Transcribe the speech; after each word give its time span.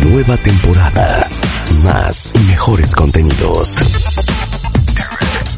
Nueva 0.00 0.36
temporada. 0.38 1.28
Más 1.82 2.32
y 2.34 2.38
mejores 2.50 2.94
contenidos. 2.94 3.76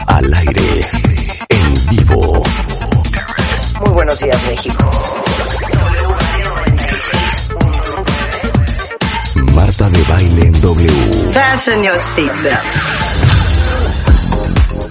Al 0.06 0.34
aire. 0.34 0.80
En 1.48 1.96
vivo. 1.96 2.42
Muy 3.80 3.90
buenos 3.90 4.18
días, 4.18 4.46
México. 4.46 4.90
Marta 9.52 9.88
de 9.88 10.02
baile 10.02 10.46
en 10.46 10.60
W. 10.60 11.32
Fasten 11.32 11.82
your 11.82 11.98
seatbelts. 11.98 13.14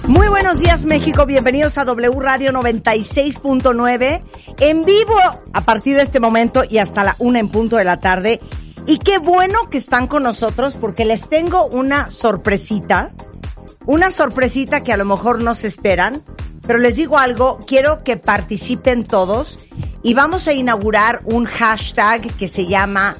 Muy 0.06 0.28
buenos 0.28 0.60
días 0.60 0.84
México, 0.84 1.24
bienvenidos 1.24 1.78
a 1.78 1.84
W 1.86 2.20
Radio 2.20 2.52
96.9 2.52 4.22
en 4.60 4.84
vivo 4.84 5.16
a 5.52 5.60
partir 5.62 5.96
de 5.96 6.02
este 6.02 6.20
momento 6.20 6.62
y 6.68 6.76
hasta 6.76 7.04
la 7.04 7.16
una 7.18 7.38
en 7.38 7.48
punto 7.48 7.76
de 7.76 7.84
la 7.84 7.98
tarde. 8.00 8.40
Y 8.86 8.98
qué 8.98 9.18
bueno 9.18 9.70
que 9.70 9.78
están 9.78 10.06
con 10.06 10.22
nosotros 10.22 10.76
porque 10.78 11.04
les 11.04 11.28
tengo 11.28 11.66
una 11.66 12.10
sorpresita, 12.10 13.12
una 13.86 14.10
sorpresita 14.10 14.82
que 14.82 14.92
a 14.92 14.98
lo 14.98 15.06
mejor 15.06 15.42
no 15.42 15.54
se 15.54 15.68
esperan, 15.68 16.22
pero 16.66 16.78
les 16.78 16.96
digo 16.96 17.18
algo, 17.18 17.60
quiero 17.66 18.04
que 18.04 18.16
participen 18.16 19.04
todos 19.04 19.58
y 20.02 20.12
vamos 20.12 20.48
a 20.48 20.52
inaugurar 20.52 21.22
un 21.24 21.46
hashtag 21.46 22.22
que 22.36 22.46
se 22.46 22.66
llama 22.66 23.16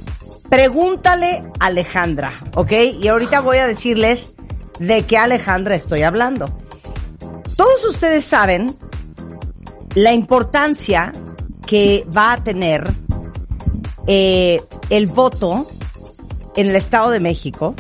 Pregúntale 0.50 1.44
Alejandra, 1.60 2.32
¿ok? 2.56 2.72
Y 3.00 3.08
ahorita 3.08 3.40
voy 3.40 3.56
a 3.56 3.66
decirles 3.66 4.34
de 4.78 5.04
qué 5.04 5.16
Alejandra 5.16 5.74
estoy 5.74 6.02
hablando. 6.02 6.46
Todos 7.56 7.84
ustedes 7.88 8.24
saben 8.24 8.76
la 9.94 10.12
importancia 10.12 11.12
que 11.66 12.06
va 12.14 12.34
a 12.34 12.44
tener 12.44 12.92
eh, 14.06 14.60
el 14.90 15.06
voto 15.06 15.70
en 16.56 16.68
el 16.68 16.76
Estado 16.76 17.10
de 17.10 17.20
México 17.20 17.74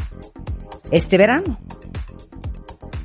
este 0.90 1.18
verano. 1.18 1.58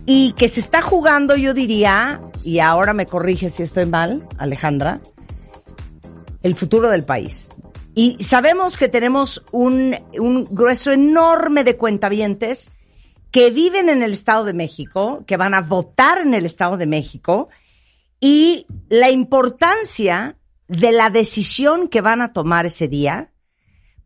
Y 0.06 0.33
que 0.33 0.47
se 0.47 0.59
está 0.59 0.81
jugando, 0.81 1.36
yo 1.36 1.53
diría, 1.53 2.22
y 2.44 2.59
ahora 2.59 2.94
me 2.94 3.06
corrige 3.06 3.50
si 3.50 3.64
estoy 3.64 3.86
mal, 3.86 4.28
Alejandra, 4.38 5.02
el 6.41 6.56
futuro 6.56 6.89
del 6.89 7.03
país. 7.03 7.50
Y 7.94 8.23
sabemos 8.23 8.78
que 8.78 8.88
tenemos 8.88 9.44
un, 9.52 9.95
un 10.17 10.45
grueso 10.50 10.91
enorme 10.91 11.63
de 11.63 11.78
cuentavientes 11.78 12.72
que 13.31 13.52
viven 13.52 13.89
en 13.89 14.02
el 14.02 14.13
Estado 14.13 14.45
de 14.45 14.53
México, 14.53 15.23
que 15.28 15.38
van 15.38 15.53
a 15.53 15.61
votar 15.61 16.19
en 16.19 16.34
el 16.34 16.45
Estado 16.45 16.78
de 16.78 16.88
México, 16.88 17.50
y 18.19 18.66
la 18.89 19.11
importancia 19.11 20.38
de 20.67 20.91
la 20.91 21.09
decisión 21.09 21.88
que 21.88 22.02
van 22.02 22.22
a 22.22 22.34
tomar 22.34 22.66
ese 22.66 22.88
día 22.88 23.31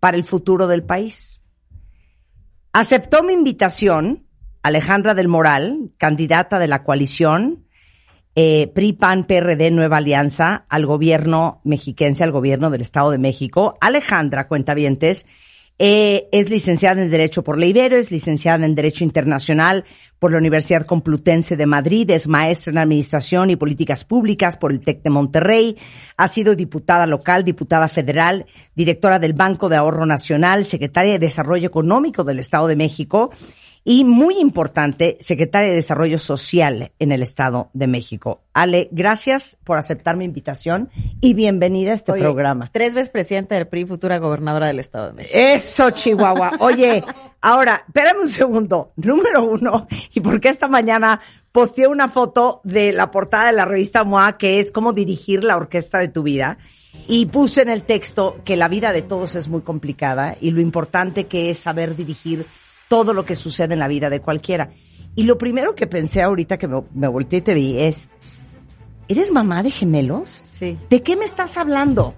para 0.04 0.18
el 0.18 0.26
futuro 0.26 0.68
del 0.68 0.84
país. 0.84 1.40
Aceptó 2.74 3.24
mi 3.24 3.32
invitación 3.32 4.28
Alejandra 4.62 5.14
del 5.14 5.30
Moral, 5.30 5.94
candidata 5.98 6.60
de 6.60 6.68
la 6.68 6.84
coalición 6.84 7.68
eh, 8.36 8.70
PRI, 8.76 8.92
PAN, 8.92 9.24
PRD, 9.24 9.72
Nueva 9.72 9.98
Alianza 9.98 10.66
al 10.68 10.86
gobierno 10.86 11.62
mexiquense, 11.64 12.22
al 12.22 12.34
gobierno 12.34 12.70
del 12.70 12.82
Estado 12.82 13.12
de 13.12 13.18
México. 13.18 13.78
Alejandra 13.80 14.50
Cuentavientes 14.50 15.26
eh, 15.80 16.30
es 16.32 16.50
licenciada 16.50 17.02
en 17.02 17.10
Derecho 17.10 17.44
por 17.44 17.58
la 17.58 17.66
Ibero, 17.66 17.98
es 17.98 18.12
licenciada 18.12 18.66
en 18.66 18.76
Derecho 18.76 19.04
Internacional 19.04 19.86
por 20.20 20.32
la 20.32 20.38
Universidad 20.38 20.86
Complutense 20.86 21.58
de 21.58 21.66
Madrid, 21.66 22.10
es 22.12 22.28
maestra 22.28 22.72
en 22.72 22.78
Administración 22.78 23.50
y 23.50 23.56
Políticas 23.56 24.06
Públicas 24.06 24.56
por 24.56 24.72
el 24.72 24.82
TEC 24.82 25.02
de 25.02 25.10
Monterrey, 25.10 25.78
ha 26.16 26.28
sido 26.28 26.56
diputada 26.56 27.08
local, 27.08 27.44
diputada 27.44 27.88
federal, 27.88 28.46
directora 28.76 29.20
del 29.20 29.34
Banco 29.34 29.68
de 29.68 29.76
Ahorro 29.76 30.06
Nacional, 30.06 30.66
secretaria 30.66 31.14
de 31.14 31.20
Desarrollo 31.20 31.68
Económico 31.68 32.24
del 32.24 32.40
Estado 32.40 32.68
de 32.68 32.76
México 32.76 33.32
y 33.86 34.06
muy 34.06 34.40
importante, 34.40 35.18
secretaria 35.20 35.70
de 35.70 35.76
Desarrollo 35.76 36.18
Social 36.18 36.94
en 37.00 37.12
el 37.12 37.22
Estado 37.22 37.70
de 37.74 37.88
México. 37.88 38.42
Ale, 38.54 38.88
gracias 38.92 39.58
por 39.66 39.78
aceptar 39.78 40.16
mi 40.16 40.24
invitación 40.24 40.90
y 41.20 41.34
bienvenida 41.34 41.92
a 41.92 41.96
este 41.96 42.14
Oye, 42.14 42.22
programa. 42.22 42.70
Tres 42.72 42.94
veces 42.94 43.10
presidenta 43.10 43.56
del 43.56 43.68
PRI, 43.68 43.86
futura 43.86 44.20
gobernadora 44.20 44.68
del 44.68 44.80
Estado 44.80 45.08
de 45.08 45.14
México. 45.14 45.38
Eso, 45.38 45.92
Chihuahua. 45.92 46.54
Oye, 46.60 47.04
ahora, 47.42 47.84
espérame 47.86 48.22
un 48.22 48.30
segundo. 48.30 48.94
Número 48.96 49.44
uno, 49.44 49.88
y 50.14 50.22
porque 50.22 50.48
esta 50.48 50.70
mañana 50.70 51.20
posteé 51.52 51.88
una 51.88 52.08
foto 52.08 52.62
de 52.64 52.94
la 52.94 53.12
portada 53.12 53.48
de 53.48 53.54
la 53.54 53.66
revista 53.66 54.06
MOA, 54.06 54.38
que 54.38 54.60
es 54.60 54.72
cómo 54.72 54.94
dirigir 54.94 55.44
la 55.44 55.58
orquesta 55.58 56.00
de 56.00 56.08
tu 56.08 56.24
vida. 56.24 56.58
Y 57.08 57.26
puse 57.26 57.64
en 57.64 57.70
el 57.70 57.84
texto 57.84 58.38
que 58.46 58.56
la 58.56 58.70
vida 58.70 58.94
de 58.94 59.02
todos 59.02 59.36
es 59.36 59.50
muy 59.50 59.62
complicada 59.62 60.38
y 60.40 60.52
lo 60.52 60.62
importante 60.62 61.26
que 61.26 61.50
es 61.50 61.58
saber 61.58 61.96
dirigir 61.96 62.46
todo 62.90 63.14
lo 63.14 63.26
que 63.26 63.36
sucede 63.36 63.74
en 63.74 63.80
la 63.80 63.88
vida 63.88 64.10
de 64.10 64.22
cualquiera. 64.22 64.72
Y 65.16 65.24
lo 65.24 65.38
primero 65.38 65.76
que 65.76 65.88
pensé 65.88 66.22
ahorita 66.22 66.58
que 66.58 66.68
me, 66.68 66.84
me 66.94 67.08
volteé 67.08 67.40
y 67.40 67.42
te 67.42 67.54
vi 67.54 67.80
es, 67.80 68.10
¿eres 69.08 69.32
mamá 69.32 69.64
de 69.64 69.72
gemelos? 69.72 70.30
Sí. 70.30 70.78
¿De 70.90 71.04
qué 71.04 71.16
me 71.16 71.26
estás 71.26 71.58
hablando? 71.58 72.16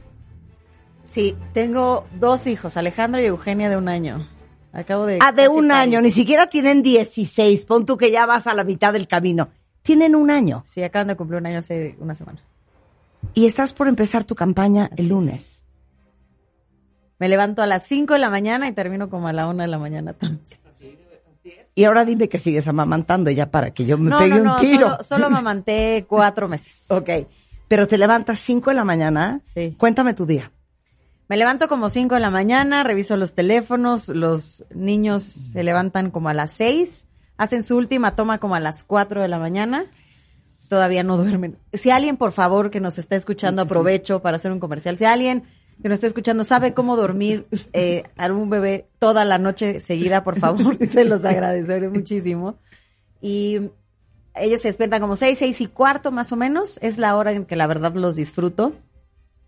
Sí, 1.05 1.35
tengo 1.53 2.05
dos 2.19 2.47
hijos, 2.47 2.77
Alejandro 2.77 3.21
y 3.21 3.25
Eugenia 3.25 3.69
de 3.69 3.77
un 3.77 3.87
año. 3.87 4.27
Acabo 4.73 5.05
de... 5.05 5.19
Ah, 5.21 5.31
de 5.31 5.47
un 5.47 5.69
parir. 5.69 5.71
año, 5.71 6.01
ni 6.01 6.11
siquiera 6.11 6.47
tienen 6.47 6.83
16, 6.83 7.65
pon 7.65 7.85
tú 7.85 7.95
que 7.95 8.11
ya 8.11 8.25
vas 8.25 8.47
a 8.47 8.53
la 8.53 8.63
mitad 8.63 8.91
del 8.91 9.07
camino. 9.07 9.49
Tienen 9.81 10.15
un 10.15 10.31
año. 10.31 10.63
Sí, 10.65 10.83
acaban 10.83 11.07
de 11.07 11.15
cumplir 11.15 11.39
un 11.39 11.45
año 11.45 11.59
hace 11.59 11.95
una 11.99 12.15
semana. 12.15 12.41
Y 13.33 13.45
estás 13.45 13.71
por 13.71 13.87
empezar 13.87 14.25
tu 14.25 14.35
campaña 14.35 14.89
Así 14.91 15.09
el 15.09 15.29
es. 15.29 15.64
Me 17.19 17.29
levanto 17.29 17.61
a 17.61 17.67
las 17.67 17.87
5 17.87 18.13
de 18.13 18.19
la 18.19 18.29
mañana 18.29 18.67
y 18.67 18.73
termino 18.73 19.09
como 19.09 19.27
a 19.27 19.33
la 19.33 19.47
1 19.47 19.61
de 19.63 19.67
la 19.67 19.77
mañana 19.77 20.13
también. 20.13 20.41
Y 21.77 21.83
ahora 21.83 22.05
dime 22.05 22.29
que 22.29 22.37
sigues 22.37 22.67
amamantando 22.67 23.29
ya 23.31 23.51
para 23.51 23.71
que 23.71 23.85
yo 23.85 23.97
me 23.97 24.09
No, 24.09 24.17
pegue 24.19 24.35
no, 24.35 24.43
no, 24.43 24.53
un 24.55 24.59
tiro. 24.61 24.89
solo, 24.91 25.03
solo 25.03 25.25
amamanté 25.27 26.05
cuatro 26.07 26.47
meses. 26.47 26.85
ok. 26.89 27.09
Pero 27.67 27.87
te 27.87 27.97
levantas 27.97 28.39
5 28.39 28.69
de 28.69 28.75
la 28.75 28.83
mañana. 28.85 29.41
Sí. 29.43 29.75
Cuéntame 29.77 30.13
tu 30.13 30.25
día. 30.25 30.51
Me 31.27 31.37
levanto 31.37 31.67
como 31.67 31.89
5 31.89 32.15
de 32.15 32.21
la 32.21 32.29
mañana, 32.29 32.83
reviso 32.83 33.17
los 33.17 33.33
teléfonos, 33.33 34.09
los 34.09 34.63
niños 34.73 35.23
se 35.23 35.63
levantan 35.63 36.11
como 36.11 36.29
a 36.29 36.35
las 36.35 36.51
6, 36.51 37.07
hacen 37.37 37.63
su 37.63 37.75
última 37.75 38.15
toma 38.15 38.37
como 38.37 38.53
a 38.53 38.59
las 38.59 38.83
4 38.83 39.23
de 39.23 39.27
la 39.27 39.39
mañana, 39.39 39.85
todavía 40.69 41.01
no 41.01 41.17
duermen. 41.17 41.57
Si 41.73 41.89
alguien, 41.89 42.17
por 42.17 42.31
favor, 42.31 42.69
que 42.69 42.79
nos 42.79 42.99
está 42.99 43.15
escuchando, 43.15 43.63
aprovecho 43.63 44.21
para 44.21 44.37
hacer 44.37 44.51
un 44.51 44.59
comercial, 44.59 44.97
si 44.97 45.05
alguien 45.05 45.45
que 45.81 45.89
nos 45.89 45.95
está 45.95 46.07
escuchando 46.07 46.43
sabe 46.43 46.73
cómo 46.73 46.95
dormir 46.95 47.47
eh, 47.73 48.03
a 48.17 48.27
un 48.31 48.49
bebé 48.49 48.87
toda 48.99 49.25
la 49.25 49.37
noche 49.37 49.79
seguida, 49.79 50.23
por 50.23 50.39
favor, 50.39 50.77
se 50.87 51.05
los 51.05 51.25
agradeceré 51.25 51.89
muchísimo. 51.89 52.57
Y 53.21 53.71
ellos 54.35 54.61
se 54.61 54.69
despiertan 54.69 55.01
como 55.01 55.15
6, 55.15 55.37
6 55.37 55.61
y 55.61 55.67
cuarto 55.67 56.11
más 56.11 56.31
o 56.31 56.35
menos, 56.35 56.79
es 56.81 56.97
la 56.97 57.15
hora 57.15 57.31
en 57.31 57.45
que 57.45 57.55
la 57.55 57.67
verdad 57.67 57.93
los 57.93 58.15
disfruto. 58.15 58.73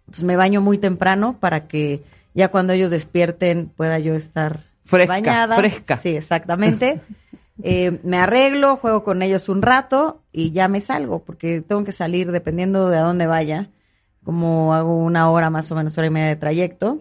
Entonces 0.02 0.24
me 0.24 0.36
baño 0.36 0.62
muy 0.62 0.78
temprano 0.78 1.38
para 1.40 1.68
que 1.68 2.04
ya 2.34 2.50
cuando 2.50 2.74
ellos 2.74 2.92
despierten 2.92 3.70
pueda 3.70 4.00
yo 4.00 4.16
estar 4.16 4.66
Fresca, 4.86 5.14
bañada. 5.14 5.58
fresca. 5.58 5.98
Sí, 5.98 6.16
exactamente. 6.16 7.02
Eh, 7.64 8.00
me 8.04 8.18
arreglo, 8.20 8.76
juego 8.78 9.04
con 9.04 9.24
ellos 9.24 9.50
un 9.50 9.64
rato 9.64 10.22
y 10.32 10.52
ya 10.52 10.68
me 10.68 10.80
salgo 10.80 11.24
porque 11.24 11.62
tengo 11.62 11.84
que 11.84 11.92
salir 11.92 12.32
dependiendo 12.32 12.88
de 12.90 12.98
a 12.98 13.02
dónde 13.02 13.26
vaya. 13.26 13.72
Como 14.28 14.74
hago 14.74 14.94
una 14.98 15.30
hora 15.32 15.50
más 15.50 15.72
o 15.72 15.76
menos, 15.76 15.98
hora 15.98 16.08
y 16.08 16.10
media 16.10 16.28
de 16.28 16.36
trayecto 16.36 17.00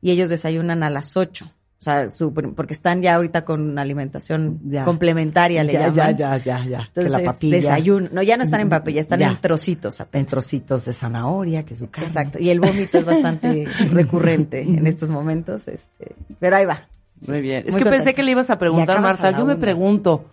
y 0.00 0.10
ellos 0.10 0.30
desayunan 0.30 0.82
a 0.82 0.88
las 0.88 1.18
8. 1.18 1.44
O 1.44 1.84
sea, 1.84 2.08
su- 2.08 2.32
porque 2.32 2.72
están 2.72 3.02
ya 3.02 3.16
ahorita 3.16 3.44
con 3.44 3.78
alimentación 3.78 4.58
Ya. 4.64 4.84
complementaria, 4.84 5.62
le 5.64 5.74
ya, 5.74 5.88
llaman. 5.88 6.16
ya, 6.16 6.38
ya, 6.38 6.38
ya, 6.38 6.64
ya. 6.64 6.78
Que 6.78 7.00
Entonces, 7.00 7.12
la 7.12 7.22
papilla. 7.24 7.56
desayuno. 7.56 8.08
No, 8.10 8.22
ya 8.22 8.38
no 8.38 8.42
están 8.44 8.62
en 8.62 8.70
papilla, 8.70 9.02
están 9.02 9.20
Ya. 9.20 9.28
en 9.28 9.40
trocitos 9.42 10.00
apenas. 10.00 10.24
En 10.24 10.30
trocitos 10.30 10.86
de 10.86 10.94
zanahoria, 10.94 11.64
que 11.66 11.76
su 11.76 11.90
carne. 11.90 12.08
Exacto. 12.08 12.38
Y 12.40 12.48
el 12.48 12.58
vómito 12.58 12.96
es 12.96 13.04
bastante 13.04 13.66
recurrente 13.92 14.62
en 14.62 14.86
estos 14.86 15.10
momentos. 15.10 15.68
Este, 15.68 16.14
pero 16.40 16.56
ahí 16.56 16.64
va. 16.64 16.88
Muy 17.28 17.42
bien. 17.42 17.64
Es 17.66 17.72
Muy 17.72 17.78
que 17.80 17.84
contenta. 17.84 17.90
pensé 17.90 18.14
que 18.14 18.22
le 18.22 18.30
ibas 18.30 18.48
a 18.48 18.58
preguntar, 18.58 18.96
a 18.96 19.00
Marta. 19.02 19.30
la 19.30 19.38
Yo 19.38 19.44
me 19.44 19.56
pregunto, 19.56 20.24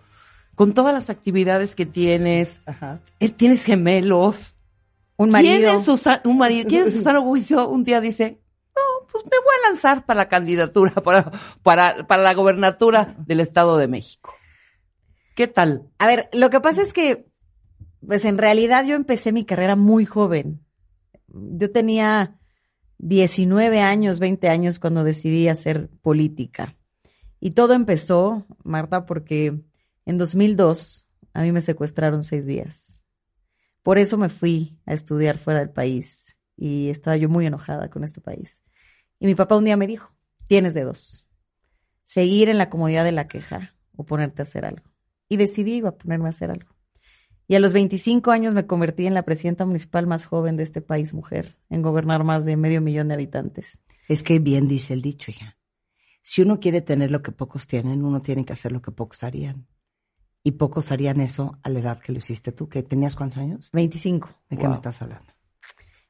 con 0.54 0.72
todas 0.72 0.94
las 0.94 1.10
actividades 1.10 1.74
que 1.74 1.84
tienes, 1.84 2.60
Ajá. 2.64 3.00
eh, 3.18 3.28
tienes 3.28 3.64
gemelos. 3.64 4.54
Un 5.20 5.30
¿Quién 5.32 5.52
marido. 5.54 5.72
en 5.72 5.82
su 5.82 5.96
sa- 5.96 6.22
un 6.24 6.38
marido, 6.38 6.66
¿quién 6.68 6.82
en 6.86 6.92
su 6.92 7.02
sano 7.02 7.22
juicio 7.22 7.68
un 7.68 7.84
día 7.84 8.00
dice, 8.00 8.40
no, 8.74 9.06
pues 9.10 9.24
me 9.24 9.36
voy 9.38 9.54
a 9.62 9.68
lanzar 9.68 10.06
para 10.06 10.18
la 10.22 10.28
candidatura, 10.28 10.92
para, 11.04 11.30
para, 11.62 12.06
para 12.06 12.22
la 12.22 12.34
gobernatura 12.34 13.14
del 13.26 13.40
Estado 13.40 13.76
de 13.76 13.88
México. 13.88 14.32
¿Qué 15.34 15.46
tal? 15.46 15.88
A 15.98 16.06
ver, 16.06 16.28
lo 16.32 16.48
que 16.50 16.60
pasa 16.60 16.82
es 16.82 16.92
que, 16.92 17.26
pues 18.06 18.24
en 18.24 18.38
realidad 18.38 18.84
yo 18.84 18.94
empecé 18.96 19.32
mi 19.32 19.44
carrera 19.44 19.76
muy 19.76 20.04
joven. 20.06 20.64
Yo 21.28 21.70
tenía 21.70 22.38
19 22.98 23.80
años, 23.80 24.18
20 24.18 24.48
años 24.48 24.78
cuando 24.78 25.04
decidí 25.04 25.48
hacer 25.48 25.88
política. 26.02 26.76
Y 27.40 27.52
todo 27.52 27.72
empezó, 27.74 28.46
Marta, 28.64 29.06
porque 29.06 29.60
en 30.06 30.18
2002 30.18 31.06
a 31.32 31.42
mí 31.42 31.52
me 31.52 31.60
secuestraron 31.60 32.24
seis 32.24 32.46
días. 32.46 32.99
Por 33.82 33.98
eso 33.98 34.18
me 34.18 34.28
fui 34.28 34.78
a 34.86 34.92
estudiar 34.92 35.38
fuera 35.38 35.60
del 35.60 35.70
país 35.70 36.38
y 36.56 36.90
estaba 36.90 37.16
yo 37.16 37.28
muy 37.28 37.46
enojada 37.46 37.88
con 37.88 38.04
este 38.04 38.20
país. 38.20 38.60
Y 39.18 39.26
mi 39.26 39.34
papá 39.34 39.56
un 39.56 39.64
día 39.64 39.76
me 39.76 39.86
dijo, 39.86 40.12
tienes 40.46 40.74
de 40.74 40.84
dos, 40.84 41.26
seguir 42.04 42.48
en 42.48 42.58
la 42.58 42.68
comodidad 42.68 43.04
de 43.04 43.12
la 43.12 43.28
queja 43.28 43.74
o 43.96 44.04
ponerte 44.04 44.42
a 44.42 44.44
hacer 44.44 44.64
algo. 44.64 44.90
Y 45.28 45.36
decidí 45.36 45.74
iba 45.74 45.90
a 45.90 45.96
ponerme 45.96 46.26
a 46.26 46.30
hacer 46.30 46.50
algo. 46.50 46.74
Y 47.46 47.56
a 47.56 47.60
los 47.60 47.72
25 47.72 48.30
años 48.30 48.54
me 48.54 48.66
convertí 48.66 49.06
en 49.06 49.14
la 49.14 49.24
presidenta 49.24 49.66
municipal 49.66 50.06
más 50.06 50.24
joven 50.24 50.56
de 50.56 50.62
este 50.62 50.82
país, 50.82 51.12
mujer, 51.12 51.58
en 51.68 51.82
gobernar 51.82 52.22
más 52.22 52.44
de 52.44 52.56
medio 52.56 52.80
millón 52.80 53.08
de 53.08 53.14
habitantes. 53.14 53.80
Es 54.08 54.22
que 54.22 54.38
bien 54.38 54.68
dice 54.68 54.94
el 54.94 55.02
dicho, 55.02 55.30
hija. 55.30 55.56
Si 56.22 56.42
uno 56.42 56.60
quiere 56.60 56.80
tener 56.80 57.10
lo 57.10 57.22
que 57.22 57.32
pocos 57.32 57.66
tienen, 57.66 58.04
uno 58.04 58.22
tiene 58.22 58.44
que 58.44 58.52
hacer 58.52 58.70
lo 58.70 58.82
que 58.82 58.92
pocos 58.92 59.22
harían. 59.24 59.66
Y 60.42 60.52
pocos 60.52 60.90
harían 60.90 61.20
eso 61.20 61.58
a 61.62 61.68
la 61.68 61.80
edad 61.80 62.00
que 62.00 62.12
lo 62.12 62.18
hiciste 62.18 62.52
tú, 62.52 62.68
que 62.68 62.82
tenías 62.82 63.14
cuántos 63.14 63.38
años? 63.38 63.70
25. 63.72 64.28
¿De 64.48 64.56
qué 64.56 64.68
me 64.68 64.74
estás 64.74 65.02
hablando? 65.02 65.32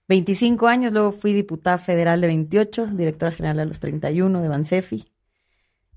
25 0.09 0.67
años, 0.67 0.93
luego 0.93 1.13
fui 1.13 1.33
diputada 1.33 1.79
federal 1.79 2.21
de 2.21 2.27
28, 2.27 2.87
directora 2.87 3.33
general 3.33 3.61
a 3.61 3.65
los 3.65 3.79
31 3.79 4.43
de 4.43 4.49
Bansefi, 4.49 5.13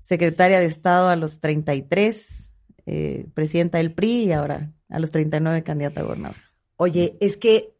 secretaria 0.00 0.60
de 0.60 0.66
Estado 0.66 1.08
a 1.08 1.16
los 1.16 1.40
33, 1.40 2.52
eh, 2.86 3.26
presidenta 3.34 3.78
del 3.78 3.92
PRI 3.92 4.26
y 4.26 4.32
ahora 4.32 4.72
a 4.88 4.98
los 5.00 5.10
39 5.10 5.64
candidata 5.64 6.00
a 6.00 6.04
gobernador. 6.04 6.36
Oye, 6.76 7.16
es 7.20 7.36
que 7.36 7.74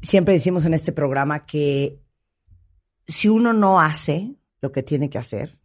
siempre 0.00 0.34
decimos 0.34 0.64
en 0.64 0.74
este 0.74 0.92
programa 0.92 1.44
que 1.44 1.98
si 3.06 3.28
uno 3.28 3.52
no 3.52 3.80
hace 3.80 4.36
lo 4.60 4.72
que 4.72 4.82
tiene 4.82 5.10
que 5.10 5.18
hacer, 5.18 5.58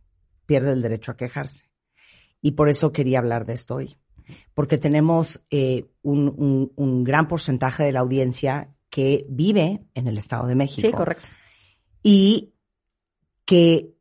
pierde 0.46 0.72
el 0.72 0.82
derecho 0.82 1.12
a 1.12 1.18
quejarse. 1.18 1.70
Y 2.42 2.52
por 2.52 2.70
eso 2.70 2.92
quería 2.92 3.20
hablar 3.20 3.46
de 3.46 3.54
esto 3.54 3.76
hoy. 3.76 3.98
Porque 4.54 4.78
tenemos 4.78 5.46
eh, 5.50 5.86
un, 6.02 6.28
un- 6.30 6.72
un 6.76 7.04
gran 7.04 7.28
porcentaje 7.28 7.84
de 7.84 7.92
la 7.92 8.00
audiencia 8.02 8.70
que 8.90 9.26
vive 9.30 9.84
en 9.94 10.08
el 10.08 10.18
Estado 10.18 10.48
de 10.48 10.56
México. 10.56 10.88
Sí, 10.88 10.94
correcto. 10.94 11.28
y 12.04 12.54
que 13.46 13.94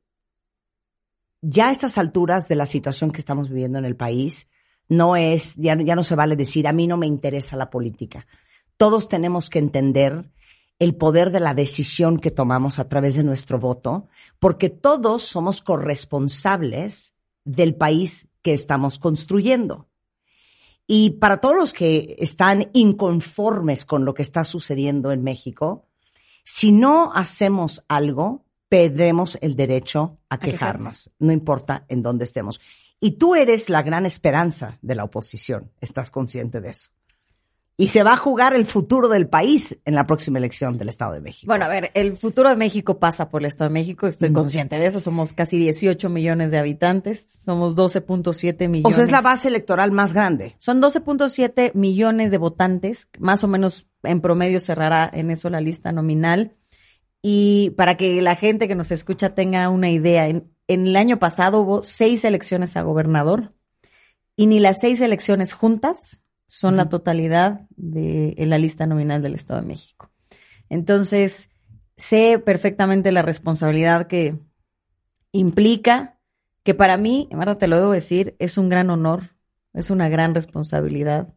ya 1.42 1.68
a 1.68 1.72
estas 1.72 1.98
alturas 1.98 2.48
de 2.48 2.54
la 2.54 2.64
situación 2.66 3.10
que 3.10 3.18
estamos 3.20 3.48
viviendo 3.50 3.78
en 3.78 3.84
el 3.84 3.96
país, 3.96 4.48
no 4.88 5.16
es, 5.16 5.56
ya, 5.56 5.76
ya 5.82 5.94
no 5.96 6.02
se 6.04 6.14
vale 6.14 6.36
decir, 6.36 6.66
a 6.66 6.72
mí 6.72 6.86
no 6.86 6.96
me 6.96 7.06
interesa 7.06 7.56
la 7.56 7.68
política. 7.70 8.26
Todos 8.76 9.08
tenemos 9.08 9.50
que 9.50 9.58
entender 9.58 10.30
el 10.78 10.94
poder 10.96 11.30
de 11.30 11.40
la 11.40 11.54
decisión 11.54 12.18
que 12.18 12.30
tomamos 12.30 12.78
a 12.78 12.88
través 12.88 13.14
de 13.14 13.24
nuestro 13.24 13.58
voto, 13.58 14.08
porque 14.38 14.70
todos 14.70 15.22
somos 15.22 15.60
corresponsables 15.62 17.14
del 17.44 17.74
país 17.74 18.28
que 18.42 18.52
estamos 18.54 18.98
construyendo. 18.98 19.88
Y 20.86 21.10
para 21.10 21.40
todos 21.40 21.56
los 21.56 21.72
que 21.72 22.16
están 22.18 22.70
inconformes 22.74 23.84
con 23.84 24.04
lo 24.04 24.14
que 24.14 24.22
está 24.22 24.44
sucediendo 24.44 25.12
en 25.12 25.22
México, 25.22 25.86
si 26.44 26.72
no 26.72 27.12
hacemos 27.14 27.84
algo, 27.88 28.44
perdemos 28.68 29.38
el 29.40 29.56
derecho 29.56 30.18
a 30.28 30.38
quejarnos, 30.38 31.10
no 31.18 31.32
importa 31.32 31.86
en 31.88 32.02
dónde 32.02 32.24
estemos. 32.24 32.60
Y 33.00 33.12
tú 33.12 33.34
eres 33.34 33.70
la 33.70 33.82
gran 33.82 34.04
esperanza 34.04 34.78
de 34.82 34.94
la 34.94 35.04
oposición, 35.04 35.70
estás 35.80 36.10
consciente 36.10 36.60
de 36.60 36.70
eso. 36.70 36.90
Y 37.76 37.88
se 37.88 38.04
va 38.04 38.12
a 38.12 38.16
jugar 38.16 38.54
el 38.54 38.66
futuro 38.66 39.08
del 39.08 39.26
país 39.26 39.80
en 39.84 39.96
la 39.96 40.06
próxima 40.06 40.38
elección 40.38 40.78
del 40.78 40.88
Estado 40.88 41.14
de 41.14 41.20
México. 41.20 41.50
Bueno, 41.50 41.64
a 41.64 41.68
ver, 41.68 41.90
el 41.94 42.16
futuro 42.16 42.48
de 42.48 42.54
México 42.54 43.00
pasa 43.00 43.28
por 43.28 43.42
el 43.42 43.46
Estado 43.46 43.68
de 43.68 43.74
México, 43.74 44.06
estoy 44.06 44.32
consciente 44.32 44.78
de 44.78 44.86
eso, 44.86 45.00
somos 45.00 45.32
casi 45.32 45.58
18 45.58 46.08
millones 46.08 46.52
de 46.52 46.58
habitantes, 46.58 47.40
somos 47.44 47.74
12.7 47.74 48.68
millones. 48.68 48.92
o 48.92 48.94
sea, 48.94 49.04
es 49.04 49.10
la 49.10 49.22
base 49.22 49.48
electoral 49.48 49.90
más 49.90 50.14
grande. 50.14 50.54
Son 50.58 50.80
12.7 50.80 51.74
millones 51.74 52.30
de 52.30 52.38
votantes, 52.38 53.08
más 53.18 53.42
o 53.42 53.48
menos 53.48 53.88
en 54.04 54.20
promedio 54.20 54.60
cerrará 54.60 55.10
en 55.12 55.32
eso 55.32 55.50
la 55.50 55.60
lista 55.60 55.90
nominal. 55.90 56.54
Y 57.22 57.70
para 57.70 57.96
que 57.96 58.22
la 58.22 58.36
gente 58.36 58.68
que 58.68 58.76
nos 58.76 58.92
escucha 58.92 59.34
tenga 59.34 59.68
una 59.68 59.90
idea, 59.90 60.28
en, 60.28 60.48
en 60.68 60.86
el 60.86 60.94
año 60.94 61.18
pasado 61.18 61.62
hubo 61.62 61.82
seis 61.82 62.24
elecciones 62.24 62.76
a 62.76 62.82
gobernador 62.82 63.52
y 64.36 64.46
ni 64.46 64.60
las 64.60 64.80
seis 64.80 65.00
elecciones 65.00 65.54
juntas 65.54 66.23
son 66.46 66.76
la 66.76 66.88
totalidad 66.88 67.66
de 67.76 68.34
en 68.36 68.50
la 68.50 68.58
lista 68.58 68.86
nominal 68.86 69.22
del 69.22 69.34
Estado 69.34 69.60
de 69.60 69.66
México. 69.66 70.10
Entonces, 70.68 71.50
sé 71.96 72.38
perfectamente 72.38 73.12
la 73.12 73.22
responsabilidad 73.22 74.06
que 74.06 74.38
implica, 75.32 76.18
que 76.62 76.74
para 76.74 76.96
mí, 76.96 77.28
Marta, 77.32 77.58
te 77.58 77.68
lo 77.68 77.76
debo 77.76 77.92
decir, 77.92 78.36
es 78.38 78.58
un 78.58 78.68
gran 78.68 78.90
honor, 78.90 79.30
es 79.72 79.90
una 79.90 80.08
gran 80.08 80.34
responsabilidad, 80.34 81.34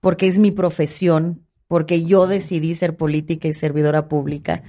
porque 0.00 0.26
es 0.26 0.38
mi 0.38 0.50
profesión, 0.50 1.46
porque 1.68 2.04
yo 2.04 2.26
decidí 2.26 2.74
ser 2.74 2.96
política 2.96 3.48
y 3.48 3.54
servidora 3.54 4.08
pública, 4.08 4.62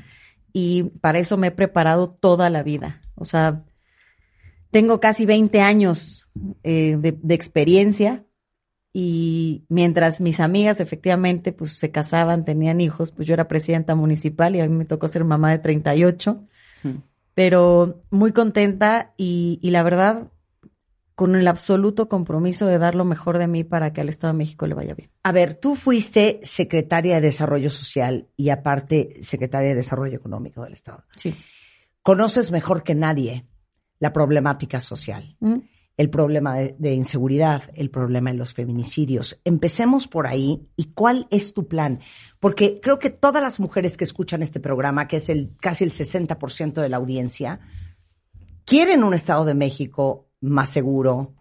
y 0.54 0.84
para 1.02 1.20
eso 1.20 1.38
me 1.38 1.48
he 1.48 1.52
preparado 1.52 2.10
toda 2.10 2.50
la 2.50 2.64
vida. 2.64 3.02
O 3.16 3.26
sea, 3.26 3.64
tengo 4.72 5.00
casi 5.00 5.26
20 5.26 5.62
años 5.62 6.28
eh, 6.64 6.98
de, 6.98 7.12
de 7.12 7.36
experiencia 7.36 8.27
y 9.00 9.64
mientras 9.70 10.22
mis 10.22 10.40
amigas 10.40 10.80
efectivamente 10.80 11.52
pues 11.52 11.78
se 11.78 11.92
casaban, 11.92 12.46
tenían 12.46 12.82
hijos, 12.82 13.12
pues 13.12 13.28
yo 13.28 13.36
era 13.36 13.48
presidenta 13.48 13.94
municipal 13.94 14.56
y 14.56 14.60
a 14.60 14.68
mí 14.68 14.76
me 14.76 14.86
tocó 14.86 15.08
ser 15.08 15.24
mamá 15.24 15.52
de 15.52 15.60
38, 15.60 16.44
pero 17.36 18.02
muy 18.10 18.32
contenta 18.32 19.14
y, 19.16 19.60
y 19.62 19.70
la 19.70 19.84
verdad 19.84 20.32
con 21.14 21.36
el 21.36 21.48
absoluto 21.48 22.10
compromiso 22.10 22.66
de 22.66 22.80
dar 22.80 22.96
lo 22.96 23.06
mejor 23.06 23.38
de 23.38 23.46
mí 23.46 23.64
para 23.64 23.94
que 23.94 24.02
al 24.02 24.10
Estado 24.10 24.34
de 24.34 24.40
México 24.40 24.66
le 24.66 24.74
vaya 24.74 24.96
bien. 24.96 25.12
A 25.22 25.32
ver, 25.32 25.54
tú 25.54 25.76
fuiste 25.76 26.40
secretaria 26.42 27.18
de 27.18 27.22
Desarrollo 27.22 27.70
Social 27.70 28.30
y 28.36 28.50
aparte 28.50 29.18
secretaria 29.22 29.70
de 29.70 29.76
Desarrollo 29.76 30.18
Económico 30.18 30.64
del 30.64 30.74
Estado. 30.74 31.04
Sí. 31.18 31.36
Conoces 32.02 32.50
mejor 32.50 32.82
que 32.82 32.96
nadie 32.96 33.46
la 34.00 34.12
problemática 34.12 34.80
social, 34.80 35.38
¿Mm? 35.40 35.58
El 35.98 36.12
problema 36.12 36.56
de, 36.56 36.94
inseguridad, 36.94 37.64
el 37.74 37.90
problema 37.90 38.32
de 38.32 38.38
los 38.38 38.54
feminicidios. 38.54 39.42
Empecemos 39.44 40.08
por 40.08 40.28
ahí. 40.28 40.68
¿Y 40.76 40.92
cuál 40.94 41.28
es 41.32 41.54
tu 41.54 41.68
plan? 41.68 42.00
Porque 42.40 42.80
creo 42.82 43.00
que 43.00 43.10
todas 43.10 43.42
las 43.42 43.60
mujeres 43.60 43.98
que 43.98 44.04
escuchan 44.04 44.44
este 44.44 44.60
programa, 44.60 45.08
que 45.08 45.18
es 45.18 45.30
el 45.30 45.56
casi 45.60 45.84
el 45.84 45.90
60% 45.90 46.82
de 46.82 46.90
la 46.90 46.98
audiencia, 46.98 47.60
quieren 48.64 49.04
un 49.04 49.16
Estado 49.16 49.44
de 49.44 49.56
México 49.56 50.30
más 50.40 50.70
seguro, 50.70 51.34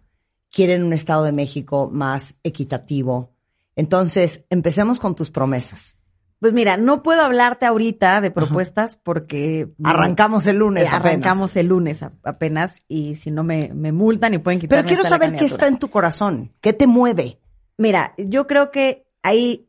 quieren 0.51 0.83
un 0.83 0.93
Estado 0.93 1.23
de 1.23 1.33
México 1.33 1.87
más 1.93 2.39
equitativo. 2.41 3.35
Entonces, 3.75 4.45
empecemos 4.49 4.97
con 4.97 5.15
tus 5.15 5.29
promesas. 5.29 5.99
Pues 6.39 6.53
mira, 6.53 6.77
no 6.77 7.01
puedo 7.01 7.23
hablarte 7.23 7.65
ahorita 7.65 8.21
de 8.21 8.29
propuestas 8.29 8.95
porque 8.95 9.69
Arrancamos 9.83 10.45
el 10.45 10.57
lunes. 10.57 10.83
Eh, 10.83 10.87
apenas. 10.87 11.05
arrancamos 11.05 11.55
el 11.55 11.67
lunes 11.67 12.03
apenas 12.23 12.83
y 12.87 13.15
si 13.15 13.31
no 13.31 13.43
me, 13.43 13.71
me 13.73 13.91
multan 13.91 14.35
y 14.35 14.37
pueden 14.37 14.59
quitarme 14.59 14.83
Pero 14.83 14.95
quiero 14.95 15.09
saber 15.09 15.35
qué 15.35 15.45
está 15.45 15.67
en 15.67 15.79
tu 15.79 15.89
corazón, 15.89 16.53
qué 16.61 16.73
te 16.73 16.85
mueve. 16.85 17.39
Mira, 17.77 18.13
yo 18.17 18.45
creo 18.45 18.69
que 18.69 19.07
ahí 19.23 19.67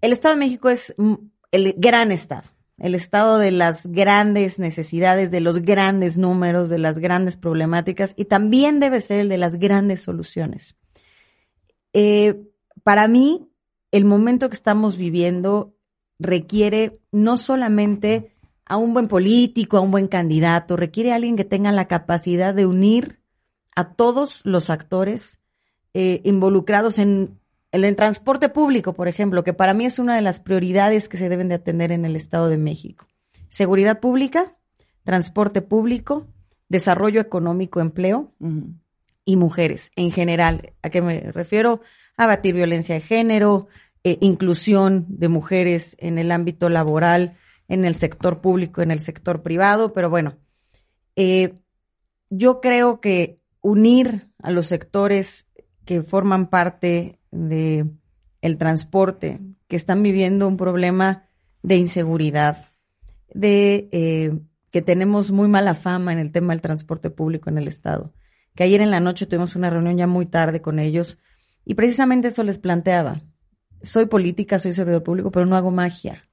el 0.00 0.12
Estado 0.12 0.34
de 0.34 0.40
México 0.40 0.68
es 0.70 0.94
el 1.50 1.74
gran 1.78 2.12
estado, 2.12 2.48
el 2.78 2.94
estado 2.94 3.38
de 3.38 3.50
las 3.50 3.86
grandes 3.86 4.58
necesidades, 4.58 5.30
de 5.30 5.40
los 5.40 5.62
grandes 5.62 6.18
números, 6.18 6.68
de 6.68 6.78
las 6.78 6.98
grandes 6.98 7.36
problemáticas 7.36 8.12
y 8.16 8.24
también 8.24 8.80
debe 8.80 9.00
ser 9.00 9.20
el 9.20 9.28
de 9.28 9.38
las 9.38 9.56
grandes 9.56 10.02
soluciones. 10.02 10.76
Eh, 11.92 12.42
para 12.82 13.06
mí, 13.06 13.48
el 13.92 14.04
momento 14.04 14.48
que 14.48 14.56
estamos 14.56 14.96
viviendo 14.96 15.73
requiere 16.24 16.98
no 17.12 17.36
solamente 17.36 18.32
a 18.66 18.76
un 18.76 18.94
buen 18.94 19.08
político, 19.08 19.76
a 19.76 19.80
un 19.80 19.90
buen 19.90 20.08
candidato, 20.08 20.76
requiere 20.76 21.12
a 21.12 21.16
alguien 21.16 21.36
que 21.36 21.44
tenga 21.44 21.70
la 21.70 21.86
capacidad 21.86 22.54
de 22.54 22.66
unir 22.66 23.20
a 23.76 23.92
todos 23.92 24.40
los 24.44 24.70
actores 24.70 25.40
eh, 25.92 26.20
involucrados 26.24 26.98
en, 26.98 27.38
en 27.72 27.84
el 27.84 27.94
transporte 27.94 28.48
público, 28.48 28.94
por 28.94 29.06
ejemplo, 29.06 29.44
que 29.44 29.52
para 29.52 29.74
mí 29.74 29.84
es 29.84 29.98
una 29.98 30.16
de 30.16 30.22
las 30.22 30.40
prioridades 30.40 31.08
que 31.08 31.16
se 31.16 31.28
deben 31.28 31.48
de 31.48 31.56
atender 31.56 31.92
en 31.92 32.04
el 32.04 32.16
Estado 32.16 32.48
de 32.48 32.56
México. 32.56 33.06
Seguridad 33.48 34.00
pública, 34.00 34.56
transporte 35.04 35.60
público, 35.60 36.26
desarrollo 36.68 37.20
económico, 37.20 37.80
empleo 37.80 38.32
y 39.24 39.36
mujeres 39.36 39.92
en 39.96 40.10
general. 40.10 40.72
¿A 40.82 40.90
qué 40.90 41.02
me 41.02 41.20
refiero? 41.32 41.80
Abatir 42.16 42.54
violencia 42.54 42.94
de 42.94 43.00
género, 43.00 43.68
eh, 44.04 44.18
inclusión 44.20 45.06
de 45.08 45.28
mujeres 45.28 45.96
en 45.98 46.18
el 46.18 46.30
ámbito 46.30 46.68
laboral, 46.68 47.36
en 47.66 47.84
el 47.84 47.94
sector 47.94 48.40
público, 48.40 48.82
en 48.82 48.90
el 48.90 49.00
sector 49.00 49.42
privado, 49.42 49.92
pero 49.92 50.10
bueno, 50.10 50.36
Eh, 51.16 51.60
yo 52.28 52.60
creo 52.60 53.00
que 53.00 53.38
unir 53.60 54.28
a 54.42 54.50
los 54.50 54.66
sectores 54.66 55.46
que 55.84 56.02
forman 56.02 56.48
parte 56.48 57.20
de 57.30 57.86
el 58.40 58.58
transporte, 58.58 59.40
que 59.68 59.76
están 59.76 60.02
viviendo 60.02 60.48
un 60.48 60.56
problema 60.56 61.28
de 61.62 61.76
inseguridad, 61.76 62.72
de 63.32 63.88
eh, 63.92 64.38
que 64.70 64.82
tenemos 64.82 65.30
muy 65.30 65.48
mala 65.48 65.74
fama 65.74 66.12
en 66.12 66.18
el 66.18 66.32
tema 66.32 66.52
del 66.52 66.60
transporte 66.60 67.10
público 67.10 67.48
en 67.48 67.58
el 67.58 67.68
estado. 67.68 68.12
Que 68.54 68.64
ayer 68.64 68.80
en 68.80 68.90
la 68.90 69.00
noche 69.00 69.26
tuvimos 69.26 69.56
una 69.56 69.70
reunión 69.70 69.96
ya 69.96 70.06
muy 70.06 70.26
tarde 70.26 70.60
con 70.60 70.78
ellos 70.78 71.18
y 71.64 71.74
precisamente 71.74 72.28
eso 72.28 72.42
les 72.42 72.58
planteaba. 72.58 73.22
Soy 73.84 74.06
política, 74.06 74.58
soy 74.58 74.72
servidor 74.72 75.02
público, 75.02 75.30
pero 75.30 75.46
no 75.46 75.56
hago 75.56 75.70
magia. 75.70 76.28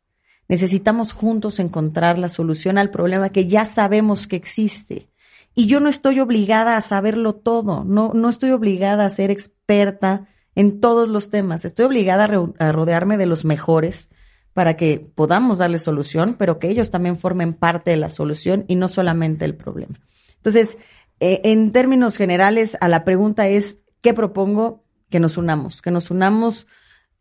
Necesitamos 0.48 1.14
juntos 1.14 1.60
encontrar 1.60 2.18
la 2.18 2.30
solución 2.30 2.78
al 2.78 2.92
problema 2.92 3.30
que 3.30 3.48
ya 3.48 3.66
sabemos 3.66 4.28
que 4.28 4.36
existe. 4.36 5.10
Y 5.54 5.66
yo 5.66 5.80
no 5.80 5.90
estoy 5.90 6.20
obligada 6.20 6.78
a 6.78 6.82
saberlo 6.82 7.36
todo, 7.36 7.84
no, 7.84 8.14
no 8.14 8.30
estoy 8.30 8.52
obligada 8.52 9.06
a 9.06 9.10
ser 9.10 9.32
experta 9.32 10.28
en 10.56 10.80
todos 10.80 11.10
los 11.10 11.30
temas. 11.30 11.66
Estoy 11.66 11.86
obligada 11.86 12.26
a, 12.26 12.68
a 12.68 12.72
rodearme 12.72 13.18
de 13.18 13.26
los 13.26 13.46
mejores 13.46 14.10
para 14.54 14.76
que 14.76 15.00
podamos 15.00 15.60
darle 15.60 15.78
solución, 15.78 16.36
pero 16.38 16.60
que 16.60 16.70
ellos 16.70 16.90
también 16.90 17.18
formen 17.18 17.54
parte 17.54 17.92
de 17.92 17.98
la 17.98 18.10
solución 18.10 18.66
y 18.68 18.76
no 18.76 18.88
solamente 18.88 19.46
el 19.46 19.56
problema. 19.56 20.00
Entonces, 20.36 20.78
eh, 21.20 21.42
en 21.46 21.72
términos 21.72 22.18
generales, 22.18 22.78
a 22.82 22.88
la 22.88 23.04
pregunta 23.06 23.48
es, 23.48 23.80
¿qué 24.02 24.14
propongo? 24.14 24.84
Que 25.10 25.20
nos 25.20 25.38
unamos, 25.38 25.82
que 25.82 25.92
nos 25.92 26.12
unamos 26.12 26.68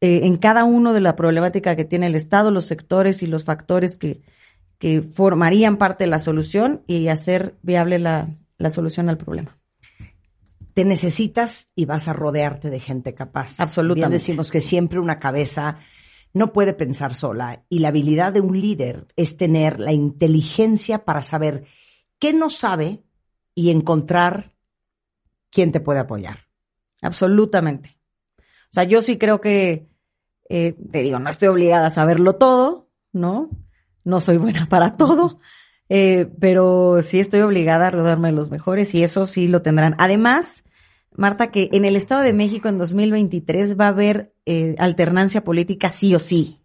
eh, 0.01 0.21
en 0.25 0.37
cada 0.37 0.65
uno 0.65 0.93
de 0.93 1.01
la 1.01 1.17
problemática 1.17 1.77
que 1.77 1.85
tiene 1.85 2.07
el 2.07 2.15
Estado, 2.15 2.51
los 2.51 2.67
sectores 2.67 3.23
y 3.23 3.27
los 3.27 3.45
factores 3.45 3.97
que, 3.97 4.23
que 4.79 5.03
formarían 5.03 5.77
parte 5.77 6.05
de 6.05 6.11
la 6.11 6.19
solución 6.19 6.83
y 6.87 7.09
hacer 7.09 7.57
viable 7.63 7.99
la, 7.99 8.37
la 8.59 8.71
solución 8.71 9.09
al 9.09 9.19
problema. 9.19 9.59
te 10.75 10.85
necesitas 10.85 11.69
y 11.75 11.85
vas 11.85 12.09
a 12.09 12.13
rodearte 12.13 12.71
de 12.71 12.81
gente 12.81 13.15
capaz. 13.15 13.61
Absolutamente. 13.61 14.09
Bien 14.09 14.19
decimos 14.19 14.51
que 14.51 14.61
siempre 14.61 14.99
una 14.99 15.19
cabeza 15.19 15.79
no 16.33 16.53
puede 16.53 16.73
pensar 16.73 17.15
sola 17.15 17.65
y 17.69 17.81
la 17.81 17.89
habilidad 17.89 18.33
de 18.33 18.41
un 18.41 18.59
líder 18.59 19.07
es 19.17 19.37
tener 19.37 19.81
la 19.81 19.93
inteligencia 19.93 21.05
para 21.05 21.23
saber 21.23 21.65
qué 22.19 22.33
no 22.33 22.51
sabe 22.51 23.03
y 23.55 23.71
encontrar 23.71 24.55
quién 25.51 25.73
te 25.73 25.81
puede 25.81 26.01
apoyar. 26.01 26.47
Absolutamente. 27.03 27.99
O 28.39 28.73
sea, 28.73 28.85
yo 28.85 29.03
sí 29.03 29.19
creo 29.19 29.41
que, 29.41 29.90
eh, 30.51 30.75
te 30.91 31.03
digo, 31.03 31.19
no 31.21 31.31
estoy 31.31 31.49
obligada 31.49 31.87
a 31.87 31.91
saberlo 31.91 32.35
todo, 32.35 32.91
¿no? 33.13 33.49
No 34.05 34.21
soy 34.21 34.37
buena 34.37 34.67
para 34.67 34.97
todo, 34.97 35.39
eh, 35.89 36.29
pero 36.41 37.01
sí 37.03 37.21
estoy 37.21 37.41
obligada 37.41 37.87
a 37.87 37.91
rodearme 37.91 38.29
de 38.29 38.35
los 38.35 38.51
mejores 38.51 38.95
y 38.95 39.03
eso 39.03 39.27
sí 39.27 39.47
lo 39.49 39.63
tendrán. 39.63 39.95
Además, 39.99 40.65
Marta, 41.17 41.51
que 41.53 41.71
en 41.73 41.85
el 41.85 41.97
Estado 41.97 42.23
de 42.23 42.33
México 42.33 42.69
en 42.69 42.79
2023 42.79 43.79
va 43.79 43.87
a 43.87 43.89
haber 43.89 44.35
eh, 44.45 44.75
alternancia 44.79 45.45
política 45.45 45.89
sí 45.89 46.15
o 46.15 46.19
sí. 46.19 46.61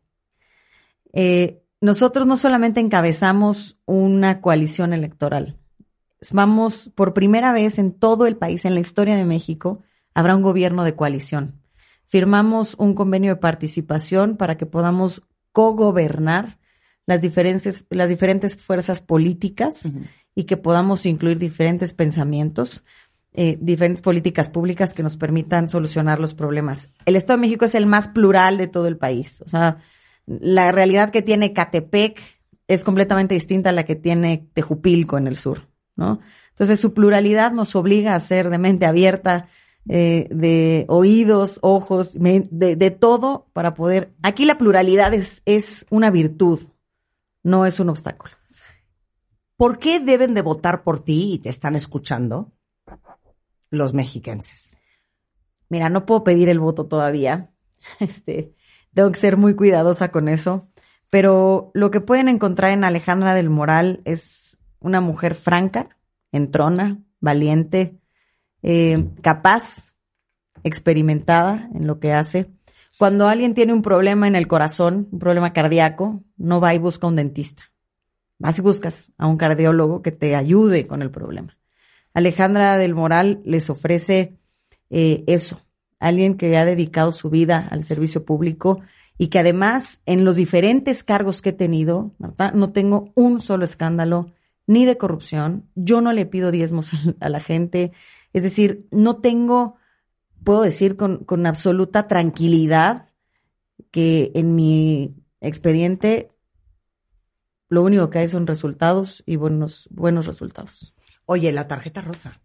Eh, 1.13 1.61
nosotros 1.79 2.25
no 2.25 2.37
solamente 2.37 2.79
encabezamos 2.79 3.79
una 3.85 4.41
coalición 4.41 4.93
electoral, 4.93 5.59
vamos 6.31 6.91
por 6.95 7.13
primera 7.13 7.53
vez 7.53 7.77
en 7.77 7.93
todo 7.93 8.25
el 8.25 8.37
país, 8.37 8.65
en 8.65 8.73
la 8.73 8.79
historia 8.79 9.15
de 9.15 9.25
México, 9.25 9.83
habrá 10.15 10.35
un 10.35 10.41
gobierno 10.41 10.83
de 10.83 10.95
coalición. 10.95 11.61
Firmamos 12.07 12.75
un 12.77 12.93
convenio 12.93 13.35
de 13.35 13.41
participación 13.41 14.37
para 14.37 14.57
que 14.57 14.65
podamos 14.65 15.23
cogobernar 15.51 16.59
las 17.05 17.21
diferentes, 17.21 17.85
las 17.89 18.09
diferentes 18.09 18.55
fuerzas 18.55 19.01
políticas 19.01 19.87
y 20.33 20.43
que 20.43 20.57
podamos 20.57 21.05
incluir 21.05 21.39
diferentes 21.39 21.93
pensamientos, 21.93 22.83
eh, 23.33 23.57
diferentes 23.61 24.01
políticas 24.01 24.49
públicas 24.49 24.93
que 24.93 25.03
nos 25.03 25.17
permitan 25.17 25.67
solucionar 25.67 26.19
los 26.19 26.33
problemas. 26.33 26.89
El 27.05 27.15
Estado 27.15 27.37
de 27.37 27.41
México 27.41 27.65
es 27.65 27.75
el 27.75 27.85
más 27.85 28.09
plural 28.09 28.57
de 28.57 28.67
todo 28.67 28.87
el 28.87 28.97
país. 28.97 29.41
O 29.45 29.49
sea, 29.49 29.77
la 30.25 30.71
realidad 30.71 31.11
que 31.11 31.21
tiene 31.21 31.53
Catepec 31.53 32.21
es 32.67 32.83
completamente 32.83 33.35
distinta 33.35 33.69
a 33.69 33.73
la 33.73 33.85
que 33.85 33.95
tiene 33.95 34.49
Tejupilco 34.53 35.17
en 35.17 35.27
el 35.27 35.37
sur, 35.37 35.67
¿no? 35.95 36.19
Entonces 36.49 36.79
su 36.79 36.93
pluralidad 36.93 37.51
nos 37.51 37.75
obliga 37.75 38.15
a 38.15 38.19
ser 38.19 38.49
de 38.49 38.57
mente 38.57 38.85
abierta, 38.85 39.47
eh, 39.87 40.27
de 40.31 40.85
oídos, 40.87 41.59
ojos, 41.61 42.13
de, 42.13 42.75
de 42.75 42.91
todo 42.91 43.47
para 43.53 43.73
poder. 43.73 44.13
Aquí 44.23 44.45
la 44.45 44.57
pluralidad 44.57 45.13
es, 45.13 45.41
es 45.45 45.85
una 45.89 46.09
virtud, 46.09 46.59
no 47.43 47.65
es 47.65 47.79
un 47.79 47.89
obstáculo. 47.89 48.33
¿Por 49.57 49.79
qué 49.79 49.99
deben 49.99 50.33
de 50.33 50.41
votar 50.41 50.83
por 50.83 51.03
ti 51.03 51.33
y 51.35 51.39
te 51.39 51.49
están 51.49 51.75
escuchando 51.75 52.51
los 53.69 53.93
mexiquenses? 53.93 54.75
Mira, 55.69 55.89
no 55.89 56.05
puedo 56.05 56.23
pedir 56.23 56.49
el 56.49 56.59
voto 56.59 56.85
todavía. 56.85 57.51
Este, 57.99 58.55
tengo 58.95 59.11
que 59.11 59.19
ser 59.19 59.37
muy 59.37 59.55
cuidadosa 59.55 60.09
con 60.09 60.27
eso. 60.27 60.67
Pero 61.11 61.69
lo 61.75 61.91
que 61.91 62.01
pueden 62.01 62.27
encontrar 62.27 62.71
en 62.71 62.83
Alejandra 62.83 63.35
del 63.35 63.49
Moral 63.49 64.01
es 64.05 64.57
una 64.79 65.01
mujer 65.01 65.35
franca, 65.35 65.95
entrona, 66.31 66.99
valiente, 67.19 67.99
eh, 68.67 69.09
capaz, 69.21 69.93
experimentada 70.63 71.69
en 71.75 71.85
lo 71.85 71.99
que 71.99 72.13
hace. 72.13 72.49
Cuando 72.97 73.27
alguien 73.27 73.53
tiene 73.53 73.73
un 73.73 73.83
problema 73.83 74.27
en 74.27 74.35
el 74.35 74.47
corazón, 74.47 75.07
un 75.11 75.19
problema 75.19 75.53
cardíaco, 75.53 76.23
no 76.35 76.59
va 76.59 76.73
y 76.73 76.79
busca 76.79 77.05
un 77.05 77.15
dentista. 77.15 77.71
Vas 78.39 78.57
y 78.57 78.63
buscas 78.63 79.13
a 79.19 79.27
un 79.27 79.37
cardiólogo 79.37 80.01
que 80.01 80.11
te 80.11 80.35
ayude 80.35 80.87
con 80.87 81.03
el 81.03 81.11
problema. 81.11 81.55
Alejandra 82.15 82.79
del 82.79 82.95
Moral 82.95 83.39
les 83.45 83.69
ofrece 83.69 84.39
eh, 84.89 85.23
eso, 85.27 85.61
alguien 85.99 86.35
que 86.35 86.57
ha 86.57 86.65
dedicado 86.65 87.11
su 87.11 87.29
vida 87.29 87.67
al 87.69 87.83
servicio 87.83 88.25
público 88.25 88.81
y 89.19 89.27
que 89.27 89.37
además 89.37 90.01
en 90.07 90.25
los 90.25 90.37
diferentes 90.37 91.03
cargos 91.03 91.43
que 91.43 91.49
he 91.49 91.53
tenido, 91.53 92.15
no 92.55 92.71
tengo 92.71 93.11
un 93.13 93.39
solo 93.41 93.63
escándalo 93.63 94.31
ni 94.67 94.85
de 94.85 94.97
corrupción, 94.97 95.69
yo 95.75 96.01
no 96.01 96.11
le 96.11 96.25
pido 96.25 96.51
diezmos 96.51 96.91
a 97.19 97.29
la 97.29 97.39
gente, 97.39 97.91
es 98.35 98.43
decir, 98.43 98.85
no 98.91 99.21
tengo, 99.21 99.77
puedo 100.43 100.63
decir 100.63 100.97
con, 100.97 101.23
con 101.23 101.45
absoluta 101.45 102.05
tranquilidad 102.05 103.07
que 103.91 104.33
en 104.35 104.55
mi 104.55 105.15
expediente 105.39 106.31
lo 107.69 107.81
único 107.81 108.09
que 108.09 108.19
hay 108.19 108.27
son 108.27 108.45
resultados 108.45 109.23
y 109.25 109.37
buenos, 109.37 109.87
buenos 109.89 110.25
resultados. 110.25 110.93
Oye, 111.25 111.53
la 111.53 111.69
tarjeta 111.69 112.01
rosa. 112.01 112.41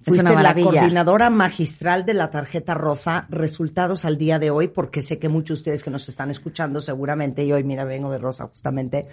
Es 0.00 0.06
Fuiste 0.06 0.22
una 0.22 0.30
la 0.30 0.36
maravilla. 0.36 0.70
coordinadora 0.72 1.30
magistral 1.30 2.04
de 2.04 2.14
la 2.14 2.30
tarjeta 2.30 2.74
rosa. 2.74 3.28
Resultados 3.30 4.04
al 4.04 4.18
día 4.18 4.40
de 4.40 4.50
hoy, 4.50 4.66
porque 4.66 5.02
sé 5.02 5.20
que 5.20 5.28
muchos 5.28 5.58
de 5.58 5.60
ustedes 5.60 5.84
que 5.84 5.90
nos 5.90 6.08
están 6.08 6.30
escuchando 6.30 6.80
seguramente, 6.80 7.44
y 7.44 7.52
hoy 7.52 7.62
mira, 7.62 7.84
vengo 7.84 8.10
de 8.10 8.18
rosa 8.18 8.48
justamente, 8.48 9.06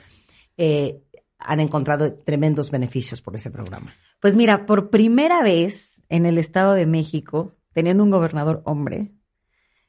eh, 0.57 1.03
han 1.45 1.59
encontrado 1.59 2.13
tremendos 2.13 2.71
beneficios 2.71 3.21
por 3.21 3.35
ese 3.35 3.51
programa. 3.51 3.93
Pues 4.19 4.35
mira, 4.35 4.65
por 4.65 4.89
primera 4.89 5.43
vez 5.43 6.03
en 6.09 6.25
el 6.25 6.37
Estado 6.37 6.73
de 6.73 6.85
México, 6.85 7.55
teniendo 7.73 8.03
un 8.03 8.11
gobernador 8.11 8.61
hombre, 8.65 9.11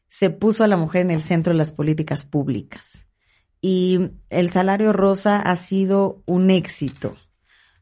se 0.09 0.31
puso 0.31 0.65
a 0.65 0.69
la 0.69 0.77
mujer 0.77 1.03
en 1.03 1.11
el 1.11 1.23
centro 1.23 1.53
de 1.53 1.59
las 1.59 1.73
políticas 1.73 2.25
públicas. 2.25 3.07
Y 3.61 4.11
el 4.31 4.53
salario 4.53 4.93
rosa 4.93 5.41
ha 5.41 5.57
sido 5.57 6.23
un 6.27 6.51
éxito. 6.51 7.17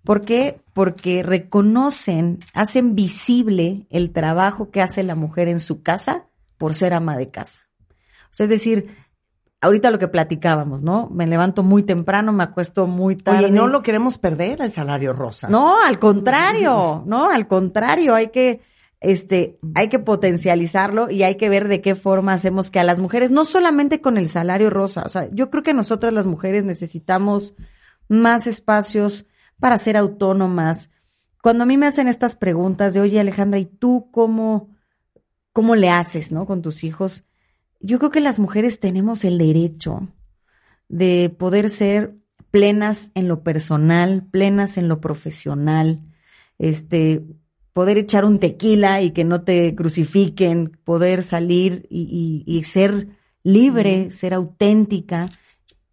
¿Por 0.05 0.25
qué? 0.25 0.61
Porque 0.75 1.23
reconocen, 1.23 2.39
hacen 2.55 2.95
visible 2.95 3.87
el 3.91 4.13
trabajo 4.13 4.71
que 4.71 4.81
hace 4.81 5.03
la 5.03 5.15
mujer 5.15 5.49
en 5.49 5.59
su 5.59 5.83
casa 5.83 6.27
por 6.59 6.75
ser 6.75 6.95
ama 6.95 7.17
de 7.17 7.31
casa. 7.31 7.61
O 8.27 8.35
sea, 8.35 8.45
es 8.45 8.51
decir, 8.51 8.97
ahorita 9.63 9.91
lo 9.91 9.99
que 9.99 10.09
platicábamos, 10.09 10.83
¿no? 10.83 11.09
Me 11.11 11.27
levanto 11.27 11.63
muy 11.63 11.85
temprano, 11.85 12.33
me 12.33 12.43
acuesto 12.43 12.87
muy 12.87 13.17
tarde. 13.17 13.45
Oye, 13.45 13.51
no 13.53 13.69
lo 13.69 13.83
queremos 13.83 14.19
perder 14.19 14.61
el 14.61 14.71
salario 14.71 15.13
rosa. 15.13 15.49
No, 15.49 15.81
al 15.81 15.99
contrario, 15.99 17.05
no, 17.07 17.31
al 17.31 17.47
contrario, 17.47 18.15
hay 18.15 18.29
que, 18.29 18.61
este, 19.01 19.61
hay 19.77 19.89
que 19.89 20.01
potencializarlo 20.01 21.11
y 21.11 21.23
hay 21.23 21.37
que 21.37 21.49
ver 21.49 21.69
de 21.69 21.81
qué 21.81 21.95
forma 21.95 22.33
hacemos 22.33 22.73
que 22.73 22.81
a 22.81 22.85
las 22.85 22.99
mujeres, 22.99 23.31
no 23.31 23.45
solamente 23.45 24.01
con 24.01 24.19
el 24.19 24.29
salario 24.29 24.69
rosa, 24.69 25.05
o 25.07 25.09
sea, 25.09 25.29
yo 25.31 25.49
creo 25.49 25.63
que 25.63 25.75
nosotras 25.75 26.13
las 26.13 26.27
mujeres 26.27 26.65
necesitamos 26.65 27.55
más 28.09 28.49
espacios 28.49 29.27
para 29.61 29.79
ser 29.79 29.97
autónomas. 29.97 30.91
Cuando 31.41 31.63
a 31.63 31.67
mí 31.67 31.79
me 31.79 31.87
hacen 31.87 32.09
estas 32.09 32.35
preguntas 32.35 32.95
de, 32.95 33.01
oye 33.01 33.21
Alejandra, 33.21 33.61
¿y 33.61 33.67
tú 33.67 34.09
cómo, 34.11 34.71
cómo 35.53 35.77
le 35.77 35.89
haces, 35.89 36.33
no, 36.33 36.47
con 36.47 36.63
tus 36.63 36.83
hijos? 36.83 37.25
Yo 37.83 37.99
creo 37.99 38.11
que 38.11 38.21
las 38.21 38.39
mujeres 38.39 38.79
tenemos 38.81 39.25
el 39.25 39.39
derecho 39.39 40.09
de 40.89 41.31
poder 41.37 41.69
ser 41.69 42.15
plenas 42.51 43.11
en 43.15 43.29
lo 43.29 43.43
personal, 43.43 44.25
plenas 44.31 44.79
en 44.79 44.87
lo 44.89 45.01
profesional, 45.01 46.01
este, 46.59 47.23
poder 47.73 47.99
echar 47.99 48.25
un 48.25 48.39
tequila 48.39 49.03
y 49.03 49.11
que 49.11 49.25
no 49.25 49.43
te 49.43 49.75
crucifiquen, 49.75 50.79
poder 50.85 51.23
salir 51.25 51.87
y, 51.91 52.45
y- 52.47 52.59
y 52.59 52.65
ser 52.65 53.09
libre, 53.43 54.11
ser 54.11 54.33
auténtica. 54.35 55.31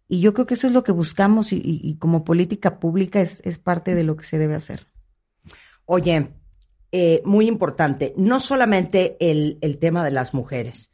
Y 0.06 0.20
yo 0.20 0.32
creo 0.34 0.46
que 0.46 0.54
eso 0.54 0.66
es 0.68 0.72
lo 0.72 0.84
que 0.84 0.92
buscamos 0.92 1.52
y, 1.52 1.60
y- 1.64 1.96
como 1.96 2.24
política 2.24 2.78
pública 2.78 3.20
es, 3.20 3.40
es 3.44 3.58
parte 3.58 3.94
de 3.96 4.04
lo 4.04 4.16
que 4.16 4.24
se 4.24 4.38
debe 4.38 4.54
hacer. 4.54 4.86
Oye, 5.86 6.28
eh, 6.92 7.22
muy 7.24 7.48
importante, 7.48 8.14
no 8.16 8.38
solamente 8.38 9.16
el, 9.18 9.58
el 9.60 9.78
tema 9.78 10.04
de 10.04 10.10
las 10.12 10.34
mujeres. 10.34 10.92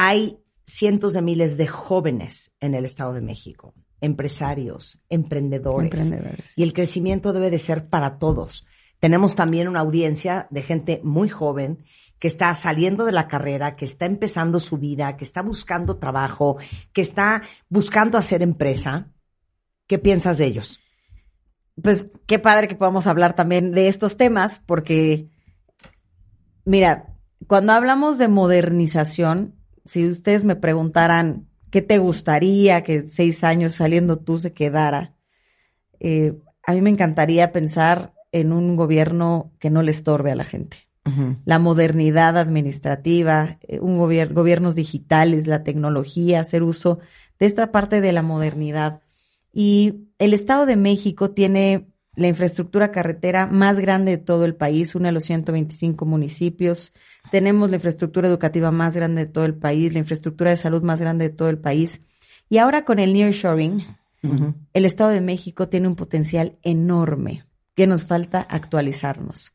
Hay 0.00 0.38
cientos 0.64 1.12
de 1.12 1.22
miles 1.22 1.56
de 1.56 1.66
jóvenes 1.66 2.52
en 2.60 2.76
el 2.76 2.84
Estado 2.84 3.14
de 3.14 3.20
México, 3.20 3.74
empresarios, 4.00 5.00
emprendedores. 5.08 5.92
Emprendedores. 5.92 6.52
Y 6.56 6.62
el 6.62 6.72
crecimiento 6.72 7.32
debe 7.32 7.50
de 7.50 7.58
ser 7.58 7.88
para 7.88 8.20
todos. 8.20 8.64
Tenemos 9.00 9.34
también 9.34 9.66
una 9.66 9.80
audiencia 9.80 10.46
de 10.52 10.62
gente 10.62 11.00
muy 11.02 11.28
joven 11.28 11.84
que 12.20 12.28
está 12.28 12.54
saliendo 12.54 13.06
de 13.06 13.10
la 13.10 13.26
carrera, 13.26 13.74
que 13.74 13.86
está 13.86 14.06
empezando 14.06 14.60
su 14.60 14.78
vida, 14.78 15.16
que 15.16 15.24
está 15.24 15.42
buscando 15.42 15.96
trabajo, 15.96 16.58
que 16.92 17.00
está 17.00 17.42
buscando 17.68 18.18
hacer 18.18 18.40
empresa. 18.40 19.10
¿Qué 19.88 19.98
piensas 19.98 20.38
de 20.38 20.44
ellos? 20.44 20.78
Pues 21.82 22.06
qué 22.26 22.38
padre 22.38 22.68
que 22.68 22.76
podamos 22.76 23.08
hablar 23.08 23.34
también 23.34 23.72
de 23.72 23.88
estos 23.88 24.16
temas, 24.16 24.60
porque, 24.64 25.28
mira, 26.64 27.16
cuando 27.48 27.72
hablamos 27.72 28.16
de 28.18 28.28
modernización, 28.28 29.57
si 29.88 30.06
ustedes 30.06 30.44
me 30.44 30.54
preguntaran 30.54 31.48
qué 31.70 31.82
te 31.82 31.98
gustaría 31.98 32.84
que 32.84 33.08
seis 33.08 33.42
años 33.42 33.72
saliendo 33.72 34.18
tú 34.18 34.38
se 34.38 34.52
quedara, 34.52 35.14
eh, 35.98 36.34
a 36.62 36.74
mí 36.74 36.82
me 36.82 36.90
encantaría 36.90 37.52
pensar 37.52 38.12
en 38.30 38.52
un 38.52 38.76
gobierno 38.76 39.50
que 39.58 39.70
no 39.70 39.82
le 39.82 39.90
estorbe 39.90 40.30
a 40.30 40.36
la 40.36 40.44
gente. 40.44 40.76
La 41.46 41.58
modernidad 41.58 42.36
administrativa, 42.36 43.58
eh, 43.62 43.80
un 43.80 43.98
gobier- 43.98 44.34
gobiernos 44.34 44.74
digitales, 44.74 45.46
la 45.46 45.64
tecnología, 45.64 46.40
hacer 46.40 46.62
uso 46.62 46.98
de 47.38 47.46
esta 47.46 47.72
parte 47.72 48.02
de 48.02 48.12
la 48.12 48.20
modernidad. 48.20 49.00
Y 49.50 50.10
el 50.18 50.34
Estado 50.34 50.66
de 50.66 50.76
México 50.76 51.30
tiene 51.30 51.86
la 52.14 52.28
infraestructura 52.28 52.92
carretera 52.92 53.46
más 53.46 53.78
grande 53.78 54.12
de 54.12 54.22
todo 54.22 54.44
el 54.44 54.54
país, 54.54 54.94
uno 54.94 55.06
de 55.06 55.12
los 55.12 55.24
125 55.24 56.04
municipios. 56.04 56.92
Tenemos 57.30 57.68
la 57.70 57.76
infraestructura 57.76 58.28
educativa 58.28 58.70
más 58.70 58.96
grande 58.96 59.26
de 59.26 59.30
todo 59.30 59.44
el 59.44 59.54
país, 59.54 59.92
la 59.92 59.98
infraestructura 59.98 60.50
de 60.50 60.56
salud 60.56 60.82
más 60.82 61.00
grande 61.00 61.28
de 61.28 61.34
todo 61.34 61.48
el 61.48 61.58
país. 61.58 62.00
Y 62.48 62.58
ahora 62.58 62.84
con 62.84 62.98
el 62.98 63.12
nearshoring, 63.12 63.84
el 64.72 64.84
Estado 64.84 65.10
de 65.10 65.20
México 65.20 65.68
tiene 65.68 65.88
un 65.88 65.96
potencial 65.96 66.58
enorme 66.62 67.44
que 67.74 67.86
nos 67.86 68.04
falta 68.04 68.40
actualizarnos. 68.40 69.52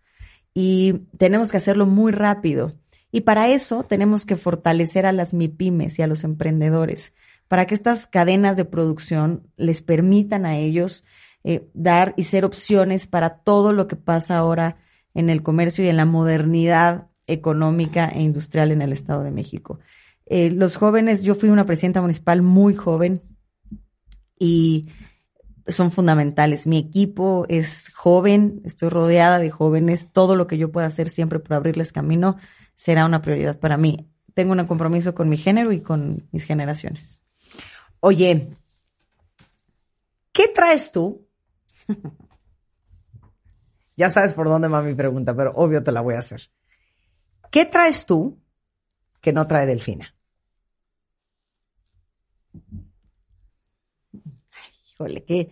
Y 0.54 1.08
tenemos 1.18 1.52
que 1.52 1.58
hacerlo 1.58 1.86
muy 1.86 2.12
rápido. 2.12 2.74
Y 3.12 3.22
para 3.22 3.50
eso 3.50 3.84
tenemos 3.84 4.26
que 4.26 4.36
fortalecer 4.36 5.06
a 5.06 5.12
las 5.12 5.34
MIPIMES 5.34 6.00
y 6.00 6.02
a 6.02 6.08
los 6.08 6.24
emprendedores, 6.24 7.14
para 7.48 7.66
que 7.66 7.76
estas 7.76 8.08
cadenas 8.08 8.58
de 8.58 8.66
producción 8.66 9.48
les 9.58 9.82
permitan 9.82 10.46
a 10.46 10.58
ellos 10.58 11.04
eh, 11.44 11.70
dar 11.74 12.14
y 12.18 12.24
ser 12.24 12.46
opciones 12.46 13.06
para 13.06 13.40
todo 13.40 13.74
lo 13.74 13.88
que 13.88 13.96
pasa 13.96 14.38
ahora 14.38 14.78
en 15.14 15.30
el 15.30 15.44
comercio 15.44 15.84
y 15.84 15.90
en 15.90 15.98
la 15.98 16.06
modernidad 16.06 17.08
económica 17.28 18.10
e 18.10 18.22
industrial 18.22 18.72
en 18.72 18.82
el 18.82 18.92
Estado 18.92 19.24
de 19.24 19.32
México. 19.32 19.80
Eh, 20.26 20.50
los 20.52 20.78
jóvenes, 20.78 21.24
yo 21.24 21.36
fui 21.36 21.50
una 21.50 21.66
presidenta 21.66 22.02
municipal 22.02 22.42
muy 22.42 22.74
joven 22.74 23.22
y 24.40 24.90
son 25.68 25.92
fundamentales. 25.92 26.68
Mi 26.68 26.78
equipo 26.78 27.46
es 27.50 27.92
joven, 27.94 28.62
estoy 28.66 28.90
rodeada 28.90 29.40
de 29.40 29.50
jóvenes, 29.50 30.10
todo 30.12 30.36
lo 30.36 30.48
que 30.48 30.58
yo 30.58 30.72
pueda 30.72 30.88
hacer 30.88 31.10
siempre 31.10 31.40
por 31.40 31.56
abrirles 31.56 31.92
camino 31.92 32.38
será 32.76 33.06
una 33.06 33.22
prioridad 33.22 33.60
para 33.60 33.78
mí. 33.78 34.10
Tengo 34.34 34.54
un 34.54 34.66
compromiso 34.66 35.14
con 35.14 35.30
mi 35.30 35.38
género 35.38 35.72
y 35.72 35.82
con 35.82 36.28
mis 36.32 36.44
generaciones. 36.46 37.22
Oye, 38.00 38.58
¿qué 40.32 40.48
traes 40.48 40.92
tú? 40.92 41.28
ya 43.96 44.10
sabes 44.10 44.34
por 44.34 44.48
dónde 44.48 44.68
va 44.68 44.82
mi 44.82 44.96
pregunta, 44.96 45.36
pero 45.36 45.54
obvio 45.56 45.84
te 45.84 45.92
la 45.92 46.02
voy 46.02 46.16
a 46.16 46.20
hacer. 46.20 46.50
¿Qué 47.54 47.66
traes 47.66 48.08
tú 48.08 48.40
que 49.22 49.32
no 49.32 49.46
trae 49.46 49.68
Delfina? 49.68 50.16
Híjole, 54.90 55.24
que 55.24 55.52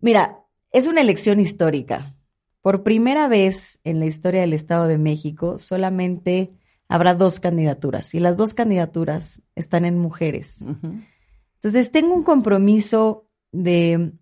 mira, 0.00 0.38
es 0.72 0.86
una 0.86 1.02
elección 1.02 1.40
histórica. 1.40 2.16
Por 2.62 2.82
primera 2.82 3.28
vez 3.28 3.78
en 3.84 4.00
la 4.00 4.06
historia 4.06 4.40
del 4.40 4.54
Estado 4.54 4.86
de 4.88 4.96
México, 4.96 5.58
solamente 5.58 6.54
habrá 6.88 7.14
dos 7.14 7.40
candidaturas 7.40 8.14
y 8.14 8.20
las 8.20 8.38
dos 8.38 8.54
candidaturas 8.54 9.42
están 9.54 9.84
en 9.84 9.98
mujeres. 9.98 10.64
Entonces, 11.56 11.92
tengo 11.92 12.14
un 12.14 12.22
compromiso 12.22 13.28
de, 13.52 14.12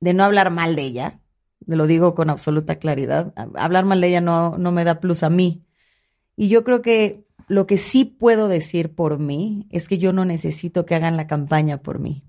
de 0.00 0.14
no 0.14 0.24
hablar 0.24 0.50
mal 0.50 0.74
de 0.74 0.82
ella, 0.82 1.20
lo 1.64 1.86
digo 1.86 2.16
con 2.16 2.28
absoluta 2.28 2.80
claridad. 2.80 3.32
Hablar 3.54 3.84
mal 3.84 4.00
de 4.00 4.08
ella 4.08 4.20
no, 4.20 4.58
no 4.58 4.72
me 4.72 4.82
da 4.82 4.98
plus 4.98 5.22
a 5.22 5.30
mí. 5.30 5.64
Y 6.36 6.48
yo 6.48 6.64
creo 6.64 6.82
que 6.82 7.24
lo 7.48 7.66
que 7.66 7.78
sí 7.78 8.04
puedo 8.04 8.48
decir 8.48 8.94
por 8.94 9.18
mí 9.18 9.66
es 9.70 9.88
que 9.88 9.98
yo 9.98 10.12
no 10.12 10.24
necesito 10.24 10.86
que 10.86 10.94
hagan 10.94 11.16
la 11.16 11.26
campaña 11.26 11.82
por 11.82 11.98
mí. 11.98 12.24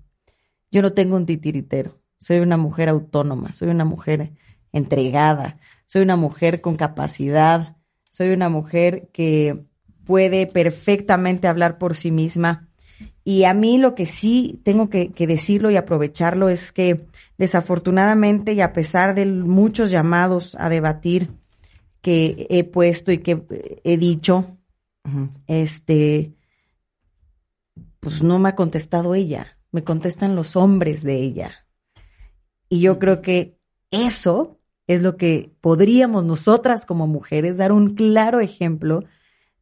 Yo 0.70 0.82
no 0.82 0.92
tengo 0.92 1.16
un 1.16 1.26
titiritero. 1.26 1.98
Soy 2.18 2.40
una 2.40 2.56
mujer 2.56 2.88
autónoma, 2.88 3.52
soy 3.52 3.68
una 3.68 3.84
mujer 3.84 4.32
entregada, 4.72 5.58
soy 5.86 6.02
una 6.02 6.16
mujer 6.16 6.60
con 6.60 6.76
capacidad, 6.76 7.76
soy 8.10 8.30
una 8.30 8.48
mujer 8.48 9.08
que 9.12 9.64
puede 10.04 10.46
perfectamente 10.46 11.48
hablar 11.48 11.78
por 11.78 11.96
sí 11.96 12.10
misma. 12.10 12.68
Y 13.24 13.44
a 13.44 13.54
mí 13.54 13.78
lo 13.78 13.94
que 13.94 14.06
sí 14.06 14.60
tengo 14.64 14.90
que, 14.90 15.12
que 15.12 15.26
decirlo 15.26 15.70
y 15.70 15.76
aprovecharlo 15.76 16.48
es 16.48 16.72
que 16.72 17.06
desafortunadamente 17.38 18.52
y 18.52 18.60
a 18.60 18.72
pesar 18.72 19.14
de 19.14 19.26
muchos 19.26 19.90
llamados 19.90 20.56
a 20.58 20.68
debatir 20.68 21.30
que 22.04 22.46
he 22.50 22.64
puesto 22.64 23.12
y 23.12 23.18
que 23.18 23.80
he 23.82 23.96
dicho, 23.96 24.58
este, 25.46 26.34
pues 27.98 28.22
no 28.22 28.38
me 28.38 28.50
ha 28.50 28.54
contestado 28.54 29.14
ella, 29.14 29.58
me 29.72 29.84
contestan 29.84 30.36
los 30.36 30.54
hombres 30.54 31.02
de 31.02 31.16
ella. 31.16 31.66
Y 32.68 32.80
yo 32.80 32.98
creo 32.98 33.22
que 33.22 33.58
eso 33.90 34.60
es 34.86 35.00
lo 35.00 35.16
que 35.16 35.56
podríamos 35.62 36.24
nosotras 36.24 36.84
como 36.84 37.06
mujeres 37.06 37.56
dar 37.56 37.72
un 37.72 37.94
claro 37.94 38.40
ejemplo 38.40 39.04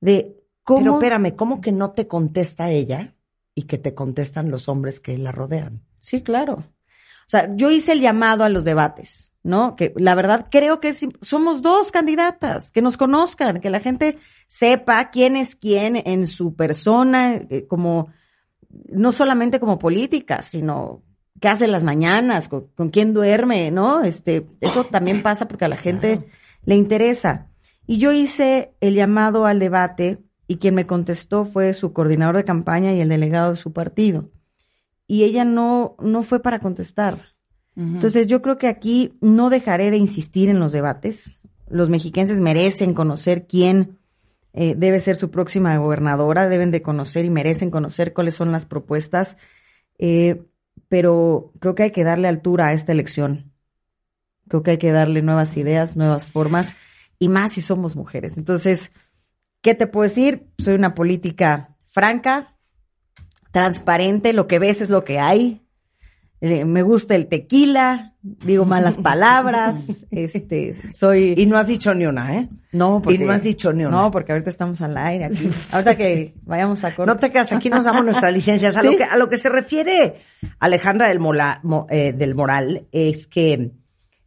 de 0.00 0.37
cómo... 0.64 0.81
Pero 0.81 0.94
espérame, 0.94 1.37
¿cómo 1.37 1.61
que 1.61 1.70
no 1.70 1.92
te 1.92 2.09
contesta 2.09 2.72
ella 2.72 3.14
y 3.55 3.62
que 3.62 3.78
te 3.78 3.94
contestan 3.94 4.50
los 4.50 4.68
hombres 4.68 4.98
que 4.98 5.16
la 5.16 5.31
rodean? 5.31 5.81
Sí, 6.00 6.22
claro. 6.22 6.55
O 6.55 7.28
sea, 7.28 7.55
yo 7.55 7.70
hice 7.70 7.92
el 7.92 8.00
llamado 8.00 8.42
a 8.42 8.48
los 8.48 8.64
debates, 8.64 9.31
¿no? 9.42 9.76
Que 9.76 9.92
la 9.96 10.14
verdad 10.14 10.48
creo 10.50 10.81
que 10.81 10.88
es- 10.90 11.07
somos 11.20 11.62
dos 11.62 11.90
candidatas, 11.90 12.70
que 12.70 12.83
nos 12.83 12.96
conozcan, 12.96 13.61
que 13.61 13.70
la 13.70 13.81
gente 13.81 14.18
sepa 14.46 15.11
quién 15.11 15.37
es 15.37 15.57
quién 15.57 15.96
en 15.96 16.26
su 16.26 16.55
persona, 16.55 17.35
eh, 17.35 17.66
como, 17.68 18.09
no 18.88 19.12
solamente 19.12 19.61
como 19.61 19.78
política, 19.78 20.42
sino 20.42 21.02
qué 21.40 21.48
hace 21.48 21.64
en 21.64 21.72
las 21.72 21.85
mañanas, 21.85 22.48
con, 22.48 22.68
con 22.76 22.88
quién 22.88 23.12
duerme, 23.14 23.70
¿no? 23.70 24.02
Este, 24.05 24.46
eso 24.61 24.85
también 24.85 25.22
pasa 25.22 25.48
porque 25.48 25.64
a 25.64 25.68
la 25.68 25.76
gente 25.76 26.28
le 26.64 26.76
interesa. 26.76 27.48
Y 27.87 27.98
yo 27.98 28.12
hice 28.12 28.74
el 28.81 28.94
llamado 28.94 29.44
al 29.46 29.59
debate 29.59 30.18
y 30.46 30.59
quien 30.59 30.74
me 30.76 30.85
contestó 30.85 31.44
fue 31.44 31.74
su 31.74 31.92
coordinador 31.92 32.37
de 32.37 32.44
campaña 32.44 32.92
y 32.92 33.00
el 33.00 33.09
delegado 33.09 33.50
de 33.50 33.57
su 33.57 33.72
partido. 33.72 34.31
Y 35.09 35.24
ella 35.24 35.44
no, 35.44 35.96
no 35.98 36.22
fue 36.22 36.40
para 36.40 36.61
contestar. 36.61 37.32
Entonces 37.75 38.27
yo 38.27 38.43
creo 38.43 38.59
que 38.59 38.69
aquí 38.69 39.17
no 39.21 39.49
dejaré 39.49 39.91
de 39.91 39.97
insistir 39.97 40.51
en 40.51 40.59
los 40.59 40.73
debates. 40.73 41.41
Los 41.69 41.89
mexiquenses 41.89 42.39
merecen 42.39 42.93
conocer 42.93 43.47
quién 43.47 43.99
eh, 44.53 44.75
debe 44.77 45.01
ser 45.01 45.17
su 45.17 45.31
próxima 45.31 45.77
gobernadora, 45.79 46.49
deben 46.49 46.71
de 46.71 46.83
conocer 46.83 47.25
y 47.25 47.31
merecen 47.31 47.71
conocer 47.71 48.13
cuáles 48.13 48.35
son 48.35 48.53
las 48.53 48.67
propuestas. 48.67 49.39
Eh, 49.99 50.43
pero 50.89 51.53
creo 51.61 51.75
que 51.75 51.85
hay 51.85 51.91
que 51.91 52.05
darle 52.05 52.29
altura 52.29 52.67
a 52.67 52.73
esta 52.75 52.93
elección. 52.93 53.53
Creo 54.49 54.63
que 54.63 54.73
hay 54.73 54.79
que 54.79 54.93
darle 54.93 55.23
nuevas 55.23 55.57
ideas, 55.57 55.97
nuevas 55.97 56.27
formas, 56.27 56.77
y 57.19 57.29
más 57.29 57.55
si 57.55 57.63
somos 57.63 57.97
mujeres. 57.97 58.37
Entonces, 58.37 58.93
¿qué 59.63 59.75
te 59.75 59.87
puedo 59.87 60.09
decir? 60.09 60.49
Soy 60.59 60.75
una 60.75 60.95
política 60.95 61.77
franca, 61.87 62.57
transparente, 63.53 64.33
lo 64.33 64.47
que 64.47 64.59
ves 64.59 64.83
es 64.83 64.91
lo 64.91 65.05
que 65.05 65.19
hay. 65.19 65.62
Eh, 66.44 66.64
me 66.64 66.83
gusta 66.83 67.14
el 67.14 67.28
tequila, 67.28 68.14
digo 68.20 68.64
malas 68.64 68.98
palabras, 69.02 70.05
este, 70.11 70.74
soy... 70.92 71.35
Y 71.37 71.46
no 71.46 71.57
has 71.57 71.68
dicho 71.68 71.94
ni 71.94 72.05
una, 72.05 72.37
¿eh? 72.37 72.48
no, 72.72 73.00
y 73.09 73.16
no 73.18 73.31
has 73.31 73.44
dicho 73.44 73.72
ni 73.72 73.85
una. 73.85 74.02
No, 74.02 74.11
porque 74.11 74.33
ahorita 74.33 74.50
estamos 74.50 74.81
al 74.81 74.96
aire 74.98 75.26
aquí. 75.26 75.48
Ahorita 75.70 75.96
que 75.96 76.35
vayamos 76.42 76.83
a 76.83 76.96
corte. 76.96 77.12
No 77.12 77.16
te 77.18 77.31
quedas, 77.31 77.52
aquí 77.52 77.70
nos 77.70 77.85
damos 77.85 78.05
nuestras 78.05 78.33
licencias. 78.33 78.76
A, 78.76 78.81
Sí. 78.81 78.88
lo, 78.88 78.96
que, 78.96 79.05
a 79.05 79.16
lo 79.16 79.28
que 79.28 79.38
se 79.38 79.48
refiere 79.50 80.16
Alejandra 80.59 81.07
del, 81.09 81.20
Mola- 81.20 81.61
Mo- 81.62 81.87
eh, 81.88 82.12
del 82.12 82.35
Moral 82.35 82.88
es 82.90 83.28
que 83.28 83.70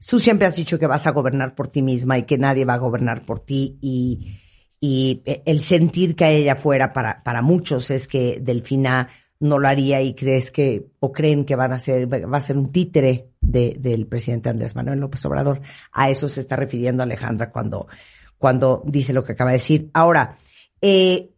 tú 0.07 0.17
siempre 0.17 0.47
has 0.47 0.55
dicho 0.55 0.79
que 0.79 0.87
vas 0.87 1.05
a 1.07 1.11
gobernar 1.11 1.53
por 1.53 1.67
ti 1.67 1.81
misma 1.81 2.17
y 2.17 2.23
que 2.23 2.37
nadie 2.37 2.63
va 2.63 2.75
a 2.75 2.77
gobernar 2.77 3.25
por 3.25 3.41
ti 3.41 3.77
y, 3.81 4.37
y 4.79 5.21
el 5.25 5.59
sentir 5.59 6.15
que 6.15 6.29
ella 6.29 6.55
fuera 6.55 6.93
para, 6.93 7.23
para 7.23 7.41
muchos 7.41 7.91
es 7.91 8.07
que 8.07 8.39
Delfina 8.41 9.09
no 9.39 9.59
lo 9.59 9.67
haría 9.67 10.01
y 10.01 10.15
crees 10.15 10.49
que, 10.51 10.87
o 10.99 11.11
creen 11.11 11.45
que 11.45 11.55
van 11.55 11.73
a 11.73 11.79
ser, 11.79 12.11
va 12.11 12.37
a 12.37 12.41
ser 12.41 12.57
un 12.57 12.71
títere 12.71 13.31
de- 13.41 13.75
del 13.79 14.07
presidente 14.07 14.49
Andrés 14.49 14.75
Manuel 14.75 14.99
López 14.99 15.25
Obrador. 15.25 15.61
A 15.91 16.09
eso 16.09 16.27
se 16.27 16.39
está 16.39 16.55
refiriendo 16.55 17.03
Alejandra 17.03 17.51
cuando, 17.51 17.87
cuando 18.37 18.81
dice 18.85 19.13
lo 19.13 19.23
que 19.23 19.33
acaba 19.33 19.51
de 19.51 19.57
decir. 19.57 19.89
Ahora, 19.93 20.37
eh, 20.81 21.31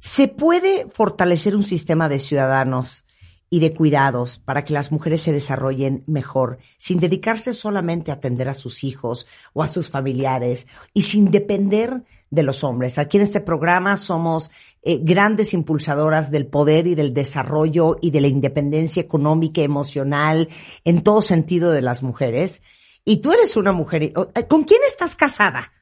¿se 0.00 0.28
puede 0.28 0.88
fortalecer 0.92 1.56
un 1.56 1.62
sistema 1.62 2.08
de 2.08 2.18
ciudadanos 2.18 3.04
y 3.48 3.60
de 3.60 3.72
cuidados 3.74 4.38
para 4.38 4.64
que 4.64 4.72
las 4.74 4.90
mujeres 4.90 5.22
se 5.22 5.32
desarrollen 5.32 6.02
mejor, 6.06 6.58
sin 6.78 6.98
dedicarse 6.98 7.52
solamente 7.52 8.10
a 8.10 8.14
atender 8.14 8.48
a 8.48 8.54
sus 8.54 8.82
hijos 8.84 9.26
o 9.52 9.62
a 9.62 9.68
sus 9.68 9.88
familiares 9.88 10.66
y 10.92 11.02
sin 11.02 11.30
depender 11.30 12.02
de 12.28 12.42
los 12.42 12.64
hombres. 12.64 12.98
Aquí 12.98 13.18
en 13.18 13.22
este 13.22 13.40
programa 13.40 13.96
somos 13.96 14.50
eh, 14.88 15.00
grandes 15.02 15.52
impulsadoras 15.52 16.30
del 16.30 16.46
poder 16.46 16.86
y 16.86 16.94
del 16.94 17.12
desarrollo 17.12 17.96
y 18.00 18.12
de 18.12 18.20
la 18.20 18.28
independencia 18.28 19.00
económica, 19.00 19.60
emocional, 19.60 20.48
en 20.84 21.02
todo 21.02 21.22
sentido 21.22 21.72
de 21.72 21.82
las 21.82 22.04
mujeres. 22.04 22.62
Y 23.04 23.16
tú 23.16 23.32
eres 23.32 23.56
una 23.56 23.72
mujer. 23.72 24.12
¿Con 24.48 24.62
quién 24.62 24.80
estás 24.86 25.16
casada? 25.16 25.72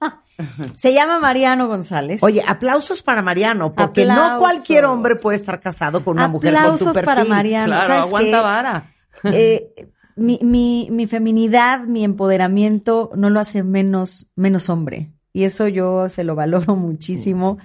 Se 0.76 0.92
llama 0.92 1.18
Mariano 1.18 1.66
González. 1.66 2.22
Oye, 2.22 2.42
aplausos 2.46 3.02
para 3.02 3.22
Mariano, 3.22 3.72
porque 3.72 4.04
no 4.04 4.38
cualquier 4.38 4.84
hombre 4.84 5.14
puede 5.22 5.36
estar 5.38 5.58
casado 5.58 6.04
con 6.04 6.18
una 6.18 6.28
mujer 6.28 6.52
con 6.52 6.60
tu 6.60 6.66
Aplausos 6.66 6.92
perfil. 6.92 7.06
para 7.06 7.24
Mariano. 7.24 7.66
Claro, 7.68 7.86
¿Sabes 7.86 8.04
aguanta 8.04 8.36
qué? 8.36 8.42
vara. 8.42 8.94
Eh, 9.32 9.88
mi, 10.16 10.40
mi, 10.42 10.88
mi 10.90 11.06
feminidad, 11.06 11.84
mi 11.84 12.04
empoderamiento 12.04 13.12
no 13.14 13.30
lo 13.30 13.40
hace 13.40 13.62
menos, 13.62 14.26
menos 14.36 14.68
hombre. 14.68 15.12
Y 15.32 15.44
eso 15.44 15.68
yo 15.68 16.10
se 16.10 16.22
lo 16.22 16.34
valoro 16.34 16.76
muchísimo. 16.76 17.56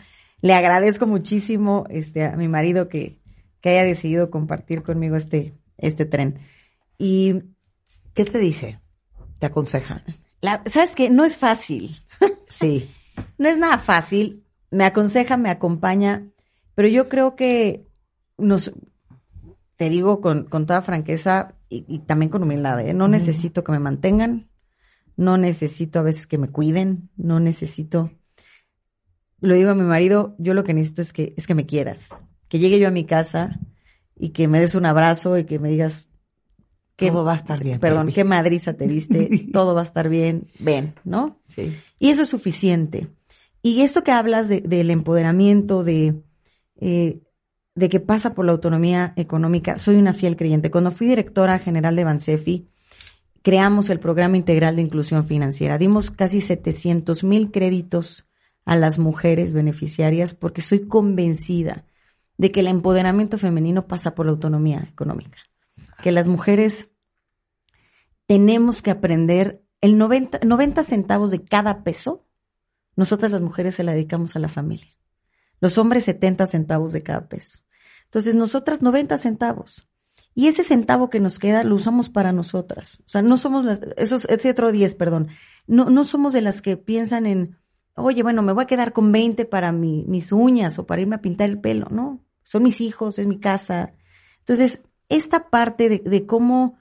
Le 0.41 0.53
agradezco 0.53 1.07
muchísimo 1.07 1.85
este, 1.89 2.25
a 2.25 2.35
mi 2.35 2.47
marido 2.47 2.89
que, 2.89 3.19
que 3.61 3.69
haya 3.69 3.83
decidido 3.83 4.29
compartir 4.29 4.83
conmigo 4.83 5.15
este, 5.15 5.53
este 5.77 6.05
tren. 6.05 6.39
Y 6.97 7.41
¿Qué 8.17 8.25
te 8.25 8.39
dice? 8.39 8.79
¿Te 9.37 9.45
aconseja? 9.45 10.03
la, 10.41 10.63
¿sabes 10.65 10.95
qué? 10.95 11.11
No 11.11 11.23
es 11.23 11.37
fácil. 11.37 11.95
Sí. 12.49 12.89
No 13.37 13.49
es 13.49 13.57
nada 13.57 13.77
fácil. 13.77 14.45
Me 14.71 14.85
aconseja, 14.85 15.37
me 15.37 15.49
acompaña, 15.49 16.25
pero 16.73 16.87
yo 16.87 17.09
creo 17.09 17.35
que 17.35 17.85
nos, 18.37 18.71
te 19.75 19.89
digo 19.89 20.21
con, 20.21 20.45
con 20.45 20.65
toda 20.65 20.81
franqueza 20.81 21.55
y, 21.69 21.85
y 21.87 21.99
también 21.99 22.31
con 22.31 22.41
humildad, 22.41 22.79
¿eh? 22.79 22.93
no 22.93 23.07
necesito 23.09 23.65
que 23.65 23.73
me 23.73 23.79
mantengan, 23.79 24.49
no 25.17 25.37
necesito 25.37 25.99
a 25.99 26.03
veces 26.03 26.25
que 26.25 26.37
me 26.37 26.47
cuiden, 26.47 27.09
no 27.17 27.39
necesito. 27.41 28.11
Lo 29.39 29.53
digo 29.55 29.69
a 29.71 29.75
mi 29.75 29.83
marido, 29.83 30.35
yo 30.39 30.53
lo 30.53 30.63
que 30.63 30.73
necesito 30.73 31.01
es 31.01 31.13
que, 31.13 31.33
es 31.37 31.45
que 31.47 31.55
me 31.55 31.65
quieras, 31.65 32.09
que 32.47 32.59
llegue 32.59 32.79
yo 32.79 32.87
a 32.87 32.91
mi 32.91 33.05
casa 33.05 33.59
y 34.15 34.29
que 34.29 34.47
me 34.47 34.59
des 34.59 34.73
un 34.75 34.85
abrazo 34.85 35.37
y 35.37 35.45
que 35.45 35.59
me 35.59 35.69
digas 35.69 36.07
que 36.95 37.11
Todo 37.11 37.23
va 37.23 37.33
a 37.33 37.35
estar 37.35 37.63
bien. 37.63 37.79
Perdón, 37.79 38.11
qué 38.11 38.23
madriza 38.23 38.73
te 38.73 38.87
diste, 38.87 39.47
todo 39.53 39.75
va 39.75 39.81
a 39.81 39.83
estar 39.83 40.09
bien, 40.09 40.47
ven, 40.57 40.95
¿no? 41.03 41.39
Sí. 41.47 41.75
Y 41.99 42.09
eso 42.09 42.23
es 42.23 42.29
suficiente. 42.29 43.07
Y 43.61 43.81
esto 43.81 44.03
que 44.03 44.11
hablas 44.11 44.49
de- 44.49 44.61
del 44.61 44.89
empoderamiento, 44.89 45.83
de, 45.83 46.15
eh, 46.79 47.19
de 47.75 47.89
que 47.89 47.99
pasa 47.99 48.33
por 48.33 48.45
la 48.45 48.53
autonomía 48.53 49.13
económica, 49.15 49.77
soy 49.77 49.97
una 49.97 50.15
fiel 50.15 50.35
creyente. 50.35 50.71
Cuando 50.71 50.89
fui 50.91 51.05
directora 51.05 51.59
general 51.59 51.95
de 51.95 52.03
Bansefi, 52.03 52.67
creamos 53.43 53.91
el 53.91 53.99
programa 53.99 54.37
integral 54.37 54.75
de 54.75 54.81
inclusión 54.81 55.25
financiera. 55.25 55.77
Dimos 55.77 56.09
casi 56.09 56.41
700 56.41 57.23
mil 57.23 57.51
créditos 57.51 58.26
a 58.67 58.75
las 58.75 58.99
mujeres 58.99 59.53
beneficiarias 59.53 60.33
porque 60.33 60.61
soy 60.61 60.87
convencida 60.87 61.85
de 62.37 62.51
que 62.51 62.59
el 62.59 62.67
empoderamiento 62.67 63.37
femenino 63.37 63.87
pasa 63.87 64.13
por 64.13 64.25
la 64.25 64.33
autonomía 64.33 64.89
económica. 64.91 65.37
Que 66.03 66.11
las 66.11 66.27
mujeres 66.27 66.91
tenemos 68.25 68.81
que 68.81 68.91
aprender 68.91 69.63
el 69.79 69.97
90, 69.97 70.41
90 70.45 70.83
centavos 70.83 71.31
de 71.31 71.45
cada 71.45 71.85
peso, 71.85 72.25
nosotras 72.97 73.31
las 73.31 73.41
mujeres 73.41 73.75
se 73.75 73.85
la 73.85 73.93
dedicamos 73.93 74.35
a 74.35 74.39
la 74.39 74.49
familia. 74.49 74.93
Los 75.61 75.77
hombres 75.77 76.03
70 76.03 76.45
centavos 76.47 76.91
de 76.91 77.03
cada 77.03 77.29
peso. 77.29 77.59
Entonces, 78.03 78.35
nosotras 78.35 78.81
90 78.81 79.15
centavos. 79.15 79.87
Y 80.35 80.47
ese 80.47 80.63
centavo 80.63 81.09
que 81.09 81.21
nos 81.21 81.39
queda 81.39 81.63
lo 81.63 81.75
usamos 81.75 82.09
para 82.09 82.33
nosotras. 82.33 83.01
O 83.05 83.09
sea, 83.09 83.21
no 83.21 83.37
somos 83.37 83.63
las, 83.63 83.81
esos, 83.95 84.25
ese 84.25 84.51
otro 84.51 84.73
10, 84.73 84.95
perdón. 84.95 85.29
No, 85.67 85.89
no 85.89 86.03
somos 86.03 86.33
de 86.33 86.41
las 86.41 86.61
que 86.61 86.75
piensan 86.75 87.25
en, 87.25 87.57
oye, 87.97 88.23
bueno, 88.23 88.41
me 88.43 88.53
voy 88.53 88.63
a 88.63 88.67
quedar 88.67 88.93
con 88.93 89.11
20 89.11 89.45
para 89.45 89.71
mi- 89.71 90.05
mis 90.07 90.31
uñas 90.31 90.79
o 90.79 90.85
para 90.85 91.01
irme 91.01 91.15
a 91.15 91.21
pintar 91.21 91.49
el 91.49 91.59
pelo. 91.59 91.87
No, 91.91 92.23
son 92.43 92.63
mis 92.63 92.81
hijos, 92.81 93.19
es 93.19 93.27
mi 93.27 93.39
casa. 93.39 93.93
Entonces, 94.39 94.83
esta 95.09 95.49
parte 95.49 95.89
de, 95.89 95.99
de 95.99 96.25
cómo 96.25 96.77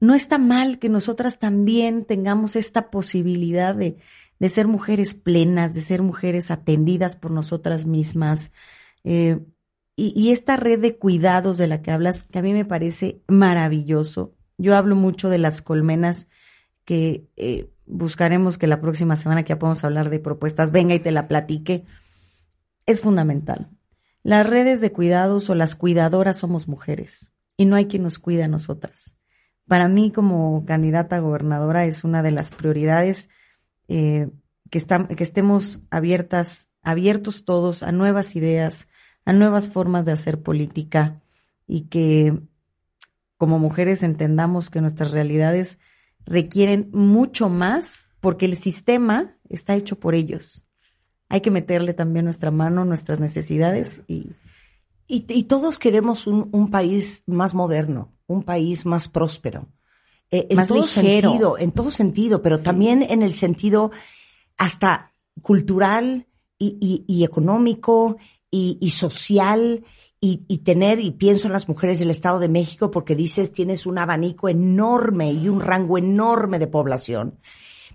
no 0.00 0.14
está 0.14 0.38
mal 0.38 0.78
que 0.78 0.88
nosotras 0.88 1.38
también 1.38 2.04
tengamos 2.04 2.56
esta 2.56 2.90
posibilidad 2.90 3.74
de, 3.74 3.98
de 4.38 4.48
ser 4.48 4.68
mujeres 4.68 5.14
plenas, 5.14 5.74
de 5.74 5.80
ser 5.80 6.02
mujeres 6.02 6.50
atendidas 6.50 7.16
por 7.16 7.30
nosotras 7.32 7.84
mismas. 7.86 8.52
Eh, 9.04 9.40
y, 9.96 10.12
y 10.16 10.30
esta 10.32 10.56
red 10.56 10.78
de 10.80 10.96
cuidados 10.98 11.58
de 11.58 11.66
la 11.66 11.82
que 11.82 11.90
hablas, 11.90 12.22
que 12.24 12.38
a 12.38 12.42
mí 12.42 12.52
me 12.52 12.64
parece 12.64 13.22
maravilloso. 13.26 14.34
Yo 14.56 14.76
hablo 14.76 14.94
mucho 14.96 15.28
de 15.28 15.38
las 15.38 15.62
colmenas 15.62 16.28
que 16.84 17.28
eh, 17.36 17.70
buscaremos 17.88 18.58
que 18.58 18.66
la 18.66 18.80
próxima 18.80 19.16
semana 19.16 19.42
que 19.42 19.50
ya 19.50 19.58
podamos 19.58 19.82
hablar 19.84 20.10
de 20.10 20.20
propuestas, 20.20 20.70
venga 20.70 20.94
y 20.94 21.00
te 21.00 21.10
la 21.10 21.28
platique. 21.28 21.84
Es 22.86 23.00
fundamental. 23.00 23.68
Las 24.22 24.46
redes 24.46 24.80
de 24.80 24.92
cuidados 24.92 25.48
o 25.50 25.54
las 25.54 25.74
cuidadoras 25.74 26.38
somos 26.38 26.68
mujeres 26.68 27.30
y 27.56 27.66
no 27.66 27.76
hay 27.76 27.86
quien 27.86 28.02
nos 28.02 28.18
cuide 28.18 28.44
a 28.44 28.48
nosotras. 28.48 29.16
Para 29.66 29.88
mí, 29.88 30.12
como 30.12 30.64
candidata 30.64 31.16
a 31.16 31.20
gobernadora, 31.20 31.84
es 31.84 32.04
una 32.04 32.22
de 32.22 32.30
las 32.30 32.50
prioridades 32.50 33.28
eh, 33.88 34.28
que, 34.70 34.80
que 35.16 35.24
estemos 35.24 35.80
abiertas, 35.90 36.68
abiertos 36.82 37.44
todos 37.44 37.82
a 37.82 37.92
nuevas 37.92 38.36
ideas, 38.36 38.88
a 39.24 39.32
nuevas 39.32 39.68
formas 39.68 40.04
de 40.04 40.12
hacer 40.12 40.42
política 40.42 41.20
y 41.66 41.82
que 41.82 42.38
como 43.36 43.58
mujeres 43.58 44.02
entendamos 44.02 44.70
que 44.70 44.80
nuestras 44.80 45.10
realidades 45.10 45.78
requieren 46.28 46.90
mucho 46.92 47.48
más 47.48 48.06
porque 48.20 48.46
el 48.46 48.56
sistema 48.56 49.36
está 49.48 49.74
hecho 49.74 49.98
por 49.98 50.14
ellos. 50.14 50.64
Hay 51.28 51.40
que 51.40 51.50
meterle 51.50 51.94
también 51.94 52.24
nuestra 52.24 52.50
mano, 52.50 52.84
nuestras 52.84 53.18
necesidades 53.20 54.02
y 54.08 54.32
Y, 55.10 55.24
y 55.32 55.44
todos 55.44 55.78
queremos 55.78 56.26
un, 56.26 56.50
un 56.52 56.70
país 56.70 57.22
más 57.26 57.54
moderno, 57.54 58.12
un 58.26 58.42
país 58.42 58.84
más 58.84 59.08
próspero. 59.08 59.66
Eh, 60.30 60.46
en 60.50 60.56
Más 60.56 60.68
todo 60.68 60.82
ligero. 60.82 61.30
sentido, 61.30 61.58
en 61.58 61.72
todo 61.72 61.90
sentido, 61.90 62.42
pero 62.42 62.62
también 62.62 63.02
en 63.02 63.22
el 63.22 63.32
sentido 63.32 63.90
hasta 64.58 65.14
cultural 65.40 66.26
y, 66.58 66.76
y- 66.80 67.04
y 67.06 67.24
económico 67.24 68.18
y, 68.50 68.76
y 68.82 68.90
social 68.90 69.84
y, 70.20 70.44
y 70.48 70.58
tener, 70.58 71.00
y 71.00 71.12
pienso 71.12 71.46
en 71.46 71.52
las 71.52 71.68
mujeres 71.68 71.98
del 71.98 72.10
Estado 72.10 72.38
de 72.38 72.48
México 72.48 72.90
porque 72.90 73.14
dices, 73.14 73.52
tienes 73.52 73.86
un 73.86 73.98
abanico 73.98 74.48
enorme 74.48 75.32
y 75.32 75.48
un 75.48 75.60
rango 75.60 75.98
enorme 75.98 76.58
de 76.58 76.66
población. 76.66 77.38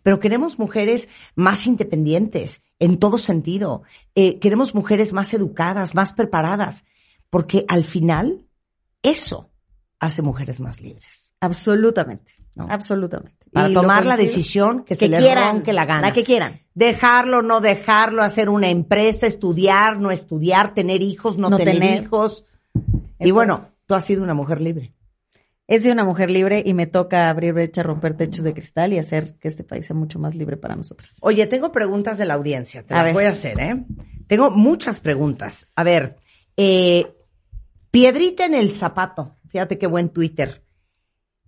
Pero 0.04 0.20
queremos 0.20 0.60
mujeres 0.60 1.10
más 1.36 1.66
independientes 1.66 2.62
en 2.80 2.98
todo 3.00 3.18
sentido. 3.18 3.84
Eh, 4.16 4.40
queremos 4.40 4.76
mujeres 4.76 5.14
más 5.14 5.34
educadas, 5.34 5.96
más 5.96 6.14
preparadas, 6.14 6.86
porque 7.30 7.66
al 7.70 7.84
final 7.84 8.46
eso 9.02 9.50
hace 10.00 10.22
mujeres 10.22 10.60
más 10.60 10.82
libres. 10.82 11.32
absolutamente, 11.40 12.34
No. 12.56 12.68
absolutamente. 12.70 13.43
Para 13.54 13.70
Y 13.70 13.74
tomar 13.74 14.06
la 14.06 14.18
decisión 14.18 14.84
que, 14.84 14.96
se 14.96 15.10
que 15.10 15.16
quieran, 15.18 15.56
ronque 15.58 15.74
la 15.74 15.86
gana. 15.86 16.02
la 16.02 16.14
que 16.14 16.24
quieran. 16.24 16.62
Dejarlo, 16.74 17.42
no 17.44 17.62
dejarlo, 17.62 18.24
hacer 18.24 18.50
una 18.50 18.70
empresa, 18.70 19.28
estudiar, 19.28 20.00
no 20.00 20.10
estudiar, 20.12 20.74
tener 20.74 21.02
hijos, 21.04 21.38
no, 21.38 21.50
No 21.50 21.58
tener, 21.58 21.76
tener. 21.80 22.04
hijos. 22.04 22.46
Y 23.20 23.32
bueno, 23.32 23.70
tú 23.86 23.94
has 23.94 24.04
sido 24.06 24.24
una 24.24 24.34
mujer 24.34 24.60
libre. 24.60 24.94
He 25.68 25.80
sido 25.80 25.94
una 25.94 26.04
mujer 26.04 26.30
libre 26.30 26.62
y 26.66 26.74
me 26.74 26.88
toca 26.88 27.30
abrir 27.30 27.54
brecha, 27.54 27.84
romper 27.84 28.18
techos 28.18 28.44
de 28.44 28.54
cristal 28.54 28.92
y 28.92 28.98
hacer 28.98 29.36
que 29.40 29.48
este 29.48 29.64
país 29.64 29.86
sea 29.86 29.96
mucho 29.96 30.20
más 30.20 30.36
libre 30.36 30.58
para 30.58 30.76
nosotras. 30.76 31.20
Oye, 31.22 31.46
tengo 31.48 31.72
preguntas 31.72 32.18
de 32.18 32.26
la 32.26 32.34
audiencia, 32.34 32.84
te 32.84 32.94
A 32.94 32.98
las 32.98 33.06
ver. 33.06 33.14
voy 33.14 33.24
a 33.26 33.30
hacer, 33.30 33.60
¿eh? 33.60 33.86
Tengo 34.28 34.52
muchas 34.52 35.00
preguntas. 35.00 35.68
A 35.76 35.84
ver, 35.84 36.18
eh, 36.58 37.14
piedrita 37.92 38.46
en 38.46 38.56
el 38.56 38.72
zapato. 38.72 39.36
Fíjate 39.50 39.78
qué 39.78 39.88
buen 39.88 40.10
Twitter. 40.10 40.63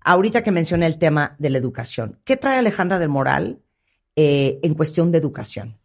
Ahorita 0.08 0.44
que 0.44 0.52
mencioné 0.52 0.86
el 0.86 0.98
tema 1.00 1.36
de 1.40 1.50
la 1.50 1.58
educación. 1.58 2.20
¿Qué 2.24 2.38
trae 2.38 2.60
Alejandra 2.60 3.00
del 3.00 3.10
Moral 3.10 3.60
eh, 4.16 4.60
en 4.64 4.74
cuestión 4.76 5.12
de 5.12 5.18
educación? 5.18 5.80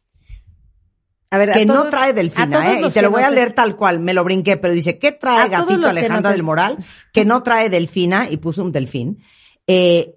A 1.30 1.38
ver, 1.38 1.52
que 1.52 1.62
a 1.62 1.64
no 1.64 1.74
todos- 1.74 1.90
trae 1.90 2.10
a 2.10 2.12
Delfina, 2.12 2.72
¿eh? 2.74 2.82
Y 2.86 2.90
te 2.90 3.02
lo 3.02 3.10
voy 3.10 3.22
a 3.22 3.30
leer 3.30 3.48
es- 3.48 3.54
tal 3.54 3.76
cual, 3.76 3.98
me 4.00 4.12
lo 4.14 4.22
brinqué, 4.24 4.56
pero 4.56 4.74
dice, 4.74 4.98
¿qué 4.98 5.12
trae 5.12 5.38
A 5.38 5.48
gatito 5.48 5.88
Alejandra 5.88 6.30
del 6.30 6.40
es- 6.40 6.44
Moral? 6.44 6.76
Que 7.12 7.24
no 7.24 7.42
trae 7.42 7.70
Delfina, 7.70 8.28
y 8.28 8.36
puso 8.36 8.62
un 8.62 8.72
delfín. 8.72 9.22
Eh, 9.66 10.16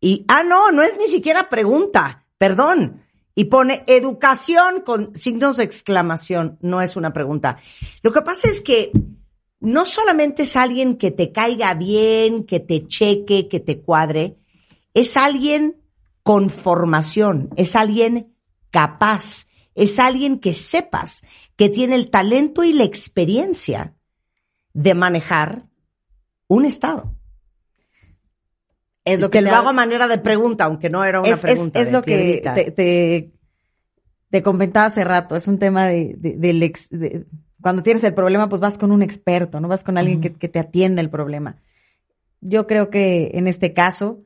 y, 0.00 0.24
ah, 0.28 0.42
no, 0.44 0.70
no 0.72 0.82
es 0.82 0.96
ni 0.98 1.06
siquiera 1.08 1.48
pregunta, 1.48 2.24
perdón. 2.38 3.02
Y 3.34 3.44
pone 3.46 3.82
educación 3.86 4.82
con 4.84 5.14
signos 5.16 5.56
de 5.56 5.64
exclamación. 5.64 6.58
No 6.60 6.80
es 6.80 6.96
una 6.96 7.12
pregunta. 7.12 7.58
Lo 8.02 8.12
que 8.12 8.22
pasa 8.22 8.48
es 8.48 8.60
que 8.60 8.92
no 9.62 9.86
solamente 9.86 10.42
es 10.42 10.56
alguien 10.56 10.96
que 10.96 11.10
te 11.10 11.32
caiga 11.32 11.74
bien, 11.74 12.44
que 12.44 12.60
te 12.60 12.86
cheque, 12.86 13.48
que 13.48 13.60
te 13.60 13.80
cuadre, 13.80 14.36
es 14.92 15.16
alguien 15.16 15.76
con 16.22 16.50
formación, 16.50 17.50
es 17.56 17.74
alguien 17.76 18.34
capaz, 18.70 19.46
es 19.74 19.98
alguien 19.98 20.38
que 20.38 20.54
sepas 20.54 21.24
que 21.56 21.68
tiene 21.68 21.94
el 21.94 22.10
talento 22.10 22.64
y 22.64 22.72
la 22.72 22.84
experiencia 22.84 23.94
de 24.74 24.94
manejar 24.94 25.66
un 26.48 26.64
Estado. 26.64 27.14
Es 29.04 29.20
lo 29.20 29.30
que, 29.30 29.38
que 29.38 29.42
lo 29.42 29.50
te- 29.50 29.54
hago 29.56 29.68
a 29.70 29.72
manera 29.72 30.06
de 30.06 30.18
pregunta, 30.18 30.64
aunque 30.64 30.88
no 30.90 31.04
era 31.04 31.20
una 31.20 31.30
es, 31.30 31.40
pregunta. 31.40 31.80
es 31.80 31.90
lo 31.90 32.02
que 32.02 32.40
te, 32.54 32.70
te, 32.70 33.32
te 34.30 34.42
comentaba 34.42 34.86
hace 34.86 35.02
rato, 35.04 35.34
es 35.34 35.46
un 35.48 35.58
tema 35.58 35.86
de, 35.86 36.14
de- 36.16 36.36
de- 36.36 37.26
cuando 37.62 37.82
tienes 37.82 38.04
el 38.04 38.14
problema, 38.14 38.48
pues 38.48 38.60
vas 38.60 38.76
con 38.76 38.92
un 38.92 39.02
experto, 39.02 39.60
no 39.60 39.68
vas 39.68 39.84
con 39.84 39.96
alguien 39.96 40.20
que, 40.20 40.34
que 40.34 40.48
te 40.48 40.58
atienda 40.58 41.00
el 41.00 41.10
problema. 41.10 41.56
Yo 42.40 42.66
creo 42.66 42.90
que 42.90 43.30
en 43.34 43.46
este 43.46 43.72
caso, 43.72 44.20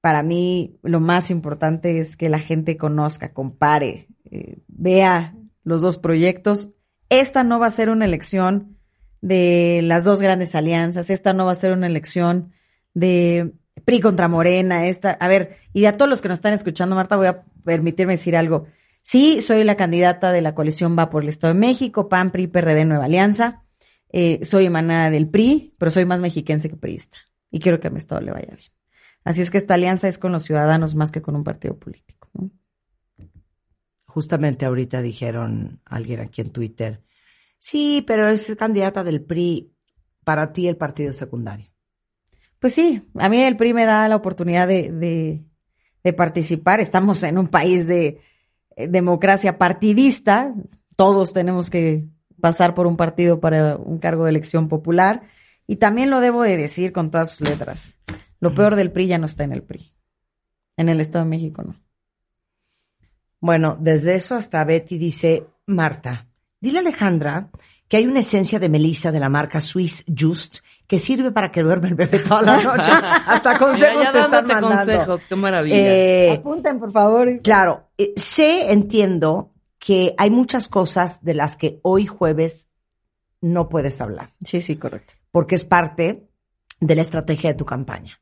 para 0.00 0.22
mí 0.22 0.78
lo 0.82 1.00
más 1.00 1.30
importante 1.30 1.98
es 1.98 2.16
que 2.16 2.28
la 2.28 2.40
gente 2.40 2.76
conozca, 2.76 3.32
compare, 3.32 4.08
eh, 4.30 4.58
vea 4.66 5.34
los 5.62 5.80
dos 5.80 5.98
proyectos. 5.98 6.70
Esta 7.08 7.44
no 7.44 7.60
va 7.60 7.66
a 7.66 7.70
ser 7.70 7.90
una 7.90 8.04
elección 8.04 8.76
de 9.20 9.80
las 9.82 10.04
dos 10.04 10.20
grandes 10.20 10.54
alianzas, 10.54 11.10
esta 11.10 11.32
no 11.32 11.46
va 11.46 11.52
a 11.52 11.56
ser 11.56 11.72
una 11.72 11.86
elección 11.86 12.52
de 12.94 13.52
PRI 13.84 14.00
contra 14.00 14.28
Morena, 14.28 14.86
esta, 14.86 15.12
a 15.12 15.28
ver, 15.28 15.58
y 15.72 15.84
a 15.84 15.96
todos 15.96 16.08
los 16.08 16.20
que 16.20 16.28
nos 16.28 16.38
están 16.38 16.54
escuchando, 16.54 16.96
Marta, 16.96 17.16
voy 17.16 17.26
a 17.26 17.44
permitirme 17.64 18.14
decir 18.14 18.36
algo. 18.36 18.66
Sí, 19.02 19.40
soy 19.40 19.64
la 19.64 19.76
candidata 19.76 20.32
de 20.32 20.42
la 20.42 20.54
coalición 20.54 20.96
Va 20.98 21.10
por 21.10 21.22
el 21.22 21.28
Estado 21.28 21.54
de 21.54 21.60
México, 21.60 22.08
PAN, 22.08 22.30
PRI, 22.30 22.46
PRD, 22.48 22.84
Nueva 22.84 23.06
Alianza. 23.06 23.64
Eh, 24.12 24.44
soy 24.44 24.66
emanada 24.66 25.10
del 25.10 25.28
PRI, 25.28 25.74
pero 25.78 25.90
soy 25.90 26.04
más 26.04 26.20
mexiquense 26.20 26.68
que 26.68 26.76
priista. 26.76 27.18
Y 27.50 27.60
quiero 27.60 27.80
que 27.80 27.88
a 27.88 27.90
mi 27.90 27.98
Estado 27.98 28.20
le 28.20 28.32
vaya 28.32 28.54
bien. 28.54 28.70
Así 29.24 29.42
es 29.42 29.50
que 29.50 29.58
esta 29.58 29.74
alianza 29.74 30.08
es 30.08 30.18
con 30.18 30.32
los 30.32 30.44
ciudadanos 30.44 30.94
más 30.94 31.12
que 31.12 31.22
con 31.22 31.36
un 31.36 31.44
partido 31.44 31.78
político. 31.78 32.28
¿no? 32.34 32.50
Justamente 34.06 34.64
ahorita 34.64 35.02
dijeron 35.02 35.80
alguien 35.84 36.20
aquí 36.20 36.40
en 36.40 36.50
Twitter, 36.50 37.02
sí, 37.58 38.02
pero 38.06 38.28
es 38.28 38.54
candidata 38.56 39.04
del 39.04 39.22
PRI, 39.22 39.72
para 40.24 40.52
ti 40.52 40.68
el 40.68 40.76
partido 40.76 41.12
secundario. 41.12 41.70
Pues 42.58 42.74
sí, 42.74 43.08
a 43.14 43.28
mí 43.28 43.42
el 43.42 43.56
PRI 43.56 43.72
me 43.72 43.86
da 43.86 44.08
la 44.08 44.16
oportunidad 44.16 44.68
de, 44.68 44.90
de, 44.90 45.44
de 46.02 46.12
participar. 46.12 46.80
Estamos 46.80 47.22
en 47.22 47.38
un 47.38 47.48
país 47.48 47.86
de 47.86 48.20
democracia 48.88 49.58
partidista. 49.58 50.54
Todos 50.96 51.32
tenemos 51.32 51.70
que 51.70 52.06
pasar 52.40 52.74
por 52.74 52.86
un 52.86 52.96
partido 52.96 53.40
para 53.40 53.76
un 53.76 53.98
cargo 53.98 54.24
de 54.24 54.30
elección 54.30 54.68
popular. 54.68 55.22
Y 55.66 55.76
también 55.76 56.10
lo 56.10 56.20
debo 56.20 56.42
de 56.42 56.56
decir 56.56 56.92
con 56.92 57.10
todas 57.10 57.30
sus 57.30 57.48
letras. 57.48 57.98
Lo 58.40 58.54
peor 58.54 58.76
del 58.76 58.90
PRI 58.90 59.06
ya 59.08 59.18
no 59.18 59.26
está 59.26 59.44
en 59.44 59.52
el 59.52 59.62
PRI. 59.62 59.92
En 60.76 60.88
el 60.88 61.00
Estado 61.00 61.24
de 61.24 61.30
México 61.30 61.62
no. 61.62 61.76
Bueno, 63.40 63.76
desde 63.80 64.14
eso 64.14 64.34
hasta 64.34 64.64
Betty 64.64 64.98
dice, 64.98 65.46
Marta, 65.66 66.26
dile 66.60 66.78
a 66.78 66.80
Alejandra 66.80 67.50
que 67.88 67.96
hay 67.96 68.06
una 68.06 68.20
esencia 68.20 68.58
de 68.58 68.68
melisa 68.68 69.12
de 69.12 69.20
la 69.20 69.28
marca 69.28 69.60
Swiss 69.60 70.04
Just 70.06 70.58
que 70.90 70.98
sirve 70.98 71.30
para 71.30 71.52
que 71.52 71.62
duerma 71.62 71.86
el 71.86 71.94
bebé 71.94 72.18
toda 72.18 72.42
la 72.42 72.56
noche. 72.60 72.90
Hasta 73.26 73.56
consejos 73.56 73.94
Mira, 73.98 74.04
ya 74.06 74.12
te 74.12 74.18
están 74.18 74.30
dándote 74.32 74.54
mandando. 74.54 74.92
consejos, 74.92 75.24
qué 75.26 75.36
maravilla. 75.36 75.76
Eh, 75.76 76.32
Apunten, 76.32 76.80
por 76.80 76.90
favor. 76.90 77.40
claro, 77.42 77.84
eh, 77.96 78.12
sé, 78.16 78.72
entiendo 78.72 79.52
que 79.78 80.14
hay 80.18 80.30
muchas 80.30 80.66
cosas 80.66 81.22
de 81.22 81.34
las 81.34 81.56
que 81.56 81.78
hoy 81.82 82.06
jueves 82.06 82.68
no 83.40 83.68
puedes 83.68 84.00
hablar, 84.00 84.34
Sí, 84.44 84.60
sí, 84.60 84.74
correcto. 84.76 85.14
porque 85.30 85.54
es 85.54 85.64
parte 85.64 86.28
de 86.80 86.94
la 86.96 87.02
estrategia 87.02 87.50
de 87.50 87.54
tu 87.56 87.64
campaña. 87.64 88.20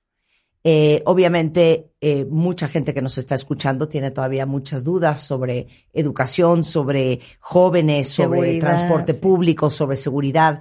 Eh, 0.62 1.02
obviamente, 1.06 1.92
eh, 2.02 2.26
mucha 2.28 2.68
gente 2.68 2.92
que 2.92 3.00
nos 3.00 3.16
está 3.16 3.34
escuchando 3.34 3.88
tiene 3.88 4.10
todavía 4.10 4.44
muchas 4.44 4.84
dudas 4.84 5.20
sobre 5.20 5.68
educación, 5.94 6.64
sobre 6.64 7.20
jóvenes, 7.40 8.08
sobre 8.08 8.40
Seguridad, 8.40 8.60
transporte 8.60 9.14
sí. 9.14 9.20
público, 9.20 9.70
sobre 9.70 9.96
seguridad. 9.96 10.60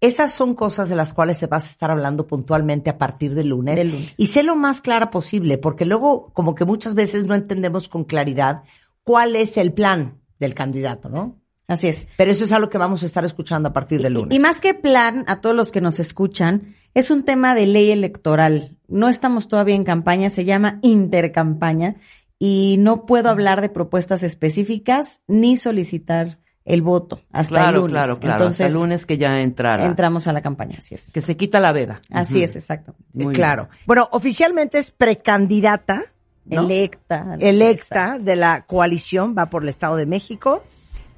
Esas 0.00 0.32
son 0.32 0.54
cosas 0.54 0.88
de 0.88 0.94
las 0.96 1.12
cuales 1.12 1.38
se 1.38 1.46
vas 1.48 1.66
a 1.66 1.70
estar 1.70 1.90
hablando 1.90 2.26
puntualmente 2.26 2.88
a 2.90 2.98
partir 2.98 3.34
del 3.34 3.48
lunes. 3.48 3.76
Del 3.76 3.90
lunes. 3.90 4.12
Y 4.16 4.26
sé 4.26 4.42
lo 4.44 4.54
más 4.56 4.80
clara 4.80 5.10
posible, 5.10 5.58
porque 5.58 5.84
luego 5.84 6.30
como 6.34 6.54
que 6.54 6.64
muchas 6.64 6.94
veces 6.94 7.24
no 7.26 7.34
entendemos 7.34 7.88
con 7.88 8.04
claridad 8.04 8.62
cuál 9.02 9.34
es 9.36 9.56
el 9.56 9.72
plan 9.72 10.20
del 10.38 10.54
candidato, 10.54 11.08
¿no? 11.08 11.40
Así 11.66 11.88
es. 11.88 12.06
Pero 12.16 12.30
eso 12.30 12.44
es 12.44 12.52
algo 12.52 12.70
que 12.70 12.78
vamos 12.78 13.02
a 13.02 13.06
estar 13.06 13.24
escuchando 13.24 13.68
a 13.68 13.72
partir 13.72 14.00
del 14.00 14.12
Y- 14.12 14.14
lunes. 14.14 14.38
Y 14.38 14.40
más 14.40 14.60
que 14.60 14.72
plan, 14.72 15.24
a 15.26 15.40
todos 15.40 15.54
los 15.56 15.70
que 15.72 15.80
nos 15.80 15.98
escuchan, 16.00 16.74
es 16.94 17.10
un 17.10 17.24
tema 17.24 17.54
de 17.54 17.66
ley 17.66 17.90
electoral. 17.90 18.78
No 18.86 19.08
estamos 19.08 19.48
todavía 19.48 19.74
en 19.74 19.84
campaña, 19.84 20.30
se 20.30 20.44
llama 20.44 20.78
intercampaña 20.82 21.96
y 22.38 22.76
no 22.78 23.04
puedo 23.04 23.28
hablar 23.30 23.60
de 23.60 23.68
propuestas 23.68 24.22
específicas 24.22 25.20
ni 25.26 25.56
solicitar 25.56 26.38
el 26.68 26.82
voto 26.82 27.22
hasta 27.32 27.68
el 27.70 27.74
lunes. 27.74 27.90
claro, 27.92 28.18
claro. 28.18 28.34
Entonces, 28.36 28.60
Hasta 28.66 28.66
el 28.66 28.80
lunes 28.82 29.06
que 29.06 29.18
ya 29.18 29.40
entrara. 29.40 29.84
entramos 29.84 30.26
a 30.26 30.32
la 30.32 30.42
campaña, 30.42 30.76
así 30.78 30.94
es. 30.94 31.10
Que 31.12 31.20
se 31.20 31.36
quita 31.36 31.58
la 31.60 31.72
veda. 31.72 32.00
Así 32.10 32.42
es, 32.42 32.54
exacto. 32.56 32.94
Muy 33.12 33.26
bien. 33.26 33.32
claro. 33.34 33.68
Bueno, 33.86 34.08
oficialmente 34.12 34.78
es 34.78 34.90
precandidata, 34.90 36.04
¿no? 36.44 36.62
Electa. 36.62 37.36
electa 37.40 37.70
Exacto. 38.06 38.24
de 38.24 38.36
la 38.36 38.64
coalición, 38.66 39.34
va 39.36 39.46
por 39.46 39.62
el 39.62 39.68
Estado 39.68 39.96
de 39.96 40.06
México. 40.06 40.62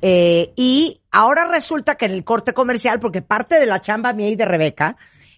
Eh, 0.03 0.53
y 0.57 1.01
ahora 1.11 1.45
resulta 1.47 1.97
que 1.97 2.07
en 2.07 2.13
el 2.13 2.25
corte 2.25 2.53
comercial, 2.55 2.99
porque 3.01 3.21
parte 3.23 3.61
de 3.61 3.67
la 3.67 3.81
chamba 3.83 4.13
mía 4.15 4.29
y 4.31 4.37
de 4.37 4.47
Rebeca, 4.47 4.97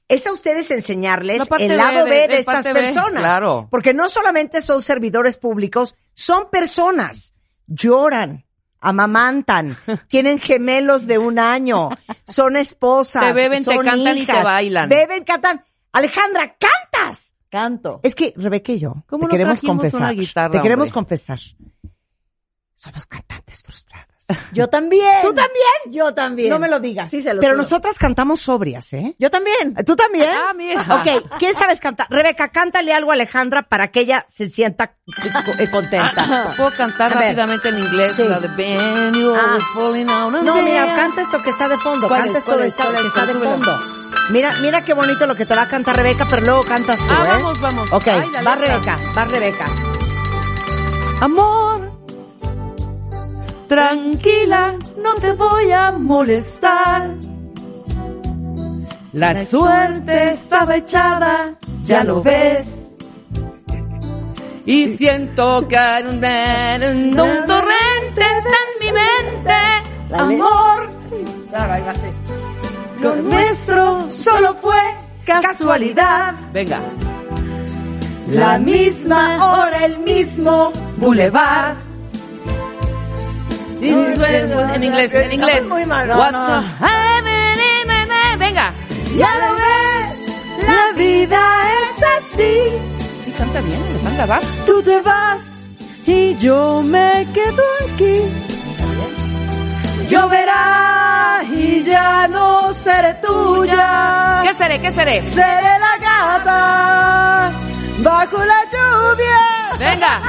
es 0.09 0.27
a 0.27 0.33
ustedes 0.33 0.71
enseñarles 0.71 1.49
La 1.51 1.57
el 1.59 1.77
lado 1.77 2.05
B 2.05 2.11
de- 2.11 2.21
de, 2.23 2.29
de 2.29 2.39
estas 2.39 2.65
B, 2.65 2.73
personas. 2.75 3.23
claro. 3.23 3.69
Porque 3.71 3.93
no 3.95 4.09
solamente 4.09 4.61
son 4.61 4.83
servidores 4.83 5.39
públicos, 5.39 5.97
son 6.15 6.49
personas. 6.51 7.35
Lloran, 7.67 8.45
amamantan, 8.83 9.77
tienen 10.09 10.39
gemelos 10.39 11.07
de 11.07 11.17
un 11.19 11.39
año, 11.39 11.89
son 12.25 12.57
esposas. 12.57 13.25
Te 13.25 13.33
beben, 13.33 13.65
te 13.65 13.75
son 13.75 13.85
cantan 13.85 14.19
y 14.19 14.27
te 14.27 14.43
bailan. 14.43 14.89
Beben, 14.91 15.25
cantan. 15.25 15.65
Alejandra, 15.93 16.57
cantas. 16.59 17.35
Canto. 17.49 18.01
Es 18.03 18.15
que 18.15 18.33
Rebeca 18.35 18.73
y 18.73 18.79
yo 18.79 19.05
¿Cómo 19.07 19.25
te 19.25 19.27
no 19.27 19.31
queremos 19.31 19.61
confesar. 19.61 20.15
guitarra, 20.17 20.51
te 20.53 20.61
queremos 20.63 20.85
hombre? 20.89 20.95
confesar. 20.95 21.39
Somos 22.83 23.07
cantantes 23.07 23.63
frustradas. 23.63 24.09
Yo 24.53 24.67
también. 24.69 25.23
¿Tú 25.23 25.33
también? 25.33 25.73
Yo 25.93 26.13
también. 26.15 26.49
No 26.51 26.59
me 26.59 26.69
lo 26.69 26.81
digas. 26.81 27.09
Sí, 27.09 27.23
se 27.23 27.33
lo 27.33 27.41
Pero 27.41 27.53
juro. 27.53 27.63
nosotras 27.63 27.97
cantamos 27.97 28.41
sobrias, 28.41 28.93
¿eh? 28.93 29.15
Yo 29.21 29.31
también. 29.31 29.75
¿Tú 29.87 29.95
también? 29.95 30.29
Ah, 30.31 30.53
mira. 30.53 30.83
Ok, 30.91 31.39
¿qué 31.39 31.53
sabes 31.53 31.79
cantar? 31.81 32.09
Rebeca, 32.11 32.49
cántale 32.49 32.93
algo 32.93 33.13
a 33.13 33.15
Alejandra 33.15 33.63
para 33.63 33.93
que 33.93 34.01
ella 34.01 34.25
se 34.29 34.49
sienta 34.51 34.97
eh, 35.59 35.71
contenta. 35.71 36.55
¿Puedo 36.57 36.73
cantar 36.77 37.13
A 37.13 37.21
ver. 37.21 37.29
rápidamente 37.29 37.69
en 37.69 37.79
inglés? 37.79 38.17
Sí. 38.17 38.25
La 38.25 38.41
de 38.41 38.49
Ben, 38.57 39.13
you 39.15 39.33
Ah. 39.33 39.45
always 39.45 39.65
falling 39.75 40.09
out 40.11 40.33
No, 40.43 40.61
mira, 40.63 40.97
canta 40.97 41.23
esto 41.23 41.41
que 41.41 41.51
está 41.51 41.69
de 41.69 41.79
fondo. 41.79 42.09
¿Cuál 42.09 42.23
Canta 42.25 42.39
es? 42.39 42.45
esto 42.45 42.51
¿Cuál 42.53 42.63
de 42.63 42.67
es? 42.67 42.73
esta- 42.75 42.85
¿Cuál 42.85 42.97
que 42.97 43.01
es? 43.03 43.07
está 43.07 43.27
de 43.27 43.35
fondo. 43.35 43.79
Mira, 44.31 44.53
mira 44.61 44.85
qué 44.85 44.93
bonito 44.93 45.25
lo 45.29 45.37
que 45.37 45.47
te 45.47 45.55
va 45.55 45.63
a 45.63 45.69
cantar 45.69 45.97
Rebeca, 45.97 46.27
pero 46.29 46.43
luego 46.43 46.63
cantas 46.65 46.99
tú, 46.99 47.05
Ah, 47.09 47.23
¿eh? 47.27 47.29
vamos, 47.31 47.61
vamos. 47.61 47.93
Ok, 47.93 48.09
Ay, 48.09 48.29
va. 48.45 48.57
Rebeca, 48.57 48.99
va 49.17 49.25
Rebeca. 49.25 49.67
Amor, 51.21 51.92
tranquila, 53.73 54.75
no 55.03 55.15
te 55.15 55.33
voy 55.33 55.73
a 55.73 55.93
molestar. 55.93 57.15
La 59.15 59.45
suerte 59.47 60.29
estaba 60.29 60.77
echada, 60.77 61.55
ya 61.87 62.05
lo 62.05 62.23
ves. 62.23 62.99
Y 64.67 64.89
siento 64.89 65.67
que 65.69 65.79
un, 66.05 66.21
torrente 67.47 68.27
en 68.59 68.73
mi 68.81 68.93
mente. 68.93 69.59
Amor, 70.13 70.91
Claro. 71.49 71.93
Lo 73.01 73.17
nuestro 73.17 74.11
solo 74.11 74.55
fue 74.55 74.83
casualidad. 75.25 76.35
venga. 76.53 76.79
La 78.29 78.59
misma 78.59 79.23
hora, 79.45 79.87
el 79.87 79.99
mismo 80.01 80.73
boulevard. 80.99 81.92
En 83.85 84.85
inglés, 84.85 85.13
en 85.13 85.33
inglés. 85.33 85.65
Muy 85.67 85.85
mal, 85.87 86.07
no, 86.07 86.17
What's 86.17 86.33
no. 86.33 86.59
up? 86.59 86.65
Venga. 88.39 88.75
Ya 89.17 89.35
lo 89.35 89.55
ves, 89.55 90.37
la 90.67 90.93
vida 90.97 91.41
es 91.83 92.05
así. 92.17 92.53
Sí, 93.25 93.33
canta 93.37 93.61
bien, 93.61 93.83
Alejandra, 93.83 94.27
va. 94.27 94.41
Tú 94.67 94.83
te 94.83 95.01
vas 95.01 95.69
y 96.07 96.35
yo 96.37 96.83
me 96.85 97.27
quedo 97.35 97.63
aquí. 97.93 98.15
Lloverá 100.09 101.43
y 101.53 101.83
ya 101.83 102.29
no 102.29 102.73
seré 102.75 103.15
tuya. 103.15 104.43
¿Qué 104.45 104.55
seré? 104.55 104.81
¿Qué 104.81 104.93
seré? 104.93 105.23
Seré 105.23 105.79
la 105.79 105.97
gata 106.01 107.53
bajo 107.99 108.39
la 108.45 108.61
lluvia. 108.73 109.41
Venga. 109.79 110.21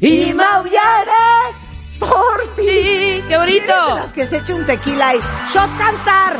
y 0.00 0.32
maullaré 0.32 1.65
por 1.98 2.42
ti. 2.56 3.22
¡Qué 3.28 3.36
bonito! 3.36 3.72
Eres 3.72 3.88
de 3.88 3.94
las 3.94 4.12
que 4.12 4.26
se 4.26 4.36
echa 4.38 4.54
un 4.54 4.66
tequila 4.66 5.14
y 5.14 5.18
shot 5.52 5.76
cantar. 5.76 6.38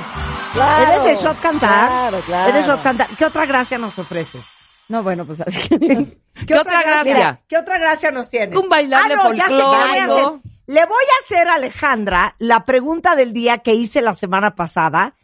Claro, 0.53 0.93
¿Eres 0.93 1.05
de 1.19 1.27
shot 1.29 1.41
cantar? 1.41 1.89
claro, 1.89 2.21
claro. 2.21 2.49
¿Eres 2.51 2.67
shot 2.67 2.83
cantar? 2.83 3.09
¿Qué 3.17 3.25
otra 3.25 3.47
gracia 3.47 3.79
nos 3.79 3.99
ofreces? 3.99 4.45
No, 4.89 5.03
bueno, 5.03 5.27
pues 5.27 5.41
así 5.41 5.69
que... 5.69 6.19
¿Qué 6.47 6.55
otra 6.59 6.83
gracia? 6.83 7.43
¿Qué 7.49 7.59
otra 7.59 7.79
gracia 7.79 8.11
nos 8.11 8.29
tienes? 8.31 8.57
Un 8.59 8.69
bailable 8.69 9.15
Ah, 9.15 9.25
no, 9.25 9.35
ya 9.35 9.45
sé 9.47 9.51
qué 9.51 9.57
le 9.59 9.65
voy 9.65 9.75
a 9.75 9.85
hacer. 9.93 10.07
folclórico. 10.09 10.41
Le 10.69 10.85
voy 10.87 11.05
a 11.05 11.25
hacer 11.25 11.49
a 11.49 11.55
Alejandra 11.55 12.35
la 12.39 12.65
pregunta 12.65 13.15
del 13.17 13.33
día 13.33 13.59
que 13.59 13.75
hice 13.75 14.01
la 14.03 14.15
semana 14.15 14.55
pasada, 14.57 15.15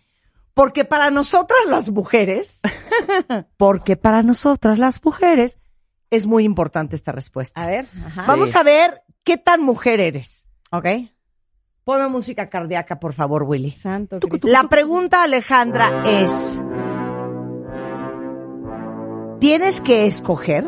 porque 0.54 0.84
para 0.84 1.10
nosotras 1.10 1.60
las 1.68 1.90
mujeres, 1.90 2.60
porque 3.56 3.96
para 3.96 4.22
nosotras 4.22 4.78
las 4.78 5.02
mujeres 5.04 5.58
es 6.10 6.26
muy 6.26 6.44
importante 6.44 6.94
esta 6.94 7.10
respuesta. 7.12 7.62
A 7.62 7.66
ver, 7.66 7.86
ajá. 8.06 8.24
Vamos 8.26 8.54
a 8.54 8.62
ver 8.62 9.02
qué 9.24 9.36
tan 9.36 9.62
mujer 9.62 10.00
eres. 10.00 10.48
Ok. 10.70 10.86
Ponme 11.84 12.08
música 12.08 12.48
cardíaca, 12.48 13.00
por 13.00 13.12
favor, 13.12 13.42
Willy. 13.42 13.70
Santo 13.70 14.20
Cristo. 14.20 14.46
La 14.48 14.64
pregunta, 14.68 15.24
Alejandra, 15.24 16.04
es, 16.06 16.60
tienes 19.40 19.80
que 19.80 20.06
escoger 20.06 20.64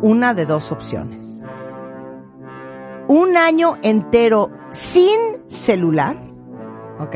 una 0.00 0.32
de 0.32 0.46
dos 0.46 0.72
opciones. 0.72 1.42
Un 3.06 3.36
año 3.36 3.76
entero 3.82 4.50
sin 4.70 5.18
celular, 5.46 6.16
Ok. 7.00 7.14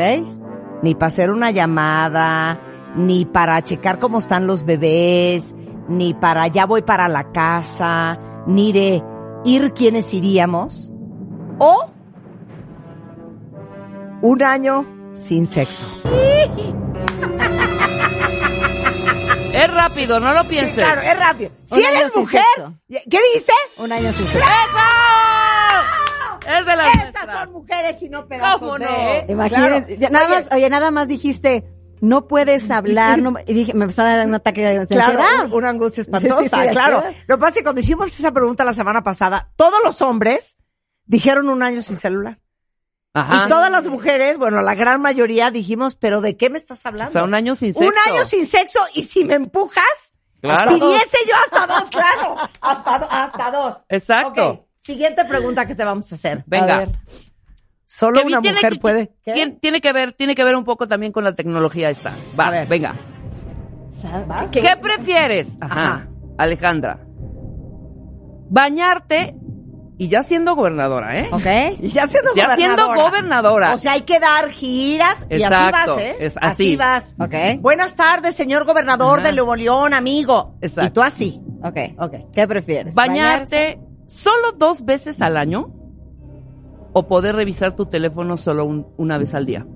ni 0.83 0.95
para 0.95 1.07
hacer 1.07 1.31
una 1.31 1.51
llamada, 1.51 2.61
ni 2.95 3.25
para 3.25 3.63
checar 3.63 3.99
cómo 3.99 4.19
están 4.19 4.47
los 4.47 4.67
bebés, 4.67 5.57
ni 5.89 6.13
para 6.13 6.47
ya 6.49 6.67
voy 6.67 6.83
para 6.83 7.09
la 7.09 7.33
casa, 7.33 8.19
ni 8.47 8.73
de 8.73 9.03
ir 9.45 9.73
quienes 9.73 10.13
iríamos, 10.15 10.91
o 11.59 11.91
un 14.23 14.43
año 14.43 14.87
sin 15.15 15.47
sexo. 15.47 15.87
Es 19.53 19.75
rápido, 19.75 20.21
no 20.21 20.33
lo 20.35 20.43
Sí, 20.43 20.49
pienses. 20.51 20.75
claro, 20.85 21.01
es 21.01 21.19
rápido. 21.19 21.51
Si 21.65 21.83
eres 21.83 22.15
mujer, 22.17 22.43
sexo. 22.55 22.75
¿qué 22.89 23.19
dijiste? 23.33 23.53
Un 23.79 23.91
año 23.91 24.13
sin 24.13 24.27
sexo. 24.29 24.47
¡Eso! 24.47 24.79
Es 26.53 26.65
de 26.67 26.77
las 26.77 26.87
Esas 26.89 27.03
nuestras. 27.03 27.43
son 27.45 27.53
mujeres 27.53 28.03
y 28.03 28.09
no 28.09 28.29
pedazos 28.29 28.61
¿Cómo 28.61 28.79
de- 28.79 29.25
no? 29.27 29.33
Imagínense. 29.33 29.97
Claro. 29.97 30.01
ya- 30.01 30.11
Nada 30.11 30.27
Oye, 30.27 30.35
más, 30.45 30.53
oye, 30.53 30.71
nada 30.71 30.91
más 30.93 31.09
dijiste, 31.09 31.65
no 32.01 32.27
puedes 32.29 32.71
hablar, 32.71 33.19
no, 33.21 33.35
y 33.47 33.55
dije, 33.55 33.75
me 33.75 33.85
empezó 33.85 34.03
a 34.03 34.17
dar 34.17 34.27
un 34.27 34.35
ataque 34.35 34.63
de 34.65 34.87
Claro, 34.87 35.21
ansiedad. 35.21 35.45
un- 35.47 35.53
una 35.55 35.71
angustia 35.71 36.03
espantosa, 36.03 36.39
Sí, 36.39 36.49
sí, 36.49 36.57
sí, 36.63 36.69
claro. 36.71 37.03
Lo 37.27 37.37
que 37.37 37.41
pasa 37.41 37.51
es 37.51 37.57
que 37.57 37.63
cuando 37.65 37.81
hicimos 37.81 38.09
esa 38.09 38.33
pregunta 38.33 38.65
la 38.65 38.75
semana 38.75 39.03
pasada, 39.03 39.51
todos 39.57 39.81
los 39.85 40.01
hombres 40.03 40.59
dijeron 41.07 41.49
un 41.49 41.63
año 41.63 41.83
sin 41.83 41.97
celular. 41.97 42.39
Ajá. 43.15 43.45
Y 43.45 43.49
todas 43.49 43.71
las 43.73 43.89
mujeres, 43.89 44.39
bueno, 44.39 44.61
la 44.63 44.75
gran 44.75 45.01
mayoría 45.01 45.51
dijimos, 45.51 45.97
pero 45.97 46.21
¿de 46.21 46.37
qué 46.37 46.51
me 46.51 46.59
estás 46.59 46.85
hablando? 46.87 47.11
O 47.11 47.13
sea, 47.13 47.25
un 47.25 47.35
año 47.35 47.57
sin 47.57 47.73
sexo. 47.73 47.89
Un 47.89 47.95
año 48.13 48.25
sin 48.25 48.45
sexo 48.47 48.79
y 48.95 49.03
si 49.03 49.25
me 49.25 49.35
empujas, 49.35 50.13
Claro. 50.41 50.75
pidiese 50.75 51.17
yo 51.27 51.35
hasta 51.35 51.67
dos, 51.67 51.91
claro. 51.91 52.37
Hasta, 52.61 52.99
do- 53.01 53.09
hasta 53.11 53.51
dos. 53.51 53.75
Exacto. 53.89 54.49
Ok, 54.51 54.61
siguiente 54.79 55.25
pregunta 55.25 55.67
que 55.67 55.75
te 55.75 55.85
vamos 55.85 56.13
a 56.13 56.15
hacer. 56.15 56.39
A 56.39 56.45
Venga. 56.47 56.79
ver. 56.79 56.89
Solo 57.91 58.23
una 58.23 58.41
tiene 58.43 58.57
mujer 58.57 58.73
que- 58.75 58.79
puede. 58.81 59.13
Tiene, 59.25 59.53
tiene 59.61 59.81
que 59.81 59.93
ver, 59.95 60.13
tiene 60.13 60.35
que 60.35 60.45
ver 60.45 60.55
un 60.57 60.65
poco 60.65 60.87
también 60.87 61.11
con 61.11 61.25
la 61.25 61.35
tecnología 61.35 61.89
esta. 61.89 62.13
Va, 62.39 62.49
A 62.49 62.51
ver. 62.51 62.69
venga. 62.69 62.95
¿Qué? 64.53 64.61
¿Qué 64.61 64.77
prefieres? 64.77 65.57
Ajá. 65.61 65.81
Ajá. 65.95 66.09
Alejandra. 66.37 67.01
Bañarte 68.51 69.35
y 69.97 70.09
ya 70.09 70.23
siendo 70.23 70.55
gobernadora, 70.55 71.19
¿eh? 71.19 71.29
Ok. 71.33 71.81
Y 71.83 71.89
ya 71.91 72.07
siendo 72.07 72.31
Ya 72.37 72.55
siendo 72.57 72.77
gobernadora. 72.87 73.11
gobernadora. 73.11 73.75
O 73.75 73.79
sea, 73.79 73.93
hay 73.93 74.03
que 74.03 74.21
dar 74.21 74.51
giras 74.51 75.27
y 75.31 75.43
así 75.43 75.73
vas, 75.73 75.99
¿eh? 75.99 76.17
es 76.21 76.37
así. 76.41 76.77
vas. 76.77 77.17
Ok. 77.19 77.35
Buenas 77.61 77.97
tardes, 77.97 78.37
señor 78.37 78.65
gobernador 78.65 79.21
Ajá. 79.21 79.29
de 79.29 79.35
Nuevo 79.35 79.57
León, 79.57 79.95
amigo. 79.95 80.55
Exacto. 80.61 80.89
Y 80.89 80.93
tú 80.93 81.03
así. 81.03 81.41
Ok. 81.65 81.77
Ok. 81.99 82.33
¿Qué 82.35 82.47
prefieres? 82.47 82.95
Bañarte 82.95 83.81
solo 84.07 84.53
dos 84.57 84.85
veces 84.85 85.21
al 85.21 85.37
año 85.37 85.73
o 86.93 87.07
poder 87.09 87.37
revisar 87.37 87.75
tu 87.77 87.87
teléfono 87.87 88.37
solo 88.37 88.65
un- 88.65 88.87
una 88.97 89.19
vez 89.19 89.35
al 89.35 89.47
día. 89.47 89.67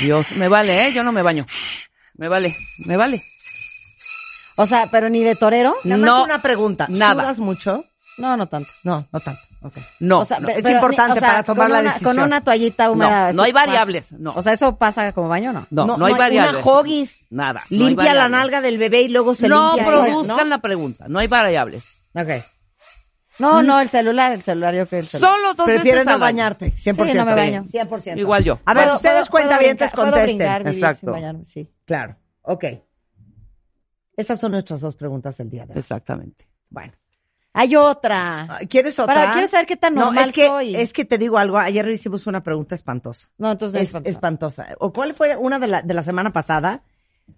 Dios, 0.00 0.32
me 0.36 0.48
vale, 0.48 0.86
¿eh? 0.88 0.92
Yo 0.92 1.02
no 1.02 1.12
me 1.12 1.22
baño. 1.22 1.46
Me 2.16 2.28
vale, 2.28 2.56
me 2.86 2.96
vale. 2.96 3.22
O 4.56 4.66
sea, 4.66 4.88
pero 4.90 5.08
ni 5.08 5.22
de 5.22 5.34
torero. 5.36 5.74
Nada 5.84 5.98
más 6.00 6.06
No, 6.10 6.24
una 6.24 6.42
pregunta. 6.42 6.86
nada. 6.88 7.14
¿Sudas 7.22 7.40
mucho? 7.40 7.84
No, 8.16 8.36
no 8.36 8.46
tanto. 8.46 8.70
No, 8.82 9.06
no 9.12 9.20
tanto. 9.20 9.40
Ok. 9.62 9.74
No, 10.00 10.20
O 10.20 10.24
sea, 10.24 10.38
no. 10.40 10.48
es 10.48 10.62
pero 10.62 10.76
importante 10.76 11.12
ni- 11.12 11.16
o 11.18 11.20
sea, 11.20 11.28
para 11.30 11.42
tomar 11.42 11.70
la 11.70 11.80
una- 11.80 11.92
decisión. 11.92 12.16
Con 12.16 12.24
una 12.24 12.40
toallita 12.42 12.90
húmeda. 12.90 13.28
No, 13.28 13.36
no 13.38 13.42
hay 13.44 13.52
variables, 13.52 14.12
no. 14.12 14.32
O 14.34 14.42
sea, 14.42 14.52
¿eso 14.52 14.76
pasa 14.76 15.12
como 15.12 15.28
baño 15.28 15.52
no? 15.52 15.66
no, 15.70 15.96
no, 15.96 16.06
hay 16.06 16.14
variables. 16.14 16.64
Una 16.64 16.72
hoggies. 16.72 17.26
Nada. 17.30 17.62
no 17.70 17.86
Limpia 17.86 18.14
la 18.14 18.28
nalga 18.28 18.60
del 18.60 18.78
bebé 18.78 19.02
y 19.02 19.08
luego 19.08 19.34
se 19.34 19.48
No 19.48 19.74
limpia. 19.76 19.92
produzcan 19.92 20.48
la 20.48 20.58
pregunta, 20.60 21.06
no 21.08 21.18
hay 21.18 21.26
variables. 21.28 21.84
¿no? 22.14 22.22
Ok. 22.22 22.28
No, 23.38 23.62
no, 23.62 23.80
el 23.80 23.88
celular, 23.88 24.32
el 24.32 24.42
celular, 24.42 24.74
yo 24.74 24.86
que 24.88 24.98
el 24.98 25.06
celular. 25.06 25.30
Solo 25.32 25.54
dos 25.54 25.64
Prefieres 25.66 26.04
veces 26.04 26.06
no 26.06 26.12
al 26.12 26.22
año. 26.22 26.24
bañarte. 26.38 26.72
100%. 26.72 27.06
Sí, 27.12 27.16
no 27.16 27.24
me 27.24 27.34
baño. 27.34 27.62
100%. 27.64 28.18
Igual 28.18 28.44
yo. 28.44 28.58
A 28.64 28.74
ver, 28.74 28.84
Puedo- 28.84 28.96
ustedes 28.96 29.14
puedo- 29.28 29.30
cuenta 29.30 29.48
puedo 29.50 29.60
bien, 29.60 29.76
brincar- 29.76 29.94
puedo 29.94 30.10
contesten. 30.10 30.36
brincar, 30.38 30.64
vivir 30.64 30.74
Exacto. 30.78 31.00
sin 31.00 31.10
bañarme, 31.12 31.44
sí. 31.44 31.70
Claro. 31.84 32.16
Ok. 32.42 32.64
Estas 34.16 34.40
son 34.40 34.52
nuestras 34.52 34.80
dos 34.80 34.96
preguntas 34.96 35.36
del 35.36 35.50
día 35.50 35.64
de 35.66 35.74
hoy. 35.74 35.78
Exactamente. 35.78 36.48
Bueno. 36.68 36.92
Hay 37.52 37.74
otra. 37.76 38.42
Ah, 38.42 38.58
¿Quieres 38.68 38.98
otra? 38.98 39.14
Para- 39.14 39.32
quiero 39.32 39.46
saber 39.48 39.66
qué 39.66 39.76
tan 39.76 39.94
normal 39.94 40.14
no, 40.14 40.20
es 40.22 40.32
que, 40.32 40.46
soy. 40.46 40.76
Es 40.76 40.92
que 40.92 41.04
te 41.04 41.18
digo 41.18 41.38
algo. 41.38 41.58
Ayer 41.58 41.88
hicimos 41.88 42.26
una 42.26 42.42
pregunta 42.42 42.74
espantosa. 42.74 43.28
No, 43.38 43.50
entonces 43.52 43.74
no 43.74 43.78
Es, 43.80 43.82
es 44.06 44.16
espantoso. 44.16 44.62
espantosa. 44.62 44.76
¿O 44.80 44.92
cuál 44.92 45.14
fue 45.14 45.36
una 45.36 45.58
de 45.58 45.66
la, 45.66 45.82
de 45.82 45.94
la 45.94 46.02
semana 46.02 46.30
pasada? 46.32 46.82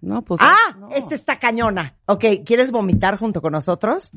No, 0.00 0.22
pues. 0.22 0.40
¡Ah! 0.42 0.76
no. 0.78 0.90
Esta 0.90 1.14
está 1.14 1.38
cañona. 1.38 1.96
Ok, 2.06 2.24
¿quieres 2.44 2.70
vomitar 2.70 3.16
junto 3.18 3.40
con 3.40 3.52
nosotros? 3.52 4.12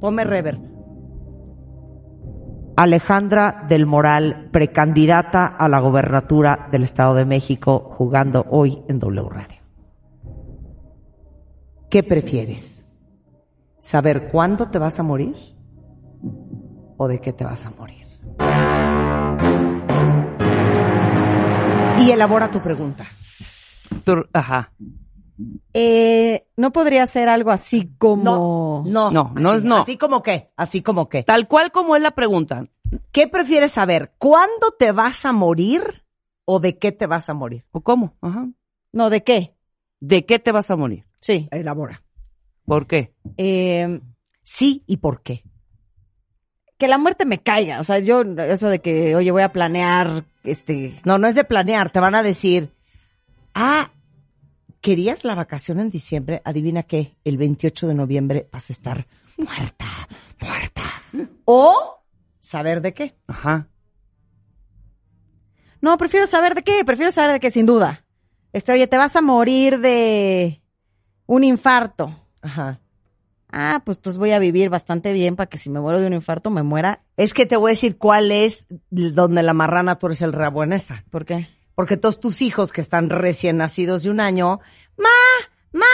Ponme 0.00 0.24
rever. 0.24 0.58
Alejandra 2.76 3.66
del 3.68 3.86
Moral, 3.86 4.50
precandidata 4.52 5.46
a 5.46 5.68
la 5.68 5.80
gobernatura 5.80 6.68
del 6.70 6.84
Estado 6.84 7.14
de 7.14 7.24
México, 7.24 7.88
jugando 7.90 8.46
hoy 8.50 8.84
en 8.88 9.00
W 9.00 9.28
Radio. 9.28 9.58
¿Qué 11.90 12.04
prefieres? 12.04 13.02
¿Saber 13.80 14.28
cuándo 14.28 14.68
te 14.68 14.78
vas 14.78 15.00
a 15.00 15.02
morir? 15.02 15.34
¿O 16.96 17.08
de 17.08 17.20
qué 17.20 17.32
te 17.32 17.44
vas 17.44 17.66
a 17.66 17.70
morir? 17.70 18.06
Y 22.00 22.10
elabora 22.12 22.48
tu 22.50 22.60
pregunta. 22.60 23.04
Ajá. 24.32 24.72
Eh, 25.72 26.46
no 26.56 26.72
podría 26.72 27.06
ser 27.06 27.28
algo 27.28 27.50
así 27.50 27.92
como. 27.98 28.82
No, 28.84 29.10
No, 29.10 29.32
no 29.34 29.50
así, 29.50 29.58
es 29.58 29.64
no. 29.64 29.76
Así 29.78 29.96
como 29.96 30.22
qué, 30.22 30.50
así 30.56 30.82
como 30.82 31.08
qué. 31.08 31.22
Tal 31.22 31.46
cual 31.48 31.70
como 31.70 31.96
es 31.96 32.02
la 32.02 32.12
pregunta. 32.12 32.66
¿Qué 33.12 33.28
prefieres 33.28 33.72
saber? 33.72 34.12
¿Cuándo 34.18 34.72
te 34.78 34.92
vas 34.92 35.24
a 35.26 35.32
morir 35.32 36.04
o 36.44 36.58
de 36.58 36.78
qué 36.78 36.92
te 36.92 37.06
vas 37.06 37.28
a 37.28 37.34
morir? 37.34 37.64
¿O 37.70 37.80
cómo? 37.82 38.16
Ajá. 38.20 38.48
No, 38.92 39.10
¿de 39.10 39.22
qué? 39.22 39.54
¿De 40.00 40.24
qué 40.26 40.38
te 40.38 40.52
vas 40.52 40.70
a 40.70 40.76
morir? 40.76 41.04
Sí. 41.20 41.48
Elabora. 41.50 42.02
¿Por 42.64 42.86
qué? 42.86 43.14
Eh, 43.36 44.00
Sí 44.42 44.82
y 44.86 44.96
por 44.96 45.20
qué. 45.22 45.44
que 46.78 46.88
la 46.88 46.96
muerte 46.96 47.26
me 47.26 47.38
caiga. 47.42 47.80
O 47.80 47.84
sea, 47.84 47.98
yo, 47.98 48.22
eso 48.22 48.68
de 48.70 48.78
que, 48.80 49.14
oye, 49.14 49.30
voy 49.30 49.42
a 49.42 49.52
planear, 49.52 50.24
este. 50.42 50.94
No, 51.04 51.18
no 51.18 51.26
es 51.28 51.34
de 51.34 51.44
planear. 51.44 51.90
Te 51.90 52.00
van 52.00 52.14
a 52.14 52.22
decir, 52.22 52.72
ah, 53.52 53.90
¿querías 54.80 55.24
la 55.24 55.34
vacación 55.34 55.80
en 55.80 55.90
diciembre? 55.90 56.42
Adivina 56.44 56.82
qué, 56.82 57.16
el 57.24 57.36
28 57.36 57.88
de 57.88 57.94
noviembre 57.94 58.48
vas 58.52 58.70
a 58.70 58.72
estar 58.72 59.06
muerta, 59.36 59.86
muerta. 60.40 60.82
O 61.44 62.02
saber 62.40 62.80
de 62.80 62.94
qué. 62.94 63.16
Ajá. 63.26 63.68
No, 65.80 65.96
prefiero 65.96 66.26
saber 66.26 66.54
de 66.54 66.62
qué. 66.62 66.84
Prefiero 66.84 67.10
saber 67.10 67.32
de 67.32 67.40
qué, 67.40 67.50
sin 67.50 67.66
duda. 67.66 68.04
Este, 68.52 68.72
oye, 68.72 68.86
te 68.86 68.96
vas 68.96 69.14
a 69.16 69.20
morir 69.20 69.78
de 69.78 70.62
un 71.26 71.44
infarto. 71.44 72.26
Ajá. 72.42 72.80
Ah, 73.50 73.82
pues 73.84 73.98
entonces 73.98 74.18
voy 74.18 74.32
a 74.32 74.38
vivir 74.38 74.68
bastante 74.68 75.12
bien 75.12 75.34
para 75.36 75.48
que 75.48 75.56
si 75.56 75.70
me 75.70 75.80
muero 75.80 76.00
de 76.00 76.06
un 76.06 76.12
infarto 76.12 76.50
me 76.50 76.62
muera. 76.62 77.02
Es 77.16 77.32
que 77.32 77.46
te 77.46 77.56
voy 77.56 77.70
a 77.70 77.72
decir 77.72 77.96
cuál 77.96 78.30
es 78.30 78.66
donde 78.90 79.42
la 79.42 79.54
marrana 79.54 79.98
tú 79.98 80.06
eres 80.06 80.22
el 80.22 80.32
rabo 80.32 80.64
en 80.64 80.72
esa. 80.72 81.04
¿Por 81.10 81.24
qué? 81.24 81.48
Porque 81.78 81.96
todos 81.96 82.18
tus 82.18 82.42
hijos 82.42 82.72
que 82.72 82.80
están 82.80 83.08
recién 83.08 83.58
nacidos 83.58 84.02
de 84.02 84.10
un 84.10 84.18
año, 84.18 84.58
ma, 84.96 85.08
ma, 85.70 85.86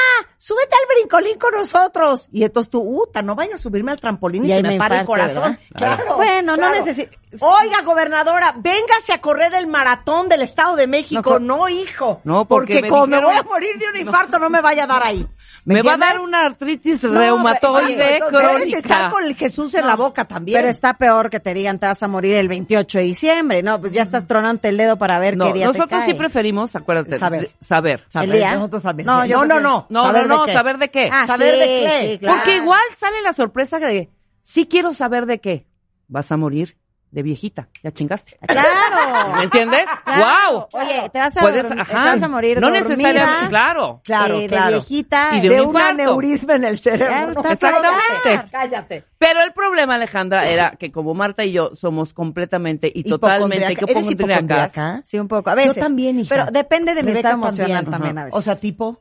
súbete 0.46 0.74
al 0.74 0.96
brincolín 0.96 1.38
con 1.38 1.52
nosotros. 1.54 2.28
Y 2.32 2.44
entonces 2.44 2.70
tú, 2.70 2.80
uta, 2.82 3.22
no 3.22 3.34
vayas 3.34 3.54
a 3.54 3.62
subirme 3.62 3.92
al 3.92 4.00
trampolín 4.00 4.44
y, 4.44 4.48
se 4.48 4.62
me, 4.62 4.70
me 4.70 4.78
para 4.78 5.00
el 5.00 5.06
corazón. 5.06 5.58
Claro. 5.74 6.16
Bueno, 6.16 6.52
no 6.56 6.58
claro. 6.68 6.84
necesi- 6.84 7.08
Oiga, 7.40 7.80
gobernadora, 7.82 8.54
véngase 8.58 9.12
a 9.12 9.20
correr 9.20 9.54
el 9.54 9.66
maratón 9.66 10.28
del 10.28 10.42
Estado 10.42 10.76
de 10.76 10.86
México. 10.86 11.40
No, 11.40 11.56
No, 11.56 11.68
hijo. 11.68 12.20
No, 12.24 12.44
porque 12.46 12.82
me 12.82 12.88
como 12.88 13.06
me 13.06 13.20
voy 13.20 13.34
a 13.34 13.42
morir 13.42 13.70
de 13.78 13.88
un 13.88 13.96
infarto, 14.06 14.38
no 14.38 14.50
me 14.50 14.60
vaya 14.60 14.84
a 14.84 14.86
dar 14.86 15.02
ahí. 15.06 15.26
Me 15.64 15.80
va 15.82 15.94
a 15.94 15.96
dar 15.96 16.20
una 16.20 16.44
artritis 16.44 17.02
No, 17.04 17.18
reumatoide 17.18 18.16
exacto, 18.18 18.38
Debes 18.38 18.66
estar 18.74 18.82
crónica. 18.82 19.10
con 19.10 19.24
el 19.24 19.34
Jesús 19.34 19.74
en 19.74 19.86
la 19.86 19.96
boca 19.96 20.24
también. 20.26 20.58
Pero 20.58 20.68
está 20.68 20.94
peor 20.94 21.30
que 21.30 21.40
te 21.40 21.54
digan 21.54 21.78
te 21.78 21.86
vas 21.86 22.02
a 22.02 22.06
morir 22.08 22.34
el 22.36 22.48
28 22.48 22.98
de 22.98 23.04
diciembre, 23.04 23.62
¿no? 23.62 23.80
Pues 23.80 23.92
ya 23.92 24.02
estás 24.02 24.26
tronando 24.26 24.60
el 24.68 24.76
dedo 24.76 24.96
para 24.98 25.18
ver 25.18 25.36
qué 25.38 25.52
día 25.52 25.52
te 25.52 25.78
nosotros 25.78 25.88
cae. 26.00 26.06
sí 26.06 26.14
preferimos, 26.14 26.76
acuérdate, 26.76 27.16
Saber. 27.18 27.50
saber. 27.60 28.04
Saber, 28.08 28.28
¿El 28.28 28.36
día? 28.36 28.54
nosotros. 28.56 28.84
No, 28.84 28.90
no, 28.92 28.94
no, 28.94 29.38
prefiero- 29.40 29.60
no. 29.60 29.86
No, 29.88 30.02
¿Saber 30.04 30.26
no, 30.28 30.33
no, 30.36 30.44
qué? 30.46 30.52
saber 30.52 30.78
de 30.78 30.90
qué. 30.90 31.08
Ah, 31.12 31.26
¿Saber 31.26 31.54
sí, 31.54 31.60
de 31.60 31.66
qué? 31.66 32.08
sí, 32.10 32.18
claro. 32.18 32.36
Porque 32.36 32.56
igual 32.56 32.82
sale 32.94 33.22
la 33.22 33.32
sorpresa 33.32 33.78
de, 33.78 34.10
sí 34.42 34.66
quiero 34.66 34.94
saber 34.94 35.26
de 35.26 35.40
qué. 35.40 35.66
Vas 36.06 36.30
a 36.32 36.36
morir 36.36 36.76
de 37.14 37.22
viejita, 37.22 37.68
ya 37.80 37.92
chingaste. 37.92 38.36
Claro. 38.44 39.34
¿Me 39.36 39.44
entiendes? 39.44 39.86
Claro. 40.04 40.68
¡Wow! 40.72 40.82
Oye, 40.82 41.08
te 41.10 41.20
vas 41.20 41.36
a, 41.36 41.40
Puedes, 41.40 41.68
te 41.68 41.74
vas 41.76 42.22
a 42.22 42.28
morir 42.28 42.60
No 42.60 42.70
dormida, 42.70 42.88
necesariamente, 42.88 43.48
claro. 43.50 44.00
Claro, 44.02 44.40
eh, 44.40 44.48
claro. 44.48 44.66
de 44.66 44.72
viejita. 44.72 45.30
Y 45.36 45.40
de 45.42 45.48
de 45.48 45.60
un 45.60 45.68
un 45.68 45.76
aneurisma 45.76 46.56
en 46.56 46.64
el 46.64 46.76
cerebro. 46.76 47.40
Exactamente. 47.40 48.48
cállate. 48.50 49.04
Pero 49.16 49.42
el 49.42 49.52
problema, 49.52 49.94
Alejandra, 49.94 50.48
era 50.48 50.72
que 50.72 50.90
como 50.90 51.14
Marta 51.14 51.44
y 51.44 51.52
yo 51.52 51.70
somos 51.76 52.12
completamente 52.12 52.90
y 52.92 53.04
totalmente 53.04 53.72
Hipocondriaca. 53.72 53.92
¿Eres 53.92 54.10
hipocondriacas, 54.10 54.72
hipocondriaca? 54.72 55.00
Sí, 55.04 55.18
un 55.20 55.28
poco. 55.28 55.50
A 55.50 55.54
veces. 55.54 55.76
Yo 55.76 55.82
también, 55.82 56.18
hija. 56.18 56.34
Pero 56.34 56.50
depende 56.50 56.94
de 56.94 57.04
mi 57.04 57.12
estado 57.12 57.34
emocional 57.34 57.84
también. 57.84 57.90
también, 57.92 58.18
a 58.18 58.24
veces. 58.24 58.38
O 58.38 58.42
sea, 58.42 58.56
tipo... 58.56 59.00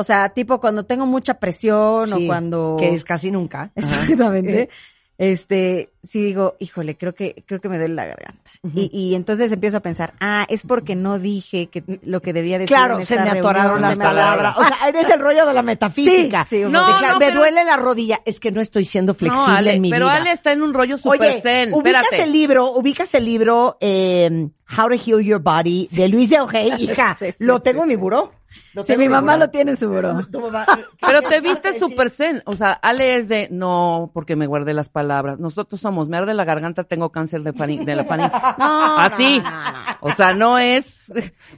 O 0.00 0.04
sea, 0.04 0.30
tipo 0.30 0.58
cuando 0.60 0.84
tengo 0.86 1.04
mucha 1.06 1.34
presión 1.34 2.08
sí, 2.08 2.24
o 2.24 2.26
cuando... 2.26 2.76
Que 2.78 2.94
es 2.94 3.04
casi 3.04 3.30
nunca. 3.30 3.70
Exactamente. 3.74 4.68
Este, 5.22 5.90
sí 6.02 6.22
digo, 6.24 6.56
híjole, 6.60 6.96
creo 6.96 7.14
que, 7.14 7.44
creo 7.46 7.60
que 7.60 7.68
me 7.68 7.76
duele 7.76 7.94
la 7.94 8.06
garganta. 8.06 8.50
y, 8.74 8.88
y 8.90 9.14
entonces 9.14 9.52
empiezo 9.52 9.76
a 9.76 9.80
pensar, 9.80 10.14
ah, 10.18 10.46
es 10.48 10.62
porque 10.62 10.96
no 10.96 11.18
dije 11.18 11.66
que 11.66 11.84
lo 12.04 12.22
que 12.22 12.32
debía 12.32 12.58
decir. 12.58 12.74
Claro, 12.74 12.98
en 12.98 13.04
se 13.04 13.16
me 13.16 13.24
reunión, 13.26 13.44
atoraron 13.44 13.82
las 13.82 13.98
me 13.98 14.04
palabras. 14.06 14.56
O 14.56 14.64
sea, 14.64 14.78
eres 14.88 15.10
el 15.10 15.20
rollo 15.20 15.44
de 15.44 15.52
la 15.52 15.60
metafísica. 15.60 16.44
Sí, 16.44 16.62
sí, 16.64 16.70
No, 16.70 16.86
De 16.86 16.94
claro, 16.94 17.12
no, 17.12 17.18
me 17.18 17.26
pero- 17.26 17.40
duele 17.40 17.64
la 17.66 17.76
rodilla. 17.76 18.22
Es 18.24 18.40
que 18.40 18.50
no 18.50 18.62
estoy 18.62 18.86
siendo 18.86 19.12
flexible 19.12 19.46
No, 19.46 19.56
Ale, 19.58 19.74
en 19.74 19.82
mi 19.82 19.90
pero 19.90 20.06
vida. 20.06 20.16
Ale 20.16 20.32
está 20.32 20.52
en 20.52 20.62
un 20.62 20.72
rollo 20.72 20.96
super 20.96 21.20
Oye, 21.20 21.38
zen. 21.42 21.74
ubicas 21.74 22.04
Espérate. 22.04 22.22
el 22.22 22.32
libro, 22.32 22.70
ubicas 22.70 23.12
el 23.12 23.26
libro 23.26 23.76
eh, 23.78 24.48
How 24.74 24.88
to 24.88 24.94
Heal 24.94 25.20
Your 25.22 25.42
Body 25.42 25.86
de 25.92 26.08
Luis 26.08 26.30
de 26.30 26.40
Ojei, 26.40 26.72
hija. 26.82 27.14
Sí, 27.20 27.26
sí, 27.36 27.44
lo 27.44 27.58
sí, 27.58 27.64
tengo 27.64 27.82
en 27.82 27.90
sí. 27.90 27.94
mi 27.94 28.00
buró. 28.00 28.32
Lo 28.74 28.84
Sí, 28.84 28.96
mi 28.96 29.08
mamá 29.08 29.36
lo 29.36 29.50
tiene 29.50 29.72
en 29.72 29.76
su 29.76 29.88
mamá- 29.90 30.28
Pero 31.00 31.22
te 31.22 31.40
viste 31.40 31.78
super 31.78 32.10
zen. 32.10 32.42
O 32.46 32.54
sea, 32.56 32.72
Ale 32.72 33.16
es 33.16 33.28
de, 33.28 33.48
no, 33.50 34.10
porque 34.14 34.36
me 34.36 34.46
guardé 34.46 34.74
las 34.74 34.88
palabras. 34.88 35.38
Nosotros 35.38 35.80
somos, 35.80 36.08
me 36.08 36.16
arde 36.18 36.34
la 36.34 36.44
garganta, 36.44 36.84
tengo 36.84 37.10
cáncer 37.10 37.42
de, 37.42 37.52
fani- 37.52 37.84
de 37.84 37.96
la 37.96 38.04
faringe. 38.04 38.30
No, 38.58 38.98
Así. 38.98 39.38
no, 39.42 39.50
no, 39.50 39.72
no. 39.72 39.80
O 40.02 40.14
sea, 40.14 40.32
no 40.34 40.58
es, 40.58 41.04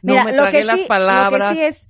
no 0.03 0.13
Mira, 0.15 0.25
me 0.25 0.33
lo 0.33 0.43
tragué 0.43 0.59
que 0.59 0.65
las 0.65 0.79
sí, 0.81 0.85
palabras. 0.89 1.51
Lo 1.51 1.55
que 1.55 1.55
sí 1.55 1.63
es, 1.65 1.89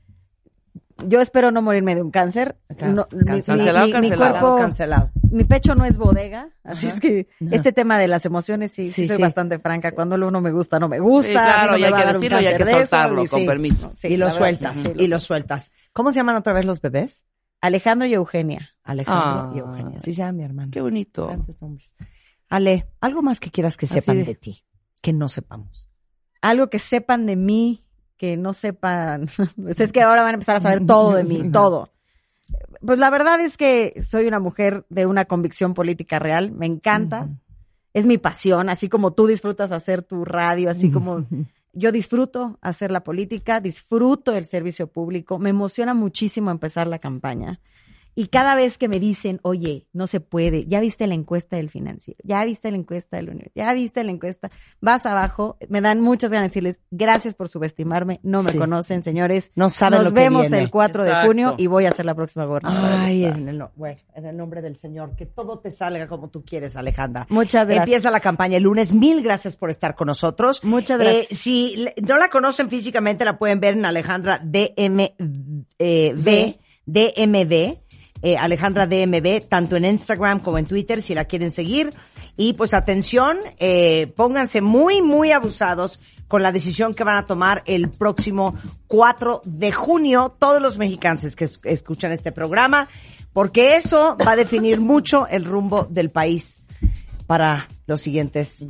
yo 1.09 1.21
espero 1.21 1.51
no 1.51 1.63
morirme 1.63 1.95
de 1.95 2.03
un 2.03 2.11
cáncer. 2.11 2.57
Claro, 2.77 2.93
No, 2.93 3.09
mi- 3.13 3.19
mi, 3.19 3.25
cancelado, 3.25 3.87
mi- 4.01 4.11
cuerpo, 4.13 4.57
Cancelado. 4.59 5.11
mi 5.31 5.45
pecho 5.45 5.75
no 5.75 5.85
es 5.85 5.99
bodega, 5.99 6.49
así 6.65 6.87
Ajá. 6.87 6.95
es 6.97 7.01
que 7.01 7.29
No. 7.41 7.51
este 7.57 7.73
tema 7.73 7.99
de 7.99 8.09
las 8.09 8.25
emociones 8.27 8.73
sí, 8.73 8.87
sí, 8.87 8.93
Sí, 9.03 9.07
soy 9.09 9.17
sí. 9.17 9.23
bastante 9.23 9.59
franca. 9.59 9.93
Cuando 9.93 10.17
lo 10.17 10.29
uno 10.29 10.41
me 10.41 10.51
gusta, 10.53 10.79
no 10.79 10.89
me 10.89 11.01
gusta. 11.01 11.27
Sí, 11.29 11.33
claro, 11.33 11.73
no 11.73 11.79
y 11.79 11.85
hay 11.85 11.93
va 11.93 11.99
a 11.99 12.07
que 12.07 12.13
decirlo 12.15 12.41
y 12.41 12.47
hay 12.47 12.57
que 12.57 12.63
eso, 12.63 12.73
soltarlo, 12.79 13.25
y 13.25 13.29
con 13.29 13.41
sí. 13.41 13.47
permiso. 13.47 13.91
Sí, 13.95 14.09
y 14.09 14.17
lo 14.17 14.31
sueltas, 14.31 14.79
sí, 14.79 14.89
sí, 14.97 15.03
y 15.05 15.07
lo 15.09 15.19
sueltas. 15.21 15.71
¿Cómo 15.93 16.11
se 16.13 16.17
llaman 16.17 16.37
otra 16.37 16.53
vez 16.53 16.65
los 16.65 16.81
bebés? 16.81 17.27
Alejandro 17.61 18.09
y 18.09 18.15
Eugenia. 18.15 18.71
Alejandro 18.83 19.53
y. 19.55 19.59
Eugenia. 19.61 19.97
Así 19.99 20.13
se 20.13 20.19
llama 20.19 20.33
mi 20.33 20.43
hermano. 20.45 20.71
Qué 20.73 20.81
bonito. 20.81 21.31
Ale, 22.49 22.87
algo 23.01 23.23
más 23.23 23.41
que 23.41 23.51
quieras 23.51 23.77
que 23.77 23.87
sepan 23.87 24.19
de- 24.19 24.25
de 24.25 24.35
ti, 24.35 24.65
que 25.01 25.13
no 25.13 25.29
sepamos. 25.29 25.89
Algo 26.43 26.69
que 26.69 26.79
sepan 26.79 27.25
de 27.27 27.37
mí, 27.37 27.82
que 28.23 28.37
no 28.37 28.53
sepan. 28.53 29.29
Pues 29.57 29.81
es 29.81 29.91
que 29.91 30.01
ahora 30.01 30.23
van 30.23 30.31
a 30.31 30.35
empezar 30.35 30.55
a 30.55 30.61
saber 30.61 30.87
todo 30.87 31.15
de 31.15 31.25
mí, 31.25 31.51
todo. 31.51 31.91
Pues 32.81 33.01
la 33.01 33.11
verdad 33.11 33.41
es 33.41 33.57
que 33.57 34.01
soy 34.09 34.29
una 34.29 34.39
mujer 34.39 34.87
de 34.91 35.07
una 35.07 35.25
convicción 35.25 35.75
política 35.75 36.21
real, 36.21 36.53
me 36.53 36.67
encanta. 36.67 37.29
Es 37.93 38.07
mi 38.07 38.19
pasión, 38.19 38.69
así 38.69 38.89
como 38.89 39.13
tú 39.13 39.27
disfrutas 39.27 39.73
hacer 39.73 40.03
tu 40.03 40.25
radio, 40.25 40.71
así 40.71 40.89
como 40.93 41.27
yo 41.73 41.91
disfruto 41.91 42.59
hacer 42.63 42.93
la 42.93 43.03
política, 43.03 43.59
disfruto 43.59 44.37
el 44.37 44.45
servicio 44.45 44.87
público, 44.87 45.41
me 45.41 45.51
emociona 45.51 45.93
muchísimo 45.93 46.53
empezar 46.53 46.87
la 46.87 47.01
campaña. 47.01 47.59
Y 48.15 48.27
cada 48.27 48.55
vez 48.55 48.77
que 48.77 48.89
me 48.89 49.01
dicen, 49.01 49.41
oye, 49.43 49.87
no 49.95 50.07
se 50.07 50.21
puede, 50.21 50.67
ya 50.67 50.81
viste 50.81 51.07
la 51.07 51.15
encuesta 51.15 51.57
del 51.57 51.71
financiero, 51.71 52.19
ya 52.25 52.45
viste 52.45 52.71
la 52.71 52.77
encuesta 52.77 53.17
del 53.17 53.31
universo, 53.31 53.53
ya 53.55 53.73
viste 53.73 54.05
la 54.05 54.11
encuesta, 54.13 54.51
vas 54.83 55.07
abajo, 55.07 55.57
me 55.71 55.81
dan 55.81 56.01
muchas 56.01 56.31
ganas 56.31 56.45
de 56.45 56.49
decirles, 56.49 56.81
gracias 56.91 57.35
por 57.35 57.49
subestimarme, 57.49 58.21
no 58.23 58.43
me 58.43 58.53
Sí. 58.53 58.59
conocen, 58.59 59.03
señores. 59.03 59.51
No 59.55 59.71
saben 59.71 59.99
Nos 60.01 60.05
lo 60.11 60.15
que 60.15 60.21
vemos 60.21 60.43
viene. 60.51 60.65
el 60.65 60.71
4 60.71 61.05
de 61.05 61.15
junio 61.27 61.55
y 61.57 61.67
voy 61.69 61.87
a 61.87 61.91
ser 61.93 62.05
la 62.05 62.15
próxima 62.15 62.45
gobernadora. 62.45 63.03
Ay, 63.03 63.25
en 63.25 63.49
el, 63.49 63.57
no- 63.57 63.71
bueno, 63.77 63.99
en 64.15 64.27
el 64.27 64.37
nombre 64.37 64.61
del 64.61 64.77
Señor, 64.77 65.17
que 65.17 65.25
todo 65.27 65.59
te 65.61 65.71
salga 65.71 66.07
como 66.07 66.29
tú 66.29 66.45
quieres, 66.45 66.77
Alejandra. 66.77 67.27
Muchas 67.31 67.67
gracias. 67.67 67.87
Empieza 67.89 68.11
la 68.11 68.21
campaña 68.21 68.59
el 68.59 68.65
lunes. 68.65 68.93
Mil 68.93 69.23
gracias 69.23 69.57
por 69.57 69.71
estar 69.71 69.95
con 69.95 70.07
nosotros. 70.09 70.63
Muchas 70.65 70.99
gracias. 70.99 71.33
Eh, 71.33 71.35
si 71.35 71.77
le- 71.77 71.95
no 72.03 72.19
la 72.19 72.29
conocen 72.29 72.69
físicamente, 72.69 73.25
la 73.25 73.39
pueden 73.39 73.59
ver 73.59 73.73
en 73.75 73.87
Alejandra 73.87 74.39
DMV, 74.45 75.15
eh, 75.79 76.13
V, 76.17 76.59
DMV, 76.85 77.82
eh, 78.23 78.37
Alejandra 78.37 78.87
DMV, 78.87 79.47
tanto 79.49 79.77
en 79.77 79.85
Instagram 79.85 80.41
como 80.41 80.59
en 80.59 80.67
Twitter, 80.67 81.03
si 81.03 81.15
la 81.15 81.25
quieren 81.27 81.51
seguir. 81.51 81.93
Y 82.37 82.55
pues 82.55 82.73
atención, 82.73 83.39
eh, 83.59 84.13
pónganse 84.17 84.61
muy, 84.63 85.03
muy 85.03 85.33
abusados 85.33 86.01
con 86.29 86.43
la 86.43 86.51
decisión 86.53 86.95
que 86.95 87.05
van 87.05 87.17
a 87.17 87.27
tomar 87.27 87.63
el 87.67 87.91
próximo 87.91 88.55
4 88.87 89.43
de 89.45 89.71
junio, 89.73 90.35
todos 90.39 90.63
los 90.63 90.79
mexicanos 90.79 91.37
que 91.37 91.45
es- 91.45 91.61
escuchan 91.65 92.11
este 92.13 92.33
programa, 92.33 92.89
porque 93.35 93.77
eso 93.77 94.17
va 94.27 94.33
a 94.33 94.37
definir 94.37 94.81
mucho 94.81 95.27
el 95.27 95.45
rumbo 95.45 95.87
del 95.91 96.09
país 96.11 96.63
para 97.27 97.69
los 97.87 98.01
siguientes 98.01 98.65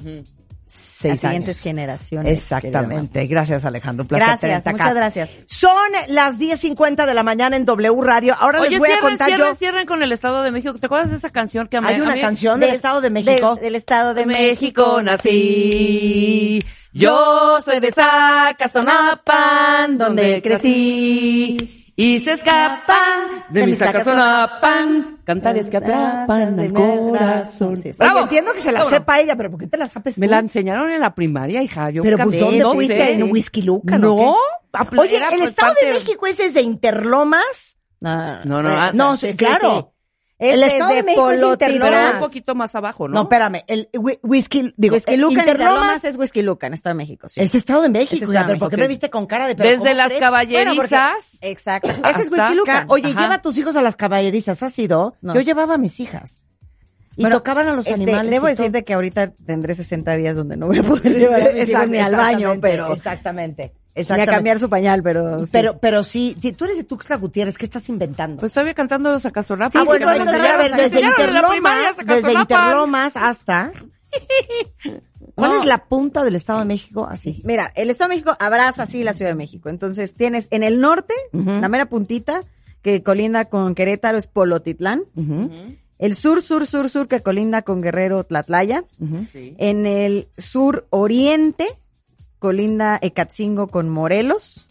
seis 0.74 1.12
Las 1.14 1.20
siguientes 1.20 1.56
años. 1.56 1.62
generaciones. 1.64 2.32
Exactamente. 2.40 3.26
Gracias, 3.26 3.64
Alejandro. 3.64 4.04
Un 4.04 4.08
placer 4.08 4.26
Gracias, 4.50 4.66
acá. 4.66 4.72
muchas 4.72 4.94
gracias. 4.94 5.38
Son 5.46 5.92
las 6.08 6.38
10.50 6.38 7.06
de 7.06 7.14
la 7.14 7.22
mañana 7.22 7.56
en 7.56 7.64
W 7.64 8.00
Radio. 8.02 8.34
Ahora 8.38 8.60
Oye, 8.60 8.70
les 8.70 8.78
voy 8.78 8.88
a 8.88 8.92
cierren, 8.92 9.10
contar 9.10 9.28
cierren, 9.28 9.46
yo. 9.48 9.54
cierren 9.56 9.86
con 9.86 10.02
el 10.02 10.12
Estado 10.12 10.42
de 10.42 10.50
México. 10.52 10.74
¿Te 10.78 10.86
acuerdas 10.86 11.10
de 11.10 11.16
esa 11.16 11.30
canción 11.30 11.68
que 11.68 11.76
a 11.76 11.80
mí- 11.80 11.88
Hay 11.88 12.00
a 12.00 12.02
una 12.02 12.14
mí- 12.14 12.20
canción 12.20 12.60
del 12.60 12.70
De- 12.70 12.76
Estado 12.76 13.00
de 13.00 13.10
México. 13.10 13.54
de- 13.56 13.62
del 13.62 13.74
Estado 13.74 14.14
de 14.14 14.20
de 14.22 14.26
México 14.26 14.42
México 14.52 15.02
nací. 15.02 16.62
Yo 16.92 17.58
soy 17.64 17.80
de 17.80 17.90
Zacazonapan, 17.92 19.98
donde 19.98 20.42
crecí. 20.42 21.81
Y 21.94 22.20
se 22.20 22.32
escapan 22.32 23.44
de 23.50 23.66
mi 23.66 23.74
Zacazonapan. 23.76 25.20
Cantares 25.24 25.70
que 25.70 25.76
atrapan 25.76 26.58
al 26.58 26.72
corazón. 26.72 27.76
Sí, 27.76 27.82
sí. 27.82 27.88
Oye, 27.90 28.10
¡Bravo! 28.10 28.20
entiendo 28.22 28.52
que 28.54 28.60
se 28.60 28.72
la 28.72 28.84
sepa 28.84 29.20
ella, 29.20 29.36
pero 29.36 29.50
¿por 29.50 29.60
qué 29.60 29.66
te 29.66 29.76
la 29.76 29.86
sabes 29.86 30.18
Me 30.18 30.26
tú? 30.26 30.30
la 30.30 30.38
enseñaron 30.38 30.90
en 30.90 31.00
la 31.00 31.14
primaria, 31.14 31.62
hija. 31.62 31.90
Yo 31.90 32.02
Pero 32.02 32.16
pues, 32.18 32.38
¿dónde 32.40 32.58
no 32.60 32.72
fuiste? 32.72 32.96
sé. 32.96 33.12
¿En 33.14 33.30
Whisky 33.30 33.62
Luca? 33.62 33.98
No. 33.98 34.36
Oye, 34.98 35.16
el 35.16 35.38
por 35.38 35.48
Estado 35.48 35.74
de 35.82 35.92
México 35.92 36.26
ese 36.26 36.46
es 36.46 36.54
de 36.54 36.62
Interlomas. 36.62 37.76
No, 38.00 38.44
No, 38.44 38.62
no, 38.62 38.70
eh, 38.70 38.76
ah, 38.76 38.90
No, 38.94 39.14
claro. 39.36 39.92
Este 40.38 40.54
El 40.54 40.62
es 40.64 40.72
Estado 40.72 40.90
de 40.90 40.96
de 40.96 41.02
México 41.04 41.30
es 41.30 41.42
un 42.14 42.18
poquito 42.18 42.54
más 42.56 42.74
abajo, 42.74 43.06
¿no? 43.06 43.14
No, 43.14 43.22
espérame. 43.22 43.62
El 43.68 43.88
whi- 43.92 44.18
Whisky, 44.22 44.74
digo, 44.76 44.96
Whisky 44.96 45.14
el 45.14 45.20
Luca 45.20 45.34
en 45.34 45.38
Interlomas 45.40 45.70
Interlomas 45.76 46.04
es 46.04 46.16
Whisky 46.16 46.42
Luca 46.42 46.66
en 46.66 46.74
Estado 46.74 46.94
de 46.94 46.98
México, 46.98 47.28
sí. 47.28 47.40
es 47.40 47.54
Estado 47.54 47.82
de 47.82 47.88
México. 47.90 48.16
Es 48.16 48.22
Estado 48.22 48.38
de 48.40 48.46
pero 48.46 48.58
¿por 48.58 48.70
qué 48.70 48.76
México. 48.76 48.84
me 48.84 48.88
viste 48.88 49.10
con 49.10 49.26
cara 49.26 49.46
de 49.46 49.54
pero 49.54 49.68
Desde 49.70 49.94
las 49.94 50.08
crees? 50.08 50.20
caballerizas. 50.20 50.66
Bueno, 50.74 50.82
porque- 50.82 51.48
Exacto. 51.48 51.88
Ese 51.90 52.22
es 52.22 52.30
Whisky 52.32 52.54
Luca. 52.54 52.72
Ca- 52.80 52.86
Oye, 52.88 53.10
Ajá. 53.12 53.20
lleva 53.22 53.34
a 53.36 53.42
tus 53.42 53.56
hijos 53.58 53.76
a 53.76 53.82
las 53.82 53.94
caballerizas, 53.94 54.62
¿has 54.64 54.76
ido? 54.80 55.14
No. 55.20 55.34
Yo 55.34 55.42
llevaba 55.42 55.74
a 55.74 55.78
mis 55.78 56.00
hijas. 56.00 56.40
Y 57.14 57.20
Bueno, 57.22 57.36
tocaban 57.36 57.68
a 57.68 57.74
los 57.74 57.86
este, 57.86 58.02
animales. 58.02 58.30
Debo 58.30 58.46
decirte 58.46 58.84
que 58.84 58.94
ahorita 58.94 59.32
tendré 59.46 59.74
60 59.74 60.16
días 60.16 60.34
donde 60.34 60.56
no 60.56 60.66
voy 60.66 60.78
a 60.78 60.82
poder 60.82 61.12
llevar 61.18 61.42
a 61.50 61.52
mis 61.52 61.68
hijos 61.68 61.88
ni 61.88 61.98
al 61.98 62.16
baño, 62.16 62.54
pero 62.60 62.92
Exactamente. 62.94 63.74
Ni 63.94 63.98
a 63.98 64.00
Exactamente. 64.00 64.32
cambiar 64.34 64.58
su 64.58 64.70
pañal, 64.70 65.02
pero 65.02 65.40
sí. 65.46 65.52
Pero, 65.52 65.78
pero 65.78 66.02
sí, 66.04 66.36
sí, 66.40 66.52
tú 66.52 66.64
eres 66.64 66.76
de 66.78 66.84
Tuxtla 66.84 67.16
Gutiérrez, 67.16 67.56
¿qué 67.56 67.64
estás 67.66 67.88
inventando? 67.88 68.40
Pues 68.40 68.52
todavía 68.52 68.74
cantando 68.74 69.10
los 69.10 69.22
Zacazonapan. 69.22 69.70
Sí, 69.70 69.78
ah, 69.78 69.82
sí, 69.82 69.86
bueno, 70.04 70.30
a 70.30 70.56
ver, 70.56 70.72
desde 70.76 71.00
Interlomas, 71.02 71.96
desde. 71.98 72.32
Interlomas 72.32 73.16
hasta... 73.16 73.72
¿Cuál 75.34 75.50
No. 75.52 75.60
es 75.60 75.66
la 75.66 75.84
punta 75.86 76.24
del 76.24 76.34
Estado 76.34 76.58
de 76.58 76.64
México? 76.66 77.06
Así. 77.08 77.40
Mira, 77.44 77.72
el 77.74 77.88
Estado 77.90 78.10
de 78.10 78.16
México 78.16 78.36
abraza 78.38 78.82
así 78.82 79.02
la 79.02 79.14
Ciudad 79.14 79.30
de 79.30 79.36
México. 79.36 79.68
Entonces 79.70 80.12
tienes 80.14 80.46
en 80.50 80.62
el 80.62 80.80
norte, 80.80 81.14
la 81.32 81.68
mera 81.68 81.86
puntita, 81.86 82.42
que 82.82 83.02
colinda 83.02 83.46
con 83.46 83.74
Querétaro 83.74 84.18
es 84.18 84.26
Polotitlán. 84.26 85.04
El 85.98 86.16
sur, 86.16 86.42
sur, 86.42 86.66
sur, 86.66 86.90
sur, 86.90 87.08
que 87.08 87.20
colinda 87.22 87.62
con 87.62 87.80
Guerrero, 87.80 88.24
Tlatlaya. 88.24 88.84
Sí. 89.32 89.54
En 89.58 89.86
el 89.86 90.28
sur 90.36 90.86
oriente, 90.90 91.78
colinda 92.42 92.98
Ecatzingo 93.00 93.68
con 93.68 93.88
Morelos. 93.88 94.66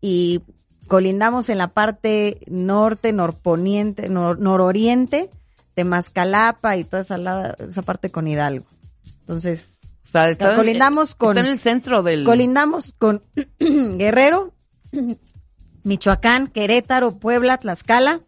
Y 0.00 0.40
colindamos 0.88 1.50
en 1.50 1.58
la 1.58 1.68
parte 1.68 2.40
norte, 2.46 3.12
norponiente, 3.12 4.08
nor- 4.10 4.38
nororiente 4.38 5.30
de 5.76 5.84
Mascalapa 5.84 6.76
y 6.78 6.84
toda 6.84 7.02
esa, 7.02 7.18
la- 7.18 7.54
esa 7.58 7.82
parte 7.82 8.08
con 8.10 8.26
Hidalgo. 8.26 8.64
Entonces, 9.20 9.80
O 10.02 10.06
sea, 10.06 10.30
está, 10.30 10.56
colindamos 10.56 11.14
con- 11.14 11.36
Está 11.36 11.40
en 11.46 11.52
el 11.52 11.58
centro 11.58 12.02
del... 12.02 12.24
colindamos 12.24 12.92
con 12.98 13.22
Guerrero, 13.60 14.52
Michoacán, 15.82 16.48
Querétaro, 16.48 17.12
Puebla, 17.18 17.58
Tlaxcala 17.58 18.20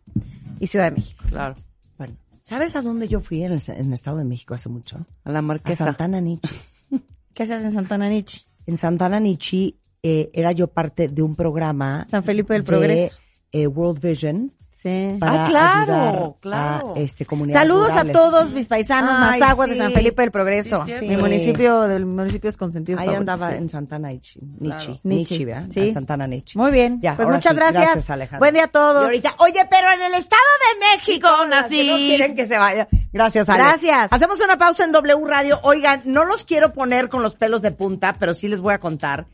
y 0.61 0.67
Ciudad 0.67 0.87
de 0.91 0.97
México. 0.97 1.25
Claro. 1.29 1.57
Bueno, 1.99 2.15
¿Sabes 2.43 2.77
a 2.77 2.83
dónde 2.83 3.09
yo 3.09 3.21
fui 3.21 3.43
en 3.43 3.53
el, 3.53 3.63
en 3.69 3.87
el 3.87 3.93
Estado 3.93 4.19
de 4.19 4.25
México 4.25 4.55
hace 4.55 4.69
mucho? 4.69 4.99
a 5.25 5.31
la 5.33 5.39
A 5.41 5.43
marquesa. 5.43 5.85
Santana 5.85 6.21
Nichi. 6.21 6.55
¿Qué 7.35 7.45
se 7.47 7.55
hace 7.55 7.65
en 7.67 7.73
Santana 7.73 8.09
Nichi? 8.09 8.46
En 8.67 8.77
Santana 8.77 9.21
Nichi 9.21 9.79
eh, 10.03 10.31
era 10.33 10.53
yo 10.53 10.69
parte 10.69 11.09
de 11.09 11.23
un 11.23 11.35
programa 11.37 12.07
San 12.09 12.23
Felipe 12.25 12.53
del 12.55 12.63
de, 12.63 12.67
Progreso. 12.67 13.17
eh, 13.53 13.67
World 13.67 14.01
Vision 14.01 14.53
Sí. 14.79 15.17
para 15.19 15.45
Ah, 15.45 15.49
claro, 15.49 16.37
claro. 16.39 16.93
a 16.95 16.99
este, 17.01 17.25
Saludos 17.25 17.89
rurales. 17.89 18.11
a 18.11 18.13
todos 18.13 18.53
mis 18.53 18.69
paisanos 18.69 19.11
Ay, 19.11 19.41
Mazaguas 19.41 19.69
de 19.71 19.75
sí. 19.75 19.81
San 19.81 19.93
Felipe 19.93 20.21
del 20.21 20.31
Progreso. 20.31 20.85
Sí, 20.85 20.93
mi 20.93 20.99
cierto. 21.07 21.23
municipio 21.23 21.81
de 21.83 22.05
municipios 22.05 22.59
consentidos 22.59 23.01
Ahí 23.01 23.07
favoritos, 23.07 23.33
andaba 23.33 23.53
sí. 23.53 23.57
en 23.57 23.69
Santana 23.71 24.09
Nichi. 24.11 24.39
Nichi, 24.61 25.01
Nichi. 25.03 25.45
¿verdad? 25.47 25.67
Sí. 25.71 25.81
En 25.81 25.95
Santana 25.95 26.27
Nichi. 26.27 26.59
Muy 26.59 26.71
bien. 26.73 27.01
Ya, 27.01 27.17
pues 27.17 27.27
muchas 27.27 27.53
sí, 27.53 27.57
gracias. 27.57 27.83
gracias, 27.85 28.11
Alejandra. 28.11 28.39
Buen 28.39 28.53
día 28.55 28.65
a 28.65 28.69
todos. 28.69 29.03
Y 29.03 29.07
ahorita, 29.07 29.35
oye, 29.39 29.67
pero 29.71 29.93
en 29.93 30.03
el 30.03 30.15
Estado 30.15 30.43
de 30.75 30.87
México 30.97 31.29
nací. 31.49 31.77
que 31.87 31.91
no 31.91 31.97
quieren 31.97 32.37
que 32.37 32.47
se 32.47 32.59
vaya. 32.59 32.87
Gracias, 33.15 33.49
Ale. 33.49 33.63
Gracias. 33.63 34.13
Hacemos 34.13 34.39
una 34.43 34.59
pausa 34.59 34.85
en 34.85 34.93
W 34.93 35.25
Radio. 35.27 35.59
Oigan, 35.63 36.03
no 36.05 36.27
los 36.27 36.45
quiero 36.45 36.75
poner 36.75 37.09
con 37.09 37.23
los 37.23 37.35
pelos 37.35 37.63
de 37.63 37.73
punta, 37.73 38.17
pero 38.21 38.35
sí 38.35 38.47
les 38.47 38.61
voy 38.61 38.75
a 38.75 38.79
contar 38.79 39.25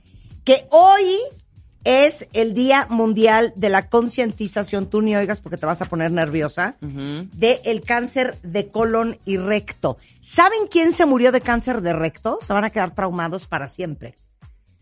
que 0.45 0.67
hoy 0.71 1.19
es 1.85 2.29
el 2.33 2.55
Día 2.55 2.87
Mundial 2.89 3.53
de 3.57 3.69
la 3.69 3.89
Concientización, 3.89 4.89
tú 4.89 5.03
ni 5.03 5.17
oigas 5.17 5.41
porque 5.41 5.57
te 5.57 5.67
vas 5.67 5.83
a 5.83 5.87
poner 5.87 6.11
nerviosa, 6.11 6.77
de 6.81 7.61
el 7.65 7.83
cáncer 7.83 8.37
de 8.43 8.69
colon 8.69 9.19
y 9.25 9.37
recto. 9.37 9.99
¿Saben 10.21 10.67
quién 10.71 10.93
se 10.93 11.07
murió 11.07 11.33
de 11.33 11.41
cáncer 11.41 11.83
de 11.83 11.93
recto? 11.93 12.39
Se 12.43 12.53
van 12.53 12.65
a 12.65 12.71
quedar 12.71 12.95
traumados 12.95 13.47
para 13.47 13.67
siempre. 13.67 14.15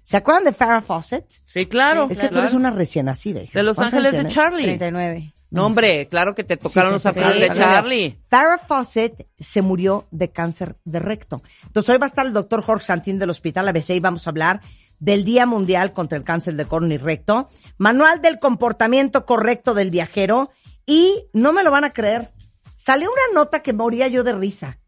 ¿Se 0.03 0.17
acuerdan 0.17 0.45
de 0.45 0.53
Farrah 0.53 0.83
Fawcett? 0.83 1.25
Sí, 1.45 1.67
claro. 1.67 2.09
Es 2.11 2.19
que 2.19 2.27
tú 2.27 2.31
claro. 2.31 2.41
eres 2.41 2.55
una 2.55 2.71
recién 2.71 3.07
nacida. 3.07 3.43
hija. 3.43 3.57
De 3.57 3.63
Los 3.63 3.77
¿Cuántos 3.77 3.95
Ángeles 3.95 4.25
de? 4.25 4.29
Charlie. 4.29 4.65
39. 4.65 5.33
No, 5.51 5.67
hombre, 5.67 6.07
claro 6.09 6.35
que 6.35 6.45
te 6.45 6.57
tocaron 6.57 6.93
los 6.93 7.07
ángeles 7.07 7.35
sí, 7.35 7.41
de. 7.41 7.53
Charlie. 7.53 8.19
Farrah 8.29 8.59
Fawcett 8.59 9.27
se 9.39 9.63
murió 9.63 10.07
de 10.11 10.31
cáncer 10.31 10.77
de 10.85 11.01
recto. 11.01 11.43
Entonces 11.67 11.91
hoy 11.91 11.99
va 11.99 12.07
a 12.07 12.09
estar 12.09 12.25
el 12.25 12.33
doctor 12.33 12.63
Jorge 12.63 12.87
Santín 12.87 13.19
del 13.19 13.31
Hospital 13.31 13.69
ABC 13.69 13.91
y 13.91 14.01
vamos 14.01 14.27
a 14.27 14.31
hablar 14.31 14.61
del 15.01 15.25
Día 15.25 15.47
Mundial 15.47 15.93
contra 15.93 16.17
el 16.17 16.25
Cáncer 16.25 16.55
de 16.55 16.67
Colon 16.67 16.93
y 16.93 16.99
Recto, 16.99 17.49
manual 17.79 18.23
del 18.23 18.39
comportamiento 18.39 19.27
correcto 19.27 19.75
del 19.75 19.91
viajero 19.91 20.51
y 20.87 21.27
no 21.33 21.53
me 21.53 21.63
lo 21.65 21.71
van 21.71 21.85
a 21.85 21.91
creer, 21.91 22.31
salió 22.77 23.11
una 23.11 23.41
nota 23.41 23.61
que 23.63 23.73
moría 23.73 24.07
yo 24.09 24.23
de 24.23 24.33
risa. 24.33 24.79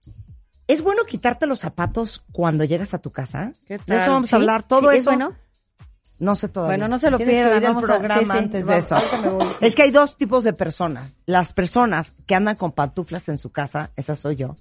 ¿Es 0.68 0.80
bueno 0.82 1.04
quitarte 1.04 1.46
los 1.46 1.58
zapatos 1.58 2.22
cuando 2.30 2.62
llegas 2.64 2.94
a 2.94 2.98
tu 2.98 3.10
casa? 3.10 3.52
¿Qué 3.66 3.78
De 3.78 3.84
tal? 3.84 4.00
eso 4.00 4.10
vamos 4.12 4.28
¿Sí? 4.30 4.36
a 4.36 4.38
hablar. 4.38 4.62
Todo 4.62 4.90
¿Sí? 4.90 4.96
¿Es 4.96 5.00
eso. 5.00 5.10
bueno? 5.10 5.34
No 6.18 6.34
sé 6.36 6.48
todavía. 6.48 6.76
Bueno, 6.76 6.88
no 6.88 6.98
se 7.00 7.10
lo 7.10 7.18
pierdan, 7.18 7.54
el 7.54 7.62
vamos 7.64 7.90
a- 7.90 7.98
programa 7.98 8.20
sí, 8.20 8.26
sí, 8.30 8.38
antes 8.38 8.66
de 8.66 8.76
eso. 8.78 8.96
Es 9.60 9.74
que 9.74 9.82
hay 9.82 9.90
dos 9.90 10.16
tipos 10.16 10.44
de 10.44 10.52
personas. 10.52 11.10
Las 11.26 11.52
personas 11.52 12.14
que 12.26 12.36
andan 12.36 12.54
con 12.54 12.70
pantuflas 12.72 13.28
en 13.28 13.38
su 13.38 13.50
casa, 13.50 13.90
esa 13.96 14.14
soy 14.14 14.36
yo. 14.36 14.54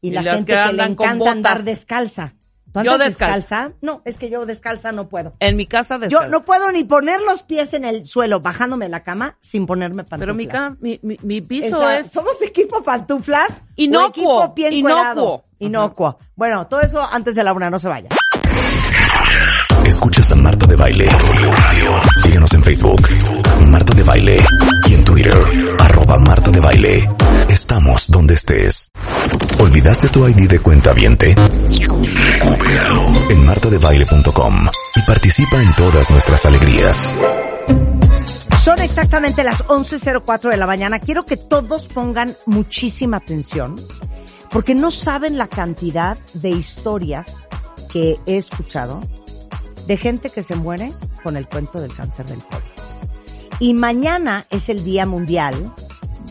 Y, 0.00 0.08
Y 0.08 0.10
la 0.12 0.22
gente 0.22 0.54
que 0.54 0.64
que, 0.66 0.72
le 0.72 0.82
encanta 0.84 1.30
andar 1.30 1.62
descalza. 1.62 2.34
¿Tú 2.82 2.86
Yo 2.90 2.98
descalza. 2.98 3.72
No, 3.80 4.02
es 4.04 4.18
que 4.18 4.30
yo 4.30 4.46
descalza 4.46 4.92
no 4.92 5.08
puedo. 5.08 5.34
En 5.40 5.56
mi 5.56 5.66
casa 5.66 5.98
de 5.98 6.08
Yo 6.08 6.28
no 6.28 6.42
puedo 6.42 6.70
ni 6.72 6.84
poner 6.84 7.20
los 7.22 7.42
pies 7.42 7.72
en 7.74 7.84
el 7.84 8.04
suelo 8.04 8.40
bajándome 8.40 8.86
de 8.86 8.90
la 8.90 9.02
cama 9.02 9.36
sin 9.40 9.66
ponerme 9.66 10.04
pantuflas. 10.04 10.20
Pero 10.20 10.78
mi, 10.80 10.98
mi, 11.00 11.00
mi, 11.02 11.18
mi 11.22 11.40
piso 11.40 11.66
Esa- 11.66 11.98
es... 11.98 12.10
Somos 12.10 12.40
equipo 12.42 12.82
pantuflas. 12.82 13.58
o 13.58 13.60
Inocuo, 13.76 14.08
equipo 14.08 14.54
pie 14.54 14.74
inocuo. 14.74 15.44
Inocuo. 15.58 16.18
Bueno, 16.34 16.66
todo 16.66 16.80
eso 16.80 17.02
antes 17.02 17.34
de 17.34 17.44
la 17.44 17.52
una, 17.52 17.70
no 17.70 17.78
se 17.78 17.88
vaya. 17.88 18.08
Escuchas 19.86 20.30
a 20.32 20.34
Marta 20.34 20.66
de 20.66 20.76
Baile. 20.76 21.08
Síguenos 22.22 22.52
en 22.54 22.62
Facebook. 22.62 23.00
Marta 23.68 23.94
de 23.94 24.02
Baile. 24.02 24.44
Y 24.88 24.94
en 24.94 25.04
Twitter. 25.04 25.34
Arroba 25.78 26.18
Marta 26.18 26.50
de 26.50 26.60
Baile. 26.60 27.08
Estamos 27.56 28.10
donde 28.10 28.34
estés. 28.34 28.92
¿Olvidaste 29.60 30.10
tu 30.10 30.28
ID 30.28 30.46
de 30.46 30.58
cuenta 30.58 30.92
viente? 30.92 31.34
En 33.30 33.46
martadebaile.com. 33.46 34.68
Y 34.94 35.02
participa 35.06 35.62
en 35.62 35.74
todas 35.74 36.10
nuestras 36.10 36.44
alegrías. 36.44 37.14
Son 38.60 38.78
exactamente 38.82 39.42
las 39.42 39.64
11.04 39.64 40.50
de 40.50 40.56
la 40.58 40.66
mañana. 40.66 40.98
Quiero 40.98 41.24
que 41.24 41.38
todos 41.38 41.86
pongan 41.86 42.36
muchísima 42.44 43.16
atención 43.16 43.76
porque 44.50 44.74
no 44.74 44.90
saben 44.90 45.38
la 45.38 45.48
cantidad 45.48 46.18
de 46.34 46.50
historias 46.50 47.48
que 47.90 48.16
he 48.26 48.36
escuchado 48.36 49.00
de 49.86 49.96
gente 49.96 50.28
que 50.28 50.42
se 50.42 50.56
muere 50.56 50.92
con 51.22 51.38
el 51.38 51.48
cuento 51.48 51.80
del 51.80 51.96
cáncer 51.96 52.26
del 52.26 52.44
colon. 52.44 52.68
Y 53.60 53.72
mañana 53.72 54.44
es 54.50 54.68
el 54.68 54.84
Día 54.84 55.06
Mundial 55.06 55.72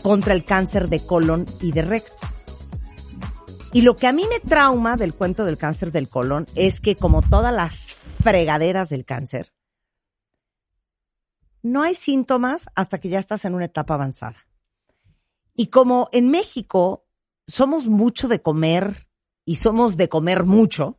contra 0.02 0.34
el 0.34 0.44
cáncer 0.44 0.88
de 0.88 1.04
colon 1.04 1.46
y 1.60 1.72
de 1.72 1.82
recto. 1.82 2.16
Y 3.72 3.82
lo 3.82 3.96
que 3.96 4.06
a 4.06 4.12
mí 4.12 4.24
me 4.28 4.40
trauma 4.40 4.96
del 4.96 5.14
cuento 5.14 5.44
del 5.44 5.58
cáncer 5.58 5.92
del 5.92 6.08
colon 6.08 6.46
es 6.54 6.80
que 6.80 6.96
como 6.96 7.20
todas 7.22 7.52
las 7.52 7.92
fregaderas 7.92 8.88
del 8.88 9.04
cáncer, 9.04 9.52
no 11.62 11.82
hay 11.82 11.94
síntomas 11.94 12.68
hasta 12.74 12.98
que 12.98 13.08
ya 13.08 13.18
estás 13.18 13.44
en 13.44 13.54
una 13.54 13.66
etapa 13.66 13.94
avanzada. 13.94 14.36
Y 15.54 15.66
como 15.66 16.08
en 16.12 16.30
México 16.30 17.06
somos 17.46 17.88
mucho 17.88 18.28
de 18.28 18.40
comer 18.40 19.08
y 19.44 19.56
somos 19.56 19.96
de 19.96 20.08
comer 20.08 20.44
mucho, 20.44 20.98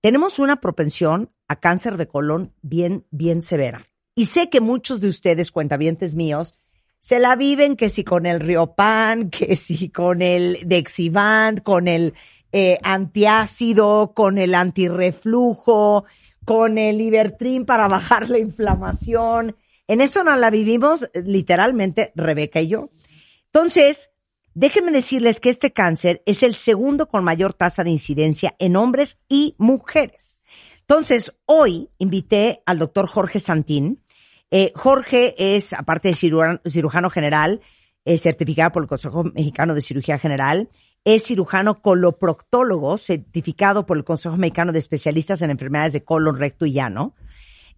tenemos 0.00 0.38
una 0.38 0.60
propensión 0.60 1.32
a 1.46 1.56
cáncer 1.56 1.98
de 1.98 2.08
colon 2.08 2.54
bien, 2.62 3.06
bien 3.10 3.42
severa. 3.42 3.86
Y 4.14 4.26
sé 4.26 4.48
que 4.48 4.60
muchos 4.60 5.00
de 5.00 5.08
ustedes, 5.08 5.52
cuentavientes 5.52 6.14
míos, 6.14 6.54
se 7.00 7.18
la 7.18 7.34
viven 7.34 7.76
que 7.76 7.88
si 7.88 8.04
con 8.04 8.26
el 8.26 8.40
Riopan, 8.40 9.30
que 9.30 9.56
si 9.56 9.88
con 9.88 10.22
el 10.22 10.58
Dexivant, 10.66 11.62
con 11.62 11.88
el 11.88 12.14
eh, 12.52 12.78
antiácido, 12.82 14.12
con 14.14 14.38
el 14.38 14.54
antirreflujo, 14.54 16.04
con 16.44 16.78
el 16.78 16.98
Libertrin 16.98 17.64
para 17.64 17.88
bajar 17.88 18.28
la 18.28 18.38
inflamación. 18.38 19.56
En 19.88 20.00
eso 20.00 20.24
nos 20.24 20.38
la 20.38 20.50
vivimos 20.50 21.08
literalmente 21.14 22.12
Rebeca 22.14 22.60
y 22.60 22.68
yo. 22.68 22.90
Entonces, 23.46 24.10
déjenme 24.54 24.92
decirles 24.92 25.40
que 25.40 25.50
este 25.50 25.72
cáncer 25.72 26.22
es 26.26 26.42
el 26.42 26.54
segundo 26.54 27.08
con 27.08 27.24
mayor 27.24 27.54
tasa 27.54 27.82
de 27.82 27.90
incidencia 27.90 28.54
en 28.58 28.76
hombres 28.76 29.18
y 29.28 29.54
mujeres. 29.58 30.40
Entonces, 30.80 31.34
hoy 31.46 31.88
invité 31.98 32.62
al 32.66 32.78
doctor 32.78 33.06
Jorge 33.06 33.40
Santín. 33.40 34.02
Eh, 34.50 34.72
Jorge 34.74 35.34
es, 35.56 35.72
aparte 35.72 36.08
de 36.08 36.14
cirujano, 36.14 37.10
general, 37.10 37.60
es 38.04 38.22
certificado 38.22 38.72
por 38.72 38.82
el 38.82 38.88
Consejo 38.88 39.24
Mexicano 39.24 39.74
de 39.74 39.82
Cirugía 39.82 40.18
General, 40.18 40.68
es 41.04 41.24
cirujano 41.24 41.80
coloproctólogo, 41.80 42.98
certificado 42.98 43.86
por 43.86 43.96
el 43.96 44.04
Consejo 44.04 44.36
Mexicano 44.36 44.72
de 44.72 44.80
Especialistas 44.80 45.40
en 45.42 45.50
Enfermedades 45.50 45.92
de 45.92 46.04
Colon, 46.04 46.36
Recto 46.36 46.66
y 46.66 46.72
Llano, 46.72 47.14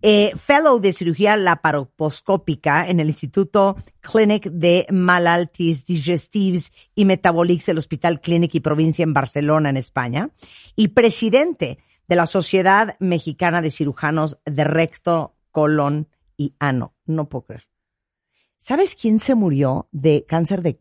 eh, 0.04 0.32
fellow 0.36 0.80
de 0.80 0.92
cirugía 0.92 1.36
laparoscópica 1.36 2.88
en 2.88 2.98
el 2.98 3.06
Instituto 3.06 3.76
Clinic 4.00 4.50
de 4.50 4.84
Malalties 4.90 5.84
Digestives 5.84 6.72
y 6.96 7.04
Metabolics 7.04 7.66
del 7.66 7.78
Hospital 7.78 8.20
Clinic 8.20 8.52
y 8.56 8.60
Provincia 8.60 9.04
en 9.04 9.12
Barcelona, 9.12 9.70
en 9.70 9.76
España, 9.76 10.30
y 10.74 10.88
presidente 10.88 11.78
de 12.08 12.16
la 12.16 12.26
Sociedad 12.26 12.96
Mexicana 12.98 13.62
de 13.62 13.70
Cirujanos 13.70 14.38
de 14.44 14.64
Recto, 14.64 15.36
Colon 15.52 16.08
y 16.36 16.54
Ano. 16.58 16.94
No 17.06 17.28
puedo 17.28 17.44
creer. 17.46 17.68
¿Sabes 18.56 18.94
quién 18.94 19.18
se 19.18 19.34
murió 19.34 19.88
de 19.90 20.24
cáncer 20.26 20.62
de, 20.62 20.80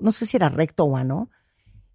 no 0.00 0.12
sé 0.12 0.26
si 0.26 0.36
era 0.36 0.50
recto 0.50 0.84
o 0.84 0.96
ano? 0.96 1.30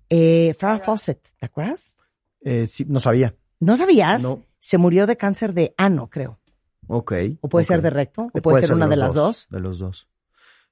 Eh, 0.09 0.55
Farrah 0.57 0.79
Fawcett, 0.79 1.29
¿te 1.37 1.45
acuerdas? 1.45 1.97
Eh, 2.41 2.65
sí, 2.65 2.85
no 2.87 2.99
sabía. 2.99 3.35
¿No 3.59 3.77
sabías? 3.77 4.21
No. 4.21 4.43
Se 4.59 4.77
murió 4.77 5.05
de 5.05 5.17
cáncer 5.17 5.53
de 5.53 5.73
ano, 5.77 6.09
creo. 6.09 6.39
Ok. 6.87 7.13
O 7.41 7.49
puede 7.49 7.65
ser 7.65 7.81
de 7.81 7.89
recto, 7.89 8.23
o 8.23 8.31
Eh, 8.33 8.41
puede, 8.41 8.61
ser, 8.61 8.73
una 8.73 8.87
de, 8.87 8.95
las 8.95 9.13
dos. 9.13 9.47
De 9.49 9.59
los 9.59 9.79
dos. 9.79 10.07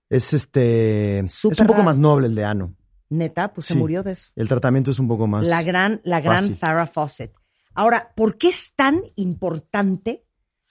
Es 0.10 0.34
este. 0.34 1.20
es 1.20 1.46
un 1.46 1.68
poco 1.68 1.84
más 1.84 1.98
noble 1.98 2.28
el 2.28 2.36
de 2.36 2.46
ano. 2.46 2.76
Neta, 3.10 3.54
pues 3.54 3.68
se 3.68 3.76
murió 3.76 4.02
de 4.02 4.14
eso. 4.14 4.32
El 4.36 4.48
tratamiento 4.48 4.92
es 4.92 5.00
un 5.00 5.08
poco 5.08 5.28
más. 5.28 5.48
La 5.48 5.62
gran, 5.62 6.02
la 6.04 6.22
gran 6.22 6.40
fácil. 6.40 6.58
Farrah 6.58 6.88
Fawcett. 6.88 7.36
Ahora, 7.74 8.14
¿por 8.16 8.38
qué 8.38 8.50
es 8.50 8.74
tan 8.76 9.04
importante 9.16 10.26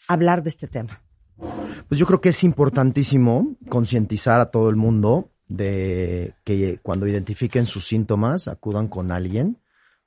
hablar 0.09 0.43
de 0.43 0.49
este 0.49 0.67
tema? 0.67 1.04
Pues 1.89 1.99
yo 1.99 2.07
creo 2.07 2.21
que 2.21 2.31
es 2.31 2.45
importantísimo 2.45 3.57
concientizar 3.69 4.41
a 4.41 4.51
todo 4.51 4.71
el 4.71 4.77
mundo 4.77 5.31
de 5.49 6.35
que 6.45 6.79
cuando 6.83 7.07
identifiquen 7.07 7.67
sus 7.67 7.87
síntomas 7.87 8.49
acudan 8.49 8.89
con 8.89 9.13
alguien 9.13 9.59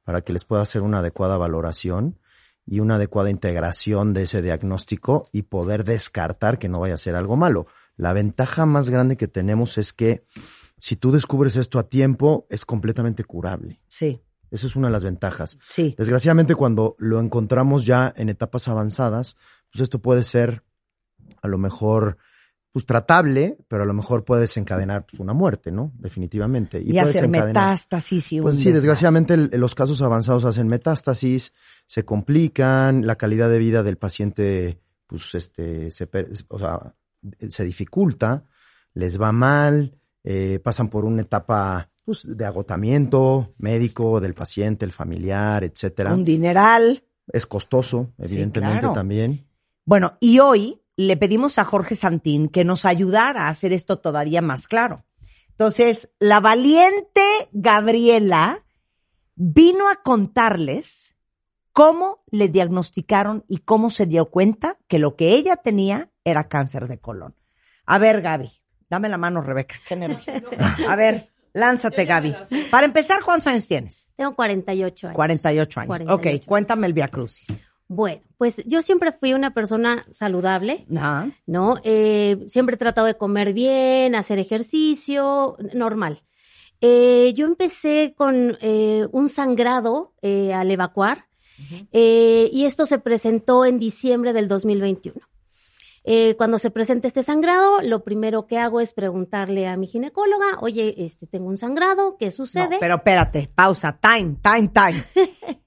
para 0.03 0.21
que 0.21 0.33
les 0.33 0.45
pueda 0.45 0.61
hacer 0.61 0.81
una 0.81 0.99
adecuada 0.99 1.37
valoración 1.37 2.17
y 2.65 2.79
una 2.79 2.95
adecuada 2.95 3.29
integración 3.29 4.13
de 4.13 4.23
ese 4.23 4.41
diagnóstico 4.41 5.25
y 5.31 5.43
poder 5.43 5.83
descartar 5.83 6.59
que 6.59 6.69
no 6.69 6.79
vaya 6.79 6.95
a 6.95 6.97
ser 6.97 7.15
algo 7.15 7.37
malo. 7.37 7.67
La 7.95 8.13
ventaja 8.13 8.65
más 8.65 8.89
grande 8.89 9.17
que 9.17 9.27
tenemos 9.27 9.77
es 9.77 9.93
que 9.93 10.23
si 10.77 10.95
tú 10.95 11.11
descubres 11.11 11.55
esto 11.55 11.79
a 11.79 11.89
tiempo, 11.89 12.45
es 12.49 12.65
completamente 12.65 13.23
curable. 13.23 13.81
Sí, 13.87 14.21
Esa 14.51 14.67
es 14.67 14.75
una 14.75 14.87
de 14.87 14.93
las 14.93 15.03
ventajas. 15.03 15.57
sí. 15.61 15.95
Desgraciadamente, 15.97 16.55
cuando 16.55 16.95
lo 16.99 17.19
encontramos 17.19 17.85
ya 17.85 18.13
en 18.15 18.29
etapas 18.29 18.67
avanzadas, 18.67 19.35
pues 19.71 19.81
esto 19.81 19.99
puede 19.99 20.23
ser 20.23 20.63
a 21.47 21.49
lo 21.49 21.57
mejor 21.57 22.17
pues 22.71 22.85
tratable, 22.85 23.57
pero 23.67 23.81
a 23.81 23.85
lo 23.87 23.93
mejor 23.93 24.23
puede 24.23 24.41
desencadenar 24.41 25.07
pues, 25.07 25.19
una 25.19 25.33
muerte, 25.33 25.71
¿no? 25.71 25.91
Definitivamente. 25.95 26.79
Y, 26.79 26.89
puede 26.89 26.99
hacer 26.99 27.27
metástasis 27.27 28.33
y 28.33 28.39
Pues 28.39 28.59
sí, 28.59 28.71
desgraciadamente 28.71 29.33
el- 29.33 29.49
los 29.53 29.73
casos 29.73 29.99
avanzados 30.03 30.45
hacen 30.45 30.67
metástasis, 30.67 31.53
se 31.87 32.05
complican, 32.05 33.07
la 33.07 33.15
calidad 33.15 33.49
de 33.49 33.57
vida 33.57 33.81
del 33.81 33.97
paciente, 33.97 34.79
pues 35.07 35.33
este, 35.33 35.89
se, 35.89 36.07
o 36.49 36.59
sea, 36.59 36.93
se 37.49 37.63
dificulta, 37.63 38.45
les 38.93 39.19
va 39.19 39.31
mal, 39.31 39.97
eh, 40.23 40.59
pasan 40.63 40.89
por 40.89 41.03
una 41.03 41.23
etapa 41.23 41.89
pues, 42.05 42.27
de 42.27 42.45
agotamiento 42.45 43.55
médico 43.57 44.19
del 44.21 44.35
paciente, 44.35 44.85
el 44.85 44.91
familiar, 44.91 45.63
etcétera. 45.63 46.13
Un 46.13 46.23
dineral. 46.23 47.03
Es 47.27 47.47
costoso, 47.47 48.13
evidentemente 48.19 48.81
claro. 48.81 48.93
también. 48.93 49.47
Bueno, 49.83 50.17
y 50.19 50.39
hoy 50.39 50.79
le 50.97 51.15
pedimos 51.15 51.59
a 51.59 51.63
Jorge 51.63 51.95
Santín 51.95 52.49
que 52.49 52.65
nos 52.65 52.83
ayudara 52.83 53.43
a 53.43 53.49
hacer 53.49 53.71
esto 53.71 53.99
todavía 53.99 54.41
más 54.41 54.67
claro. 54.67 55.05
Entonces, 55.51 56.09
la 56.19 56.39
valiente 56.39 57.21
Gabriela 57.51 58.65
vino 59.35 59.89
a 59.89 59.97
contarles 59.97 61.15
cómo 61.71 62.23
le 62.31 62.47
diagnosticaron 62.49 63.45
y 63.47 63.59
cómo 63.59 63.91
se 63.91 64.07
dio 64.07 64.31
cuenta 64.31 64.79
que 64.87 64.97
lo 64.97 65.15
que 65.15 65.35
ella 65.35 65.55
tenía 65.55 66.09
era 66.23 66.47
cáncer 66.47 66.87
de 66.87 66.99
colon. 66.99 67.35
A 67.85 67.99
ver, 67.99 68.21
Gaby, 68.21 68.51
dame 68.89 69.09
la 69.09 69.17
mano, 69.17 69.41
Rebeca. 69.41 69.75
A 70.87 70.95
ver, 70.95 71.31
lánzate, 71.53 72.05
Gaby. 72.05 72.35
Para 72.71 72.87
empezar, 72.87 73.23
¿cuántos 73.23 73.47
años 73.47 73.67
tienes? 73.67 74.09
Tengo 74.15 74.35
48 74.35 75.07
años. 75.07 75.15
48 75.15 75.79
años. 75.79 75.87
48. 75.87 76.15
Ok, 76.15 76.45
cuéntame 76.45 76.87
el 76.87 76.93
Via 76.93 77.07
Crucis. 77.07 77.63
Bueno, 77.89 78.21
pues 78.37 78.61
yo 78.65 78.81
siempre 78.81 79.11
fui 79.13 79.33
una 79.33 79.53
persona 79.53 80.05
saludable, 80.11 80.85
Ajá. 80.95 81.29
¿no? 81.45 81.75
Eh, 81.83 82.45
siempre 82.49 82.75
he 82.75 82.77
tratado 82.77 83.07
de 83.07 83.15
comer 83.17 83.53
bien, 83.53 84.13
hacer 84.15 84.39
ejercicio, 84.39 85.55
normal. 85.73 86.23
Eh, 86.81 87.31
yo 87.35 87.45
empecé 87.47 88.13
con 88.15 88.57
eh, 88.61 89.07
un 89.11 89.29
sangrado 89.29 90.13
eh, 90.21 90.53
al 90.53 90.69
evacuar 90.69 91.25
eh, 91.91 92.49
y 92.53 92.65
esto 92.65 92.85
se 92.85 92.99
presentó 92.99 93.65
en 93.65 93.79
diciembre 93.79 94.31
del 94.33 94.47
2021. 94.47 95.15
Eh, 96.09 96.35
cuando 96.37 96.59
se 96.59 96.69
presenta 96.69 97.07
este 97.07 97.23
sangrado, 97.23 97.81
lo 97.81 98.03
primero 98.03 98.47
que 98.47 98.57
hago 98.59 98.79
es 98.79 98.93
preguntarle 98.93 99.67
a 99.67 99.75
mi 99.75 99.87
ginecóloga, 99.87 100.59
oye, 100.61 100.93
este, 101.03 101.25
tengo 101.27 101.47
un 101.47 101.57
sangrado, 101.57 102.15
¿qué 102.17 102.27
No, 102.27 102.31
sucede? 102.31 102.77
pero 102.79 102.95
espérate, 102.95 103.49
pausa, 103.53 103.97
time, 103.99 104.37
time, 104.41 104.69
time. 104.69 105.03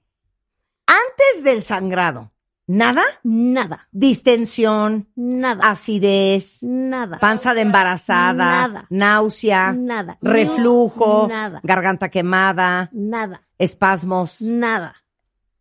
Antes 1.29 1.43
del 1.43 1.61
sangrado, 1.61 2.31
¿nada? 2.67 3.03
Nada, 3.23 3.87
Distensión, 3.91 5.07
nada, 5.15 5.69
acidez, 5.69 6.63
nada. 6.63 7.19
panza 7.19 7.53
de 7.53 7.61
embarazada, 7.61 8.67
Nada. 8.67 8.85
náusea, 8.89 9.71
Nada. 9.73 10.17
reflujo, 10.21 11.27
Nada. 11.27 11.59
garganta 11.63 12.09
quemada, 12.09 12.89
Nada. 12.93 13.41
espasmos, 13.57 14.41
Nada. 14.41 14.95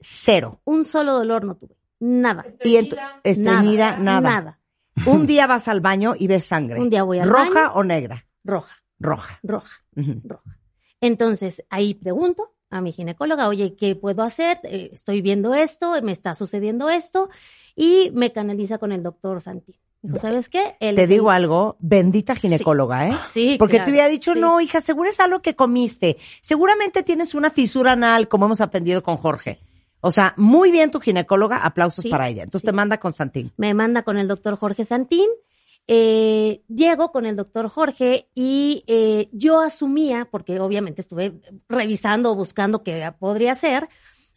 cero. 0.00 0.60
Un 0.64 0.84
solo 0.84 1.12
dolor 1.12 1.44
no 1.44 1.56
tuve. 1.56 1.76
Nada. 2.00 2.44
Ent- 2.60 2.98
estreñida, 3.24 3.96
nada. 3.98 4.30
Nada. 4.30 4.58
Un 5.06 5.26
día 5.26 5.46
vas 5.46 5.68
al 5.68 5.80
baño 5.80 6.14
y 6.18 6.26
ves 6.26 6.44
sangre. 6.44 6.80
Un 6.80 6.90
día 6.90 7.02
voy 7.02 7.18
al 7.18 7.28
¿Roja 7.28 7.52
baño. 7.52 7.72
o 7.74 7.84
negra? 7.84 8.26
Roja. 8.44 8.76
Roja. 8.98 9.38
Roja. 9.42 9.82
Roja. 10.24 10.56
Entonces, 11.00 11.62
ahí 11.70 11.94
pregunto 11.94 12.54
a 12.70 12.80
mi 12.80 12.92
ginecóloga, 12.92 13.48
oye, 13.48 13.74
¿qué 13.76 13.96
puedo 13.96 14.22
hacer? 14.22 14.60
Eh, 14.64 14.90
estoy 14.92 15.22
viendo 15.22 15.54
esto, 15.54 16.00
me 16.02 16.12
está 16.12 16.34
sucediendo 16.34 16.88
esto. 16.88 17.28
Y 17.76 18.10
me 18.14 18.32
canaliza 18.32 18.78
con 18.78 18.92
el 18.92 19.02
doctor 19.02 19.40
Santín. 19.40 19.76
Dijo, 20.02 20.18
¿sabes 20.18 20.48
qué? 20.48 20.76
Te 20.80 21.06
digo 21.06 21.30
algo, 21.30 21.76
bendita 21.78 22.34
ginecóloga, 22.34 23.08
¿eh? 23.08 23.16
Sí, 23.32 23.56
Porque 23.58 23.76
claro, 23.76 23.84
te 23.86 23.90
hubiera 23.90 24.08
dicho, 24.08 24.32
sí. 24.32 24.40
no, 24.40 24.60
hija, 24.60 24.80
seguro 24.80 25.10
es 25.10 25.20
algo 25.20 25.40
que 25.42 25.54
comiste. 25.54 26.16
Seguramente 26.40 27.02
tienes 27.02 27.34
una 27.34 27.50
fisura 27.50 27.92
anal, 27.92 28.26
como 28.28 28.46
hemos 28.46 28.62
aprendido 28.62 29.02
con 29.02 29.18
Jorge. 29.18 29.60
O 30.00 30.10
sea, 30.10 30.32
muy 30.38 30.72
bien 30.72 30.90
tu 30.90 31.00
ginecóloga, 31.00 31.58
aplausos 31.58 32.02
Sí, 32.04 32.08
para 32.08 32.28
ella. 32.28 32.44
Entonces 32.44 32.64
te 32.64 32.72
manda 32.72 32.98
con 32.98 33.12
Santín. 33.12 33.52
me 33.58 33.74
manda 33.74 34.02
con 34.02 34.16
el 34.16 34.26
doctor 34.26 34.56
Jorge 34.56 34.86
Santín. 34.86 35.28
Eh, 35.92 36.62
llego 36.68 37.10
con 37.10 37.26
el 37.26 37.34
doctor 37.34 37.68
Jorge 37.68 38.28
y 38.32 38.84
eh, 38.86 39.28
yo 39.32 39.58
asumía, 39.58 40.28
porque 40.30 40.60
obviamente 40.60 41.00
estuve 41.00 41.40
revisando, 41.68 42.36
buscando 42.36 42.84
qué 42.84 43.12
podría 43.18 43.56
ser, 43.56 43.88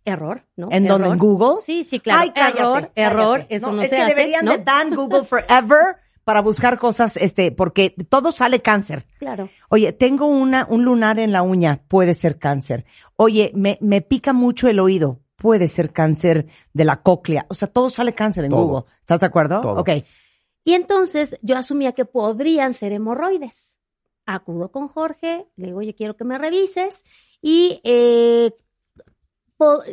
error, 0.04 0.48
¿no? 0.56 0.70
¿En. 0.72 0.88
¿En 0.88 1.18
Google? 1.20 1.62
Sí, 1.64 1.84
sí, 1.84 2.00
claro. 2.00 2.22
Ay, 2.22 2.32
cállate, 2.32 2.60
error, 2.60 2.74
cállate. 2.96 3.02
error, 3.02 3.46
eso 3.50 3.72
no, 3.72 3.84
es 3.84 3.92
se 3.92 3.98
que 3.98 4.02
hace, 4.02 4.16
deberían 4.16 4.46
¿no? 4.46 4.52
de 4.54 4.58
ban 4.64 4.96
Google 4.96 5.24
Forever 5.26 5.98
para 6.24 6.42
buscar 6.42 6.80
cosas, 6.80 7.18
este, 7.18 7.52
porque 7.52 7.94
todo 8.10 8.32
sale 8.32 8.64
cáncer. 8.64 9.06
Claro. 9.20 9.48
Oye, 9.70 9.94
tengo 9.94 10.26
una, 10.26 10.66
un 10.68 10.84
lunar 10.84 11.20
en 11.20 11.32
la 11.32 11.44
uña, 11.44 11.84
puede 11.88 12.16
ser 12.16 12.40
cáncer. 12.40 12.84
Oye, 13.16 13.52
me, 13.54 13.78
me 13.80 14.02
pica 14.02 14.34
mucho 14.34 14.68
el 14.68 14.80
oído, 14.80 15.20
puede 15.36 15.68
ser 15.68 15.94
cáncer 15.94 16.48
de 16.74 16.84
la 16.84 17.04
cóclea. 17.04 17.46
O 17.50 17.54
sea, 17.54 17.68
todo 17.68 17.92
sale 17.92 18.14
cáncer 18.14 18.46
en 18.46 18.52
Todo. 18.52 18.66
Google. 18.66 18.86
¿Estás 19.02 19.20
de 19.20 19.28
acuerdo? 19.28 19.62
Todo. 19.62 19.82
Ok. 19.82 19.90
Y 20.64 20.74
entonces 20.74 21.38
yo 21.42 21.58
asumía 21.58 21.92
que 21.92 22.06
podrían 22.06 22.74
ser 22.74 22.94
hemorroides. 22.94 23.78
Acudo 24.26 24.72
con 24.72 24.88
Jorge, 24.88 25.48
le 25.58 25.68
digo, 25.68 25.80
oye, 25.80 25.94
quiero 25.94 26.16
que 26.16 26.24
me 26.24 26.38
revises. 26.38 27.04
Y 27.42 27.82
eh, 27.84 28.52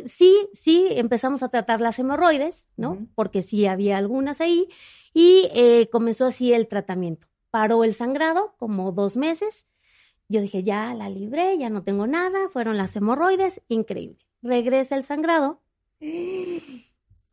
sí, 0.05 0.49
sí, 0.53 0.87
empezamos 0.91 1.43
a 1.43 1.49
tratar 1.49 1.81
las 1.81 1.99
hemorroides, 1.99 2.67
¿no? 2.77 3.07
Porque 3.15 3.43
sí 3.43 3.65
había 3.67 3.97
algunas 3.97 4.39
ahí. 4.41 4.69
Y 5.13 5.49
eh, 5.53 5.89
comenzó 5.91 6.25
así 6.25 6.53
el 6.53 6.67
tratamiento. 6.67 7.27
Paró 7.49 7.83
el 7.83 7.93
sangrado 7.93 8.55
como 8.57 8.91
dos 8.93 9.17
meses. 9.17 9.67
Yo 10.29 10.39
dije, 10.39 10.63
ya 10.63 10.93
la 10.93 11.09
libré, 11.09 11.57
ya 11.57 11.69
no 11.69 11.83
tengo 11.83 12.07
nada. 12.07 12.49
Fueron 12.53 12.77
las 12.77 12.95
hemorroides, 12.95 13.61
increíble. 13.67 14.25
Regresa 14.41 14.95
el 14.95 15.03
sangrado. 15.03 15.61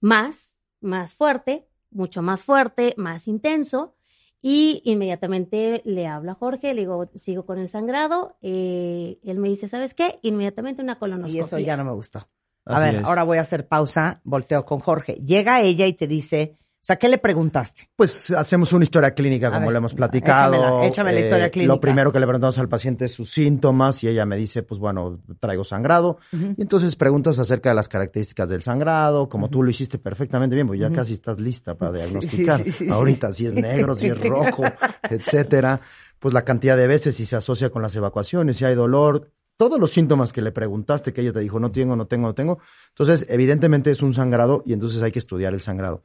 Más, 0.01 0.59
más 0.81 1.13
fuerte, 1.13 1.68
mucho 1.91 2.23
más 2.23 2.45
fuerte, 2.45 2.95
más 2.97 3.29
intenso. 3.29 3.95
Y 4.41 4.83
inmediatamente 4.85 5.83
le 5.85 6.07
hablo 6.07 6.31
a 6.31 6.35
Jorge, 6.35 6.73
le 6.73 6.83
digo, 6.83 7.11
sigo 7.17 7.45
con 7.45 7.59
el 7.59 7.69
sangrado. 7.69 8.37
eh, 8.41 9.19
él 9.25 9.39
me 9.39 9.49
dice, 9.49 9.67
¿sabes 9.67 9.95
qué? 9.95 10.21
Inmediatamente 10.23 10.81
una 10.81 10.99
colonoscopia. 10.99 11.37
Y 11.37 11.41
eso 11.45 11.59
ya 11.59 11.77
no 11.77 11.85
me 11.85 11.93
gustó. 11.93 12.21
A 12.65 12.77
Así 12.77 12.85
ver, 12.85 13.01
es. 13.01 13.05
ahora 13.05 13.25
voy 13.25 13.39
a 13.39 13.41
hacer 13.41 13.67
pausa, 13.67 14.21
volteo 14.25 14.65
con 14.65 14.79
Jorge. 14.79 15.15
Llega 15.15 15.61
ella 15.63 15.87
y 15.87 15.95
te 15.95 16.07
dice, 16.07 16.57
o 16.81 16.85
sea, 16.89 16.97
¿qué 16.97 17.09
le 17.09 17.19
preguntaste? 17.19 17.91
Pues 17.97 18.31
hacemos 18.31 18.73
una 18.73 18.85
historia 18.85 19.11
clínica, 19.11 19.51
como 19.51 19.67
ver, 19.67 19.73
lo 19.73 19.79
hemos 19.79 19.95
platicado. 19.95 20.55
Eh, 20.55 20.59
échamela, 20.59 20.87
échame 20.87 21.13
la 21.13 21.21
historia 21.21 21.51
clínica. 21.51 21.75
Lo 21.75 21.81
primero 21.81 22.13
que 22.13 22.21
le 22.21 22.27
preguntamos 22.27 22.57
al 22.59 22.69
paciente 22.69 23.07
es 23.07 23.13
sus 23.13 23.31
síntomas 23.31 24.03
y 24.05 24.09
ella 24.09 24.25
me 24.25 24.37
dice, 24.37 24.63
pues 24.63 24.79
bueno, 24.79 25.21
traigo 25.41 25.65
sangrado. 25.65 26.19
Y 26.33 26.63
entonces 26.63 26.95
preguntas 26.95 27.39
acerca 27.41 27.71
de 27.71 27.75
las 27.75 27.89
características 27.89 28.49
del 28.49 28.63
sangrado, 28.63 29.29
como 29.29 29.51
tú 29.51 29.65
lo 29.65 29.71
hiciste 29.71 29.99
perfectamente 29.99 30.55
bien, 30.55 30.69
pues 30.69 30.79
ya 30.79 30.91
casi 30.91 31.15
estás 31.15 31.41
lista 31.41 31.75
para 31.75 31.93
diagnosticar. 31.93 32.59
sí, 32.59 32.71
sí, 32.71 32.87
sí, 32.87 32.91
Ahorita 32.91 33.33
si 33.33 33.47
es 33.47 33.55
negro, 33.55 33.97
si 33.97 34.07
es 34.07 34.19
rojo, 34.19 34.63
etcétera. 35.11 35.81
Pues 36.21 36.33
la 36.33 36.43
cantidad 36.45 36.77
de 36.77 36.87
veces, 36.87 37.17
si 37.17 37.27
se 37.27 37.37
asocia 37.37 37.71
con 37.71 37.83
las 37.83 37.95
evacuaciones, 37.97 38.57
si 38.57 38.65
hay 38.65 38.77
dolor, 38.77 39.33
todos 39.57 39.81
los 39.81 39.91
síntomas 39.91 40.33
que 40.33 40.43
le 40.43 40.53
preguntaste, 40.53 41.13
que 41.13 41.23
ella 41.23 41.33
te 41.33 41.41
dijo, 41.41 41.59
no 41.59 41.73
tengo, 41.73 41.97
no 41.97 42.07
tengo, 42.07 42.29
no 42.29 42.35
tengo. 42.35 42.61
Entonces, 42.91 43.27
evidentemente 43.29 43.91
es 43.91 44.03
un 44.03 44.15
sangrado 44.15 44.63
y 44.65 44.73
entonces 44.73 45.03
hay 45.03 45.11
que 45.11 45.19
estudiar 45.19 45.53
el 45.55 45.61
sangrado 45.61 46.05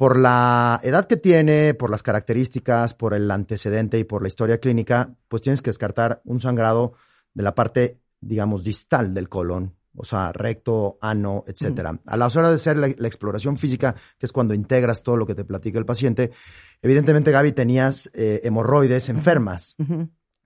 por 0.00 0.18
la 0.18 0.80
edad 0.82 1.06
que 1.06 1.18
tiene, 1.18 1.74
por 1.74 1.90
las 1.90 2.02
características, 2.02 2.94
por 2.94 3.12
el 3.12 3.30
antecedente 3.30 3.98
y 3.98 4.04
por 4.04 4.22
la 4.22 4.28
historia 4.28 4.56
clínica, 4.56 5.14
pues 5.28 5.42
tienes 5.42 5.60
que 5.60 5.68
descartar 5.68 6.22
un 6.24 6.40
sangrado 6.40 6.94
de 7.34 7.42
la 7.42 7.54
parte, 7.54 8.00
digamos, 8.18 8.64
distal 8.64 9.12
del 9.12 9.28
colon, 9.28 9.74
o 9.94 10.02
sea, 10.02 10.32
recto, 10.32 10.96
ano, 11.02 11.44
etcétera. 11.46 12.00
A 12.06 12.16
las 12.16 12.34
horas 12.34 12.48
de 12.48 12.54
hacer 12.54 12.78
la, 12.78 12.88
la 12.96 13.08
exploración 13.08 13.58
física, 13.58 13.94
que 14.16 14.24
es 14.24 14.32
cuando 14.32 14.54
integras 14.54 15.02
todo 15.02 15.18
lo 15.18 15.26
que 15.26 15.34
te 15.34 15.44
platica 15.44 15.78
el 15.78 15.84
paciente, 15.84 16.30
evidentemente, 16.80 17.30
Gaby, 17.30 17.52
tenías 17.52 18.10
eh, 18.14 18.40
hemorroides 18.42 19.10
enfermas. 19.10 19.76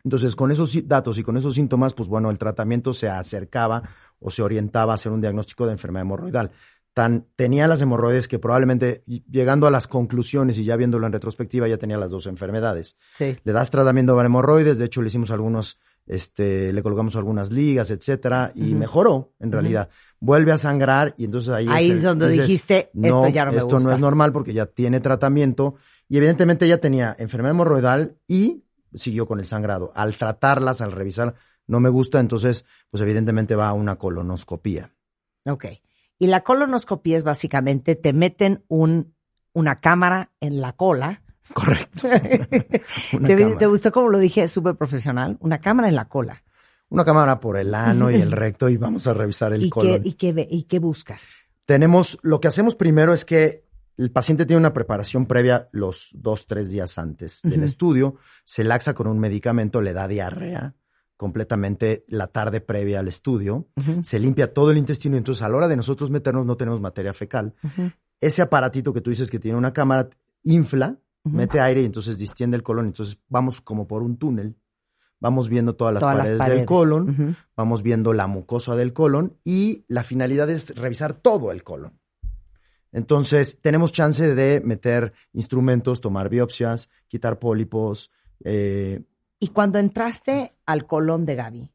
Entonces, 0.02 0.34
con 0.34 0.50
esos 0.50 0.76
datos 0.88 1.16
y 1.16 1.22
con 1.22 1.36
esos 1.36 1.54
síntomas, 1.54 1.94
pues 1.94 2.08
bueno, 2.08 2.28
el 2.28 2.38
tratamiento 2.38 2.92
se 2.92 3.08
acercaba 3.08 3.84
o 4.18 4.30
se 4.30 4.42
orientaba 4.42 4.90
a 4.90 4.94
hacer 4.96 5.12
un 5.12 5.20
diagnóstico 5.20 5.64
de 5.64 5.72
enfermedad 5.72 6.02
hemorroidal. 6.02 6.50
Tan, 6.94 7.26
tenía 7.34 7.66
las 7.66 7.80
hemorroides 7.80 8.28
que 8.28 8.38
probablemente, 8.38 9.02
llegando 9.28 9.66
a 9.66 9.70
las 9.72 9.88
conclusiones 9.88 10.56
y 10.58 10.64
ya 10.64 10.76
viéndolo 10.76 11.06
en 11.06 11.12
retrospectiva, 11.12 11.66
ya 11.66 11.76
tenía 11.76 11.98
las 11.98 12.10
dos 12.12 12.26
enfermedades. 12.26 12.96
Sí. 13.14 13.36
Le 13.42 13.52
das 13.52 13.68
tratamiento 13.68 14.14
para 14.14 14.26
hemorroides, 14.26 14.78
de 14.78 14.84
hecho 14.84 15.02
le 15.02 15.08
hicimos 15.08 15.32
algunos, 15.32 15.80
este, 16.06 16.72
le 16.72 16.82
colocamos 16.84 17.16
algunas 17.16 17.50
ligas, 17.50 17.90
etcétera, 17.90 18.52
y 18.54 18.74
mejoró, 18.74 19.32
en 19.40 19.50
realidad. 19.50 19.88
vuelve 20.20 20.52
a 20.52 20.58
sangrar 20.58 21.14
y 21.18 21.24
entonces 21.24 21.50
ahí, 21.50 21.66
Ahí 21.68 21.90
es 21.90 22.02
donde 22.04 22.28
dijiste, 22.28 22.90
esto 22.94 23.28
ya 23.28 23.44
no 23.44 23.50
me 23.52 23.58
esto 23.58 23.70
no 23.74 23.80
gusta". 23.80 23.94
es 23.94 23.98
normal 24.00 24.32
porque 24.32 24.54
ya 24.54 24.66
tiene 24.66 25.00
tratamiento 25.00 25.74
y 26.08 26.16
evidentemente 26.16 26.64
ella 26.64 26.80
tenía 26.80 27.16
enfermedad 27.18 27.50
hemorroidal 27.50 28.16
y 28.28 28.62
siguió 28.94 29.26
con 29.26 29.40
el 29.40 29.46
sangrado. 29.46 29.90
Al 29.96 30.14
tratarlas, 30.16 30.80
al 30.80 30.92
revisar, 30.92 31.34
no 31.66 31.80
me 31.80 31.88
gusta, 31.88 32.20
entonces 32.20 32.64
pues 32.90 33.02
evidentemente 33.02 33.56
va 33.56 33.68
a 33.68 33.72
una 33.72 33.96
colonoscopía. 33.96 34.92
Ok. 35.44 35.64
Y 36.18 36.28
la 36.28 36.42
colonoscopía 36.42 37.16
es 37.16 37.24
básicamente 37.24 37.96
te 37.96 38.12
meten 38.12 38.64
un, 38.68 39.14
una 39.52 39.76
cámara 39.76 40.30
en 40.40 40.60
la 40.60 40.72
cola. 40.74 41.22
Correcto. 41.52 42.08
¿Te, 43.58 43.66
gustó 43.66 43.92
como 43.92 44.08
lo 44.08 44.18
dije? 44.18 44.48
Súper 44.48 44.76
profesional. 44.76 45.36
Una 45.40 45.60
cámara 45.60 45.88
en 45.88 45.96
la 45.96 46.06
cola. 46.06 46.42
Una 46.88 47.04
cámara 47.04 47.40
por 47.40 47.56
el 47.56 47.74
ano 47.74 48.10
y 48.10 48.16
el 48.16 48.32
recto 48.32 48.68
y 48.68 48.76
vamos 48.76 49.06
a 49.06 49.14
revisar 49.14 49.52
el 49.52 49.62
¿Y 49.62 49.64
qué, 49.66 49.70
colon. 49.70 50.02
y, 50.04 50.12
qué, 50.14 50.46
¿Y 50.50 50.62
qué 50.64 50.78
buscas? 50.78 51.30
Tenemos, 51.64 52.18
lo 52.22 52.40
que 52.40 52.48
hacemos 52.48 52.74
primero 52.74 53.12
es 53.12 53.24
que 53.24 53.64
el 53.96 54.10
paciente 54.10 54.46
tiene 54.46 54.60
una 54.60 54.72
preparación 54.72 55.26
previa 55.26 55.68
los 55.72 56.10
dos, 56.14 56.46
tres 56.46 56.70
días 56.70 56.98
antes 56.98 57.40
del 57.42 57.62
estudio, 57.62 58.16
se 58.44 58.64
laxa 58.64 58.94
con 58.94 59.06
un 59.06 59.18
medicamento, 59.18 59.80
le 59.80 59.92
da 59.92 60.08
diarrea 60.08 60.74
completamente 61.16 62.04
la 62.08 62.26
tarde 62.28 62.60
previa 62.60 63.00
al 63.00 63.08
estudio, 63.08 63.68
se 64.02 64.18
limpia 64.18 64.52
todo 64.52 64.70
el 64.70 64.78
intestino 64.78 65.16
y 65.16 65.18
entonces 65.18 65.42
a 65.42 65.48
la 65.48 65.56
hora 65.56 65.68
de 65.68 65.76
nosotros 65.76 66.10
meternos 66.10 66.44
no 66.46 66.56
tenemos 66.56 66.80
materia 66.80 67.12
fecal. 67.12 67.54
Ese 68.20 68.42
aparatito 68.42 68.92
que 68.92 69.00
tú 69.00 69.10
dices 69.10 69.30
que 69.30 69.38
tiene 69.38 69.56
una 69.58 69.72
cámara 69.72 70.08
infla, 70.42 70.98
mete 71.24 71.60
aire 71.60 71.82
y 71.82 71.84
entonces 71.86 72.18
distiende 72.18 72.56
el 72.56 72.62
colon, 72.62 72.86
entonces 72.86 73.18
vamos 73.28 73.60
como 73.60 73.86
por 73.86 74.02
un 74.02 74.16
túnel. 74.16 74.56
Vamos 75.20 75.48
viendo 75.48 75.74
todas 75.74 75.94
las, 75.94 76.02
Todas 76.02 76.16
las 76.16 76.24
paredes, 76.26 76.38
paredes. 76.38 76.58
del 76.58 76.66
colon, 76.66 77.36
vamos 77.56 77.82
viendo 77.82 78.12
la 78.12 78.26
mucosa 78.26 78.76
del 78.76 78.92
colon 78.92 79.38
y 79.42 79.84
la 79.88 80.02
finalidad 80.02 80.50
es 80.50 80.76
revisar 80.76 81.14
todo 81.14 81.50
el 81.50 81.62
colon. 81.64 81.98
Entonces, 82.92 83.58
tenemos 83.60 83.92
chance 83.92 84.34
de 84.34 84.60
meter 84.64 85.12
instrumentos, 85.32 86.00
tomar 86.00 86.28
biopsias, 86.28 86.90
quitar 87.08 87.38
pólipos. 87.38 88.10
eh, 88.44 89.02
Y 89.44 89.48
cuando 89.48 89.78
entraste 89.78 90.54
al 90.64 90.86
colon 90.86 91.26
de 91.26 91.34
Gaby, 91.34 91.70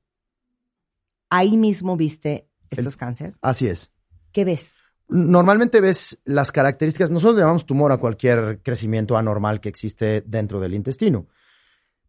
ahí 1.30 1.56
mismo 1.56 1.96
viste 1.96 2.50
estos 2.72 2.98
cáncer. 2.98 3.36
así 3.44 3.68
es. 3.68 3.92
¿Qué 4.32 4.44
ves? 4.44 4.82
Normalmente 5.08 5.80
ves 5.80 6.18
las 6.26 6.52
características, 6.52 7.12
nosotros 7.12 7.36
le 7.36 7.42
llamamos 7.42 7.68
tumor 7.68 7.92
a 7.92 7.98
cualquier 7.98 8.64
crecimiento 8.64 9.18
anormal 9.18 9.62
que 9.62 9.70
existe 9.70 10.24
dentro 10.26 10.60
del 10.60 10.74
intestino. 10.74 11.28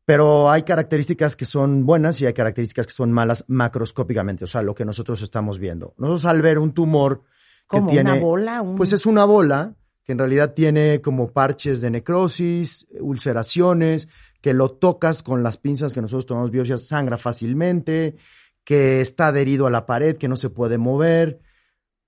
Pero 0.07 0.51
hay 0.51 0.63
características 0.63 1.37
que 1.37 1.45
son 1.45 1.85
buenas 1.85 2.19
y 2.23 2.27
hay 2.27 2.33
características 2.33 2.87
que 2.87 2.95
son 2.95 3.13
malas 3.13 3.45
macroscópicamente, 3.47 4.45
o 4.45 4.47
sea, 4.47 4.63
lo 4.63 4.75
que 4.75 4.87
nosotros 4.87 5.21
estamos 5.21 5.59
viendo. 5.59 5.93
Nosotros 5.99 6.25
al 6.25 6.41
ver 6.41 6.59
un 6.59 6.73
tumor 6.73 7.23
que 7.69 7.77
¿Como 7.77 7.91
tiene... 7.91 8.13
una 8.13 8.21
bola? 8.21 8.63
Un... 8.63 8.77
Pues 8.77 8.95
es 8.95 9.05
una 9.05 9.27
bola 9.27 9.75
que 10.05 10.13
en 10.13 10.19
realidad 10.19 10.55
tiene 10.55 11.03
como 11.03 11.33
parches 11.33 11.83
de 11.83 11.91
necrosis, 11.91 12.87
ulceraciones, 12.99 14.09
que 14.41 14.55
lo 14.55 14.71
tocas 14.71 15.23
con 15.23 15.43
las 15.43 15.59
pinzas 15.59 15.93
que 15.93 16.01
nosotros 16.01 16.27
tomamos 16.27 16.51
biopsias, 16.51 16.87
sangra 16.87 17.19
fácilmente, 17.19 18.17
que 18.65 19.01
está 19.01 19.29
adherido 19.29 19.67
a 19.67 19.71
la 19.71 19.87
pared, 19.87 20.17
que 20.17 20.29
no 20.29 20.37
se 20.37 20.51
puede 20.51 20.79
mover. 20.79 21.41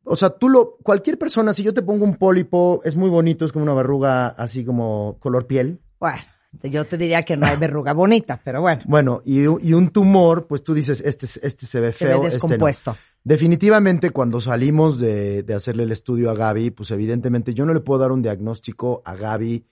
O 0.05 0.16
sea, 0.16 0.30
tú 0.30 0.49
lo, 0.49 0.76
cualquier 0.83 1.18
persona, 1.18 1.55
si 1.55 1.62
yo 1.62 1.74
te 1.74 1.83
pongo 1.83 2.05
un 2.05 2.16
pólipo, 2.16 2.80
es 2.85 2.97
muy 2.97 3.11
bonito, 3.11 3.45
es 3.45 3.53
como 3.53 3.64
una 3.64 3.74
verruga 3.74 4.28
así 4.28 4.64
como 4.64 5.18
color 5.20 5.47
piel. 5.47 5.80
Bueno, 6.01 6.22
yo 6.62 6.85
te 6.85 6.97
diría 6.97 7.22
que 7.22 7.37
no 7.37 7.47
hay 7.47 7.57
verruga 7.57 7.93
bonita, 7.95 8.41
pero 8.43 8.61
bueno, 8.61 8.83
Bueno, 8.87 9.22
y, 9.24 9.43
y 9.43 9.72
un 9.72 9.91
tumor, 9.91 10.47
pues 10.47 10.64
tú 10.64 10.74
dices, 10.74 11.01
este, 11.05 11.26
este 11.26 11.66
se 11.66 11.80
ve 11.80 11.93
se 11.93 12.07
feo, 12.07 12.20
ve 12.20 12.28
este 12.28 12.39
no. 12.39 12.49
descompuesto. 12.49 12.97
Definitivamente, 13.22 14.11
cuando 14.11 14.41
salimos 14.41 14.99
de, 14.99 15.45
de 15.45 15.55
hacerle 15.55 15.85
el 15.85 15.93
estudio 15.93 16.30
a 16.30 16.35
Gaby, 16.35 16.70
pues 16.70 16.91
evidentemente 16.91 17.55
yo 17.55 17.64
no 17.64 17.74
le 17.74 17.80
puedo 17.80 18.01
dar 18.01 18.11
un 18.11 18.22
diagnóstico 18.22 19.03
a 19.05 19.14
Gaby 19.14 19.64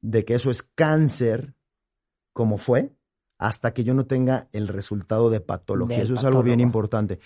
de 0.00 0.24
que 0.24 0.34
eso 0.34 0.50
es 0.50 0.62
cáncer, 0.62 1.54
como 2.32 2.58
fue, 2.58 2.92
hasta 3.38 3.72
que 3.72 3.84
yo 3.84 3.94
no 3.94 4.06
tenga 4.06 4.48
el 4.52 4.68
resultado 4.68 5.30
de 5.30 5.40
patología. 5.40 5.96
Del 5.98 6.04
eso 6.06 6.14
es 6.14 6.24
algo 6.24 6.42
bien 6.42 6.60
importante. 6.60 7.20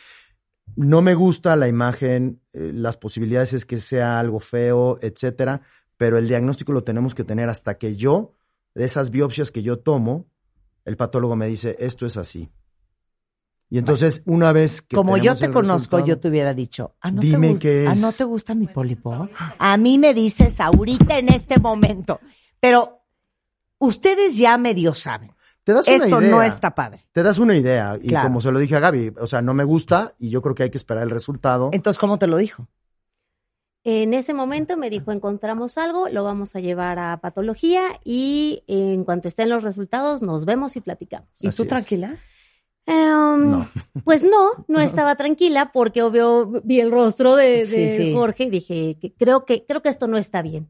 No 0.76 1.02
me 1.02 1.14
gusta 1.14 1.56
la 1.56 1.68
imagen, 1.68 2.40
eh, 2.52 2.70
las 2.74 2.96
posibilidades 2.96 3.52
es 3.52 3.66
que 3.66 3.78
sea 3.80 4.18
algo 4.18 4.40
feo, 4.40 4.98
etcétera, 5.02 5.60
pero 5.96 6.18
el 6.18 6.26
diagnóstico 6.28 6.72
lo 6.72 6.84
tenemos 6.84 7.14
que 7.14 7.24
tener 7.24 7.48
hasta 7.48 7.76
que 7.78 7.96
yo, 7.96 8.32
de 8.74 8.84
esas 8.84 9.10
biopsias 9.10 9.50
que 9.52 9.62
yo 9.62 9.78
tomo, 9.78 10.26
el 10.84 10.96
patólogo 10.96 11.36
me 11.36 11.46
dice, 11.48 11.76
esto 11.78 12.06
es 12.06 12.16
así. 12.16 12.50
Y 13.70 13.78
entonces, 13.78 14.22
una 14.26 14.52
vez 14.52 14.82
que 14.82 14.94
Como 14.94 15.16
yo 15.16 15.34
te 15.34 15.46
el 15.46 15.52
conozco, 15.52 16.04
yo 16.04 16.20
te 16.20 16.28
hubiera 16.28 16.54
dicho, 16.54 16.94
ah, 17.00 17.10
¿no, 17.10 17.20
te, 17.20 17.26
Dime 17.26 17.52
gus- 17.52 17.60
qué 17.60 17.86
ah, 17.88 17.94
es. 17.94 18.00
¿no 18.00 18.12
te 18.12 18.24
gusta 18.24 18.54
mi 18.54 18.66
pólipo? 18.68 19.28
A 19.58 19.76
mí 19.76 19.98
me 19.98 20.14
dices 20.14 20.60
ahorita 20.60 21.18
en 21.18 21.30
este 21.30 21.58
momento. 21.58 22.20
Pero 22.60 23.03
ustedes 23.84 24.36
ya 24.36 24.56
medio 24.58 24.94
saben. 24.94 25.32
Te 25.62 25.72
das 25.72 25.86
una 25.86 25.96
Esto 25.96 26.20
idea. 26.20 26.30
no 26.30 26.42
está 26.42 26.74
padre. 26.74 27.00
Te 27.12 27.22
das 27.22 27.38
una 27.38 27.56
idea. 27.56 27.98
Y 28.02 28.08
Claro. 28.08 28.28
como 28.28 28.40
se 28.42 28.52
lo 28.52 28.58
dije 28.58 28.76
a 28.76 28.80
Gaby, 28.80 29.14
o 29.18 29.26
sea, 29.26 29.40
no 29.40 29.54
me 29.54 29.64
gusta 29.64 30.14
y 30.18 30.28
yo 30.28 30.42
creo 30.42 30.54
que 30.54 30.64
hay 30.64 30.70
que 30.70 30.76
esperar 30.76 31.02
el 31.04 31.10
resultado. 31.10 31.70
Entonces, 31.72 31.98
¿cómo 31.98 32.18
te 32.18 32.26
lo 32.26 32.36
dijo? 32.36 32.68
En 33.86 34.14
ese 34.14 34.32
momento 34.32 34.76
me 34.78 34.88
dijo, 34.88 35.12
encontramos 35.12 35.76
algo, 35.76 36.08
lo 36.08 36.24
vamos 36.24 36.56
a 36.56 36.60
llevar 36.60 36.98
a 36.98 37.18
patología 37.20 37.82
y 38.02 38.62
en 38.66 39.04
cuanto 39.04 39.28
estén 39.28 39.50
los 39.50 39.62
resultados 39.62 40.22
nos 40.22 40.46
vemos 40.46 40.74
y 40.76 40.80
platicamos. 40.80 41.28
¿Y 41.40 41.48
Así 41.48 41.56
tú 41.58 41.62
es. 41.64 41.68
tranquila? 41.68 42.16
Em, 42.86 43.50
No. 43.50 43.66
Pues 44.04 44.22
no, 44.22 44.64
no 44.68 44.80
estaba 44.80 45.16
tranquila 45.16 45.70
porque 45.72 46.02
obvio 46.02 46.46
vi 46.64 46.80
el 46.80 46.90
rostro 46.90 47.36
de, 47.36 47.66
Sí, 47.66 47.76
de 47.76 47.96
sí. 47.96 48.12
Jorge 48.14 48.44
y 48.44 48.50
dije 48.50 48.98
que 49.00 49.14
creo 49.14 49.44
que 49.44 49.64
creo 49.66 49.82
que 49.82 49.88
esto 49.90 50.06
no 50.08 50.16
está 50.18 50.40
bien. 50.42 50.68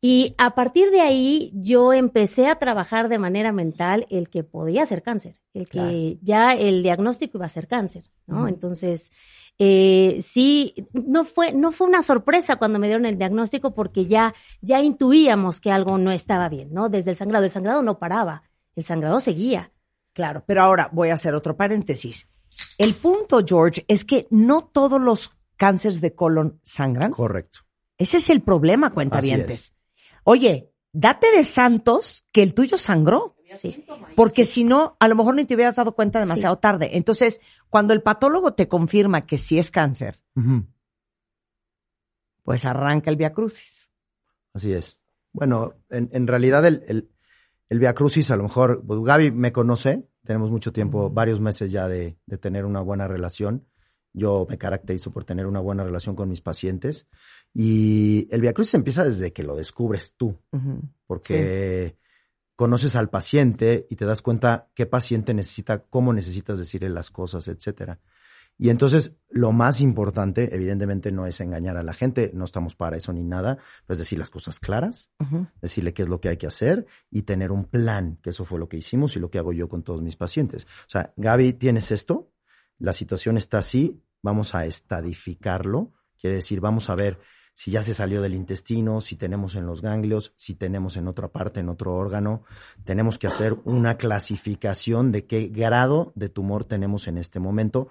Y 0.00 0.34
a 0.38 0.54
partir 0.54 0.90
de 0.90 1.00
ahí 1.00 1.50
yo 1.54 1.92
empecé 1.92 2.46
a 2.46 2.58
trabajar 2.58 3.08
de 3.08 3.18
manera 3.18 3.50
mental 3.52 4.06
el 4.10 4.28
que 4.28 4.44
podía 4.44 4.86
ser 4.86 5.02
cáncer, 5.02 5.40
el 5.54 5.64
que 5.66 5.70
Claro. 5.70 6.18
ya 6.22 6.54
el 6.54 6.82
diagnóstico 6.82 7.38
iba 7.38 7.46
a 7.46 7.50
ser 7.50 7.66
cáncer, 7.66 8.04
¿no? 8.26 8.46
Entonces 8.46 9.10
eh, 9.58 10.18
sí, 10.22 10.72
no 10.92 11.24
fue 11.24 11.52
no 11.52 11.72
fue 11.72 11.88
una 11.88 12.02
sorpresa 12.04 12.56
cuando 12.56 12.78
me 12.78 12.86
dieron 12.86 13.06
el 13.06 13.18
diagnóstico 13.18 13.74
porque 13.74 14.06
ya 14.06 14.34
ya 14.60 14.80
intuíamos 14.80 15.60
que 15.60 15.72
algo 15.72 15.98
no 15.98 16.12
estaba 16.12 16.48
bien, 16.48 16.72
¿no? 16.72 16.88
Desde 16.88 17.10
el 17.10 17.16
sangrado, 17.16 17.44
el 17.44 17.50
sangrado 17.50 17.82
no 17.82 17.98
paraba, 17.98 18.44
el 18.76 18.84
sangrado 18.84 19.20
seguía. 19.20 19.72
Claro, 20.12 20.44
pero 20.46 20.62
ahora 20.62 20.88
voy 20.92 21.10
a 21.10 21.14
hacer 21.14 21.34
otro 21.34 21.56
paréntesis. 21.56 22.28
El 22.78 22.94
punto, 22.94 23.40
George, 23.44 23.84
es 23.88 24.04
que 24.04 24.28
no 24.30 24.62
todos 24.62 25.00
los 25.00 25.32
cánceres 25.56 26.00
de 26.00 26.14
colon 26.14 26.60
sangran. 26.62 27.10
Correcto. 27.10 27.60
Ese 27.98 28.18
es 28.18 28.30
el 28.30 28.42
problema, 28.42 28.86
Así 28.88 28.94
cuentavientes. 28.94 29.74
Oye, 30.30 30.74
date 30.92 31.30
de 31.34 31.42
santos 31.42 32.26
que 32.32 32.42
el 32.42 32.52
tuyo 32.52 32.76
sangró. 32.76 33.34
Sí. 33.46 33.86
Porque 34.14 34.44
si 34.44 34.62
no, 34.62 34.94
a 35.00 35.08
lo 35.08 35.14
mejor 35.14 35.34
ni 35.34 35.46
te 35.46 35.54
hubieras 35.54 35.76
dado 35.76 35.92
cuenta 35.92 36.20
demasiado 36.20 36.58
tarde. 36.58 36.98
Entonces, 36.98 37.40
cuando 37.70 37.94
el 37.94 38.02
patólogo 38.02 38.52
te 38.52 38.68
confirma 38.68 39.24
que 39.24 39.38
sí 39.38 39.58
es 39.58 39.70
cáncer, 39.70 40.20
pues 42.42 42.66
arranca 42.66 43.08
el 43.10 43.16
Via 43.16 43.32
Crucis. 43.32 43.88
Así 44.52 44.70
es. 44.74 45.00
Bueno, 45.32 45.72
en, 45.88 46.10
en 46.12 46.26
realidad 46.26 46.66
el, 46.66 46.84
el, 46.88 47.10
el 47.70 47.78
Via 47.78 47.94
Crucis, 47.94 48.30
a 48.30 48.36
lo 48.36 48.42
mejor, 48.42 48.84
pues, 48.86 49.00
Gaby 49.02 49.30
me 49.30 49.50
conoce, 49.50 50.10
tenemos 50.26 50.50
mucho 50.50 50.74
tiempo, 50.74 51.08
varios 51.08 51.40
meses 51.40 51.72
ya 51.72 51.88
de, 51.88 52.18
de 52.26 52.36
tener 52.36 52.66
una 52.66 52.82
buena 52.82 53.08
relación. 53.08 53.66
Yo 54.12 54.46
me 54.48 54.58
caracterizo 54.58 55.10
por 55.10 55.24
tener 55.24 55.46
una 55.46 55.60
buena 55.60 55.84
relación 55.84 56.16
con 56.16 56.28
mis 56.28 56.40
pacientes. 56.40 57.06
Y 57.54 58.28
el 58.30 58.40
Via 58.40 58.52
Crucis 58.52 58.74
empieza 58.74 59.04
desde 59.04 59.32
que 59.32 59.42
lo 59.42 59.56
descubres 59.56 60.14
tú, 60.16 60.38
porque 61.06 61.96
conoces 62.56 62.96
al 62.96 63.08
paciente 63.08 63.86
y 63.88 63.96
te 63.96 64.04
das 64.04 64.20
cuenta 64.20 64.68
qué 64.74 64.86
paciente 64.86 65.32
necesita, 65.32 65.84
cómo 65.84 66.12
necesitas 66.12 66.58
decirle 66.58 66.88
las 66.88 67.10
cosas, 67.10 67.46
etcétera. 67.48 68.00
Y 68.60 68.70
entonces, 68.70 69.14
lo 69.28 69.52
más 69.52 69.80
importante, 69.80 70.52
evidentemente, 70.52 71.12
no 71.12 71.26
es 71.26 71.40
engañar 71.40 71.76
a 71.76 71.84
la 71.84 71.92
gente, 71.92 72.32
no 72.34 72.44
estamos 72.44 72.74
para 72.74 72.96
eso 72.96 73.12
ni 73.12 73.22
nada, 73.22 73.58
pues 73.86 74.00
decir 74.00 74.18
las 74.18 74.30
cosas 74.30 74.58
claras, 74.58 75.12
decirle 75.62 75.94
qué 75.94 76.02
es 76.02 76.08
lo 76.08 76.20
que 76.20 76.28
hay 76.28 76.36
que 76.36 76.48
hacer 76.48 76.84
y 77.08 77.22
tener 77.22 77.52
un 77.52 77.66
plan, 77.66 78.18
que 78.20 78.30
eso 78.30 78.44
fue 78.44 78.58
lo 78.58 78.68
que 78.68 78.76
hicimos 78.76 79.14
y 79.14 79.20
lo 79.20 79.30
que 79.30 79.38
hago 79.38 79.52
yo 79.52 79.68
con 79.68 79.84
todos 79.84 80.02
mis 80.02 80.16
pacientes. 80.16 80.64
O 80.64 80.90
sea, 80.90 81.12
Gaby, 81.16 81.52
tienes 81.52 81.92
esto, 81.92 82.32
la 82.78 82.92
situación 82.92 83.36
está 83.36 83.58
así, 83.58 84.02
vamos 84.22 84.54
a 84.54 84.64
estadificarlo, 84.66 85.92
quiere 86.20 86.36
decir, 86.36 86.60
vamos 86.60 86.90
a 86.90 86.94
ver 86.94 87.18
si 87.54 87.72
ya 87.72 87.82
se 87.82 87.92
salió 87.92 88.22
del 88.22 88.34
intestino, 88.34 89.00
si 89.00 89.16
tenemos 89.16 89.56
en 89.56 89.66
los 89.66 89.82
ganglios, 89.82 90.32
si 90.36 90.54
tenemos 90.54 90.96
en 90.96 91.08
otra 91.08 91.26
parte, 91.28 91.58
en 91.58 91.68
otro 91.68 91.92
órgano. 91.96 92.44
Tenemos 92.84 93.18
que 93.18 93.26
hacer 93.26 93.56
una 93.64 93.96
clasificación 93.96 95.10
de 95.10 95.26
qué 95.26 95.48
grado 95.48 96.12
de 96.14 96.28
tumor 96.28 96.64
tenemos 96.64 97.08
en 97.08 97.18
este 97.18 97.40
momento. 97.40 97.88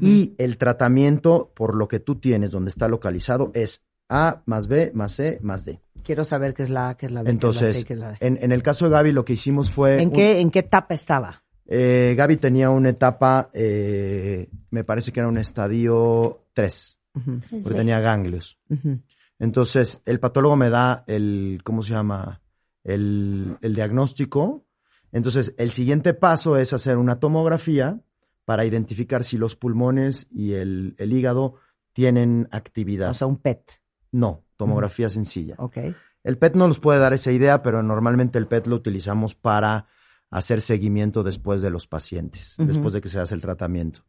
Y 0.00 0.34
el 0.36 0.58
tratamiento 0.58 1.50
por 1.54 1.76
lo 1.76 1.88
que 1.88 1.98
tú 1.98 2.16
tienes, 2.16 2.50
donde 2.50 2.68
está 2.68 2.88
localizado, 2.88 3.50
es 3.54 3.86
A 4.10 4.42
más 4.44 4.68
B 4.68 4.92
más 4.94 5.12
C 5.12 5.38
más 5.42 5.64
D. 5.64 5.80
Quiero 6.04 6.22
saber 6.22 6.52
qué 6.52 6.64
es 6.64 6.70
la 6.70 6.90
A, 6.90 6.96
qué 6.98 7.06
es 7.06 7.12
la 7.12 7.22
B, 7.22 7.30
qué 7.30 7.30
es 7.30 7.42
la 7.42 7.52
C, 7.52 7.58
Entonces, 7.64 7.84
qué 7.86 7.92
es 7.94 7.98
la 7.98 8.10
D. 8.12 8.16
en, 8.20 8.38
en 8.42 8.52
el 8.52 8.62
caso 8.62 8.84
de 8.84 8.90
Gaby, 8.92 9.12
lo 9.12 9.24
que 9.24 9.32
hicimos 9.32 9.70
fue. 9.70 10.02
¿En 10.02 10.08
un- 10.10 10.14
qué, 10.14 10.40
¿En 10.40 10.50
qué 10.50 10.58
etapa 10.58 10.92
estaba? 10.94 11.42
Eh, 11.68 12.14
Gaby 12.16 12.36
tenía 12.36 12.70
una 12.70 12.90
etapa, 12.90 13.50
eh, 13.52 14.48
me 14.70 14.84
parece 14.84 15.12
que 15.12 15.20
era 15.20 15.28
un 15.28 15.38
estadio 15.38 16.46
3, 16.52 16.98
Tres 17.12 17.62
porque 17.62 17.78
tenía 17.78 18.00
ganglios. 18.00 18.58
Entonces, 19.38 20.02
el 20.06 20.20
patólogo 20.20 20.56
me 20.56 20.70
da 20.70 21.04
el, 21.06 21.60
¿cómo 21.64 21.82
se 21.82 21.92
llama? 21.92 22.40
El, 22.84 23.56
el 23.60 23.74
diagnóstico. 23.74 24.64
Entonces, 25.12 25.54
el 25.58 25.72
siguiente 25.72 26.14
paso 26.14 26.56
es 26.56 26.72
hacer 26.72 26.98
una 26.98 27.18
tomografía 27.18 28.00
para 28.44 28.64
identificar 28.64 29.24
si 29.24 29.36
los 29.36 29.56
pulmones 29.56 30.28
y 30.30 30.52
el, 30.52 30.94
el 30.98 31.12
hígado 31.12 31.56
tienen 31.92 32.48
actividad. 32.52 33.10
O 33.10 33.14
sea, 33.14 33.26
un 33.26 33.38
PET. 33.38 33.80
no, 34.12 34.44
tomografía 34.56 35.10
sencilla. 35.10 35.56
Ok. 35.58 35.78
El 36.22 36.38
PET 36.38 36.54
no 36.54 36.68
nos 36.68 36.80
puede 36.80 36.98
dar 36.98 37.12
esa 37.12 37.32
idea, 37.32 37.62
pero 37.62 37.82
normalmente 37.82 38.38
el 38.38 38.46
PET 38.46 38.66
lo 38.66 38.76
utilizamos 38.76 39.34
para 39.34 39.86
hacer 40.36 40.60
seguimiento 40.60 41.22
después 41.22 41.62
de 41.62 41.70
los 41.70 41.86
pacientes, 41.86 42.56
después 42.58 42.92
de 42.92 43.00
que 43.00 43.08
se 43.08 43.18
hace 43.20 43.34
el 43.34 43.40
tratamiento. 43.40 44.00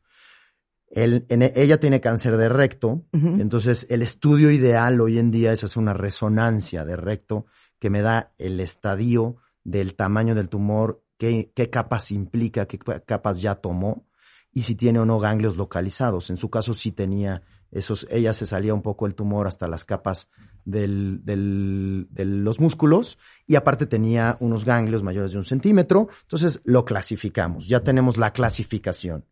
Él- 0.90 1.26
en- 1.30 1.42
ella 1.56 1.80
tiene 1.80 2.00
cáncer 2.00 2.38
de 2.38 2.48
recto, 2.50 3.06
entonces 3.42 3.88
el 3.90 4.02
estudio 4.02 4.52
ideal 4.52 5.02
hoy 5.02 5.20
en 5.20 5.32
día 5.32 5.52
es 5.52 5.64
hacer 5.64 5.80
una 5.80 5.94
resonancia 5.94 6.86
de 6.86 6.96
recto 6.96 7.46
que 7.80 7.90
me 7.90 8.02
da 8.02 8.34
el 8.38 8.60
estadio 8.60 9.38
del 9.64 9.96
tamaño 9.96 10.34
del 10.34 10.48
tumor, 10.50 11.04
qué, 11.18 11.52
qué 11.54 11.70
capas 11.70 12.12
implica, 12.12 12.66
qué 12.68 12.78
pa- 12.78 13.02
capas 13.02 13.42
ya 13.42 13.56
tomó 13.56 14.08
y 14.54 14.64
si 14.64 14.76
tiene 14.76 15.00
o 15.00 15.06
no 15.06 15.20
ganglios 15.20 15.58
localizados. 15.58 16.30
En 16.30 16.38
su 16.38 16.50
caso 16.50 16.74
sí 16.74 16.92
tenía 16.94 17.42
esos, 17.70 18.08
ella 18.10 18.34
se 18.34 18.46
salía 18.46 18.74
un 18.74 18.82
poco 18.82 19.06
el 19.08 19.14
tumor 19.16 19.46
hasta 19.46 19.68
las 19.68 19.84
capas 19.84 20.30
del, 20.68 21.22
del- 21.24 22.08
de 22.12 22.26
los 22.26 22.60
músculos 22.60 23.18
y 23.48 23.56
aparte 23.56 23.86
tenía 23.86 24.36
unos 24.42 24.66
ganglios 24.66 25.02
mayores 25.02 25.32
de 25.32 25.38
un 25.38 25.44
centímetro. 25.46 26.10
Entonces 26.24 26.62
lo 26.66 26.84
clasificamos, 26.86 27.68
ya 27.68 27.82
tenemos 27.84 28.18
la 28.18 28.32
clasificación. 28.32 29.26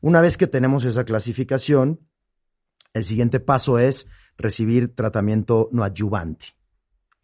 Una 0.00 0.20
vez 0.20 0.36
que 0.36 0.46
tenemos 0.46 0.84
esa 0.84 1.04
clasificación, 1.04 2.00
el 2.92 3.04
siguiente 3.04 3.40
paso 3.40 3.78
es 3.78 4.06
recibir 4.36 4.94
tratamiento 4.94 5.68
no 5.72 5.82
adyuvante. 5.84 6.46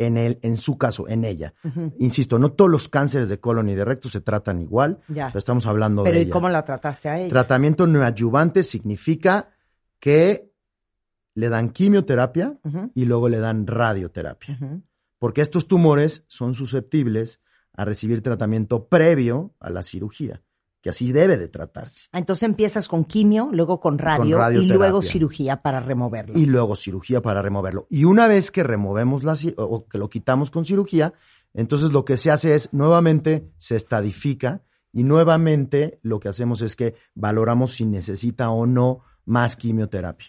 En, 0.01 0.17
el, 0.17 0.39
en 0.43 0.57
su 0.57 0.79
caso, 0.79 1.09
en 1.09 1.25
ella. 1.25 1.55
Insisto, 1.99 2.39
no 2.39 2.53
todos 2.53 2.71
los 2.71 2.89
cánceres 2.89 3.29
de 3.29 3.41
colon 3.41 3.69
y 3.69 3.75
de 3.75 3.85
recto 3.85 4.09
se 4.09 4.21
tratan 4.21 4.61
igual, 4.63 5.01
Ya. 5.09 5.27
pero 5.27 5.41
estamos 5.41 5.67
hablando 5.67 6.05
Pero 6.05 6.15
de 6.15 6.21
¿y 6.21 6.23
ella. 6.27 6.33
cómo 6.33 6.49
la 6.49 6.65
trataste 6.65 7.09
a 7.09 7.19
ella? 7.19 7.29
Tratamiento 7.31 7.85
neoadyuvante 7.85 8.63
significa 8.63 9.51
que 9.99 10.48
le 11.35 11.49
dan 11.49 11.71
quimioterapia 11.71 12.59
y 12.95 13.05
luego 13.05 13.29
le 13.29 13.39
dan 13.39 13.67
radioterapia. 13.67 14.59
Porque 15.19 15.41
estos 15.41 15.67
tumores 15.67 16.25
son 16.29 16.55
susceptibles 16.55 17.43
a 17.75 17.85
recibir 17.85 18.23
tratamiento 18.23 18.89
previo 18.89 19.55
a 19.61 19.71
la 19.71 19.83
cirugía, 19.83 20.43
que 20.81 20.91
así 20.91 21.13
debe 21.13 21.37
de 21.37 21.49
tratarse. 21.49 22.09
Ah, 22.13 22.19
Entonces 22.19 22.43
empiezas 22.43 22.89
con 22.89 23.05
quimio, 23.05 23.51
luego 23.53 23.79
con 23.79 23.99
radio 23.99 24.51
y 24.51 24.67
luego 24.67 25.01
cirugía 25.01 25.61
para 25.61 25.81
removerlo. 25.81 26.37
Y 26.37 26.47
luego 26.47 26.75
cirugía 26.75 27.23
para 27.23 27.41
removerlo. 27.41 27.87
Y 27.89 28.05
una 28.05 28.27
vez 28.27 28.51
que 28.51 28.65
removemos 28.65 29.23
la 29.23 29.37
o 29.57 29.87
que 29.87 29.99
lo 29.99 30.11
quitamos 30.11 30.51
con 30.51 30.65
cirugía, 30.65 31.15
entonces 31.55 31.93
lo 31.93 32.05
que 32.05 32.17
se 32.17 32.31
hace 32.31 32.55
es 32.55 32.73
nuevamente 32.73 33.53
se 33.59 33.77
estadifica 33.77 34.63
y 34.93 35.05
nuevamente 35.05 36.01
lo 36.03 36.19
que 36.19 36.29
hacemos 36.29 36.63
es 36.63 36.75
que 36.75 36.95
valoramos 37.15 37.73
si 37.73 37.85
necesita 37.85 38.51
o 38.51 38.67
no 38.67 39.03
más 39.25 39.57
quimioterapia. 39.57 40.29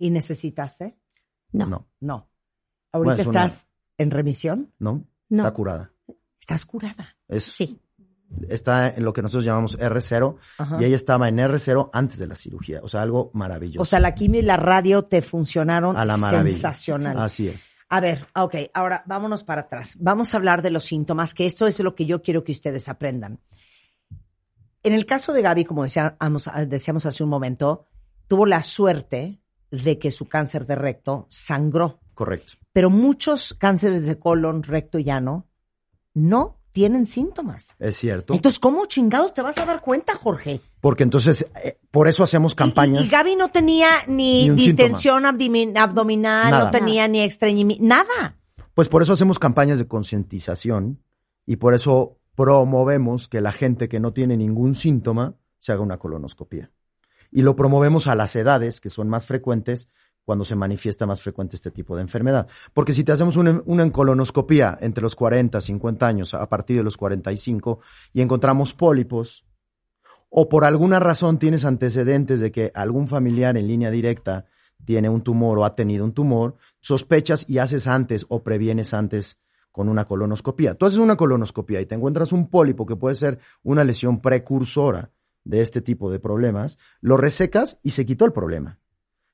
¿Y 0.00 0.10
necesitaste? 0.10 0.96
No. 1.52 1.66
No, 1.66 1.86
No. 2.00 2.28
¿Ahorita 2.92 3.14
Bueno, 3.14 3.20
es 3.22 3.26
una- 3.28 3.44
estás 3.46 3.68
en 3.98 4.10
remisión? 4.10 4.72
no, 4.80 5.04
No. 5.28 5.36
está 5.42 5.52
curada. 5.52 5.92
¿Estás 6.40 6.64
curada? 6.64 7.16
Es, 7.28 7.44
Sí. 7.44 7.78
Está 8.48 8.88
en 8.94 9.04
lo 9.04 9.12
que 9.12 9.22
nosotros 9.22 9.44
llamamos 9.44 9.76
R0 9.78 10.36
Ajá. 10.58 10.76
y 10.80 10.84
ella 10.84 10.96
estaba 10.96 11.28
en 11.28 11.38
R0 11.38 11.90
antes 11.92 12.16
de 12.18 12.26
la 12.28 12.34
cirugía. 12.36 12.80
O 12.82 12.88
sea, 12.88 13.02
algo 13.02 13.30
maravilloso. 13.34 13.82
O 13.82 13.84
sea, 13.84 13.98
la 14.00 14.14
quimio 14.14 14.40
y 14.40 14.44
la 14.44 14.56
radio 14.56 15.02
te 15.04 15.20
funcionaron 15.20 15.96
a 15.96 16.04
la 16.04 16.16
maravilla. 16.16 16.52
sensacional. 16.52 17.18
Así 17.18 17.48
es. 17.48 17.74
A 17.88 18.00
ver, 18.00 18.26
ok, 18.36 18.54
ahora 18.72 19.02
vámonos 19.06 19.42
para 19.44 19.62
atrás. 19.62 19.96
Vamos 20.00 20.32
a 20.32 20.36
hablar 20.38 20.62
de 20.62 20.70
los 20.70 20.84
síntomas, 20.84 21.34
que 21.34 21.44
esto 21.44 21.66
es 21.66 21.78
lo 21.80 21.94
que 21.96 22.06
yo 22.06 22.22
quiero 22.22 22.42
que 22.44 22.52
ustedes 22.52 22.88
aprendan. 22.88 23.40
En 24.82 24.92
el 24.94 25.06
caso 25.06 25.32
de 25.32 25.42
Gaby, 25.42 25.64
como 25.64 25.82
decíamos, 25.82 26.48
decíamos 26.68 27.04
hace 27.06 27.22
un 27.22 27.28
momento, 27.30 27.86
tuvo 28.28 28.46
la 28.46 28.62
suerte 28.62 29.40
de 29.70 29.98
que 29.98 30.10
su 30.10 30.26
cáncer 30.28 30.66
de 30.66 30.74
recto 30.74 31.26
sangró. 31.28 32.00
Correcto. 32.14 32.54
Pero 32.72 32.90
muchos 32.90 33.54
cánceres 33.54 34.06
de 34.06 34.18
colon, 34.18 34.62
recto 34.62 34.98
y 34.98 35.10
ano 35.10 35.46
no 36.14 36.58
tienen 36.72 37.06
síntomas. 37.06 37.74
Es 37.80 37.96
cierto. 37.96 38.32
Entonces, 38.34 38.60
¿cómo 38.60 38.86
chingados 38.86 39.34
te 39.34 39.42
vas 39.42 39.58
a 39.58 39.66
dar 39.66 39.80
cuenta, 39.80 40.14
Jorge? 40.14 40.60
Porque 40.80 41.02
entonces, 41.02 41.46
eh, 41.64 41.78
por 41.90 42.06
eso 42.08 42.22
hacemos 42.22 42.54
campañas. 42.54 43.02
Y, 43.02 43.06
y 43.06 43.10
Gaby 43.10 43.36
no 43.36 43.50
tenía 43.50 43.88
ni, 44.06 44.50
distensión 44.50 45.24
abdomin- 45.24 45.76
abdominal, 45.76 46.50
Nada. 46.50 46.64
no 46.66 46.70
tenía 46.70 47.08
ni 47.08 47.20
estreñimiento, 47.22 47.84
nada. 47.84 48.36
Pues 48.74 48.88
por 48.88 49.02
eso 49.02 49.12
hacemos 49.12 49.38
campañas 49.38 49.78
de 49.78 49.88
concientización 49.88 51.02
y 51.44 51.56
por 51.56 51.74
eso 51.74 52.18
promovemos 52.36 53.26
que 53.28 53.40
la 53.40 53.52
gente 53.52 53.88
que 53.88 53.98
no 54.00 54.12
tiene 54.12 54.36
ningún 54.36 54.74
síntoma 54.74 55.34
se 55.58 55.72
haga 55.72 55.82
una 55.82 55.98
colonoscopia. 55.98 56.70
Y 57.30 57.42
lo 57.42 57.56
promovemos 57.56 58.06
a 58.08 58.14
las 58.14 58.34
edades 58.36 58.80
que 58.80 58.90
son 58.90 59.08
más 59.08 59.26
frecuentes 59.26 59.88
cuando 60.24 60.44
se 60.44 60.54
manifiesta 60.54 61.06
más 61.06 61.22
frecuente 61.22 61.56
este 61.56 61.70
tipo 61.70 61.96
de 61.96 62.02
enfermedad. 62.02 62.46
Porque 62.72 62.92
si 62.92 63.04
te 63.04 63.12
hacemos 63.12 63.36
una, 63.36 63.62
una 63.66 63.90
colonoscopia 63.90 64.78
entre 64.80 65.02
los 65.02 65.16
40, 65.16 65.60
50 65.60 66.06
años, 66.06 66.34
a 66.34 66.48
partir 66.48 66.76
de 66.76 66.84
los 66.84 66.96
45, 66.96 67.80
y 68.12 68.20
encontramos 68.20 68.74
pólipos, 68.74 69.44
o 70.28 70.48
por 70.48 70.64
alguna 70.64 71.00
razón 71.00 71.38
tienes 71.38 71.64
antecedentes 71.64 72.40
de 72.40 72.52
que 72.52 72.70
algún 72.74 73.08
familiar 73.08 73.56
en 73.56 73.66
línea 73.66 73.90
directa 73.90 74.46
tiene 74.84 75.08
un 75.08 75.22
tumor 75.22 75.58
o 75.58 75.64
ha 75.64 75.74
tenido 75.74 76.04
un 76.04 76.12
tumor, 76.12 76.56
sospechas 76.80 77.44
y 77.48 77.58
haces 77.58 77.86
antes 77.86 78.26
o 78.28 78.42
previenes 78.42 78.94
antes 78.94 79.40
con 79.72 79.88
una 79.88 80.06
colonoscopia. 80.06 80.74
Tú 80.74 80.86
haces 80.86 80.98
una 80.98 81.16
colonoscopia 81.16 81.80
y 81.80 81.86
te 81.86 81.94
encuentras 81.94 82.32
un 82.32 82.48
pólipo 82.48 82.86
que 82.86 82.96
puede 82.96 83.14
ser 83.14 83.38
una 83.62 83.84
lesión 83.84 84.20
precursora 84.20 85.10
de 85.50 85.60
este 85.60 85.82
tipo 85.82 86.10
de 86.10 86.20
problemas, 86.20 86.78
lo 87.00 87.16
resecas 87.16 87.78
y 87.82 87.90
se 87.90 88.06
quitó 88.06 88.24
el 88.24 88.32
problema. 88.32 88.78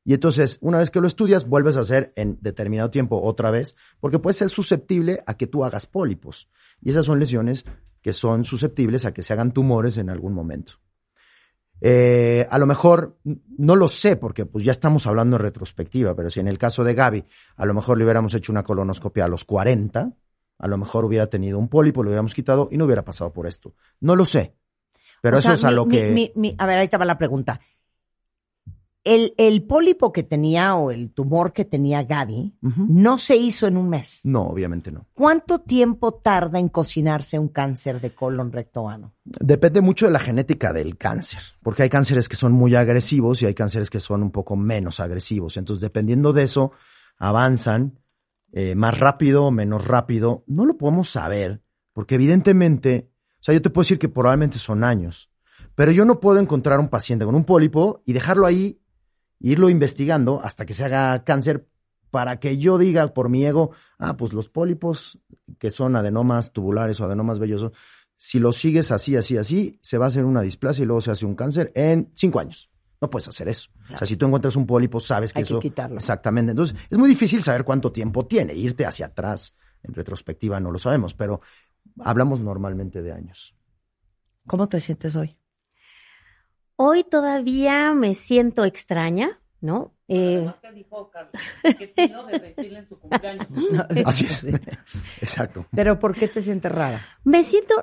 Y 0.05 0.15
entonces, 0.15 0.59
una 0.61 0.79
vez 0.79 0.91
que 0.91 1.01
lo 1.01 1.07
estudias, 1.07 1.49
vuelves 1.49 1.77
a 1.77 1.81
hacer 1.81 2.13
en 2.17 2.39
determinado 2.41 2.91
tiempo 2.91 3.21
otra 3.23 3.51
vez, 3.51 3.77
porque 4.01 4.19
puede 4.19 4.35
ser 4.35 4.49
susceptible 4.49 5.23
a 5.27 5.37
que 5.37 5.47
tú 5.47 5.65
hagas 5.65 5.87
pólipos. 5.87 6.49
Y 6.81 6.91
esas 6.91 7.07
son 7.07 7.19
lesiones 7.19 7.65
que 8.01 8.13
son 8.13 8.45
susceptibles 8.45 9.05
a 9.05 9.13
que 9.13 9.23
se 9.23 9.33
hagan 9.33 9.53
tumores 9.53 9.99
en 9.99 10.09
algún 10.09 10.33
momento. 10.33 10.75
Eh, 11.81 12.47
a 12.49 12.59
lo 12.59 12.67
mejor, 12.67 13.19
no 13.25 13.77
lo 13.77 13.89
sé, 13.89 14.17
porque 14.17 14.47
pues 14.47 14.65
ya 14.65 14.73
estamos 14.73 15.07
hablando 15.07 15.37
en 15.37 15.43
retrospectiva, 15.43 16.15
pero 16.15 16.31
si 16.31 16.41
en 16.41 16.49
el 16.49 16.57
caso 16.57 16.85
de 16.85 16.95
Gaby, 16.95 17.25
a 17.57 17.67
lo 17.67 17.75
mejor 17.75 17.99
le 17.99 18.05
hubiéramos 18.05 18.33
hecho 18.33 18.53
una 18.53 18.63
colonoscopia 18.63 19.25
a 19.25 19.29
los 19.29 19.45
40, 19.45 20.17
a 20.59 20.69
lo 20.69 20.79
mejor 20.79 21.05
hubiera 21.05 21.27
tenido 21.27 21.59
un 21.59 21.69
pólipo, 21.69 22.03
lo 22.03 22.11
hubiéramos 22.11 22.33
quitado 22.33 22.69
y 22.71 22.79
no 22.79 22.87
hubiera 22.87 23.05
pasado 23.05 23.33
por 23.33 23.47
esto. 23.47 23.75
No 24.01 24.17
lo 24.17 24.25
sé. 24.25 24.55
Pero 25.23 25.37
O 25.37 25.41
eso 25.41 25.49
sea, 25.49 25.55
es 25.55 25.65
a 25.65 25.69
mi- 25.71 25.75
lo 25.77 25.87
que... 25.87 26.11
mi- 26.11 26.33
mi- 26.35 26.55
a 26.59 26.67
ver, 26.67 26.79
ahí 26.79 26.89
te 26.89 26.97
va 26.97 27.05
la 27.05 27.19
pregunta. 27.19 27.61
El, 29.05 29.35
el 29.39 29.63
pólipo 29.63 30.13
que 30.13 30.25
tenía 30.25 30.75
o 30.75 30.91
el 30.91 31.13
tumor 31.13 31.53
que 31.53 31.65
tenía 31.65 32.03
Gaby 32.03 32.57
no 32.61 33.19
se 33.19 33.37
hizo 33.37 33.69
en 33.69 33.77
un 33.77 33.89
mes. 33.89 34.23
No, 34.25 34.43
obviamente 34.49 34.91
no. 34.91 35.07
¿Cuánto 35.15 35.61
tiempo 35.61 36.15
tarda 36.15 36.59
en 36.59 36.69
cocinarse 36.69 37.39
un 37.39 37.47
cáncer 37.47 38.01
de 38.01 38.13
colon 38.13 38.51
rectoano? 38.51 39.15
Depende 39.25 39.81
mucho 39.81 40.07
de 40.07 40.13
la 40.13 40.19
genética 40.19 40.73
del 40.73 40.97
cáncer, 40.99 41.39
porque 41.63 41.85
hay 41.85 41.89
cánceres 41.89 42.29
que 42.29 42.35
son 42.35 42.51
muy 42.51 42.75
agresivos 42.75 43.43
y 43.43 43.47
hay 43.47 43.55
cánceres 43.55 43.91
que 43.91 44.01
son 44.01 44.25
un 44.25 44.33
poco 44.33 44.57
menos 44.57 44.99
agresivos. 44.99 45.57
Entonces, 45.57 45.83
dependiendo 45.83 46.33
de 46.33 46.43
eso, 46.43 46.73
avanzan 47.17 48.01
eh, 48.51 48.75
más 48.75 48.99
rápido 48.99 49.45
o 49.45 49.51
menos 49.53 49.87
rápido. 49.87 50.43
No 50.49 50.67
lo 50.67 50.77
podemos 50.77 51.11
saber, 51.11 51.63
porque 51.93 52.17
evidentemente, 52.17 53.13
sea, 53.47 53.55
yo 53.55 53.63
te 53.63 53.71
puedo 53.71 53.85
decir 53.85 53.99
que 53.99 54.09
probablemente 54.09 54.59
son 54.59 54.85
años, 54.85 55.31
pero 55.75 55.93
yo 55.93 56.05
no 56.05 56.21
puedo 56.21 56.39
encontrar 56.39 56.81
un 56.81 56.89
paciente 56.89 57.25
con 57.25 57.35
un 57.35 57.45
pólipo 57.45 58.03
y 58.05 58.13
dejarlo 58.13 58.47
ahí, 58.47 58.81
e 59.41 59.49
irlo 59.51 59.69
investigando 59.69 60.41
hasta 60.43 60.67
que 60.67 60.75
se 60.75 60.85
haga 60.85 61.23
cáncer 61.25 61.69
para 62.11 62.41
que 62.41 62.59
yo 62.59 62.79
diga 62.79 63.13
por 63.13 63.29
mi 63.29 63.45
ego, 63.45 63.71
ah, 63.99 64.17
pues 64.17 64.33
los 64.33 64.49
pólipos 64.49 65.19
que 65.59 65.71
son 65.71 65.97
adenomas 65.97 66.53
tubulares 66.53 67.01
o 67.01 67.05
adenomas 67.05 67.39
vellosos, 67.39 67.73
si 68.17 68.39
lo 68.39 68.53
sigues 68.53 68.91
así, 68.91 69.17
así, 69.17 69.37
así, 69.37 69.79
se 69.83 69.99
va 69.99 70.07
a 70.07 70.09
hacer 70.09 70.25
una 70.25 70.41
displasia 70.41 70.83
y 70.83 70.87
luego 70.87 71.03
se 71.03 71.11
hace 71.11 71.27
un 71.27 71.35
cáncer 71.35 71.71
en 71.75 72.11
cinco 72.15 72.41
años. 72.41 72.71
No 73.01 73.11
puedes 73.11 73.29
hacer 73.29 73.49
eso. 73.49 73.69
O 73.93 73.99
sea, 73.99 74.07
si 74.07 74.17
tú 74.17 74.25
encuentras 74.25 74.57
un 74.57 74.67
pólipo, 74.67 74.99
sabes 75.01 75.33
que 75.33 75.41
Hay 75.41 75.45
que 75.45 75.49
eso. 75.53 75.61
quitarlo. 75.61 75.97
Exactamente. 75.97 76.53
Entonces, 76.53 76.77
es 76.89 76.97
muy 76.97 77.11
difícil 77.11 77.43
saber 77.43 77.63
cuánto 77.65 77.93
tiempo 77.93 78.27
tiene. 78.27 78.55
Irte 78.55 78.87
hacia 78.87 79.07
atrás, 79.07 79.55
en 79.83 79.93
retrospectiva, 79.93 80.59
no 80.61 80.71
lo 80.71 80.79
sabemos, 80.79 81.13
pero 81.13 81.43
hablamos 82.01 82.41
normalmente 82.41 83.03
de 83.03 83.13
años. 83.13 83.55
¿Cómo 84.47 84.69
te 84.69 84.81
sientes 84.81 85.17
hoy? 85.17 85.37
Hoy 86.77 87.05
todavía 87.05 87.93
me 87.95 88.15
siento 88.15 88.65
extraña 88.65 89.41
¿no? 89.61 89.93
Eh, 90.09 90.49
Así 94.05 94.27
es. 94.27 94.45
Exacto. 95.21 95.67
Pero 95.75 95.99
¿por 95.99 96.15
qué 96.15 96.29
te 96.29 96.41
sientes 96.43 96.71
rara? 96.71 97.05
me 97.25 97.43
siento 97.43 97.75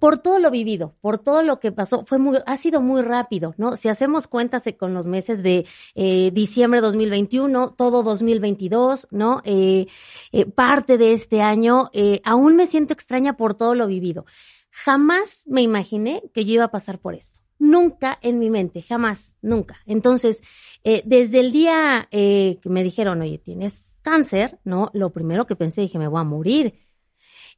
por 0.00 0.18
todo 0.18 0.40
lo 0.40 0.50
vivido, 0.50 0.94
por 1.00 1.18
todo 1.18 1.42
lo 1.42 1.60
que 1.60 1.70
pasó, 1.70 2.04
fue 2.04 2.18
muy, 2.18 2.38
ha 2.44 2.56
sido 2.56 2.80
muy 2.80 3.02
rápido, 3.02 3.54
¿no? 3.56 3.76
Si 3.76 3.88
hacemos 3.88 4.26
cuentas 4.26 4.64
con 4.78 4.94
los 4.94 5.06
meses 5.06 5.42
de 5.42 5.66
eh, 5.94 6.30
diciembre 6.32 6.80
2021, 6.80 7.74
todo 7.74 8.02
2022, 8.02 9.08
¿no? 9.10 9.40
Eh, 9.44 9.86
eh, 10.32 10.46
parte 10.46 10.98
de 10.98 11.12
este 11.12 11.40
año, 11.40 11.90
eh, 11.92 12.20
aún 12.24 12.56
me 12.56 12.66
siento 12.66 12.92
extraña 12.92 13.36
por 13.36 13.54
todo 13.54 13.74
lo 13.74 13.86
vivido. 13.86 14.26
Jamás 14.70 15.44
me 15.46 15.62
imaginé 15.62 16.22
que 16.34 16.44
yo 16.44 16.54
iba 16.54 16.64
a 16.64 16.70
pasar 16.70 16.98
por 16.98 17.14
esto. 17.14 17.39
Nunca 17.60 18.18
en 18.22 18.38
mi 18.38 18.48
mente, 18.48 18.80
jamás, 18.80 19.36
nunca. 19.42 19.80
Entonces, 19.84 20.42
eh, 20.82 21.02
desde 21.04 21.40
el 21.40 21.52
día 21.52 22.08
eh, 22.10 22.58
que 22.62 22.70
me 22.70 22.82
dijeron, 22.82 23.20
oye, 23.20 23.36
tienes 23.36 23.94
cáncer, 24.00 24.58
¿no? 24.64 24.90
Lo 24.94 25.10
primero 25.10 25.46
que 25.46 25.56
pensé, 25.56 25.82
dije, 25.82 25.98
me 25.98 26.08
voy 26.08 26.22
a 26.22 26.24
morir. 26.24 26.74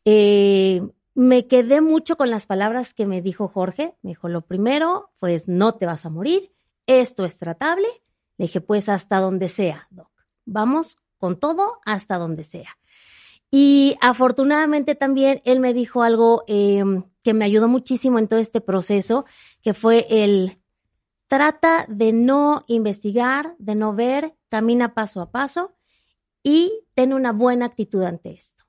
Eh, 0.05 0.83
me 1.15 1.47
quedé 1.47 1.81
mucho 1.81 2.17
con 2.17 2.31
las 2.31 2.47
palabras 2.47 2.95
que 2.95 3.07
me 3.07 3.23
dijo 3.23 3.47
Jorge. 3.47 3.95
Me 4.03 4.11
dijo, 4.11 4.29
lo 4.29 4.41
primero, 4.41 5.13
pues 5.21 5.47
no 5.47 5.77
te 5.77 5.87
vas 5.87 6.05
a 6.05 6.11
morir, 6.11 6.51
esto 6.89 7.25
es 7.25 7.37
tratable. 7.37 7.87
Le 8.39 8.47
dije, 8.47 8.61
pues 8.61 8.89
hasta 8.89 9.21
donde 9.21 9.49
sea, 9.49 9.87
Doc. 9.91 10.11
Vamos 10.45 10.99
con 11.17 11.39
todo 11.39 11.79
hasta 11.85 12.19
donde 12.19 12.43
sea. 12.43 12.77
Y 13.55 13.99
afortunadamente 14.01 14.95
también 14.95 15.43
él 15.45 15.61
me 15.61 15.75
dijo 15.75 16.03
algo 16.03 16.43
eh, 16.49 16.83
que 17.23 17.35
me 17.35 17.45
ayudó 17.45 17.69
muchísimo 17.69 18.19
en 18.19 18.27
todo 18.27 18.41
este 18.41 18.63
proceso, 18.63 19.27
que 19.61 19.75
fue 19.75 20.07
el 20.09 20.59
trata 21.29 21.85
de 21.87 22.13
no 22.13 22.65
investigar, 22.67 23.55
de 23.59 23.75
no 23.75 23.95
ver, 23.95 24.35
camina 24.49 24.95
paso 24.95 25.21
a 25.21 25.31
paso 25.31 25.75
y 26.43 26.87
ten 26.95 27.13
una 27.13 27.33
buena 27.33 27.67
actitud 27.67 28.03
ante 28.03 28.33
esto. 28.33 28.65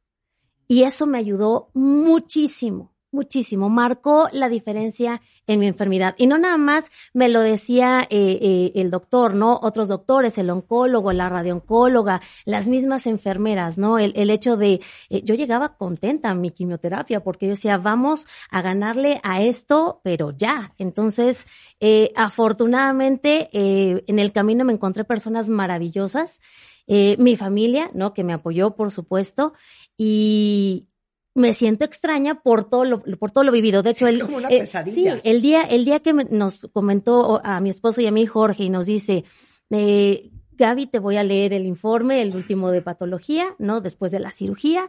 Y 0.68 0.84
eso 0.84 1.08
me 1.08 1.18
ayudó 1.18 1.70
muchísimo, 1.74 2.93
muchísimo. 3.14 3.70
Marcó 3.70 4.28
la 4.32 4.50
diferencia 4.50 5.22
en 5.48 5.60
mi 5.60 5.68
enfermedad. 5.68 6.16
Y 6.18 6.28
no 6.28 6.38
nada 6.38 6.58
más 6.58 6.92
me 7.14 7.30
lo 7.30 7.42
decía 7.42 8.02
eh, 8.10 8.40
eh, 8.42 8.72
el 8.76 8.92
doctor, 8.92 9.36
¿no? 9.36 9.60
Otros 9.62 9.88
doctores, 9.88 10.38
el 10.38 10.50
oncólogo, 10.50 11.12
la 11.12 11.30
radiooncóloga, 11.30 12.22
las 12.46 12.68
mismas 12.68 13.08
enfermeras, 13.08 13.78
¿no? 13.78 14.00
El, 14.00 14.14
el 14.16 14.30
hecho 14.30 14.58
de, 14.58 14.82
eh, 15.10 15.22
yo 15.24 15.36
llegaba 15.36 15.76
contenta 15.78 16.30
a 16.30 16.36
mi 16.36 16.52
quimioterapia 16.52 17.24
porque 17.24 17.48
yo 17.48 17.52
decía, 17.52 17.78
vamos 17.78 18.26
a 18.50 18.62
ganarle 18.62 19.20
a 19.24 19.42
esto, 19.42 20.02
pero 20.04 20.32
ya. 20.32 20.74
Entonces, 20.78 21.46
eh, 21.80 22.14
afortunadamente, 22.16 23.50
eh, 23.52 24.04
en 24.08 24.20
el 24.20 24.32
camino 24.32 24.64
me 24.64 24.74
encontré 24.74 25.04
personas 25.04 25.50
maravillosas. 25.50 26.40
Eh, 26.88 27.16
mi 27.18 27.38
familia, 27.38 27.90
¿no? 27.94 28.14
Que 28.14 28.24
me 28.24 28.34
apoyó, 28.34 28.76
por 28.76 28.92
supuesto. 28.92 29.54
Y, 29.98 30.90
me 31.36 31.54
siento 31.54 31.84
extraña 31.86 32.42
por 32.42 32.64
todo 32.66 32.86
lo, 32.86 33.02
por 33.02 33.32
todo 33.32 33.44
lo 33.44 33.52
vivido. 33.52 33.82
De 33.82 33.92
hecho, 33.92 34.08
es 34.08 34.16
el, 34.16 34.22
como 34.22 34.38
una 34.38 34.50
eh, 34.50 34.60
pesadilla. 34.60 35.16
sí, 35.16 35.22
el 35.24 35.42
día, 35.42 35.64
el 35.64 35.84
día 35.86 36.00
que 36.00 36.14
me- 36.14 36.26
nos 36.26 36.68
comentó 36.74 37.42
a 37.44 37.60
mi 37.60 37.70
esposo 37.70 38.02
y 38.02 38.08
a 38.08 38.12
mí 38.12 38.26
Jorge 38.26 38.64
y 38.66 38.70
nos 38.70 38.86
dice, 38.86 39.24
eh, 39.72 40.30
Gaby, 40.56 40.86
te 40.88 41.00
voy 41.00 41.18
a 41.18 41.24
leer 41.24 41.52
el 41.54 41.66
informe, 41.66 42.22
el 42.22 42.36
último 42.36 42.70
de 42.70 42.82
patología, 42.84 43.56
¿no? 43.58 43.82
Después 43.82 44.12
de 44.12 44.20
la 44.20 44.32
cirugía, 44.32 44.88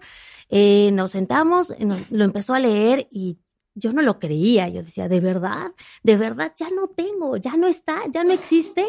eh, 0.50 0.90
nos 0.92 1.12
sentamos, 1.12 1.72
nos- 1.80 2.10
lo 2.10 2.24
empezó 2.24 2.52
a 2.54 2.58
leer 2.58 3.08
y 3.10 3.38
yo 3.74 3.92
no 3.92 4.02
lo 4.02 4.18
creía. 4.18 4.68
Yo 4.68 4.82
decía, 4.82 5.08
de 5.08 5.20
verdad, 5.20 5.72
de 6.02 6.16
verdad, 6.18 6.52
ya 6.56 6.68
no 6.70 6.88
tengo, 6.88 7.38
ya 7.38 7.56
no 7.56 7.66
está, 7.66 8.02
ya 8.12 8.22
no 8.22 8.32
existe. 8.34 8.84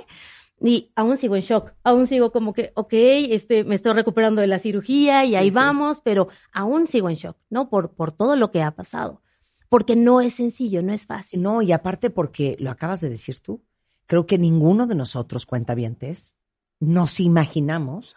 Y 0.60 0.91
aún 0.95 1.18
sigo 1.18 1.36
en 1.36 1.41
shock, 1.41 1.74
aún 1.84 2.08
sigo 2.08 2.32
como 2.32 2.53
que, 2.53 2.72
ok, 2.76 2.93
este, 2.93 3.64
me 3.66 3.76
estoy 3.76 3.93
recuperando 3.93 4.41
de 4.41 4.47
la 4.47 4.60
cirugía 4.60 5.26
y 5.26 5.36
ahí 5.36 5.51
vamos, 5.51 6.01
pero 6.01 6.30
aún 6.53 6.88
sigo 6.88 7.10
en 7.10 7.16
shock, 7.16 7.38
¿no? 7.49 7.70
Por, 7.70 7.93
por 7.93 8.12
todo 8.12 8.36
lo 8.36 8.51
que 8.51 8.64
ha 8.64 8.72
pasado. 8.72 9.22
Porque 9.70 9.95
no 9.95 10.22
es 10.22 10.36
sencillo, 10.36 10.82
no 10.82 10.93
es 10.93 11.06
fácil. 11.06 11.41
No, 11.41 11.62
y 11.62 11.72
aparte 11.72 12.10
porque 12.10 12.56
lo 12.60 12.72
acabas 12.72 13.01
de 13.01 13.10
decir 13.10 13.41
tú, 13.41 13.64
creo 14.06 14.26
que 14.26 14.38
ninguno 14.38 14.88
de 14.88 14.95
nosotros 14.95 15.45
cuentavientes 15.45 16.38
nos 16.80 17.20
imaginamos 17.20 18.16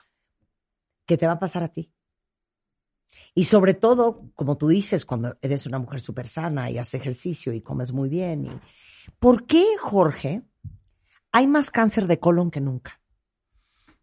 que 1.07 1.17
te 1.17 1.27
va 1.27 1.35
a 1.35 1.39
pasar 1.41 1.65
a 1.65 1.73
ti. 1.73 1.93
Y 3.35 3.45
sobre 3.45 3.75
todo, 3.75 4.31
como 4.35 4.57
tú 4.57 4.69
dices, 4.69 5.05
cuando 5.05 5.37
eres 5.41 5.67
una 5.67 5.79
mujer 5.79 6.01
súper 6.01 6.29
sana 6.29 6.71
y 6.71 6.79
haces 6.79 6.95
ejercicio 6.95 7.53
y 7.53 7.63
comes 7.63 7.93
muy 7.93 8.09
bien. 8.09 8.47
Y... 8.47 8.51
¿Por 9.19 9.47
qué, 9.47 9.65
Jorge, 9.81 10.43
hay 11.33 11.47
más 11.47 11.71
cáncer 11.71 12.07
de 12.07 12.19
colon 12.19 12.51
que 12.51 12.61
nunca? 12.61 13.01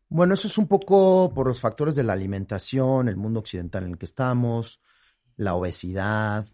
Bueno, 0.07 0.36
eso 0.36 0.47
es 0.47 0.57
un 0.57 0.67
poco 0.67 1.34
por 1.34 1.47
los 1.47 1.59
factores 1.59 1.95
de 1.95 2.03
la 2.03 2.13
alimentación, 2.13 3.09
el 3.09 3.17
mundo 3.17 3.39
occidental 3.39 3.84
en 3.84 3.91
el 3.91 3.97
que 3.97 4.05
estamos, 4.05 4.82
la 5.36 5.55
obesidad, 5.55 6.47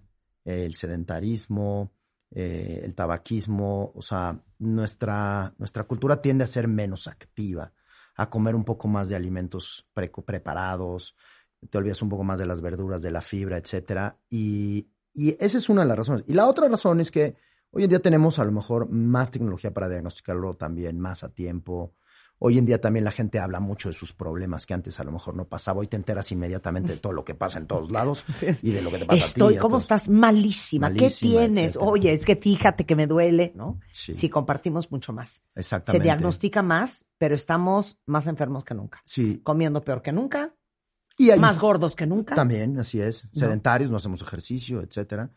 el 0.45 0.73
sedentarismo, 0.75 1.91
eh, 2.31 2.81
el 2.83 2.95
tabaquismo. 2.95 3.91
O 3.93 4.01
sea, 4.01 4.41
nuestra, 4.59 5.53
nuestra 5.57 5.83
cultura 5.83 6.21
tiende 6.21 6.45
a 6.45 6.47
ser 6.47 6.67
menos 6.67 7.07
activa, 7.07 7.73
a 8.15 8.29
comer 8.29 8.55
un 8.55 8.63
poco 8.63 8.87
más 8.87 9.09
de 9.09 9.15
alimentos 9.15 9.85
pre- 9.93 10.09
preparados, 10.09 11.15
te 11.69 11.77
olvidas 11.77 12.01
un 12.01 12.09
poco 12.09 12.23
más 12.23 12.39
de 12.39 12.45
las 12.45 12.61
verduras, 12.61 13.01
de 13.01 13.11
la 13.11 13.21
fibra, 13.21 13.57
etcétera. 13.57 14.17
Y, 14.29 14.89
y 15.13 15.35
esa 15.43 15.57
es 15.57 15.69
una 15.69 15.81
de 15.81 15.87
las 15.89 15.97
razones. 15.97 16.23
Y 16.25 16.33
la 16.33 16.47
otra 16.47 16.67
razón 16.67 17.01
es 17.01 17.11
que 17.11 17.35
hoy 17.71 17.83
en 17.83 17.89
día 17.89 17.99
tenemos 17.99 18.39
a 18.39 18.45
lo 18.45 18.51
mejor 18.51 18.89
más 18.89 19.31
tecnología 19.31 19.73
para 19.73 19.89
diagnosticarlo 19.89 20.55
también 20.55 20.99
más 20.99 21.23
a 21.23 21.29
tiempo. 21.33 21.95
Hoy 22.43 22.57
en 22.57 22.65
día 22.65 22.81
también 22.81 23.05
la 23.05 23.11
gente 23.11 23.37
habla 23.39 23.59
mucho 23.59 23.89
de 23.89 23.93
sus 23.93 24.13
problemas 24.13 24.65
que 24.65 24.73
antes 24.73 24.99
a 24.99 25.03
lo 25.03 25.11
mejor 25.11 25.35
no 25.35 25.45
pasaba. 25.47 25.81
Hoy 25.81 25.87
te 25.87 25.95
enteras 25.95 26.31
inmediatamente 26.31 26.93
de 26.93 26.97
todo 26.97 27.13
lo 27.13 27.23
que 27.23 27.35
pasa 27.35 27.59
en 27.59 27.67
todos 27.67 27.91
lados 27.91 28.25
y 28.63 28.71
de 28.71 28.81
lo 28.81 28.89
que 28.89 28.97
te 28.97 29.05
pasa 29.05 29.23
Estoy, 29.23 29.53
a 29.53 29.57
ti. 29.57 29.61
¿cómo 29.61 29.75
Entonces, 29.75 30.01
estás? 30.01 30.09
Malísima. 30.09 30.91
¿Qué 30.91 31.11
tienes? 31.11 31.65
etcétera. 31.65 31.85
Oye, 31.85 32.13
es 32.13 32.25
que 32.25 32.35
fíjate 32.35 32.87
que 32.87 32.95
me 32.95 33.05
duele, 33.05 33.53
¿no? 33.55 33.79
Sí. 33.91 34.15
Sí, 34.15 34.27
compartimos 34.27 34.91
mucho 34.91 35.13
más. 35.13 35.43
Se 35.53 35.59
Exactamente. 35.59 36.03
diagnostica 36.03 36.63
más, 36.63 37.05
pero 37.19 37.35
estamos 37.35 38.01
más 38.07 38.25
enfermos 38.25 38.63
que 38.63 38.73
nunca. 38.73 39.01
Sí. 39.05 39.39
Comiendo 39.43 39.83
peor 39.83 40.01
que 40.01 40.11
nunca, 40.11 40.55
Y 41.17 41.29
hay 41.29 41.39
más 41.39 41.59
gordos 41.59 41.95
que 41.95 42.07
nunca. 42.07 42.33
También, 42.33 42.79
así 42.79 42.99
es. 42.99 43.29
Sedentarios, 43.33 43.91
no 43.91 43.97
hacemos 43.97 44.19
ejercicio, 44.23 44.81
etcétera. 44.81 45.29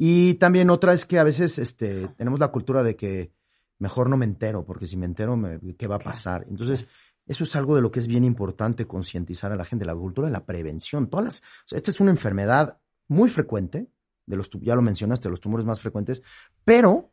Y 0.00 0.34
también 0.34 0.70
otra 0.70 0.94
es 0.94 1.04
que 1.04 1.18
a 1.18 1.24
veces 1.24 1.58
este, 1.58 2.06
tenemos 2.16 2.38
la 2.38 2.48
cultura 2.52 2.84
de 2.84 2.94
que 2.94 3.32
mejor 3.78 4.08
no 4.08 4.16
me 4.16 4.24
entero, 4.24 4.64
porque 4.64 4.86
si 4.86 4.96
me 4.96 5.06
entero, 5.06 5.36
me- 5.36 5.58
¿qué 5.76 5.88
va 5.88 5.96
a 5.96 6.00
pasar? 6.00 6.46
Entonces, 6.48 6.86
eso 7.26 7.44
es 7.44 7.56
algo 7.56 7.74
de 7.74 7.82
lo 7.82 7.90
que 7.90 7.98
es 7.98 8.06
bien 8.06 8.24
importante 8.24 8.86
concientizar 8.86 9.50
a 9.52 9.56
la 9.56 9.64
gente, 9.64 9.84
la 9.84 9.94
cultura 9.94 10.28
de 10.28 10.32
la 10.32 10.46
prevención. 10.46 11.10
Todas 11.10 11.24
las, 11.24 11.38
o 11.40 11.66
sea, 11.66 11.76
esta 11.76 11.90
es 11.90 11.98
una 12.00 12.12
enfermedad 12.12 12.78
muy 13.08 13.28
frecuente, 13.28 13.88
de 14.24 14.36
los, 14.36 14.48
ya 14.60 14.76
lo 14.76 14.82
mencionaste, 14.82 15.28
los 15.28 15.40
tumores 15.40 15.66
más 15.66 15.80
frecuentes, 15.80 16.22
pero 16.64 17.10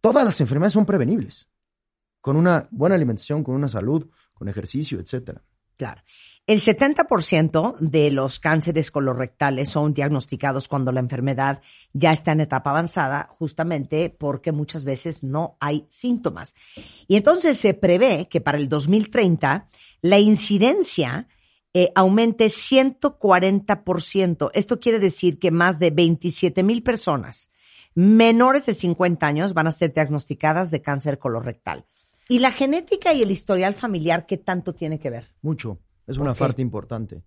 todas 0.00 0.24
las 0.24 0.40
enfermedades 0.40 0.72
son 0.72 0.86
prevenibles. 0.86 1.50
Con 2.20 2.36
una 2.36 2.66
buena 2.70 2.94
alimentación, 2.94 3.44
con 3.44 3.54
una 3.54 3.68
salud, 3.68 4.08
con 4.32 4.48
ejercicio, 4.48 4.98
etcétera. 4.98 5.42
Claro. 5.76 6.02
El 6.46 6.60
70% 6.60 7.78
de 7.78 8.10
los 8.10 8.38
cánceres 8.38 8.90
colorectales 8.90 9.70
son 9.70 9.94
diagnosticados 9.94 10.68
cuando 10.68 10.92
la 10.92 11.00
enfermedad 11.00 11.62
ya 11.94 12.12
está 12.12 12.32
en 12.32 12.42
etapa 12.42 12.68
avanzada, 12.68 13.30
justamente 13.38 14.10
porque 14.10 14.52
muchas 14.52 14.84
veces 14.84 15.24
no 15.24 15.56
hay 15.58 15.86
síntomas. 15.88 16.54
Y 17.08 17.16
entonces 17.16 17.56
se 17.56 17.72
prevé 17.72 18.28
que 18.28 18.42
para 18.42 18.58
el 18.58 18.68
2030 18.68 19.70
la 20.02 20.18
incidencia 20.18 21.28
eh, 21.72 21.90
aumente 21.94 22.48
140%. 22.48 24.50
Esto 24.52 24.80
quiere 24.80 24.98
decir 24.98 25.38
que 25.38 25.50
más 25.50 25.78
de 25.78 25.90
27 25.90 26.62
mil 26.62 26.82
personas 26.82 27.50
menores 27.94 28.66
de 28.66 28.74
50 28.74 29.26
años 29.26 29.54
van 29.54 29.68
a 29.68 29.72
ser 29.72 29.94
diagnosticadas 29.94 30.70
de 30.70 30.82
cáncer 30.82 31.18
colorectal. 31.18 31.86
¿Y 32.28 32.40
la 32.40 32.52
genética 32.52 33.14
y 33.14 33.22
el 33.22 33.30
historial 33.30 33.72
familiar 33.72 34.26
qué 34.26 34.36
tanto 34.36 34.74
tiene 34.74 34.98
que 34.98 35.10
ver? 35.10 35.32
Mucho. 35.40 35.78
Es 36.06 36.16
¿Por 36.16 36.26
una 36.26 36.34
parte 36.34 36.62
importante. 36.62 37.22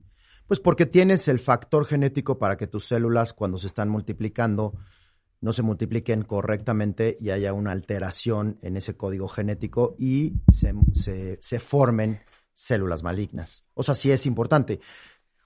Pues 0.47 0.59
porque 0.59 0.85
tienes 0.85 1.27
el 1.27 1.39
factor 1.39 1.85
genético 1.85 2.37
para 2.37 2.55
que 2.57 2.67
tus 2.67 2.85
células, 2.87 3.33
cuando 3.33 3.57
se 3.57 3.67
están 3.67 3.89
multiplicando, 3.89 4.73
no 5.41 5.51
se 5.51 5.61
multipliquen 5.61 6.23
correctamente 6.23 7.17
y 7.19 7.29
haya 7.31 7.53
una 7.53 7.71
alteración 7.71 8.57
en 8.61 8.77
ese 8.77 8.95
código 8.95 9.27
genético 9.27 9.95
y 9.99 10.33
se, 10.51 10.73
se- 10.93 11.37
se 11.41 11.59
formen 11.59 12.19
células 12.53 13.03
malignas. 13.03 13.65
O 13.73 13.83
sea, 13.83 13.93
sí 13.93 14.09
es 14.11 14.25
importante. 14.25 14.79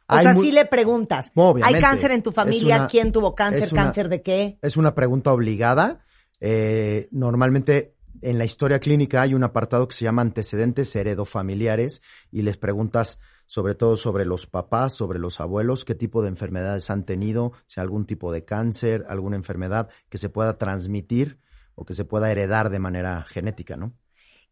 O 0.07 0.13
Hay 0.15 0.23
sea, 0.23 0.34
si 0.34 0.51
le 0.51 0.65
preguntas, 0.65 1.32
Obviamente. 1.36 1.77
¿hay 1.77 1.82
cáncer 1.82 2.11
en 2.11 2.21
tu 2.23 2.32
familia? 2.32 2.75
una- 2.77 2.88
¿Quién 2.88 3.11
tuvo 3.11 3.34
cáncer? 3.34 3.69
una- 3.71 3.84
¿Cáncer 3.84 4.07
de 4.09 4.21
qué? 4.21 4.59
Es 4.61 4.77
una 4.77 4.93
pregunta 4.93 5.34
obligada. 5.34 6.05
Eh, 6.39 7.07
normalmente 7.11 7.95
en 8.22 8.38
la 8.38 8.45
historia 8.45 8.80
clínica 8.80 9.22
hay 9.22 9.34
un 9.34 9.43
apartado 9.43 9.88
que 9.88 9.95
se 9.95 10.05
llama 10.05 10.22
antecedentes 10.22 10.95
heredofamiliares 10.95 12.01
y 12.32 12.41
les 12.41 12.57
preguntas 12.57 13.19
sobre 13.45 13.76
todo 13.76 13.97
sobre 13.97 14.24
los 14.26 14.47
papás, 14.47 14.93
sobre 14.93 15.19
los 15.19 15.41
abuelos, 15.41 15.84
qué 15.84 15.93
tipo 15.93 16.22
de 16.22 16.30
enfermedades 16.30 16.89
han 16.89 17.03
tenido, 17.03 17.51
si 17.67 17.80
hay 17.80 17.84
algún 17.84 18.05
tipo 18.05 18.32
de 18.32 18.45
cáncer, 18.45 19.05
alguna 19.09 19.36
enfermedad 19.36 19.89
que 20.09 20.17
se 20.17 20.30
pueda 20.30 20.57
transmitir 20.57 21.39
o 21.76 21.84
que 21.84 21.93
se 21.93 22.05
pueda 22.05 22.32
heredar 22.32 22.69
de 22.69 22.80
manera 22.80 23.24
genética, 23.24 23.76
¿no? 23.76 23.93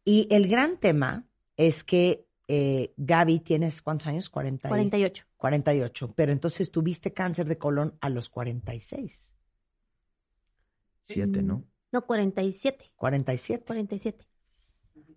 Y 0.03 0.27
el 0.31 0.49
gran 0.49 0.77
tema 0.79 1.27
es 1.55 1.83
que 1.83 2.25
eh, 2.49 2.93
Gaby, 2.97 3.41
¿tienes 3.41 3.81
cuántos 3.81 4.07
años? 4.07 4.29
40 4.29 4.67
y- 4.67 4.69
48. 4.69 5.25
48. 5.37 6.13
Pero 6.15 6.31
entonces 6.31 6.71
tuviste 6.71 7.13
cáncer 7.13 7.47
de 7.47 7.57
colon 7.57 7.95
a 8.01 8.09
los 8.09 8.27
46. 8.29 9.35
Siete, 11.03 11.41
¿no? 11.43 11.63
No, 11.91 12.05
47. 12.05 12.91
47. 12.95 13.63
47. 13.65 14.25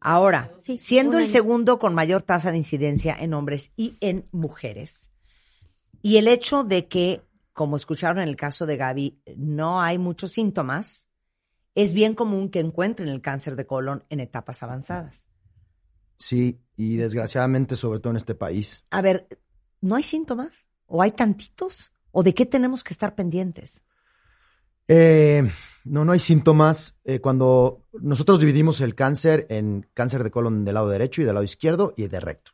Ahora, 0.00 0.48
Sí, 0.58 0.78
siendo 0.78 1.18
el 1.18 1.28
segundo 1.28 1.78
con 1.78 1.94
mayor 1.94 2.22
tasa 2.22 2.50
de 2.50 2.56
incidencia 2.56 3.16
en 3.18 3.34
hombres 3.34 3.72
y 3.76 3.94
en 4.00 4.26
mujeres, 4.32 5.12
y 6.02 6.16
el 6.16 6.26
hecho 6.26 6.64
de 6.64 6.88
que, 6.88 7.22
como 7.52 7.76
escucharon 7.76 8.18
en 8.18 8.28
el 8.28 8.36
caso 8.36 8.66
de 8.66 8.76
Gaby, 8.76 9.22
no 9.36 9.80
hay 9.80 9.98
muchos 9.98 10.32
síntomas, 10.32 11.08
es 11.74 11.92
bien 11.92 12.14
común 12.14 12.50
que 12.50 12.60
encuentren 12.60 13.08
el 13.08 13.22
cáncer 13.22 13.54
de 13.54 13.66
colon 13.66 14.04
en 14.08 14.18
etapas 14.20 14.62
avanzadas. 14.62 15.28
Sí, 16.18 16.60
y 16.76 16.96
desgraciadamente, 16.96 17.76
sobre 17.76 18.00
todo 18.00 18.10
en 18.10 18.16
este 18.16 18.34
país. 18.34 18.84
A 18.90 19.02
ver, 19.02 19.28
¿no 19.80 19.94
hay 19.94 20.02
síntomas? 20.02 20.68
¿O 20.86 21.02
hay 21.02 21.12
tantitos? 21.12 21.92
¿O 22.10 22.22
de 22.22 22.34
qué 22.34 22.44
tenemos 22.44 22.84
que 22.84 22.92
estar 22.92 23.14
pendientes? 23.14 23.84
Eh, 24.88 25.48
no, 25.84 26.04
no 26.04 26.12
hay 26.12 26.18
síntomas. 26.18 26.96
Eh, 27.04 27.20
cuando 27.20 27.86
nosotros 28.00 28.40
dividimos 28.40 28.80
el 28.80 28.94
cáncer 28.94 29.46
en 29.48 29.88
cáncer 29.94 30.22
de 30.24 30.30
colon 30.30 30.64
del 30.64 30.74
lado 30.74 30.88
derecho 30.88 31.22
y 31.22 31.24
del 31.24 31.34
lado 31.34 31.44
izquierdo 31.44 31.94
y 31.96 32.08
de 32.08 32.20
recto. 32.20 32.52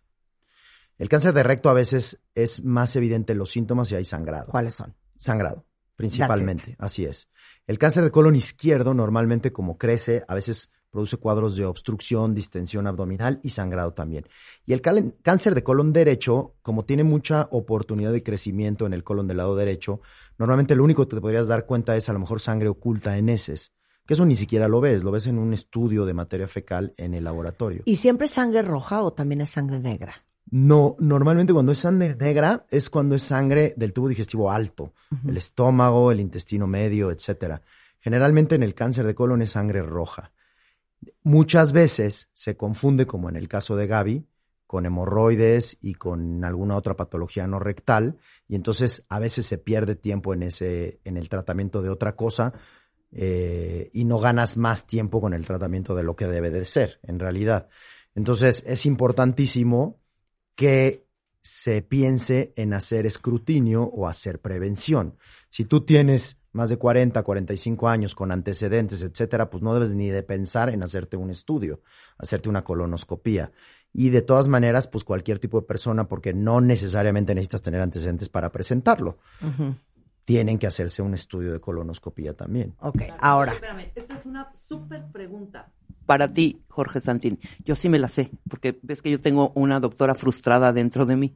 El 0.99 1.09
cáncer 1.09 1.33
de 1.33 1.45
recto 1.45 1.69
a 1.69 1.75
veces 1.75 2.21
es 2.35 2.65
más 2.65 2.97
evidente 2.97 3.33
en 3.33 3.39
los 3.39 3.51
síntomas 3.51 3.91
y 3.93 3.95
hay 3.95 4.05
sangrado. 4.05 4.51
¿Cuáles 4.51 4.75
son? 4.75 4.97
Sangrado, 5.17 5.65
principalmente, 5.95 6.75
así 6.79 7.05
es. 7.05 7.29
El 7.67 7.79
cáncer 7.79 8.03
de 8.03 8.11
colon 8.11 8.35
izquierdo 8.35 8.95
normalmente 8.95 9.53
como 9.53 9.79
crece, 9.79 10.25
a 10.27 10.35
veces 10.35 10.73
produce 10.91 11.17
cuadros 11.17 11.57
de 11.57 11.65
obstrucción, 11.65 12.35
distensión 12.35 12.87
abdominal 12.87 13.41
y 13.43 13.51
sangrado 13.51 13.93
también. 13.93 14.27
Y 14.67 14.73
el 14.73 14.81
cáncer 14.81 15.55
de 15.55 15.63
colon 15.63 15.93
derecho, 15.93 16.55
como 16.63 16.85
tiene 16.85 17.05
mucha 17.05 17.49
oportunidad 17.51 18.13
de 18.13 18.23
crecimiento 18.23 18.87
en 18.87 18.93
el 18.93 19.05
colon 19.05 19.27
del 19.27 19.39
lado 19.39 19.57
derecho, 19.57 20.01
normalmente 20.39 20.75
lo 20.75 20.85
único 20.85 21.07
que 21.07 21.17
te 21.17 21.21
podrías 21.21 21.49
dar 21.49 21.67
cuenta 21.67 21.97
es 21.97 22.09
a 22.09 22.13
lo 22.13 22.19
mejor 22.19 22.41
sangre 22.41 22.69
oculta 22.69 23.17
en 23.19 23.29
heces, 23.29 23.73
que 24.07 24.15
eso 24.15 24.25
ni 24.25 24.37
siquiera 24.37 24.69
lo 24.69 24.81
ves, 24.81 25.05
lo 25.05 25.11
ves 25.11 25.27
en 25.27 25.39
un 25.39 25.53
estudio 25.53 26.07
de 26.07 26.15
materia 26.15 26.49
fecal 26.49 26.95
en 26.97 27.15
el 27.15 27.25
laboratorio. 27.25 27.83
¿Y 27.85 27.97
siempre 27.97 28.25
es 28.27 28.33
sangre 28.33 28.63
roja 28.63 29.03
o 29.03 29.13
también 29.13 29.43
es 29.43 29.51
sangre 29.51 29.81
negra? 29.81 30.25
No, 30.51 30.97
normalmente 30.99 31.53
cuando 31.53 31.73
es 31.73 31.79
sangre 31.79 32.17
negra 32.17 32.65
es 32.71 32.89
cuando 32.89 33.15
es 33.15 33.23
sangre 33.23 33.75
del 33.77 33.93
tubo 33.93 34.09
digestivo 34.09 34.51
alto, 34.51 34.95
el 35.27 35.37
estómago, 35.37 36.11
el 36.11 36.21
intestino 36.21 36.67
medio, 36.67 37.11
etcétera. 37.11 37.61
Generalmente 38.01 38.55
en 38.55 38.63
el 38.63 38.75
cáncer 38.75 39.07
de 39.07 39.15
colon 39.15 39.43
es 39.43 39.51
sangre 39.51 39.83
roja. 39.83 40.33
Muchas 41.23 41.73
veces 41.73 42.31
se 42.35 42.57
confunde, 42.57 43.07
como 43.07 43.29
en 43.29 43.37
el 43.37 43.49
caso 43.49 43.77
de 43.77 43.87
Gaby, 43.87 44.27
con 44.67 44.85
hemorroides 44.85 45.79
y 45.81 45.95
con 45.95 46.45
alguna 46.45 46.77
otra 46.77 46.95
patología 46.95 47.47
no 47.47 47.59
rectal, 47.59 48.19
y 48.47 48.55
entonces 48.55 49.05
a 49.09 49.19
veces 49.19 49.47
se 49.47 49.59
pierde 49.59 49.97
tiempo 49.97 50.35
en 50.35 50.43
ese, 50.43 51.01
en 51.05 51.17
el 51.17 51.29
tratamiento 51.29 51.81
de 51.81 51.89
otra 51.89 52.17
cosa, 52.17 52.53
eh, 53.11 53.91
y 53.95 54.05
no 54.05 54.19
ganas 54.19 54.57
más 54.57 54.87
tiempo 54.87 55.21
con 55.21 55.33
el 55.33 55.47
tratamiento 55.47 55.95
de 55.95 56.03
lo 56.03 56.17
que 56.17 56.27
debe 56.27 56.51
de 56.51 56.65
ser, 56.65 57.01
en 57.03 57.19
realidad. 57.19 57.69
Entonces 58.15 58.65
es 58.67 58.85
importantísimo 58.85 60.01
que 60.55 61.07
se 61.43 61.81
piense 61.81 62.53
en 62.57 62.75
hacer 62.75 63.07
escrutinio 63.07 63.85
o 63.85 64.07
hacer 64.07 64.41
prevención. 64.41 65.17
Si 65.49 65.65
tú 65.65 65.87
tienes 65.87 66.39
más 66.59 66.69
de 66.69 66.77
40, 66.77 67.23
45 67.23 67.89
años 67.89 68.15
con 68.15 68.31
antecedentes, 68.31 69.03
etcétera, 69.03 69.49
pues 69.49 69.63
no 69.63 69.73
debes 69.73 69.95
ni 69.95 70.11
de 70.11 70.23
pensar 70.23 70.69
en 70.69 70.83
hacerte 70.83 71.17
un 71.17 71.31
estudio, 71.31 71.81
hacerte 72.19 72.51
una 72.51 72.65
colonoscopía. 72.65 73.53
Y 73.95 74.11
de 74.11 74.21
todas 74.21 74.49
maneras, 74.49 74.87
pues 74.87 75.05
cualquier 75.05 75.39
tipo 75.39 75.61
de 75.61 75.67
persona, 75.67 76.09
porque 76.09 76.35
no 76.35 76.61
necesariamente 76.61 77.35
necesitas 77.35 77.63
tener 77.63 77.81
antecedentes 77.81 78.29
para 78.29 78.53
presentarlo, 78.53 79.17
tienen 80.27 80.59
que 80.59 80.67
hacerse 80.67 81.01
un 81.01 81.15
estudio 81.15 81.53
de 81.55 81.61
colonoscopía 81.61 82.35
también. 82.35 82.75
Ok, 82.81 83.03
ahora. 83.19 83.55
Espérame, 83.55 83.91
esta 83.95 84.15
es 84.15 84.27
una 84.27 84.53
súper 84.55 85.07
pregunta. 85.11 85.73
Para 86.05 86.33
ti, 86.33 86.63
Jorge 86.69 87.01
Santín. 87.01 87.39
Yo 87.65 87.75
sí 87.75 87.89
me 87.89 87.99
la 87.99 88.09
sé, 88.09 88.31
porque 88.51 88.79
ves 88.83 89.01
que 89.01 89.11
yo 89.11 89.21
tengo 89.21 89.53
una 89.55 89.81
doctora 89.81 90.15
frustrada 90.15 90.73
dentro 90.73 91.07
de 91.07 91.17
mí. 91.17 91.35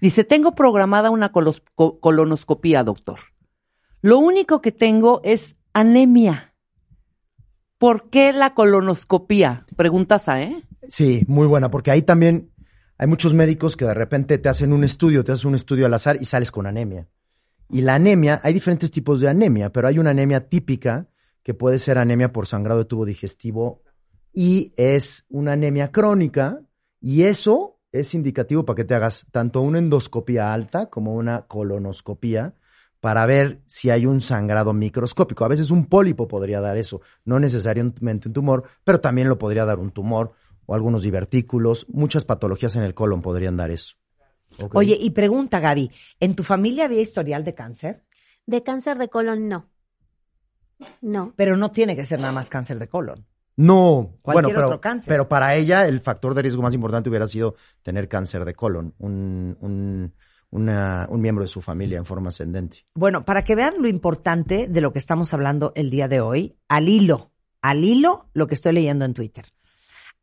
Dice, 0.00 0.24
tengo 0.24 0.54
programada 0.54 1.10
una 1.10 1.32
colonoscopía, 1.32 2.82
doctor. 2.82 3.18
Lo 4.04 4.18
único 4.18 4.60
que 4.60 4.70
tengo 4.70 5.22
es 5.24 5.56
anemia. 5.72 6.54
¿Por 7.78 8.10
qué 8.10 8.34
la 8.34 8.52
colonoscopía? 8.52 9.64
Preguntas 9.76 10.28
a, 10.28 10.42
¿eh? 10.42 10.62
Sí, 10.90 11.24
muy 11.26 11.46
buena, 11.46 11.70
porque 11.70 11.90
ahí 11.90 12.02
también 12.02 12.52
hay 12.98 13.06
muchos 13.08 13.32
médicos 13.32 13.78
que 13.78 13.86
de 13.86 13.94
repente 13.94 14.36
te 14.36 14.50
hacen 14.50 14.74
un 14.74 14.84
estudio, 14.84 15.24
te 15.24 15.32
hacen 15.32 15.48
un 15.48 15.54
estudio 15.54 15.86
al 15.86 15.94
azar 15.94 16.18
y 16.20 16.26
sales 16.26 16.50
con 16.50 16.66
anemia. 16.66 17.08
Y 17.70 17.80
la 17.80 17.94
anemia, 17.94 18.42
hay 18.44 18.52
diferentes 18.52 18.90
tipos 18.90 19.20
de 19.20 19.30
anemia, 19.30 19.72
pero 19.72 19.88
hay 19.88 19.98
una 19.98 20.10
anemia 20.10 20.50
típica 20.50 21.08
que 21.42 21.54
puede 21.54 21.78
ser 21.78 21.96
anemia 21.96 22.30
por 22.30 22.46
sangrado 22.46 22.80
de 22.80 22.84
tubo 22.84 23.06
digestivo 23.06 23.84
y 24.34 24.74
es 24.76 25.24
una 25.30 25.52
anemia 25.52 25.92
crónica 25.92 26.60
y 27.00 27.22
eso 27.22 27.80
es 27.90 28.14
indicativo 28.14 28.66
para 28.66 28.76
que 28.76 28.84
te 28.84 28.96
hagas 28.96 29.24
tanto 29.32 29.62
una 29.62 29.78
endoscopía 29.78 30.52
alta 30.52 30.90
como 30.90 31.14
una 31.14 31.46
colonoscopía 31.46 32.54
para 33.04 33.26
ver 33.26 33.60
si 33.66 33.90
hay 33.90 34.06
un 34.06 34.22
sangrado 34.22 34.72
microscópico. 34.72 35.44
A 35.44 35.48
veces 35.48 35.70
un 35.70 35.84
pólipo 35.84 36.26
podría 36.26 36.62
dar 36.62 36.78
eso, 36.78 37.02
no 37.26 37.38
necesariamente 37.38 38.28
un 38.28 38.32
tumor, 38.32 38.64
pero 38.82 38.98
también 38.98 39.28
lo 39.28 39.36
podría 39.36 39.66
dar 39.66 39.78
un 39.78 39.90
tumor 39.90 40.32
o 40.64 40.74
algunos 40.74 41.02
divertículos. 41.02 41.86
Muchas 41.90 42.24
patologías 42.24 42.76
en 42.76 42.82
el 42.82 42.94
colon 42.94 43.20
podrían 43.20 43.58
dar 43.58 43.70
eso. 43.70 43.96
Oye, 44.72 44.96
y 44.98 45.10
pregunta, 45.10 45.60
Gaby, 45.60 45.90
¿en 46.18 46.34
tu 46.34 46.44
familia 46.44 46.86
había 46.86 47.02
historial 47.02 47.44
de 47.44 47.52
cáncer? 47.52 48.04
De 48.46 48.62
cáncer 48.62 48.96
de 48.96 49.10
colon, 49.10 49.48
no. 49.48 49.68
No. 51.02 51.34
Pero 51.36 51.58
no 51.58 51.72
tiene 51.72 51.96
que 51.96 52.06
ser 52.06 52.20
nada 52.20 52.32
más 52.32 52.48
cáncer 52.48 52.78
de 52.78 52.88
colon. 52.88 53.26
No, 53.56 54.16
Cualquier 54.22 54.44
bueno, 54.44 54.48
pero, 54.48 54.66
otro 54.68 54.80
cáncer. 54.80 55.12
pero 55.12 55.28
para 55.28 55.54
ella 55.54 55.86
el 55.86 56.00
factor 56.00 56.32
de 56.32 56.40
riesgo 56.40 56.62
más 56.62 56.72
importante 56.72 57.10
hubiera 57.10 57.26
sido 57.26 57.54
tener 57.82 58.08
cáncer 58.08 58.46
de 58.46 58.54
colon, 58.54 58.94
un, 58.96 59.58
un, 59.60 60.14
una- 60.54 61.06
un 61.10 61.20
miembro 61.20 61.42
de 61.42 61.48
su 61.48 61.60
familia 61.60 61.98
en 61.98 62.04
forma 62.04 62.28
ascendente. 62.28 62.84
Bueno, 62.94 63.24
para 63.24 63.42
que 63.42 63.56
vean 63.56 63.74
lo 63.80 63.88
importante 63.88 64.68
de 64.68 64.80
lo 64.80 64.92
que 64.92 65.00
estamos 65.00 65.34
hablando 65.34 65.72
el 65.74 65.90
día 65.90 66.06
de 66.06 66.20
hoy, 66.20 66.56
al 66.68 66.88
hilo, 66.88 67.32
al 67.60 67.82
hilo, 67.82 68.28
lo 68.34 68.46
que 68.46 68.54
estoy 68.54 68.72
leyendo 68.72 69.04
en 69.04 69.14
Twitter. 69.14 69.46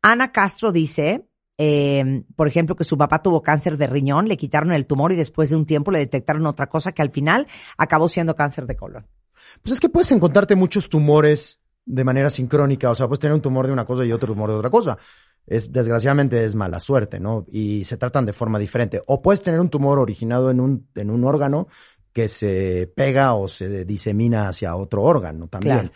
Ana 0.00 0.32
Castro 0.32 0.72
dice, 0.72 1.28
eh, 1.58 2.24
por 2.34 2.48
ejemplo, 2.48 2.74
que 2.76 2.84
su 2.84 2.96
papá 2.96 3.20
tuvo 3.22 3.42
cáncer 3.42 3.76
de 3.76 3.86
riñón, 3.86 4.26
le 4.26 4.38
quitaron 4.38 4.72
el 4.72 4.86
tumor 4.86 5.12
y 5.12 5.16
después 5.16 5.50
de 5.50 5.56
un 5.56 5.66
tiempo 5.66 5.90
le 5.90 5.98
detectaron 5.98 6.46
otra 6.46 6.68
cosa 6.68 6.92
que 6.92 7.02
al 7.02 7.10
final 7.10 7.46
acabó 7.76 8.08
siendo 8.08 8.34
cáncer 8.34 8.66
de 8.66 8.76
colon. 8.76 9.06
Pues 9.62 9.74
es 9.74 9.80
que 9.80 9.90
puedes 9.90 10.10
encontrarte 10.12 10.56
muchos 10.56 10.88
tumores 10.88 11.60
de 11.84 12.04
manera 12.04 12.30
sincrónica, 12.30 12.90
o 12.90 12.94
sea, 12.94 13.08
puedes 13.08 13.20
tener 13.20 13.34
un 13.34 13.42
tumor 13.42 13.66
de 13.66 13.72
una 13.72 13.84
cosa 13.84 14.04
y 14.04 14.12
otro 14.12 14.32
tumor 14.32 14.50
de 14.50 14.56
otra 14.56 14.70
cosa. 14.70 14.98
Es, 15.46 15.72
desgraciadamente 15.72 16.44
es 16.44 16.54
mala 16.54 16.78
suerte, 16.78 17.18
¿no? 17.18 17.44
Y 17.48 17.84
se 17.84 17.96
tratan 17.96 18.24
de 18.24 18.32
forma 18.32 18.58
diferente. 18.58 19.02
O 19.06 19.22
puedes 19.22 19.42
tener 19.42 19.60
un 19.60 19.70
tumor 19.70 19.98
originado 19.98 20.50
en 20.50 20.60
un, 20.60 20.88
en 20.94 21.10
un 21.10 21.24
órgano 21.24 21.66
que 22.12 22.28
se 22.28 22.92
pega 22.94 23.34
o 23.34 23.48
se 23.48 23.84
disemina 23.84 24.48
hacia 24.48 24.76
otro 24.76 25.02
órgano 25.02 25.48
también. 25.48 25.78
Claro. 25.78 25.92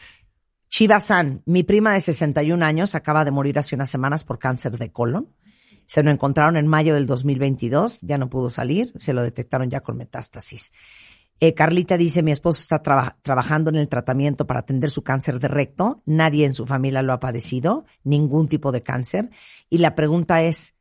Shiva 0.68 0.99
San, 0.99 1.43
mi 1.47 1.62
prima 1.62 1.95
de 1.95 2.01
61 2.01 2.64
años, 2.64 2.95
acaba 2.95 3.24
de 3.24 3.30
morir 3.30 3.59
hace 3.59 3.74
unas 3.74 3.91
semanas 3.91 4.24
por 4.24 4.39
cáncer 4.39 4.76
de 4.78 4.91
colon. 4.91 5.28
Se 5.87 6.03
lo 6.03 6.11
encontraron 6.11 6.57
en 6.57 6.66
mayo 6.66 6.95
del 6.95 7.07
2022, 7.07 8.01
ya 8.03 8.18
no 8.18 8.28
pudo 8.28 8.51
salir, 8.51 8.93
se 8.97 9.12
lo 9.12 9.22
detectaron 9.22 9.70
ya 9.70 9.80
con 9.80 9.97
metástasis. 9.97 10.72
Eh, 11.39 11.53
Carlita 11.53 11.97
dice, 11.99 12.22
mi 12.22 12.30
esposo 12.30 12.61
está 12.61 12.83
traba- 12.83 13.18
trabajando 13.22 13.68
en 13.71 13.76
el 13.76 13.88
tratamiento 13.88 14.46
para 14.46 14.61
atender 14.61 14.91
su 14.91 15.03
cáncer 15.03 15.38
de 15.38 15.49
recto, 15.49 16.03
nadie 16.07 16.46
en 16.46 16.54
su 16.54 16.64
familia 16.64 17.03
lo 17.03 17.13
ha 17.13 17.21
padecido, 17.21 17.84
ningún 18.04 18.49
tipo 18.49 18.72
de 18.72 18.83
cáncer. 18.83 19.30
Y 19.68 19.79
la 19.79 19.95
pregunta 19.95 20.42
es, 20.42 20.75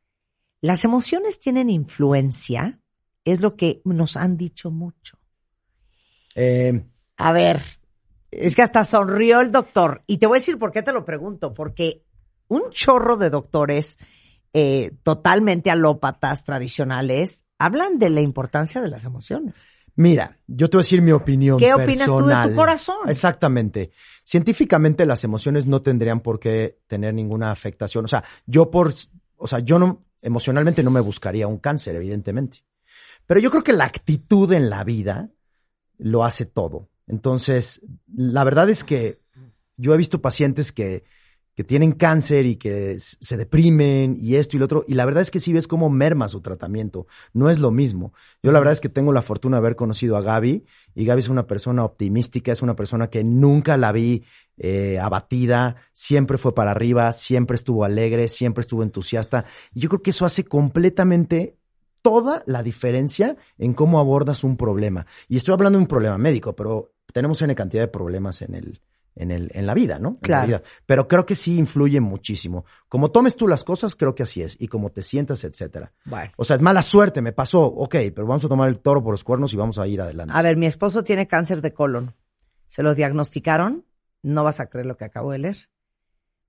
¿las 0.62 0.84
emociones 0.84 1.38
tienen 1.40 1.68
influencia? 1.68 2.80
Es 3.24 3.40
lo 3.40 3.56
que 3.56 3.82
nos 3.84 4.16
han 4.16 4.36
dicho 4.36 4.70
mucho. 4.70 5.18
Eh, 6.34 6.84
A 7.18 7.32
ver, 7.32 7.62
es 8.30 8.54
que 8.54 8.62
hasta 8.62 8.84
sonrió 8.84 9.40
el 9.40 9.50
doctor. 9.50 10.04
Y 10.06 10.18
te 10.18 10.26
voy 10.26 10.38
a 10.38 10.40
decir 10.40 10.58
por 10.58 10.72
qué 10.72 10.82
te 10.82 10.92
lo 10.92 11.04
pregunto. 11.04 11.52
Porque 11.52 12.04
un 12.48 12.70
chorro 12.70 13.16
de 13.16 13.30
doctores 13.30 13.98
eh, 14.52 14.92
totalmente 15.02 15.70
alópatas 15.70 16.44
tradicionales 16.44 17.44
hablan 17.58 17.98
de 17.98 18.10
la 18.10 18.20
importancia 18.20 18.80
de 18.80 18.88
las 18.88 19.04
emociones. 19.04 19.68
Mira, 19.96 20.38
yo 20.46 20.68
te 20.68 20.76
voy 20.76 20.82
a 20.82 20.84
decir 20.84 21.00
mi 21.02 21.12
opinión. 21.12 21.58
¿Qué 21.58 21.72
opinas 21.72 22.06
tú 22.06 22.24
de 22.24 22.34
tu 22.48 22.54
corazón? 22.54 23.08
Exactamente. 23.08 23.90
Científicamente 24.24 25.06
las 25.06 25.24
emociones 25.24 25.66
no 25.66 25.80
tendrían 25.82 26.20
por 26.20 26.38
qué 26.38 26.78
tener 26.86 27.14
ninguna 27.14 27.50
afectación. 27.50 28.04
O 28.04 28.08
sea, 28.08 28.22
yo 28.46 28.70
por, 28.70 28.94
o 29.36 29.46
sea, 29.46 29.60
yo 29.60 29.78
no, 29.78 30.04
emocionalmente 30.20 30.82
no 30.82 30.90
me 30.90 31.00
buscaría 31.00 31.46
un 31.46 31.58
cáncer, 31.58 31.96
evidentemente. 31.96 32.64
Pero 33.26 33.40
yo 33.40 33.50
creo 33.50 33.64
que 33.64 33.72
la 33.72 33.84
actitud 33.84 34.52
en 34.52 34.68
la 34.68 34.84
vida 34.84 35.30
lo 35.98 36.24
hace 36.24 36.44
todo. 36.44 36.90
Entonces, 37.06 37.80
la 38.14 38.44
verdad 38.44 38.68
es 38.68 38.84
que 38.84 39.20
yo 39.76 39.94
he 39.94 39.98
visto 39.98 40.20
pacientes 40.20 40.72
que, 40.72 41.04
que 41.56 41.64
tienen 41.64 41.92
cáncer 41.92 42.44
y 42.44 42.56
que 42.56 42.96
se 42.98 43.36
deprimen 43.38 44.18
y 44.20 44.36
esto 44.36 44.56
y 44.56 44.58
lo 44.58 44.66
otro. 44.66 44.84
Y 44.86 44.94
la 44.94 45.06
verdad 45.06 45.22
es 45.22 45.30
que 45.30 45.40
sí 45.40 45.54
ves 45.54 45.66
cómo 45.66 45.88
merma 45.88 46.28
su 46.28 46.42
tratamiento. 46.42 47.06
No 47.32 47.48
es 47.48 47.58
lo 47.58 47.70
mismo. 47.70 48.12
Yo 48.42 48.52
la 48.52 48.58
verdad 48.58 48.72
es 48.72 48.80
que 48.80 48.90
tengo 48.90 49.10
la 49.12 49.22
fortuna 49.22 49.56
de 49.56 49.60
haber 49.60 49.74
conocido 49.74 50.18
a 50.18 50.20
Gaby 50.20 50.66
y 50.94 51.04
Gaby 51.06 51.20
es 51.20 51.28
una 51.30 51.46
persona 51.46 51.82
optimística, 51.82 52.52
es 52.52 52.60
una 52.60 52.76
persona 52.76 53.08
que 53.08 53.24
nunca 53.24 53.78
la 53.78 53.90
vi 53.90 54.22
eh, 54.58 54.98
abatida, 54.98 55.76
siempre 55.94 56.36
fue 56.36 56.54
para 56.54 56.72
arriba, 56.72 57.10
siempre 57.14 57.56
estuvo 57.56 57.84
alegre, 57.84 58.28
siempre 58.28 58.60
estuvo 58.60 58.82
entusiasta. 58.82 59.46
Y 59.72 59.80
yo 59.80 59.88
creo 59.88 60.02
que 60.02 60.10
eso 60.10 60.26
hace 60.26 60.44
completamente 60.44 61.56
toda 62.02 62.42
la 62.46 62.62
diferencia 62.62 63.36
en 63.56 63.72
cómo 63.72 63.98
abordas 63.98 64.44
un 64.44 64.58
problema. 64.58 65.06
Y 65.26 65.38
estoy 65.38 65.54
hablando 65.54 65.78
de 65.78 65.84
un 65.84 65.88
problema 65.88 66.18
médico, 66.18 66.54
pero 66.54 66.92
tenemos 67.14 67.40
una 67.40 67.54
cantidad 67.54 67.82
de 67.82 67.88
problemas 67.88 68.42
en 68.42 68.54
el, 68.54 68.80
en 69.16 69.30
el, 69.30 69.50
en 69.54 69.66
la 69.66 69.74
vida, 69.74 69.98
¿no? 69.98 70.08
En 70.10 70.14
la 70.14 70.20
Claro. 70.20 70.46
vida. 70.46 70.62
Pero 70.86 71.08
creo 71.08 71.26
que 71.26 71.34
sí 71.34 71.56
influye 71.58 72.00
muchísimo. 72.00 72.64
Como 72.88 73.10
tomes 73.10 73.34
tú 73.34 73.48
las 73.48 73.64
cosas, 73.64 73.96
creo 73.96 74.14
que 74.14 74.22
así 74.22 74.42
es. 74.42 74.56
Y 74.60 74.68
como 74.68 74.90
te 74.90 75.02
sientas, 75.02 75.42
etcétera. 75.42 75.92
Bueno. 76.04 76.30
O 76.36 76.44
sea, 76.44 76.56
es 76.56 76.62
mala 76.62 76.82
suerte, 76.82 77.22
me 77.22 77.32
pasó. 77.32 77.64
Ok, 77.66 77.96
pero 78.14 78.26
vamos 78.26 78.44
a 78.44 78.48
tomar 78.48 78.68
el 78.68 78.78
toro 78.78 79.02
por 79.02 79.12
los 79.12 79.24
cuernos 79.24 79.52
y 79.52 79.56
vamos 79.56 79.78
a 79.78 79.86
ir 79.86 80.00
adelante. 80.00 80.32
A 80.36 80.42
ver, 80.42 80.56
mi 80.56 80.66
esposo 80.66 81.02
tiene 81.02 81.26
cáncer 81.26 81.60
de 81.62 81.72
colon. 81.72 82.14
Se 82.68 82.82
lo 82.82 82.94
diagnosticaron, 82.94 83.84
no 84.22 84.44
vas 84.44 84.60
a 84.60 84.66
creer 84.66 84.86
lo 84.86 84.96
que 84.96 85.04
acabo 85.04 85.32
de 85.32 85.38
leer, 85.38 85.70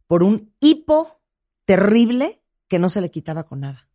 por 0.08 0.24
un 0.24 0.54
hipo 0.60 1.22
terrible 1.66 2.42
que 2.68 2.80
no 2.80 2.90
se 2.90 3.02
le 3.02 3.12
quitaba 3.12 3.44
con 3.46 3.62
nada. 3.62 3.87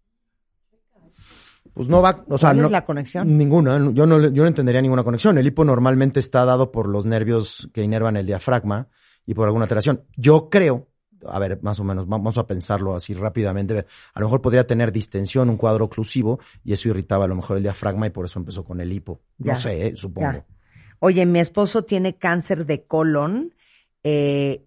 Pues 1.74 1.89
no 1.89 2.03
va, 2.03 2.24
o 2.28 2.36
sea, 2.36 2.51
¿Cuál 2.51 2.61
no, 2.61 2.66
es 2.66 2.73
la 2.73 2.85
conexión? 2.85 3.39
Ninguna, 3.39 3.78
yo 3.93 4.07
no, 4.07 4.20
yo 4.20 4.43
no 4.43 4.47
entendería 4.47 4.82
ninguna 4.82 5.05
conexión. 5.05 5.39
El 5.39 5.47
hipo 5.47 5.65
normalmente 5.65 6.20
está 6.20 6.44
dado 6.44 6.70
por 6.70 6.89
los 6.89 7.07
nervios 7.07 7.69
que 7.73 7.82
inervan 7.82 8.16
el 8.16 8.27
diafragma 8.27 8.89
y 9.24 9.35
por 9.35 9.47
alguna 9.47 9.65
alteración. 9.65 10.03
Yo 10.16 10.51
creo, 10.51 10.89
a 11.27 11.39
ver, 11.39 11.62
más 11.62 11.81
o 11.81 11.85
menos, 11.85 12.07
vamos 12.07 12.36
a 12.36 12.47
pensarlo 12.47 12.94
así 12.94 13.15
rápidamente. 13.15 13.86
A 14.12 14.20
lo 14.20 14.27
mejor 14.27 14.43
podría 14.43 14.66
tener 14.66 14.93
distensión, 14.93 15.49
un 15.49 15.57
cuadro 15.57 15.86
oclusivo, 15.86 16.40
y 16.62 16.74
eso 16.74 16.89
irritaba 16.89 17.24
a 17.24 17.28
lo 17.28 17.36
mejor 17.36 17.57
el 17.57 17.62
diafragma 17.62 18.07
y 18.07 18.11
por 18.11 18.27
eso 18.27 18.39
empezó 18.39 18.65
con 18.65 18.81
el 18.81 18.93
hipo. 18.93 19.23
Ya, 19.39 19.53
no 19.53 19.59
sé, 19.59 19.86
eh, 19.86 19.93
supongo. 19.97 20.32
Ya. 20.32 20.47
Oye, 20.99 21.24
mi 21.24 21.40
esposo 21.40 21.85
tiene 21.85 22.19
cáncer 22.19 22.66
de 22.66 22.85
colon. 22.86 23.55
eh, 24.03 24.66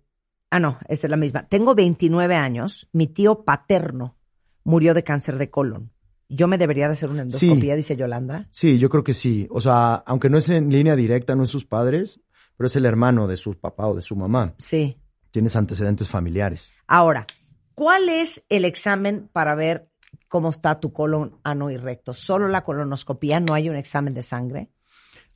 ah, 0.49 0.59
no, 0.59 0.79
esa 0.87 1.07
es 1.07 1.11
la 1.11 1.17
misma. 1.17 1.47
Tengo 1.47 1.75
29 1.75 2.35
años. 2.35 2.89
Mi 2.93 3.07
tío 3.07 3.45
paterno 3.45 4.17
murió 4.63 4.93
de 4.93 5.03
cáncer 5.03 5.37
de 5.37 5.49
colon. 5.49 5.91
Yo 6.29 6.47
me 6.47 6.57
debería 6.57 6.87
de 6.87 6.93
hacer 6.93 7.09
una 7.09 7.23
Sí. 7.29 7.45
endoscopía, 7.47 7.75
dice 7.75 7.95
Yolanda. 7.95 8.47
Sí, 8.51 8.79
yo 8.79 8.89
creo 8.89 9.03
que 9.03 9.13
sí. 9.13 9.47
O 9.51 9.61
sea, 9.61 9.95
aunque 9.95 10.29
no 10.29 10.37
es 10.37 10.49
en 10.49 10.69
línea 10.71 10.95
directa, 10.95 11.35
no 11.35 11.43
es 11.43 11.49
sus 11.49 11.65
padres, 11.65 12.19
pero 12.57 12.67
es 12.67 12.75
el 12.75 12.85
hermano 12.85 13.27
de 13.27 13.37
su 13.37 13.59
papá 13.59 13.87
o 13.87 13.95
de 13.95 14.01
su 14.01 14.15
mamá. 14.15 14.55
Sí. 14.57 14.97
Tienes 15.31 15.55
antecedentes 15.55 16.09
familiares. 16.09 16.71
Ahora, 16.87 17.27
¿cuál 17.75 18.09
es 18.09 18.43
el 18.49 18.65
examen 18.65 19.29
para 19.33 19.53
ver 19.55 19.89
cómo 20.29 20.49
está 20.49 20.79
tu 20.79 20.93
colon 20.93 21.37
ano 21.43 21.69
y 21.69 21.77
recto? 21.77 22.13
¿Solo 22.13 22.47
la 22.47 22.63
colonoscopía? 22.63 23.39
¿No 23.39 23.53
hay 23.53 23.69
un 23.69 23.75
examen 23.75 24.13
de 24.13 24.21
sangre? 24.21 24.69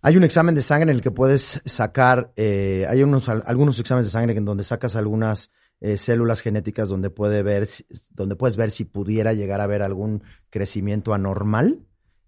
Hay 0.01 0.15
un 0.15 0.23
examen 0.23 0.55
de 0.55 0.61
sangre 0.61 0.91
en 0.91 0.95
el 0.95 1.01
que 1.03 1.11
puedes 1.11 1.61
sacar, 1.65 2.31
eh, 2.37 2.85
hay 2.89 3.03
unos, 3.03 3.27
al- 3.27 3.43
algunos 3.45 3.77
exámenes 3.79 4.07
de 4.07 4.11
sangre 4.11 4.37
en 4.37 4.45
donde 4.45 4.63
sacas 4.63 4.95
algunas 4.95 5.51
eh, 5.81 5.97
células 5.97 6.41
genéticas 6.41 6.89
donde 6.89 7.09
puede 7.09 7.41
ver, 7.43 7.67
donde 8.11 8.35
puedes 8.35 8.57
ver 8.57 8.71
si 8.71 8.85
pudiera 8.85 9.33
llegar 9.33 9.61
a 9.61 9.65
haber 9.65 9.81
algún 9.81 10.23
crecimiento 10.49 11.13
anormal 11.13 11.79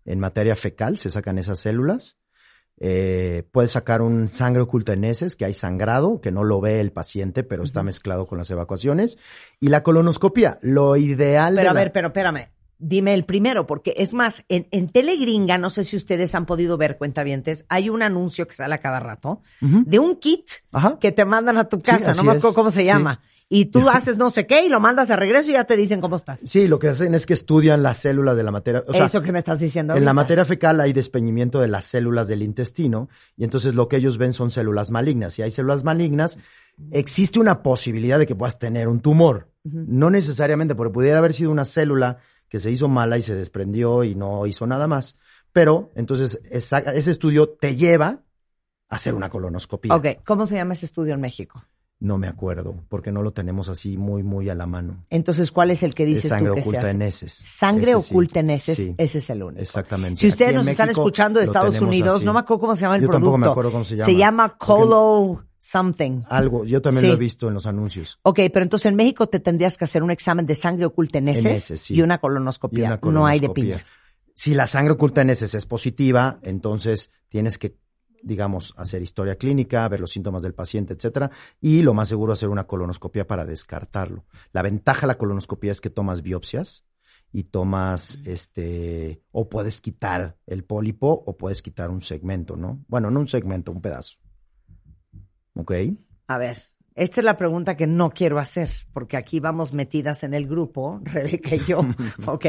en 0.06 0.19
materia 0.19 0.56
fecal, 0.56 0.98
se 0.98 1.10
sacan 1.10 1.38
esas 1.38 1.60
células. 1.60 2.18
Eh, 2.84 3.44
puedes 3.52 3.72
sacar 3.72 4.02
un 4.02 4.28
sangre 4.28 4.64
oculta 4.64 4.94
en 4.94 5.03
heces, 5.03 5.36
que 5.36 5.45
hay 5.45 5.53
sangrado, 5.53 6.19
que 6.19 6.32
no 6.32 6.44
lo 6.44 6.60
ve 6.61 6.80
el 6.82 6.91
paciente, 6.91 7.44
pero 7.44 7.64
está 7.64 7.84
mezclado 7.84 8.26
con 8.26 8.38
las 8.40 8.49
evacuaciones. 8.49 9.18
Y 9.60 9.68
la 9.69 9.84
colonoscopia, 9.84 10.57
lo 10.61 10.95
ideal. 10.98 11.56
de 11.56 11.61
Pero 11.61 11.72
a 11.72 11.73
la- 11.73 11.80
ver, 11.80 11.91
pero 11.91 12.07
espérame. 12.07 12.49
Dime 12.84 13.14
el 13.14 13.26
primero, 13.26 13.68
porque 13.68 13.94
es 13.98 14.15
más, 14.15 14.44
en, 14.49 14.68
en 14.72 14.90
Telegringa, 14.90 15.60
no 15.60 15.69
sé 15.69 15.84
si 15.84 15.95
ustedes 15.95 16.34
han 16.34 16.48
podido 16.48 16.78
ver, 16.78 16.98
cuentavientes, 16.98 17.64
hay 17.69 17.90
un 17.91 18.02
anuncio 18.02 18.48
que 18.48 18.56
sale 18.56 18.73
a 18.73 18.80
cada 18.80 18.99
rato 18.99 19.44
de 19.60 19.99
un 19.99 20.15
kit 20.15 20.49
Ajá. 20.72 20.98
que 20.99 21.11
te 21.11 21.23
mandan 21.23 21.60
a 21.60 21.69
tu 21.69 21.80
casa, 21.80 22.15
no 22.15 22.23
me 22.23 22.32
acuerdo 22.32 22.56
cómo 22.56 22.72
se 22.72 22.80
Sí. 22.82 22.88
llama. 22.88 23.22
Y 23.53 23.65
tú 23.65 23.90
haces 23.90 24.18
no 24.18 24.30
sé 24.30 24.48
qué 24.48 24.65
y 24.65 24.69
lo 24.69 24.80
mandas 24.80 25.10
de 25.10 25.18
regreso 25.18 25.49
y 25.49 25.53
ya 25.53 25.65
te 25.65 25.76
dicen 25.76 25.99
cómo 25.99 26.15
estás. 26.15 26.40
Sí, 26.40 26.69
lo 26.69 26.80
que 26.80 26.88
hacen 26.88 27.14
es 27.14 27.26
que 27.26 27.34
estudian 27.34 27.84
las 27.84 27.98
células 27.98 28.38
de 28.38 28.44
la 28.44 28.52
materia. 28.52 28.82
O 28.88 28.94
sea, 28.94 29.07
Eso 29.07 29.22
que 29.22 29.34
me 29.34 29.40
estás 29.40 29.60
diciendo. 29.60 29.94
En 29.94 30.06
la 30.06 30.14
materia 30.14 30.45
fecal 30.45 30.80
hay 30.80 30.94
despeñimiento 30.94 31.60
de 31.60 31.68
las 31.68 31.84
células 31.84 32.30
del 32.30 32.44
intestino 32.44 33.10
y 33.36 33.44
entonces 33.44 33.73
lo 33.76 33.90
que 33.90 33.98
ellos 33.98 34.18
ven 34.18 34.32
son 34.32 34.52
células 34.52 34.90
malignas. 34.90 35.34
Si 35.34 35.41
hay 35.41 35.52
células 35.52 35.84
malignas, 35.84 36.40
existe 36.91 37.40
una 37.40 37.61
posibilidad 37.61 38.18
de 38.19 38.26
que 38.26 38.36
puedas 38.36 38.57
tener 38.57 38.88
un 38.88 39.02
tumor. 39.02 39.49
No 39.64 40.10
necesariamente, 40.10 40.73
porque 40.73 40.94
pudiera 40.94 41.19
haber 41.19 41.34
sido 41.34 41.52
una 41.52 41.65
célula 41.65 42.19
que 42.48 42.57
se 42.57 42.72
hizo 42.72 42.88
mala 42.88 43.18
y 43.18 43.22
se 43.22 43.36
desprendió 43.36 44.06
y 44.06 44.15
no 44.15 44.48
hizo 44.48 44.65
nada 44.65 44.88
más. 44.88 45.18
Pero 45.52 45.91
entonces 45.95 46.40
esa- 46.49 46.80
ese 46.80 47.11
estudio 47.11 47.49
te 47.49 47.76
lleva 47.76 48.22
a 48.88 48.95
hacer 48.95 49.14
una 49.14 49.30
colonoscopia. 49.30 49.94
Ok, 49.94 50.23
¿cómo 50.26 50.45
se 50.48 50.56
llama 50.56 50.73
ese 50.73 50.86
estudio 50.86 51.14
en 51.15 51.22
México? 51.22 51.65
No 52.02 52.18
me 52.18 52.28
acuerdo, 52.28 52.84
porque 52.90 53.11
no 53.11 53.22
lo 53.22 53.32
tenemos 53.32 53.69
así 53.69 53.95
muy, 53.95 54.23
muy 54.23 54.49
a 54.49 54.56
la 54.56 54.65
mano. 54.65 55.06
Entonces, 55.10 55.52
¿cuál 55.52 55.69
es 55.72 55.84
el 55.84 55.94
que 55.94 56.03
dices 56.06 56.26
Es 56.26 56.30
sangre 56.32 56.49
tú 56.49 56.56
que 56.56 56.61
se 56.64 56.68
oculta 56.69 56.82
hace? 56.88 56.91
en 56.91 57.02
heces. 57.03 57.32
Sangre 57.34 57.91
Ese 57.91 58.02
sí. 58.02 58.14
oculta 58.14 58.40
en 58.40 58.49
heces, 58.49 58.78
Sí. 58.78 58.95
ese 58.98 59.18
es 59.19 59.30
el 59.30 59.44
único. 59.44 59.61
Exactamente. 59.61 60.19
Si 60.19 60.28
ustedes 60.28 60.49
Aquí 60.49 60.56
nos 60.57 60.68
están 60.68 60.88
México 60.88 61.02
escuchando 61.02 61.40
de 61.40 61.45
Estados 61.45 61.80
Unidos, 61.80 62.15
así. 62.18 62.26
no 62.26 62.34
me 62.34 62.40
acuerdo 62.40 62.60
cómo 62.61 62.76
se 62.76 62.82
llama 62.82 62.95
el 62.95 63.03
Yo 63.03 63.07
producto. 63.07 63.26
tampoco 63.32 63.38
me 63.38 63.48
acuerdo 63.48 63.72
cómo 63.72 63.84
se 63.86 63.95
llama. 63.95 64.06
Se 64.06 64.15
llama 64.18 64.57
Colo 64.57 65.45
something. 65.60 66.23
Algo, 66.28 66.65
yo 66.65 66.82
también 66.82 67.02
Sí. 67.02 67.07
lo 67.07 67.14
he 67.14 67.18
visto 67.18 67.48
en 67.48 67.53
los 67.53 67.68
anuncios. 67.68 68.18
Ok, 68.23 68.40
pero 68.52 68.64
entonces 68.64 68.88
en 68.88 68.95
México 68.95 69.28
te 69.28 69.40
tendrías 69.40 69.78
que 69.78 69.84
hacer 69.84 70.02
un 70.02 70.10
examen 70.10 70.48
de 70.48 70.56
sangre 70.56 70.86
oculta 70.88 71.19
en 71.19 71.28
heces, 71.28 71.45
En 71.45 71.52
heces, 71.52 71.82
sí. 71.82 71.94
y 71.94 72.02
una 72.02 72.18
colonoscopia. 72.18 72.80
Y 72.99 73.06
una 73.07 73.11
No 73.14 73.28
hay 73.28 73.40
de 73.40 73.49
piña. 73.49 73.86
Si 74.34 74.56
la 74.56 74.65
sangre 74.65 74.94
oculta 74.94 75.22
en 75.22 75.30
heces 75.30 75.53
es 75.53 75.68
positiva, 75.68 76.40
entonces 76.41 77.11
tienes 77.30 77.60
que, 77.60 77.76
digamos, 78.23 78.73
hacer 78.77 79.02
historia 79.02 79.35
clínica, 79.35 79.88
ver 79.88 79.99
los 79.99 80.11
síntomas 80.11 80.41
del 80.43 80.53
paciente, 80.53 80.93
etcétera, 80.93 81.31
y 81.60 81.81
lo 81.81 81.93
más 81.93 82.10
seguro 82.10 82.34
hacer 82.34 82.49
una 82.49 82.68
colonoscopia 82.68 83.27
para 83.27 83.45
descartarlo. 83.45 84.26
La 84.53 84.61
ventaja 84.61 85.02
de 85.02 85.07
la 85.07 85.18
colonoscopia 85.18 85.72
es 85.72 85.81
que 85.81 85.89
tomas 85.89 86.22
biopsias 86.22 86.85
y 87.31 87.43
tomas 87.45 88.19
este 88.26 89.22
o 89.31 89.49
puedes 89.49 89.81
quitar 89.81 90.38
el 90.45 90.64
pólipo 90.64 91.23
o 91.26 91.38
puedes 91.38 91.61
quitar 91.61 91.89
un 91.89 92.02
segmento, 92.02 92.56
¿no? 92.56 92.84
Bueno, 92.88 93.10
no 93.10 93.19
un 93.19 93.27
segmento, 93.27 93.72
un 93.72 93.81
pedazo. 93.81 94.18
¿Ok? 95.56 95.73
A 96.27 96.38
ver, 96.38 96.64
esta 96.95 97.22
es 97.22 97.26
la 97.26 97.38
pregunta 97.38 97.77
que 97.77 97.88
no 97.88 98.10
quiero 98.11 98.38
hacer, 98.39 98.69
porque 98.93 99.18
aquí 99.18 99.39
vamos 99.39 99.73
metidas 99.73 100.23
en 100.23 100.34
el 100.34 100.48
grupo, 100.48 100.99
Rebeca 101.03 101.56
y 101.56 101.64
yo, 101.64 101.81
¿ok? 102.27 102.45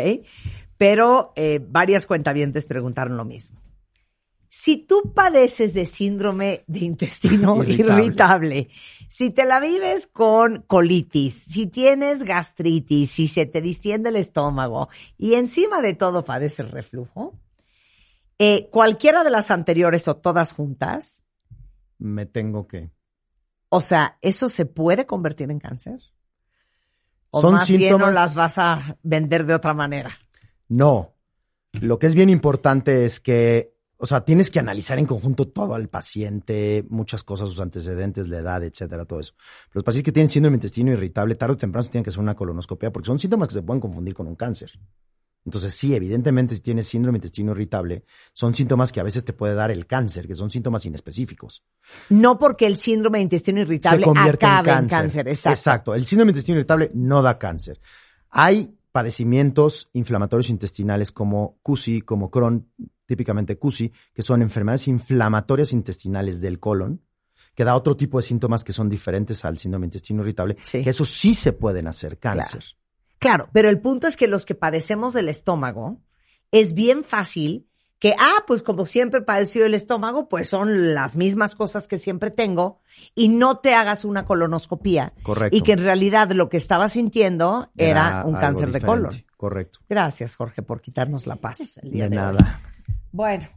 Pero 0.76 1.32
eh, 1.36 1.60
varias 1.64 2.06
cuentavientes 2.06 2.66
preguntaron 2.66 3.16
lo 3.16 3.24
mismo. 3.24 3.60
Si 4.54 4.76
tú 4.76 5.14
padeces 5.14 5.72
de 5.72 5.86
síndrome 5.86 6.62
de 6.66 6.80
intestino 6.80 7.64
irritable. 7.64 8.04
Irritable. 8.04 8.68
si 9.08 9.30
te 9.30 9.46
la 9.46 9.60
vives 9.60 10.06
con 10.06 10.60
colitis, 10.66 11.32
si 11.32 11.66
tienes 11.66 12.24
gastritis, 12.24 13.12
si 13.12 13.28
se 13.28 13.46
te 13.46 13.62
distiende 13.62 14.10
el 14.10 14.16
estómago 14.16 14.90
y 15.16 15.36
encima 15.36 15.80
de 15.80 15.94
todo 15.94 16.26
padeces 16.26 16.70
reflujo, 16.70 17.32
eh, 18.38 18.68
cualquiera 18.70 19.24
de 19.24 19.30
las 19.30 19.50
anteriores 19.50 20.06
o 20.06 20.16
todas 20.16 20.52
juntas, 20.52 21.24
Me 21.96 22.26
tengo 22.26 22.68
que. 22.68 22.90
o 23.70 23.80
sea, 23.80 24.18
¿eso 24.20 24.50
se 24.50 24.66
puede 24.66 25.06
convertir 25.06 25.50
en 25.50 25.60
cáncer? 25.60 25.98
¿O 27.30 27.40
Son 27.40 27.54
más 27.54 27.70
bien 27.70 27.96
no 27.96 28.10
las 28.10 28.34
vas 28.34 28.58
a 28.58 28.98
vender 29.02 29.46
de 29.46 29.54
otra 29.54 29.72
manera? 29.72 30.10
No. 30.68 31.14
Lo 31.80 31.98
que 31.98 32.06
es 32.06 32.14
bien 32.14 32.28
importante 32.28 33.06
es 33.06 33.18
que, 33.18 33.71
o 34.02 34.06
sea, 34.06 34.24
tienes 34.24 34.50
que 34.50 34.58
analizar 34.58 34.98
en 34.98 35.06
conjunto 35.06 35.46
todo 35.46 35.76
al 35.76 35.88
paciente, 35.88 36.84
muchas 36.88 37.22
cosas, 37.22 37.50
sus 37.50 37.60
antecedentes, 37.60 38.26
la 38.26 38.38
edad, 38.38 38.64
etcétera, 38.64 39.04
todo 39.04 39.20
eso. 39.20 39.34
Los 39.70 39.84
pacientes 39.84 40.06
que 40.06 40.10
tienen 40.10 40.28
síndrome 40.28 40.56
de 40.56 40.58
intestino 40.58 40.90
irritable, 40.90 41.36
tarde 41.36 41.54
o 41.54 41.56
temprano 41.56 41.84
se 41.84 41.90
tienen 41.90 42.02
que 42.02 42.10
hacer 42.10 42.18
una 42.18 42.34
colonoscopia 42.34 42.90
porque 42.90 43.06
son 43.06 43.20
síntomas 43.20 43.46
que 43.46 43.54
se 43.54 43.62
pueden 43.62 43.80
confundir 43.80 44.12
con 44.12 44.26
un 44.26 44.34
cáncer. 44.34 44.72
Entonces, 45.44 45.74
sí, 45.74 45.94
evidentemente, 45.94 46.56
si 46.56 46.60
tienes 46.60 46.88
síndrome 46.88 47.14
de 47.14 47.26
intestino 47.26 47.52
irritable, 47.52 48.04
son 48.32 48.56
síntomas 48.56 48.90
que 48.90 48.98
a 48.98 49.04
veces 49.04 49.24
te 49.24 49.34
puede 49.34 49.54
dar 49.54 49.70
el 49.70 49.86
cáncer, 49.86 50.26
que 50.26 50.34
son 50.34 50.50
síntomas 50.50 50.84
inespecíficos. 50.84 51.62
No 52.08 52.40
porque 52.40 52.66
el 52.66 52.78
síndrome 52.78 53.18
de 53.18 53.22
intestino 53.22 53.60
irritable 53.60 54.04
acabe 54.04 54.70
en 54.70 54.78
en 54.78 54.88
cáncer. 54.88 55.26
cáncer. 55.26 55.28
Exacto. 55.28 55.94
El 55.94 56.04
síndrome 56.06 56.32
de 56.32 56.38
intestino 56.38 56.58
irritable 56.58 56.90
no 56.94 57.22
da 57.22 57.38
cáncer. 57.38 57.80
Hay 58.30 58.76
padecimientos 58.90 59.88
inflamatorios 59.92 60.50
intestinales 60.50 61.12
como 61.12 61.58
CUSI, 61.62 62.02
como 62.02 62.30
Crohn, 62.30 62.68
típicamente 63.12 63.58
CUSI, 63.58 63.92
que 64.14 64.22
son 64.22 64.40
enfermedades 64.40 64.88
inflamatorias 64.88 65.72
intestinales 65.74 66.40
del 66.40 66.58
colon, 66.58 67.02
que 67.54 67.64
da 67.64 67.76
otro 67.76 67.94
tipo 67.96 68.18
de 68.18 68.22
síntomas 68.22 68.64
que 68.64 68.72
son 68.72 68.88
diferentes 68.88 69.44
al 69.44 69.58
síndrome 69.58 69.84
intestino 69.86 70.22
irritable, 70.22 70.56
Sí. 70.62 70.82
que 70.82 70.90
eso 70.90 71.04
sí 71.04 71.34
se 71.34 71.52
pueden 71.52 71.86
hacer 71.86 72.18
cáncer. 72.18 72.64
Claro, 73.18 73.50
pero 73.52 73.68
el 73.68 73.80
punto 73.80 74.06
es 74.06 74.16
que 74.16 74.26
los 74.26 74.46
que 74.46 74.54
padecemos 74.54 75.12
del 75.12 75.28
estómago, 75.28 76.00
es 76.50 76.72
bien 76.72 77.04
fácil 77.04 77.66
que, 77.98 78.14
ah, 78.18 78.42
pues 78.48 78.62
como 78.64 78.84
siempre 78.84 79.22
padeció 79.22 79.64
el 79.64 79.74
estómago, 79.74 80.28
pues 80.28 80.48
son 80.48 80.92
las 80.92 81.14
mismas 81.14 81.54
cosas 81.54 81.86
que 81.86 81.98
siempre 81.98 82.32
tengo 82.32 82.80
y 83.14 83.28
no 83.28 83.58
te 83.58 83.74
hagas 83.74 84.04
una 84.04 84.24
colonoscopía. 84.24 85.12
Correcto. 85.22 85.56
Y 85.56 85.62
que 85.62 85.72
en 85.72 85.78
realidad 85.78 86.32
lo 86.32 86.48
que 86.48 86.56
estaba 86.56 86.88
sintiendo 86.88 87.70
era, 87.76 88.24
un 88.26 88.34
cáncer 88.34 88.72
de 88.72 88.80
colon. 88.80 89.24
Correcto. 89.36 89.78
Gracias, 89.88 90.34
Jorge, 90.34 90.62
por 90.62 90.80
quitarnos 90.80 91.28
la 91.28 91.36
paz 91.36 91.78
el 91.80 91.90
día 91.92 92.08
De 92.08 92.16
de, 92.16 92.22
hoy. 92.22 92.38
Bueno, 93.12 93.48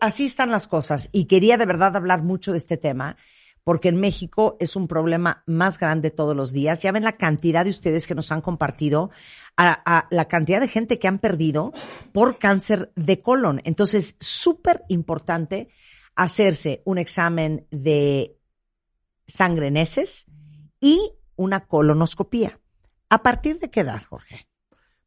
así 0.00 0.24
están 0.24 0.50
las 0.50 0.68
cosas 0.68 1.08
y 1.12 1.26
quería 1.26 1.56
de 1.56 1.66
verdad 1.66 1.96
hablar 1.96 2.22
mucho 2.22 2.52
de 2.52 2.58
este 2.58 2.76
tema 2.76 3.16
porque 3.64 3.88
en 3.88 3.96
México 3.96 4.56
es 4.58 4.76
un 4.76 4.88
problema 4.88 5.42
más 5.46 5.78
grande 5.78 6.10
todos 6.10 6.34
los 6.34 6.52
días. 6.52 6.80
Ya 6.80 6.92
ven 6.92 7.04
la 7.04 7.16
cantidad 7.16 7.64
de 7.64 7.70
ustedes 7.70 8.06
que 8.06 8.14
nos 8.14 8.32
han 8.32 8.40
compartido, 8.40 9.10
a 9.56 10.06
la 10.10 10.28
cantidad 10.28 10.60
de 10.60 10.68
gente 10.68 10.98
que 10.98 11.08
han 11.08 11.18
perdido 11.18 11.72
por 12.12 12.38
cáncer 12.38 12.92
de 12.96 13.20
colon. 13.20 13.60
Entonces, 13.64 14.16
súper 14.18 14.84
importante 14.88 15.68
hacerse 16.14 16.80
un 16.86 16.96
examen 16.96 17.66
de 17.70 18.38
sangre 19.26 19.66
en 19.66 19.76
heces 19.76 20.26
y 20.80 21.12
una 21.36 21.66
colonoscopía. 21.66 22.58
¿A 23.10 23.22
partir 23.22 23.58
de 23.58 23.70
qué 23.70 23.80
edad, 23.80 24.02
Jorge? 24.08 24.49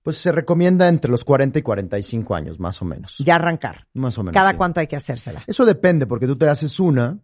Pues 0.04 0.18
se 0.18 0.32
recomienda 0.32 0.88
entre 0.88 1.10
los 1.10 1.24
40 1.24 1.58
y 1.60 1.62
45 1.62 2.36
años, 2.36 2.60
más 2.60 2.82
o 2.82 2.86
menos. 2.86 3.18
Ya 3.20 3.36
arrancar. 3.36 3.88
Más 3.94 4.18
o 4.18 4.24
menos. 4.24 4.34
¿Cada 4.34 4.52
sí. 4.52 4.58
cuánto 4.58 4.80
hay 4.82 4.88
que 4.88 4.98
hacérsela? 4.98 5.44
Eso 5.48 5.66
depende, 5.66 6.06
porque 6.06 6.28
tú 6.28 6.36
te 6.38 6.48
haces 6.48 6.80
una 6.80 7.20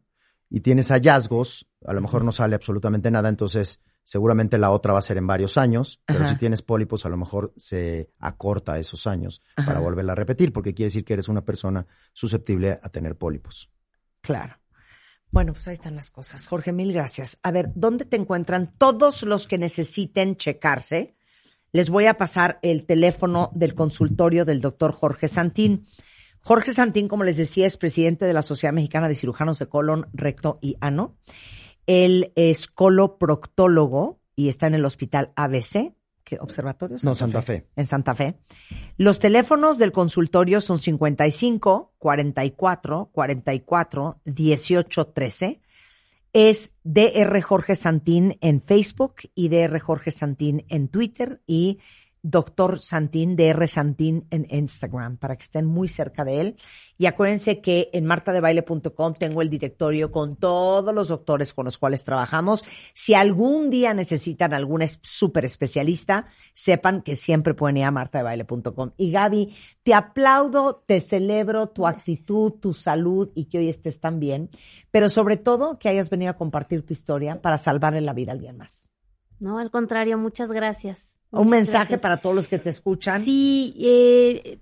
y 0.50 0.62
tienes 0.62 0.90
hallazgos, 0.90 1.68
a 1.86 1.94
lo 1.94 2.02
mejor 2.02 2.24
no 2.24 2.32
sale 2.32 2.56
absolutamente 2.56 3.12
nada, 3.12 3.30
entonces 3.30 3.82
seguramente 4.04 4.58
la 4.58 4.72
otra 4.72 4.94
va 4.94 5.00
a 5.00 5.04
ser 5.04 5.18
en 5.18 5.28
varios 5.28 5.58
años, 5.58 6.02
pero 6.06 6.22
Ajá. 6.22 6.30
si 6.32 6.38
tienes 6.38 6.64
pólipos 6.64 7.06
a 7.06 7.10
lo 7.10 7.18
mejor 7.18 7.54
se 7.56 8.10
acorta 8.18 8.80
esos 8.80 9.06
años 9.06 9.42
para 9.56 9.80
volverla 9.80 10.14
a 10.14 10.16
repetir, 10.16 10.52
porque 10.52 10.74
quiere 10.74 10.88
decir 10.88 11.06
que 11.06 11.14
eres 11.14 11.28
una 11.28 11.46
persona 11.46 11.86
susceptible 12.14 12.80
a 12.82 12.90
tener 12.90 13.16
pólipos. 13.18 13.70
Claro. 14.22 14.56
Bueno, 15.32 15.54
pues 15.54 15.68
ahí 15.68 15.74
están 15.74 15.96
las 15.96 16.10
cosas. 16.10 16.48
Jorge, 16.48 16.72
mil 16.72 16.92
gracias. 16.92 17.38
A 17.44 17.52
ver, 17.52 17.72
¿dónde 17.76 18.06
te 18.06 18.16
encuentran 18.16 18.74
todos 18.78 19.22
los 19.22 19.46
que 19.46 19.60
necesiten 19.60 20.38
checarse? 20.38 21.16
Les 21.72 21.90
voy 21.90 22.08
a 22.08 22.16
pasar 22.16 22.60
el 22.62 22.86
teléfono 22.86 23.52
del 23.54 23.76
consultorio 23.76 24.46
del 24.46 24.62
doctor 24.62 24.92
Jorge 24.92 25.28
Santín. 25.28 25.86
Jorge 26.42 26.74
Santín, 26.74 27.08
como 27.08 27.24
les 27.24 27.38
decía, 27.38 27.68
es 27.68 27.78
presidente 27.78 28.26
de 28.26 28.34
la 28.34 28.42
Sociedad 28.42 28.74
Mexicana 28.74 29.08
de 29.08 29.16
Cirujanos 29.16 29.60
de 29.60 29.68
Colon, 29.68 30.08
Recto 30.14 30.58
y 30.62 30.78
Ano. 30.80 31.16
Él 31.86 32.32
es 32.36 32.68
coloproctólogo 32.68 34.20
y 34.36 34.48
está 34.48 34.68
en 34.68 34.76
el 34.76 34.86
hospital 34.86 35.32
ABC. 35.36 35.94
¿Qué 36.24 36.38
observatorio? 36.40 36.98
No, 37.04 37.16
Santa 37.16 37.42
Fe. 37.42 37.68
En 37.76 37.86
Santa 37.86 38.16
Fe. 38.16 38.40
Los 38.98 39.20
teléfonos 39.20 39.78
del 39.78 39.92
consultorio 39.92 40.62
son 40.62 40.80
55 40.80 41.94
44 41.98 43.10
44 43.12 44.22
18 44.26 45.08
13. 45.08 45.62
Es 46.34 46.74
DR 46.84 47.42
Jorge 47.42 47.76
Santín 47.76 48.38
en 48.42 48.62
Facebook 48.62 49.16
y 49.34 49.50
DR 49.50 49.80
Jorge 49.80 50.12
Santín 50.12 50.66
en 50.70 50.88
Twitter 50.88 51.42
y 51.48 51.80
Doctor 52.22 52.80
Santín, 52.80 53.36
DR 53.36 53.68
Santín 53.68 54.28
en 54.30 54.46
Instagram, 54.50 55.18
para 55.18 55.38
que 55.38 55.44
estén 55.44 55.66
muy 55.66 55.88
cerca 55.88 56.26
de 56.26 56.42
él. 56.42 56.56
Y 56.98 57.06
acuérdense 57.06 57.62
que 57.62 57.90
en 57.94 58.06
martadebaile.com 58.06 59.14
tengo 59.14 59.42
el 59.42 59.50
directorio 59.50 60.12
con 60.12 60.36
todos 60.36 60.94
los 60.94 61.08
doctores 61.08 61.54
con 61.54 61.66
los 61.66 61.78
cuales 61.78 62.04
trabajamos. 62.04 62.66
Si 62.94 63.14
algún 63.14 63.70
día 63.70 63.94
necesitan 63.94 64.54
algún 64.54 64.82
súper 65.02 65.46
especialista, 65.46 66.28
sepan 66.54 67.02
que 67.02 67.16
siempre 67.16 67.54
pueden 67.54 67.78
ir 67.78 67.86
a 67.86 67.92
martadebaile.com. 67.92 68.92
Y 68.98 69.12
Gaby, 69.12 69.56
te 69.84 69.94
aplaudo, 69.94 70.84
te 70.86 71.02
celebro 71.02 71.70
tu 71.70 71.88
actitud, 71.88 72.54
tu 72.54 72.74
salud 72.74 73.32
y 73.36 73.46
que 73.46 73.60
hoy 73.60 73.70
estés 73.70 74.00
tan 74.00 74.20
bien, 74.20 74.50
pero 74.92 75.10
sobre 75.10 75.38
todo 75.38 75.80
que 75.80 75.90
hayas 75.90 76.10
venido 76.10 76.32
a 76.32 76.38
compartir 76.38 76.86
tu 76.86 76.94
historia 76.94 77.42
para 77.42 77.58
salvarle 77.58 78.02
la 78.02 78.14
vida 78.14 78.32
a 78.32 78.36
alguien 78.36 78.58
más. 78.58 78.88
No, 79.40 79.58
al 79.58 79.72
contrario, 79.72 80.18
muchas 80.18 80.52
gracias. 80.52 81.19
Un 81.32 81.48
mensaje 81.48 81.90
gracias. 81.90 82.02
para 82.02 82.18
todos 82.18 82.36
los 82.36 82.48
que 82.48 82.58
te 82.58 82.72
escuchan. 82.72 83.24
Sí, 83.24 83.76
eh, 83.80 84.60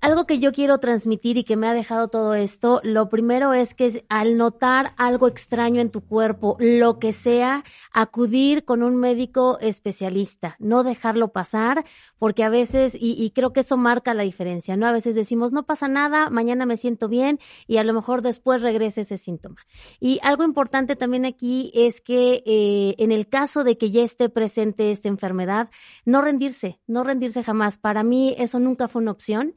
algo 0.00 0.26
que 0.26 0.38
yo 0.38 0.50
quiero 0.50 0.78
transmitir 0.78 1.36
y 1.36 1.44
que 1.44 1.56
me 1.56 1.68
ha 1.68 1.74
dejado 1.74 2.08
todo 2.08 2.34
esto, 2.34 2.80
lo 2.84 3.10
primero 3.10 3.52
es 3.52 3.74
que 3.74 4.02
al 4.08 4.38
notar 4.38 4.94
algo 4.96 5.28
extraño 5.28 5.82
en 5.82 5.90
tu 5.90 6.00
cuerpo, 6.00 6.56
lo 6.58 6.98
que 6.98 7.12
sea, 7.12 7.64
acudir 7.92 8.64
con 8.64 8.82
un 8.82 8.96
médico 8.96 9.58
especialista, 9.60 10.56
no 10.58 10.84
dejarlo 10.84 11.28
pasar, 11.28 11.84
porque 12.18 12.44
a 12.44 12.48
veces, 12.48 12.94
y, 12.94 13.12
y 13.22 13.30
creo 13.32 13.52
que 13.52 13.60
eso 13.60 13.76
marca 13.76 14.14
la 14.14 14.22
diferencia, 14.22 14.74
¿no? 14.78 14.86
A 14.86 14.92
veces 14.92 15.14
decimos, 15.16 15.52
no 15.52 15.66
pasa 15.66 15.86
nada, 15.86 16.30
mañana 16.30 16.64
me 16.64 16.78
siento 16.78 17.08
bien 17.08 17.38
y 17.66 17.76
a 17.76 17.84
lo 17.84 17.92
mejor 17.92 18.22
después 18.22 18.62
regresa 18.62 19.02
ese 19.02 19.18
síntoma. 19.18 19.66
Y 20.00 20.18
algo 20.22 20.44
importante 20.44 20.96
también 20.96 21.26
aquí 21.26 21.70
es 21.74 22.00
que 22.00 22.42
eh, 22.46 22.94
en 22.96 23.12
el 23.12 23.28
caso 23.28 23.64
de 23.64 23.76
que 23.76 23.90
ya 23.90 24.02
esté 24.02 24.30
presente 24.30 24.90
esta 24.90 25.08
enfermedad, 25.08 25.68
no 26.06 26.22
rendirse, 26.22 26.80
no 26.86 27.04
rendirse 27.04 27.44
jamás. 27.44 27.76
Para 27.76 28.02
mí 28.02 28.34
eso 28.38 28.58
nunca 28.58 28.88
fue 28.88 29.02
una 29.02 29.10
opción 29.10 29.54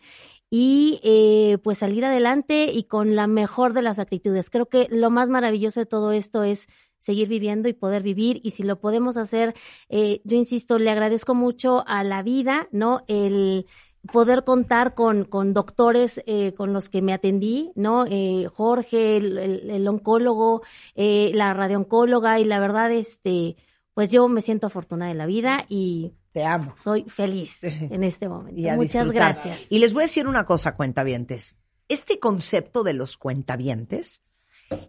y 0.49 0.99
eh, 1.03 1.57
pues 1.63 1.77
salir 1.77 2.03
adelante 2.03 2.65
y 2.73 2.83
con 2.83 3.15
la 3.15 3.27
mejor 3.27 3.71
de 3.71 3.83
las 3.83 3.99
actitudes. 3.99 4.49
Creo 4.49 4.67
que 4.67 4.87
lo 4.91 5.09
más 5.09 5.29
maravilloso 5.29 5.79
de 5.79 5.85
todo 5.85 6.11
esto 6.11 6.43
es 6.43 6.67
seguir 6.97 7.29
viviendo 7.29 7.69
y 7.69 7.73
poder 7.73 8.03
vivir 8.03 8.41
y 8.43 8.51
si 8.51 8.63
lo 8.63 8.81
podemos 8.81 9.15
hacer, 9.15 9.55
eh, 9.87 10.19
yo 10.25 10.35
insisto, 10.35 10.77
le 10.77 10.91
agradezco 10.91 11.33
mucho 11.33 11.85
a 11.87 12.03
la 12.03 12.21
vida, 12.23 12.67
¿no? 12.73 13.05
El 13.07 13.65
poder 14.11 14.43
contar 14.43 14.95
con, 14.95 15.25
con 15.25 15.53
doctores 15.53 16.21
eh, 16.25 16.53
con 16.53 16.73
los 16.73 16.89
que 16.89 17.01
me 17.01 17.13
atendí, 17.13 17.71
¿no? 17.75 18.05
Eh, 18.09 18.47
Jorge, 18.53 19.17
el, 19.17 19.87
oncólogo, 19.87 20.61
eh, 20.95 21.31
la 21.33 21.53
radiooncóloga 21.53 22.39
y 22.39 22.45
la 22.45 22.59
verdad, 22.59 22.91
este, 22.91 23.57
pues 23.93 24.11
yo 24.11 24.27
me 24.27 24.41
siento 24.41 24.67
afortunada 24.67 25.11
en 25.11 25.17
la 25.17 25.25
vida 25.25 25.65
y 25.67 26.13
Te 26.31 26.45
amo. 26.45 26.73
soy 26.77 27.05
feliz 27.07 27.63
en 27.63 28.03
este 28.03 28.29
momento. 28.29 28.59
Y 28.59 28.63
Muchas 28.71 29.05
disfrutar. 29.05 29.35
gracias. 29.35 29.61
Y 29.69 29.79
les 29.79 29.93
voy 29.93 30.03
a 30.03 30.05
decir 30.05 30.27
una 30.27 30.45
cosa, 30.45 30.75
cuentavientes. 30.75 31.55
Este 31.87 32.19
concepto 32.19 32.83
de 32.83 32.93
los 32.93 33.17
cuentavientes 33.17 34.21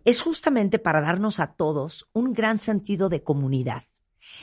es 0.05 0.21
justamente 0.21 0.79
para 0.79 1.01
darnos 1.01 1.41
a 1.41 1.55
todos 1.55 2.09
un 2.13 2.35
gran 2.35 2.59
sentido 2.59 3.09
de 3.09 3.23
comunidad, 3.23 3.85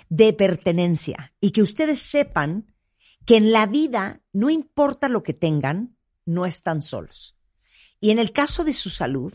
de 0.09 0.33
pertenencia 0.33 1.35
y 1.39 1.51
que 1.51 1.61
ustedes 1.61 2.01
sepan 2.01 2.73
que 3.25 3.37
en 3.37 3.51
la 3.51 3.65
vida, 3.67 4.21
no 4.33 4.49
importa 4.49 5.09
lo 5.09 5.21
que 5.21 5.33
tengan, 5.33 5.97
no 6.25 6.45
están 6.45 6.81
solos. 6.81 7.37
Y 7.99 8.11
en 8.11 8.19
el 8.19 8.31
caso 8.31 8.63
de 8.63 8.73
su 8.73 8.89
salud, 8.89 9.33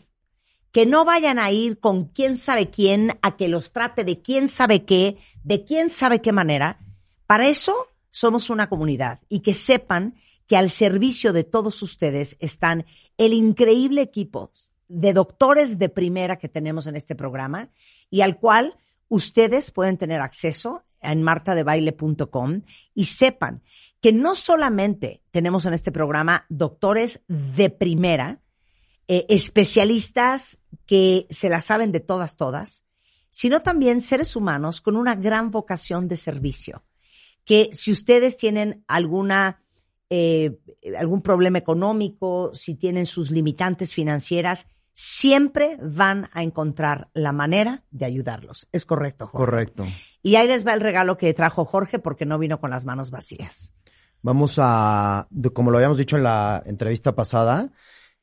que 0.71 0.85
no 0.85 1.05
vayan 1.05 1.37
a 1.37 1.51
ir 1.51 1.79
con 1.79 2.05
quién 2.05 2.37
sabe 2.37 2.69
quién 2.71 3.17
a 3.21 3.37
que 3.37 3.47
los 3.47 3.71
trate 3.71 4.03
de 4.03 4.21
quién 4.21 4.49
sabe 4.49 4.83
qué, 4.83 5.17
de 5.43 5.63
quién 5.63 5.89
sabe 5.89 6.21
qué 6.21 6.31
manera. 6.31 6.79
Para 7.27 7.47
eso 7.47 7.87
somos 8.11 8.49
una 8.49 8.69
comunidad 8.69 9.19
y 9.29 9.39
que 9.39 9.53
sepan 9.53 10.15
que 10.47 10.57
al 10.57 10.69
servicio 10.69 11.33
de 11.33 11.43
todos 11.43 11.81
ustedes 11.81 12.35
están 12.39 12.85
el 13.17 13.33
increíble 13.33 14.01
equipo 14.01 14.51
de 14.87 15.13
doctores 15.13 15.79
de 15.79 15.89
primera 15.89 16.37
que 16.37 16.49
tenemos 16.49 16.87
en 16.87 16.95
este 16.95 17.15
programa 17.15 17.69
y 18.09 18.21
al 18.21 18.37
cual 18.37 18.77
ustedes 19.09 19.71
pueden 19.71 19.97
tener 19.97 20.21
acceso 20.21 20.83
en 21.01 21.23
martadebaile.com 21.23 22.61
y 22.93 23.05
sepan 23.05 23.63
que 24.01 24.11
no 24.11 24.35
solamente 24.35 25.21
tenemos 25.31 25.65
en 25.65 25.73
este 25.73 25.91
programa 25.91 26.45
doctores 26.49 27.21
de 27.27 27.69
primera, 27.69 28.41
eh, 29.07 29.25
especialistas 29.29 30.59
que 30.85 31.25
se 31.29 31.49
la 31.49 31.61
saben 31.61 31.91
de 31.91 32.01
todas, 32.01 32.35
todas, 32.35 32.83
sino 33.29 33.61
también 33.61 34.01
seres 34.01 34.35
humanos 34.35 34.81
con 34.81 34.95
una 34.95 35.15
gran 35.15 35.51
vocación 35.51 36.07
de 36.07 36.17
servicio. 36.17 36.83
Que 37.45 37.69
si 37.73 37.91
ustedes 37.91 38.37
tienen 38.37 38.83
alguna, 38.87 39.61
eh, 40.09 40.59
algún 40.97 41.21
problema 41.21 41.57
económico, 41.57 42.51
si 42.53 42.75
tienen 42.75 43.05
sus 43.05 43.31
limitantes 43.31 43.93
financieras, 43.93 44.67
siempre 44.93 45.77
van 45.81 46.29
a 46.33 46.43
encontrar 46.43 47.09
la 47.13 47.31
manera 47.31 47.83
de 47.91 48.05
ayudarlos. 48.05 48.67
Es 48.71 48.85
correcto, 48.85 49.27
Jorge. 49.27 49.37
Correcto. 49.45 49.85
Y 50.21 50.35
ahí 50.35 50.47
les 50.47 50.65
va 50.65 50.73
el 50.73 50.81
regalo 50.81 51.17
que 51.17 51.33
trajo 51.33 51.65
Jorge 51.65 51.99
porque 51.99 52.25
no 52.25 52.39
vino 52.39 52.59
con 52.59 52.69
las 52.69 52.85
manos 52.85 53.09
vacías. 53.11 53.73
Vamos 54.21 54.57
a, 54.57 55.27
como 55.53 55.69
lo 55.69 55.77
habíamos 55.77 55.97
dicho 55.97 56.15
en 56.15 56.23
la 56.23 56.63
entrevista 56.65 57.13
pasada, 57.13 57.71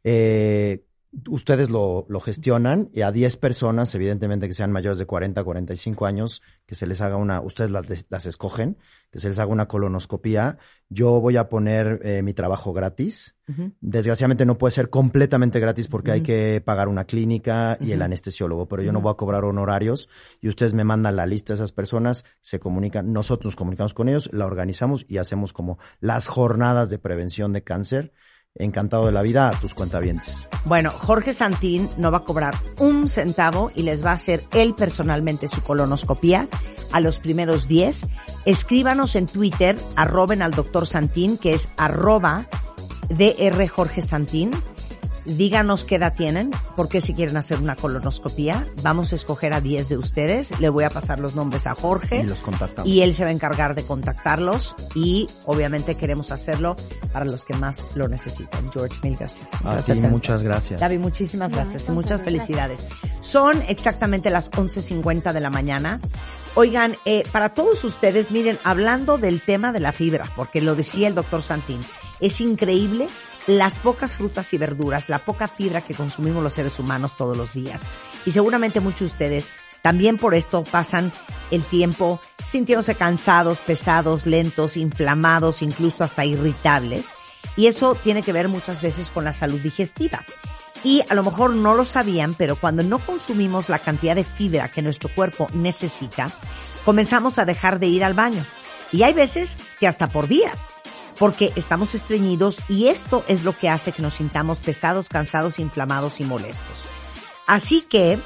eh, 0.03 0.85
ustedes 1.28 1.70
lo, 1.70 2.07
lo 2.09 2.20
gestionan 2.20 2.89
y 2.93 3.03
a 3.03 3.11
10 3.12 3.37
personas, 3.37 3.95
evidentemente 3.95 4.47
que 4.47 4.55
sean 4.55 4.70
mayores 4.70 4.99
de 4.99 5.07
40, 5.07 5.43
45 5.43 6.07
años, 6.07 6.43
que 6.66 6.74
se 6.74 6.87
les 6.87 7.01
haga 7.01 7.16
una, 7.16 7.41
ustedes 7.41 7.70
las, 7.70 7.89
des- 7.89 8.07
las 8.11 8.27
escogen, 8.27 8.78
que 9.11 9.19
se 9.19 9.28
les 9.28 9.39
haga 9.41 9.51
una 9.51 9.66
colonoscopía. 9.66 10.59
Yo 10.89 11.20
voy 11.20 11.37
a 11.37 11.49
poner 11.49 12.01
eh, 12.05 12.23
mi 12.23 12.32
trabajo 12.32 12.73
gratis. 12.73 13.37
Desgraciadamente 13.81 14.47
no 14.47 14.59
puede 14.59 14.70
ser 14.70 14.91
completamente 14.91 15.59
gratis 15.59 15.89
porque 15.89 16.12
hay 16.12 16.20
que 16.23 16.62
pagar 16.65 16.87
una 16.87 17.05
clínica 17.05 17.77
y 17.81 17.91
el 17.91 18.03
anestesiólogo, 18.03 18.69
pero 18.69 18.82
yo 18.85 18.93
no 18.93 19.01
voy 19.01 19.11
a 19.11 19.16
cobrar 19.16 19.45
honorarios 19.45 20.09
y 20.41 20.49
ustedes 20.49 20.73
me 20.73 20.85
mandan 20.85 21.16
la 21.16 21.27
lista 21.27 21.53
de 21.53 21.57
esas 21.57 21.73
personas, 21.73 22.24
se 22.41 22.61
comunican, 22.61 23.12
nosotros 23.12 23.47
nos 23.47 23.57
comunicamos 23.57 23.93
con 23.93 24.09
ellos, 24.09 24.31
la 24.32 24.47
organizamos 24.47 25.05
y 25.09 25.19
hacemos 25.19 25.53
como 25.53 25.78
las 25.99 26.28
jornadas 26.28 26.91
de 26.91 26.99
prevención 27.01 27.53
de 27.53 27.65
cáncer 27.65 28.12
encantado 28.57 29.07
de 29.07 29.13
la 29.13 29.23
vida 29.23 29.49
a 29.49 29.53
tus 29.53 29.75
cuentavientes. 29.75 30.49
Bueno, 30.65 30.91
Jorge 30.91 31.33
Santín 31.33 31.89
no 31.97 32.11
va 32.11 32.19
a 32.19 32.25
cobrar 32.25 32.55
un 32.79 33.09
centavo 33.09 33.71
y 33.75 33.83
les 33.83 34.05
va 34.05 34.11
a 34.11 34.15
hacer 34.15 34.43
él 34.53 34.75
personalmente 34.75 35.49
su 35.49 35.63
colonoscopía 35.63 36.49
a 36.93 37.01
los 37.01 37.19
primeros 37.19 37.69
10. 37.69 38.07
Escríbanos 38.45 39.17
en 39.17 39.27
Twitter, 39.27 39.77
arroben 39.97 40.43
al 40.43 40.51
doctor 40.53 40.87
Santín, 40.87 41.39
que 41.39 41.55
es 41.55 41.71
arroba 41.77 42.47
DR 43.09 43.69
Jorge 43.69 44.03
Santín. 44.03 44.51
Díganos 45.25 45.85
qué 45.85 45.97
edad 45.97 46.15
tienen, 46.15 46.51
por 46.77 46.89
qué 46.89 47.01
si 47.01 47.15
quieren 47.15 47.37
hacer 47.37 47.59
una 47.59 47.77
colonoscopía. 47.77 48.67
Vamos 48.83 49.13
a 49.13 49.15
escoger 49.15 49.53
a 49.53 49.61
10 49.61 49.89
de 49.89 49.99
ustedes. 49.99 50.59
Le 50.61 50.69
voy 50.69 50.85
a 50.85 50.91
pasar 50.91 51.21
los 51.21 51.35
nombres 51.35 51.67
a 51.67 51.75
Jorge. 51.75 52.21
Y 52.21 52.23
los 52.23 52.41
contactamos. 52.41 52.91
Y 52.91 53.03
él 53.03 53.13
se 53.13 53.25
va 53.25 53.31
a 53.31 53.33
encargar 53.33 53.75
de 53.75 53.83
contactarlos 53.85 54.75
y 54.95 55.27
obviamente 55.45 55.97
queremos 55.97 56.31
hacerlo 56.31 56.77
para 57.13 57.25
los 57.25 57.45
que 57.45 57.55
más 57.55 57.85
lo 57.95 58.09
necesitan. 58.09 58.71
George, 58.73 58.99
mil 59.03 59.17
gracias. 59.17 59.53
A 59.55 59.73
Gracias, 59.73 59.99
ti, 60.01 60.09
muchas 60.09 60.43
gracias. 60.43 60.81
David, 60.81 60.99
muchísimas 60.99 61.53
gracias 61.53 61.85
y 61.85 61.89
No, 61.89 61.95
muchas 61.95 62.23
felicidades. 62.23 62.87
Son 63.21 63.63
exactamente 63.69 64.31
las 64.31 64.51
11.50 64.51 65.33
de 65.33 65.41
la 65.41 65.51
mañana. 65.51 66.01
Oigan, 66.55 66.97
eh, 67.05 67.23
para 67.31 67.51
todos 67.51 67.85
ustedes, 67.85 68.31
miren, 68.31 68.59
hablando 68.65 69.19
del 69.19 69.41
tema 69.41 69.73
de 69.73 69.81
la 69.81 69.93
fibra, 69.93 70.25
porque 70.35 70.61
lo 70.61 70.75
decía 70.75 71.07
el 71.07 71.15
doctor 71.15 71.43
Santín, 71.43 71.81
es 72.21 72.41
increíble 72.41 73.07
las 73.59 73.81
pocas 73.81 74.13
frutas 74.13 74.53
y 74.53 74.59
verduras, 74.59 75.09
la 75.09 75.19
poca 75.19 75.49
fibra 75.49 75.81
que 75.81 75.95
consumimos 75.95 76.43
los 76.43 76.53
seres 76.53 76.79
humanos 76.79 77.17
todos 77.17 77.37
los 77.37 77.53
días. 77.53 77.87
Y 78.25 78.33
seguramente 78.33 78.81
muchos 78.81 79.01
de 79.01 79.07
ustedes 79.07 79.49
también 79.83 80.19
por 80.19 80.35
esto 80.35 80.63
pasan 80.63 81.11
el 81.51 81.65
tiempo 81.65 82.21
sintiéndose 82.45 82.95
cansados, 82.95 83.59
pesados, 83.59 84.27
lentos, 84.27 84.77
inflamados, 84.77 85.63
incluso 85.63 86.05
hasta 86.05 86.25
irritables. 86.25 87.07
Y 87.57 87.67
eso 87.67 87.95
tiene 87.95 88.23
que 88.23 88.33
ver 88.33 88.49
muchas 88.49 88.81
veces 88.83 89.11
con 89.11 89.25
la 89.25 89.33
salud 89.33 89.59
digestiva. 89.59 90.25
Y 90.85 91.03
a 91.09 91.15
lo 91.15 91.25
mejor 91.25 91.51
no 91.51 91.75
lo 91.75 91.85
sabían, 91.85 92.35
pero 92.35 92.57
cuando 92.57 92.83
no 92.83 92.99
consumimos 93.01 93.69
la 93.69 93.81
cantidad 93.81 94.15
de 94.15 94.25
fibra 94.25 94.69
que 94.69 94.81
nuestro 94.81 95.11
cuerpo 95.15 95.49
necesita, 95.53 96.31
comenzamos 96.85 97.39
a 97.39 97.45
dejar 97.45 97.81
de 97.81 97.89
ir 97.89 98.05
al 98.05 98.15
baño. 98.15 98.45
Y 98.93 99.03
hay 99.03 99.13
veces 99.13 99.59
que 99.79 99.87
hasta 99.87 100.09
por 100.09 100.29
días, 100.29 100.71
porque 101.21 101.53
estamos 101.55 101.95
estreñidos 101.95 102.57
y 102.67 102.89
esto 102.89 103.23
es 103.29 103.45
lo 103.45 103.57
que 103.57 103.69
hace 103.69 103.93
que 103.93 104.01
nos 104.01 104.15
sintamos 104.15 104.59
pesados, 104.61 105.11
cansados, 105.11 105.59
inflamados 105.59 106.19
y 106.19 106.25
molestos. 106.25 106.87
Así 107.47 107.83
que, 107.83 108.19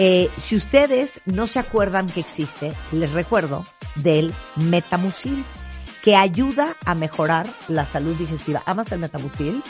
eh, 0.00 0.28
si 0.36 0.56
ustedes 0.56 1.20
no 1.26 1.46
se 1.46 1.60
acuerdan 1.60 2.08
que 2.08 2.18
existe, 2.18 2.72
les 2.90 3.12
recuerdo 3.12 3.64
del 3.94 4.34
metamucil, 4.56 5.44
que 6.02 6.16
ayuda 6.16 6.76
a 6.84 6.96
mejorar 6.96 7.46
la 7.68 7.86
salud 7.86 8.16
digestiva. 8.16 8.64
¿Amas 8.66 8.90
el 8.90 8.98
metamucil? 8.98 9.62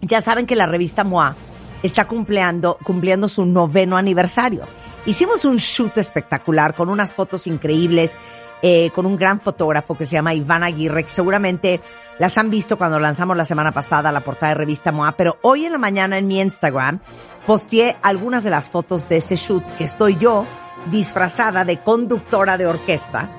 ya 0.00 0.22
saben 0.22 0.46
que 0.46 0.56
la 0.56 0.64
revista 0.66 1.04
MOA 1.04 1.36
está 1.82 2.06
cumpliendo, 2.06 2.78
cumpliendo 2.82 3.28
su 3.28 3.44
noveno 3.44 3.98
aniversario. 3.98 4.62
Hicimos 5.06 5.44
un 5.44 5.56
shoot 5.56 5.96
espectacular 5.98 6.74
con 6.74 6.88
unas 6.88 7.14
fotos 7.14 7.46
increíbles, 7.46 8.16
eh, 8.62 8.90
con 8.94 9.06
un 9.06 9.16
gran 9.16 9.40
fotógrafo 9.40 9.96
que 9.96 10.04
se 10.04 10.12
llama 10.12 10.34
Iván 10.34 10.62
Aguirre, 10.62 11.04
que 11.04 11.10
seguramente 11.10 11.80
las 12.18 12.36
han 12.38 12.50
visto 12.50 12.76
cuando 12.76 12.98
lanzamos 12.98 13.36
la 13.36 13.44
semana 13.44 13.72
pasada 13.72 14.12
la 14.12 14.20
portada 14.20 14.52
de 14.52 14.58
revista 14.58 14.92
MOA, 14.92 15.12
pero 15.12 15.38
hoy 15.42 15.64
en 15.64 15.72
la 15.72 15.78
mañana 15.78 16.18
en 16.18 16.26
mi 16.26 16.40
Instagram 16.40 17.00
posteé 17.46 17.96
algunas 18.02 18.44
de 18.44 18.50
las 18.50 18.68
fotos 18.68 19.08
de 19.08 19.16
ese 19.16 19.36
shoot 19.36 19.64
que 19.76 19.84
estoy 19.84 20.16
yo 20.16 20.44
disfrazada 20.90 21.64
de 21.64 21.78
conductora 21.78 22.56
de 22.56 22.66
orquesta 22.66 23.30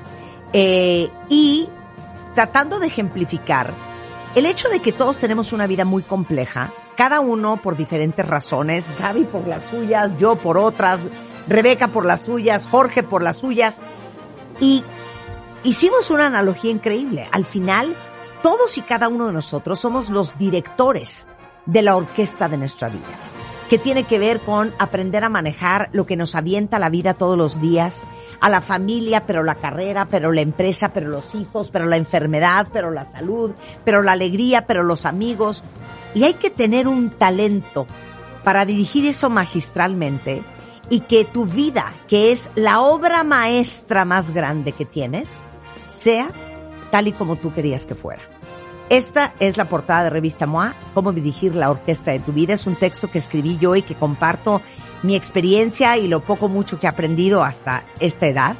eh, 0.53 1.09
y 1.29 1.69
tratando 2.35 2.79
de 2.79 2.87
ejemplificar 2.87 3.71
el 4.35 4.45
hecho 4.45 4.69
de 4.69 4.79
que 4.79 4.93
todos 4.93 5.17
tenemos 5.17 5.51
una 5.51 5.67
vida 5.67 5.83
muy 5.83 6.03
compleja, 6.03 6.71
cada 6.95 7.19
uno 7.19 7.57
por 7.57 7.75
diferentes 7.75 8.25
razones, 8.25 8.87
Gaby 8.99 9.25
por 9.25 9.47
las 9.47 9.63
suyas, 9.63 10.11
yo 10.17 10.35
por 10.35 10.57
otras, 10.57 10.99
Rebeca 11.47 11.89
por 11.89 12.05
las 12.05 12.21
suyas, 12.21 12.67
Jorge 12.67 13.03
por 13.03 13.23
las 13.23 13.37
suyas, 13.37 13.79
y 14.59 14.83
hicimos 15.63 16.09
una 16.09 16.27
analogía 16.27 16.71
increíble. 16.71 17.27
Al 17.31 17.45
final, 17.45 17.95
todos 18.41 18.77
y 18.77 18.81
cada 18.81 19.07
uno 19.07 19.27
de 19.27 19.33
nosotros 19.33 19.79
somos 19.79 20.09
los 20.09 20.37
directores 20.37 21.27
de 21.65 21.81
la 21.81 21.95
orquesta 21.95 22.49
de 22.49 22.57
nuestra 22.57 22.87
vida, 22.87 23.01
que 23.69 23.77
tiene 23.77 24.03
que 24.03 24.19
ver 24.19 24.39
con 24.39 24.73
aprender 24.79 25.23
a 25.23 25.29
manejar 25.29 25.89
lo 25.93 26.05
que 26.05 26.15
nos 26.15 26.35
avienta 26.35 26.79
la 26.79 26.89
vida 26.89 27.13
todos 27.13 27.37
los 27.37 27.61
días, 27.61 28.07
a 28.39 28.49
la 28.49 28.61
familia, 28.61 29.27
pero 29.27 29.43
la 29.43 29.55
carrera, 29.55 30.07
pero 30.09 30.31
la 30.31 30.41
empresa, 30.41 30.91
pero 30.91 31.09
los 31.09 31.35
hijos, 31.35 31.69
pero 31.69 31.85
la 31.85 31.97
enfermedad, 31.97 32.67
pero 32.73 32.89
la 32.89 33.05
salud, 33.05 33.51
pero 33.85 34.01
la 34.01 34.13
alegría, 34.13 34.65
pero 34.65 34.83
los 34.83 35.05
amigos. 35.05 35.63
Y 36.15 36.23
hay 36.23 36.33
que 36.33 36.49
tener 36.49 36.87
un 36.87 37.11
talento 37.11 37.85
para 38.43 38.65
dirigir 38.65 39.05
eso 39.05 39.29
magistralmente 39.29 40.43
y 40.89 41.01
que 41.01 41.23
tu 41.23 41.45
vida, 41.45 41.93
que 42.07 42.31
es 42.31 42.51
la 42.55 42.81
obra 42.81 43.23
maestra 43.23 44.03
más 44.03 44.31
grande 44.31 44.71
que 44.71 44.85
tienes, 44.85 45.39
sea 46.01 46.29
tal 46.89 47.07
y 47.07 47.11
como 47.13 47.35
tú 47.35 47.53
querías 47.53 47.85
que 47.85 47.95
fuera. 47.95 48.21
Esta 48.89 49.33
es 49.39 49.55
la 49.55 49.65
portada 49.65 50.03
de 50.03 50.09
Revista 50.09 50.45
MOA, 50.45 50.73
Cómo 50.93 51.13
dirigir 51.13 51.55
la 51.55 51.71
orquesta 51.71 52.11
de 52.11 52.19
tu 52.19 52.33
vida. 52.33 52.53
Es 52.53 52.67
un 52.67 52.75
texto 52.75 53.09
que 53.09 53.19
escribí 53.19 53.57
yo 53.57 53.75
y 53.75 53.83
que 53.83 53.95
comparto 53.95 54.61
mi 55.03 55.15
experiencia 55.15 55.97
y 55.97 56.07
lo 56.07 56.19
poco 56.19 56.49
mucho 56.49 56.79
que 56.79 56.87
he 56.87 56.89
aprendido 56.89 57.43
hasta 57.43 57.85
esta 57.99 58.27
edad 58.27 58.55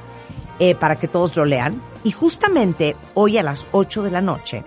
eh, 0.59 0.75
para 0.75 0.95
que 0.95 1.09
todos 1.09 1.35
lo 1.35 1.43
lean. 1.43 1.81
Y 2.03 2.11
justamente 2.11 2.95
hoy 3.13 3.37
a 3.37 3.43
las 3.43 3.67
8 3.73 4.03
de 4.03 4.11
la 4.11 4.21
noche, 4.21 4.63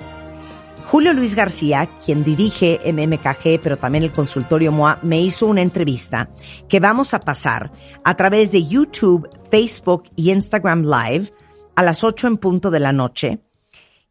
Julio 0.84 1.14
Luis 1.14 1.34
García, 1.34 1.88
quien 2.04 2.22
dirige 2.22 2.80
MMKG, 2.84 3.60
pero 3.62 3.78
también 3.78 4.04
el 4.04 4.12
consultorio 4.12 4.70
MOA, 4.70 4.98
me 5.02 5.20
hizo 5.20 5.46
una 5.46 5.62
entrevista 5.62 6.28
que 6.68 6.78
vamos 6.78 7.14
a 7.14 7.20
pasar 7.20 7.72
a 8.04 8.14
través 8.16 8.52
de 8.52 8.66
YouTube, 8.66 9.28
Facebook 9.50 10.04
y 10.14 10.30
Instagram 10.30 10.82
Live 10.82 11.32
a 11.76 11.82
las 11.82 12.04
8 12.04 12.26
en 12.26 12.36
punto 12.38 12.70
de 12.70 12.80
la 12.80 12.92
noche 12.92 13.40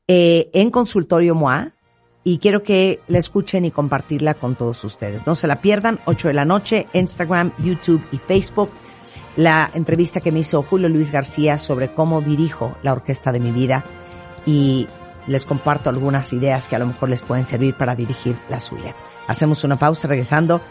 eh, 0.07 0.49
en 0.53 0.69
consultorio 0.69 1.35
MOA 1.35 1.71
y 2.23 2.37
quiero 2.37 2.63
que 2.63 3.01
la 3.07 3.17
escuchen 3.17 3.65
y 3.65 3.71
compartirla 3.71 4.33
con 4.33 4.55
todos 4.55 4.83
ustedes. 4.83 5.27
No 5.27 5.35
se 5.35 5.47
la 5.47 5.57
pierdan, 5.57 5.99
8 6.05 6.29
de 6.29 6.33
la 6.33 6.45
noche, 6.45 6.87
Instagram, 6.93 7.51
YouTube 7.59 8.03
y 8.11 8.17
Facebook. 8.17 8.69
La 9.35 9.69
entrevista 9.73 10.21
que 10.21 10.31
me 10.31 10.39
hizo 10.39 10.61
Julio 10.63 10.89
Luis 10.89 11.11
García 11.11 11.57
sobre 11.57 11.93
cómo 11.93 12.21
dirijo 12.21 12.77
la 12.83 12.93
orquesta 12.93 13.31
de 13.31 13.39
mi 13.39 13.51
vida 13.51 13.83
y 14.45 14.87
les 15.27 15.45
comparto 15.45 15.89
algunas 15.89 16.33
ideas 16.33 16.67
que 16.67 16.75
a 16.75 16.79
lo 16.79 16.85
mejor 16.85 17.09
les 17.09 17.21
pueden 17.21 17.45
servir 17.45 17.75
para 17.75 17.95
dirigir 17.95 18.37
la 18.49 18.59
suya. 18.59 18.95
Hacemos 19.27 19.63
una 19.63 19.77
pausa 19.77 20.07
regresando. 20.07 20.61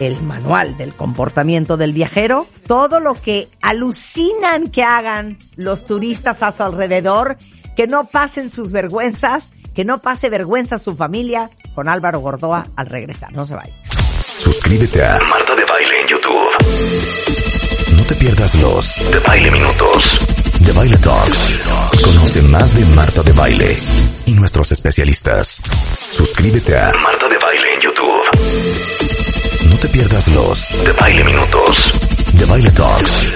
El 0.00 0.22
manual 0.22 0.76
del 0.76 0.94
comportamiento 0.94 1.76
del 1.76 1.92
viajero, 1.92 2.46
todo 2.66 3.00
lo 3.00 3.14
que 3.14 3.48
alucinan 3.62 4.68
que 4.68 4.82
hagan 4.82 5.38
los 5.56 5.86
turistas 5.86 6.42
a 6.42 6.52
su 6.52 6.62
alrededor, 6.62 7.36
que 7.76 7.86
no 7.86 8.04
pasen 8.06 8.50
sus 8.50 8.72
vergüenzas, 8.72 9.52
que 9.74 9.84
no 9.84 9.98
pase 9.98 10.28
vergüenza 10.28 10.76
a 10.76 10.78
su 10.78 10.96
familia, 10.96 11.50
con 11.74 11.88
Álvaro 11.88 12.20
Gordoa 12.20 12.66
al 12.76 12.86
regresar. 12.86 13.32
No 13.32 13.44
se 13.44 13.54
vaya. 13.54 13.74
Suscríbete 14.38 15.04
a 15.04 15.18
Marta 15.28 15.54
de 15.54 15.64
Baile 15.64 16.00
en 16.00 16.06
YouTube. 16.06 17.96
No 17.96 18.04
te 18.04 18.14
pierdas 18.16 18.54
los 18.54 18.96
de 19.10 19.18
Baile 19.20 19.50
Minutos, 19.50 20.18
de 20.60 20.72
Baile 20.72 20.96
Talks. 20.98 21.54
Conoce 22.02 22.42
más 22.42 22.74
de 22.74 22.94
Marta 22.94 23.22
de 23.22 23.32
Baile 23.32 23.76
y 24.24 24.32
nuestros 24.32 24.72
especialistas. 24.72 25.60
Suscríbete 26.10 26.78
a 26.78 26.92
Marta 27.02 27.28
de 27.28 27.38
Baile 27.38 27.74
en 27.74 27.80
YouTube. 27.80 28.15
No 29.76 29.82
te 29.82 29.88
pierdas 29.88 30.26
los 30.28 30.70
de 30.70 30.92
Baile 30.92 31.22
Minutos, 31.22 31.92
de 32.32 32.46
Baile 32.46 32.70
Talks. 32.70 33.26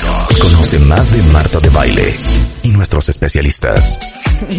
Conoce 0.40 0.78
más 0.78 1.12
de 1.12 1.22
Marta 1.24 1.60
de 1.60 1.68
Baile 1.68 2.14
y 2.62 2.70
nuestros 2.70 3.10
especialistas. 3.10 3.98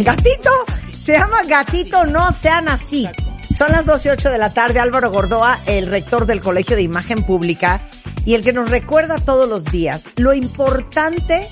Gatito, 0.04 0.50
se 0.96 1.14
llama 1.14 1.42
Gatito 1.42 2.06
No 2.06 2.30
Sean 2.30 2.68
Así. 2.68 3.08
Son 3.52 3.72
las 3.72 3.84
12 3.84 4.08
y 4.08 4.12
ocho 4.12 4.30
de 4.30 4.38
la 4.38 4.54
tarde. 4.54 4.78
Álvaro 4.78 5.10
Gordoa, 5.10 5.62
el 5.66 5.88
rector 5.88 6.24
del 6.24 6.40
Colegio 6.40 6.76
de 6.76 6.82
Imagen 6.82 7.24
Pública 7.24 7.80
y 8.24 8.34
el 8.34 8.44
que 8.44 8.52
nos 8.52 8.70
recuerda 8.70 9.16
todos 9.16 9.48
los 9.48 9.64
días 9.64 10.04
lo 10.18 10.34
importante 10.34 11.48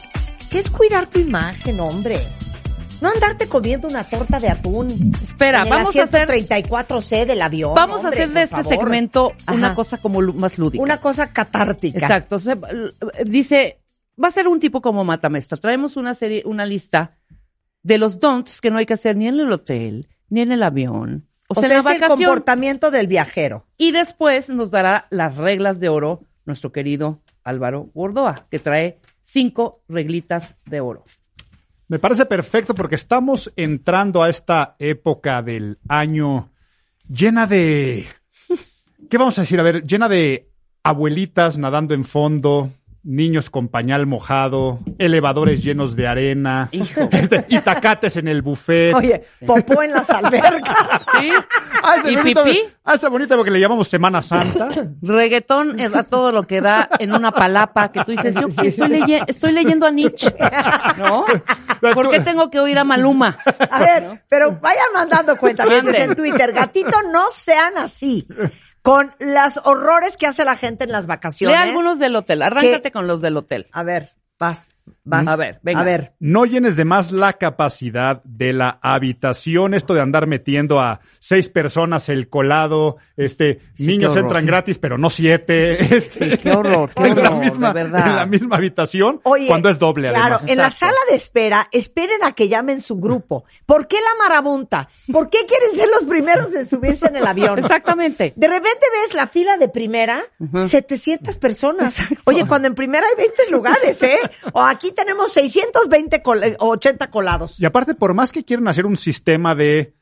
que 0.48 0.61
es 0.61 0.70
cuidar 0.70 1.09
tu 1.09 1.19
imagen, 1.19 1.81
hombre. 1.81 2.28
No 3.01 3.09
andarte 3.09 3.49
comiendo 3.49 3.89
una 3.89 4.05
torta 4.05 4.39
de 4.39 4.49
atún. 4.49 5.13
Espera, 5.23 5.63
en 5.63 5.71
vamos 5.71 5.97
a 5.97 6.03
hacer- 6.05 6.29
34C 6.29 7.25
del 7.27 7.41
avión. 7.43 7.75
Vamos 7.75 8.05
a 8.05 8.09
hacer 8.09 8.29
de 8.31 8.43
este 8.43 8.57
favor. 8.63 8.69
segmento 8.79 9.33
una 9.53 9.75
cosa 9.75 9.99
como 9.99 10.21
más 10.21 10.59
lúdica. 10.59 10.83
Una 10.83 11.01
cosa 11.01 11.33
catártica. 11.33 11.99
Exacto. 11.99 12.39
Dice, 13.25 13.81
va 14.23 14.29
a 14.29 14.33
ser 14.33 14.49
un 14.49 14.61
tipo 14.61 14.81
como 14.81 15.05
matamestra. 15.05 15.57
Traemos 15.59 15.97
una 15.97 16.15
serie, 16.15 16.43
una 16.45 16.67
lista 16.67 17.17
de 17.83 17.99
los 17.99 18.21
don'ts 18.21 18.61
que 18.61 18.71
no 18.71 18.79
hay 18.79 18.87
que 18.87 18.95
hacer 18.95 19.17
ni 19.17 19.27
en 19.29 19.41
el 19.41 19.51
hotel, 19.53 20.09
ni 20.29 20.43
en 20.43 20.53
el 20.53 20.63
avión. 20.63 21.27
O, 21.49 21.55
O 21.59 21.61
sea, 21.61 21.69
sea, 21.69 21.79
en 21.79 21.85
la 21.85 21.91
es 21.93 22.03
el 22.03 22.09
comportamiento 22.09 22.91
del 22.91 23.07
viajero. 23.07 23.67
Y 23.77 23.93
después 23.93 24.49
nos 24.51 24.71
dará 24.71 25.07
las 25.11 25.37
reglas 25.37 25.81
de 25.81 25.89
oro 25.89 26.21
nuestro 26.45 26.71
querido 26.71 27.21
Álvaro 27.43 27.91
Gordoa, 27.95 28.47
que 28.51 28.59
trae 28.59 29.01
cinco 29.25 29.83
reglitas 29.89 30.55
de 30.67 30.81
oro. 30.81 31.05
Me 31.91 31.99
parece 31.99 32.25
perfecto 32.25 32.73
porque 32.73 32.95
estamos 32.95 33.53
entrando 33.57 34.23
a 34.23 34.29
esta 34.29 34.77
época 34.79 35.43
del 35.43 35.81
año 35.89 36.53
llena 37.09 37.49
de... 37.49 38.07
¿Qué 39.11 39.19
vamos 39.19 39.37
a 39.37 39.41
decir? 39.41 39.59
A 39.59 39.65
ver, 39.65 39.85
llena 39.85 40.09
de 40.09 40.53
abuelitas 40.85 41.59
nadando 41.59 41.93
en 41.93 42.05
fondo, 42.05 42.71
niños 43.03 43.49
con 43.51 43.69
pañal 43.69 44.07
mojado, 44.07 44.79
elevadores 44.99 45.63
llenos 45.65 45.97
de 45.97 46.07
arena, 46.07 46.69
este, 47.13 47.47
itacates 47.49 48.17
en 48.17 48.29
el 48.29 48.43
buffet. 48.43 48.95
Oye, 48.95 49.25
popó 49.47 49.83
en 49.83 49.93
las 49.93 50.11
albercas. 50.11 50.77
¿Sí? 51.19 51.31
Ah, 51.83 51.97
¿Y 52.05 52.15
bonito- 52.17 52.45
pipí? 52.45 52.61
ah, 52.85 52.95
esa 52.95 53.09
bonita 53.09 53.37
porque 53.37 53.51
le 53.51 53.61
llamamos 53.61 53.89
Semana 53.89 54.21
Santa. 54.23 54.69
Reggaetón 55.03 55.81
es 55.81 55.95
a 55.95 56.05
todo 56.05 56.31
lo 56.33 56.43
que 56.45 56.61
da 56.61 56.89
en 56.99 57.15
una 57.15 57.33
palapa 57.33 57.91
que 57.91 58.05
tú 58.05 58.11
dices, 58.13 58.35
yo 58.35 58.49
estoy, 58.63 58.89
leye- 58.91 59.25
estoy 59.27 59.53
leyendo 59.53 59.87
a 59.87 59.91
Nietzsche, 59.91 60.35
¿no? 60.99 61.25
¿Por 61.95 62.11
qué 62.11 62.21
tengo 62.21 62.51
que 62.51 62.61
oír 62.61 62.79
a 62.79 62.85
Maluma? 62.85 63.39
A 63.71 63.81
ver, 63.81 64.23
pero 64.29 64.59
vayan 64.61 64.85
mandando 64.93 65.37
cuenta 65.37 65.65
Manden. 65.65 66.11
en 66.11 66.15
Twitter. 66.15 66.53
Gatito, 66.53 66.97
no 67.11 67.25
sean 67.31 67.79
así. 67.79 68.27
Con 68.82 69.11
los 69.19 69.61
horrores 69.65 70.16
que 70.16 70.27
hace 70.27 70.44
la 70.44 70.57
gente 70.57 70.85
en 70.85 70.93
las 70.93 71.07
vacaciones. 71.07 71.57
Lea 71.57 71.69
algunos 71.69 71.98
del 71.98 72.16
hotel, 72.16 72.43
arráncate 72.43 72.90
con 72.90 73.07
los 73.07 73.20
del 73.20 73.36
hotel. 73.36 73.69
A 73.73 73.82
ver, 73.82 74.15
vas, 74.39 74.69
vas. 75.11 75.27
A 75.28 75.37
ver, 75.37 75.61
venga. 75.62 75.81
A 75.81 75.85
ver. 75.85 76.12
No 76.20 76.45
llenes 76.47 76.77
de 76.77 76.85
más 76.85 77.12
la 77.12 77.35
capacidad 77.35 78.23
de 78.24 78.53
la 78.53 78.78
habitación. 78.82 79.74
Esto 79.74 79.93
de 79.95 80.01
andar 80.01 80.27
metiendo 80.27 80.81
a 80.81 81.01
seis 81.19 81.49
personas 81.49 82.09
el 82.09 82.28
colado, 82.28 82.97
este, 83.16 83.61
niños 83.78 84.16
entran 84.16 84.47
gratis, 84.47 84.78
pero 84.78 84.97
no 84.97 85.11
siete. 85.11 85.77
Este, 86.01 86.31
Sí, 86.31 86.37
qué 86.39 86.53
horror, 86.53 86.91
qué 86.95 87.03
en, 87.09 87.16
la 87.16 87.23
horror, 87.31 87.45
misma, 87.45 87.73
de 87.73 87.82
verdad. 87.85 88.07
en 88.09 88.16
la 88.16 88.27
misma 88.27 88.57
habitación, 88.57 89.20
Oye, 89.24 89.47
cuando 89.49 89.69
es 89.69 89.78
doble 89.78 90.09
claro, 90.09 90.37
además. 90.37 90.49
en 90.49 90.59
la 90.59 90.70
sala 90.70 90.97
de 91.11 91.16
espera, 91.16 91.69
esperen 91.73 92.23
a 92.23 92.32
que 92.32 92.49
llamen 92.49 92.81
su 92.81 92.97
grupo. 92.97 93.45
¿Por 93.66 93.89
qué 93.89 93.97
la 93.97 94.24
marabunta? 94.28 94.89
¿Por 95.12 95.28
qué 95.28 95.39
quieren 95.47 95.70
ser 95.73 95.89
los 95.89 96.09
primeros 96.09 96.55
en 96.55 96.66
subirse 96.66 97.09
en 97.09 97.16
el 97.16 97.27
avión? 97.27 97.59
Exactamente. 97.59 98.32
De 98.37 98.49
repente 98.49 98.87
ves 99.05 99.15
la 99.15 99.27
fila 99.27 99.57
de 99.57 99.69
primera, 99.69 100.23
700 100.65 101.37
personas. 101.39 101.99
Oye, 102.24 102.47
cuando 102.47 102.69
en 102.69 102.74
primera 102.74 103.05
hay 103.09 103.16
20 103.27 103.51
lugares, 103.51 104.03
¿eh? 104.03 104.19
O 104.53 104.61
aquí 104.62 104.93
tenemos 105.01 105.33
620 105.33 106.23
col- 106.23 106.45
eh, 106.45 106.57
80 106.59 107.11
colados. 107.11 107.61
Y 107.61 107.65
aparte, 107.65 107.95
por 107.95 108.15
más 108.15 108.33
que 108.33 108.45
quieran 108.45 108.69
hacer 108.69 108.87
un 108.87 108.97
sistema 108.97 109.55
de 109.55 109.95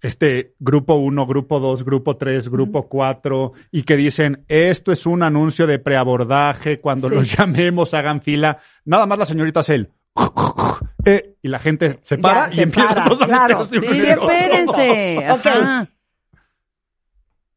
este 0.00 0.54
grupo 0.58 0.94
1, 0.96 1.26
grupo 1.26 1.60
2, 1.60 1.84
grupo 1.84 2.16
3, 2.16 2.48
grupo 2.48 2.88
4, 2.88 3.52
y 3.70 3.84
que 3.84 3.96
dicen, 3.96 4.44
esto 4.48 4.90
es 4.92 5.06
un 5.06 5.22
anuncio 5.22 5.66
de 5.66 5.78
preabordaje, 5.78 6.80
cuando 6.80 7.08
Sí. 7.08 7.14
los 7.14 7.32
llamemos 7.36 7.94
hagan 7.94 8.20
fila, 8.20 8.58
nada 8.84 9.06
más 9.06 9.18
la 9.18 9.26
señorita 9.26 9.60
hace 9.60 9.74
el... 9.76 9.90
eh, 11.06 11.36
y 11.40 11.48
la 11.48 11.58
gente 11.58 11.98
se 12.02 12.18
para 12.18 12.48
Ya, 12.48 12.52
y 12.52 12.56
se 12.56 12.62
empieza 12.62 12.88
para, 12.88 13.04
a 13.06 13.26
claro. 13.26 13.66
Sí, 13.66 13.78
otro. 13.78 13.92
espérense. 14.30 15.26
Ok. 15.30 15.46
Ajá. 15.46 15.88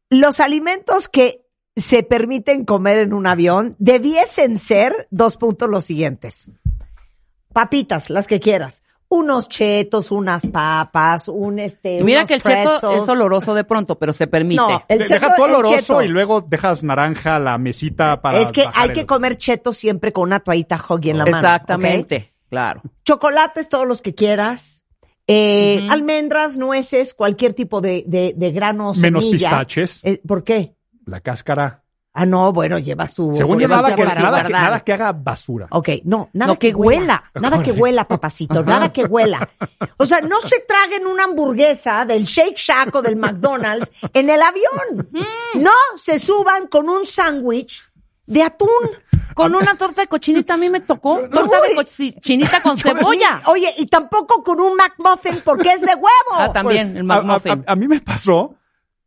Los 0.10 0.40
alimentos 0.40 1.10
que 1.10 1.42
se 1.76 2.04
permiten 2.04 2.64
comer 2.64 3.00
en 3.00 3.14
un 3.14 3.28
avión 3.28 3.76
debiesen 3.80 4.58
ser, 4.58 5.08
dos 5.12 5.36
puntos 5.36 5.68
los 5.70 5.84
siguientes. 5.84 6.52
Papitas, 7.56 8.10
las 8.10 8.28
que 8.28 8.42
quieras. 8.42 8.84
Unos 9.08 9.48
chetos, 9.48 10.12
unas 10.12 10.46
papas, 10.48 11.30
un 11.30 11.58
este. 11.60 12.00
Y 12.00 12.04
mira 12.04 12.20
unos 12.20 12.28
que 12.28 12.34
el 12.34 12.42
cheto 12.42 12.92
es 12.92 13.08
oloroso 13.08 13.54
de 13.54 13.64
pronto, 13.64 13.98
pero 13.98 14.12
se 14.12 14.28
permite. 14.28 14.62
No, 14.62 14.84
el 14.90 15.00
De- 15.00 15.06
cheto, 15.06 15.22
Deja 15.22 15.36
todo 15.38 15.46
el 15.46 15.54
oloroso 15.54 15.76
cheto. 15.78 16.02
y 16.02 16.08
luego 16.10 16.42
dejas 16.42 16.84
naranja 16.84 17.40
la 17.40 17.58
mesita 17.58 18.22
para 18.22 18.40
Es 18.42 18.52
que 18.52 18.66
bajar 18.66 18.84
hay 18.84 18.90
el- 18.90 18.94
que 18.96 19.06
comer 19.06 19.38
cheto 19.38 19.72
siempre 19.72 20.12
con 20.12 20.24
una 20.24 20.42
toallita 20.42 20.84
Huggy 20.86 21.12
en 21.12 21.20
la 21.20 21.24
mano. 21.26 21.38
Exactamente, 21.38 22.34
claro. 22.50 22.82
Chocolates, 23.06 23.70
todos 23.70 23.88
los 23.88 24.02
que 24.02 24.14
quieras. 24.14 24.82
Eh, 25.28 25.88
Almendras, 25.90 26.58
nueces, 26.58 27.14
cualquier 27.14 27.54
tipo 27.54 27.80
de, 27.80 28.04
de, 28.06 28.34
de 28.36 28.52
grano. 28.52 28.92
Menos 28.96 29.24
semilla. 29.24 29.50
pistaches. 29.50 30.02
Eh, 30.04 30.22
¿Por 30.28 30.44
qué? 30.44 30.76
La 31.06 31.22
cáscara. 31.22 31.85
Ah, 32.18 32.26
no, 32.26 32.54
bueno, 32.54 32.80
llevas 32.80 33.14
tu. 33.14 33.36
Según 33.36 33.60
yo, 33.60 33.68
nada 33.68 33.94
que, 33.94 34.06
nada, 34.06 34.44
que, 34.46 34.54
nada 34.54 34.80
que 34.80 34.94
haga 34.94 35.12
basura. 35.12 35.68
Ok, 35.72 35.90
no, 36.06 36.30
nada 36.32 36.54
No, 36.54 36.60
que 36.60 36.74
huela. 36.74 37.24
Nada 37.36 37.62
que 37.62 37.74
huela, 37.74 38.08
papacito, 38.08 38.64
nada 38.64 38.94
que 38.94 39.04
huela. 39.04 39.50
O 39.98 40.06
sea, 40.06 40.22
no 40.22 40.40
se 40.42 40.62
traguen 40.62 41.06
una 41.06 41.26
hamburguesa 41.26 42.06
del 42.06 42.24
Shake 42.24 42.56
Shack 42.58 42.96
o 42.96 43.02
del 43.02 43.18
McDonald's 43.18 43.92
en 44.14 44.30
el 44.30 44.42
avión. 44.42 45.10
No 45.56 45.72
se 45.98 46.18
suban 46.20 46.68
con 46.68 46.88
un 46.90 47.06
sándwich 47.06 47.84
de 48.26 48.44
atún. 48.44 48.70
Con 49.34 49.54
una 49.54 49.76
torta 49.76 50.00
de 50.02 50.08
cochinita 50.08 50.54
a 50.54 50.58
mí 50.58 50.70
me 50.70 50.80
tocó. 50.80 51.20
Torta 51.30 51.60
de 51.68 51.76
cochinita 51.76 52.62
con 52.62 52.78
cebolla. 52.78 53.42
Oye, 53.48 53.68
y 53.78 53.88
tampoco 53.88 54.42
con 54.42 54.62
un 54.62 54.78
McMuffin 54.78 55.42
porque 55.44 55.68
es 55.74 55.82
de 55.82 55.94
huevo. 55.94 56.08
Ah, 56.38 56.54
también, 56.54 56.96
el 56.96 57.12
a- 57.12 57.16
McMuffin. 57.22 57.66
A, 57.68 57.74
a 57.74 57.76
mí 57.76 57.90
me 57.90 58.00
pasó 58.00 58.56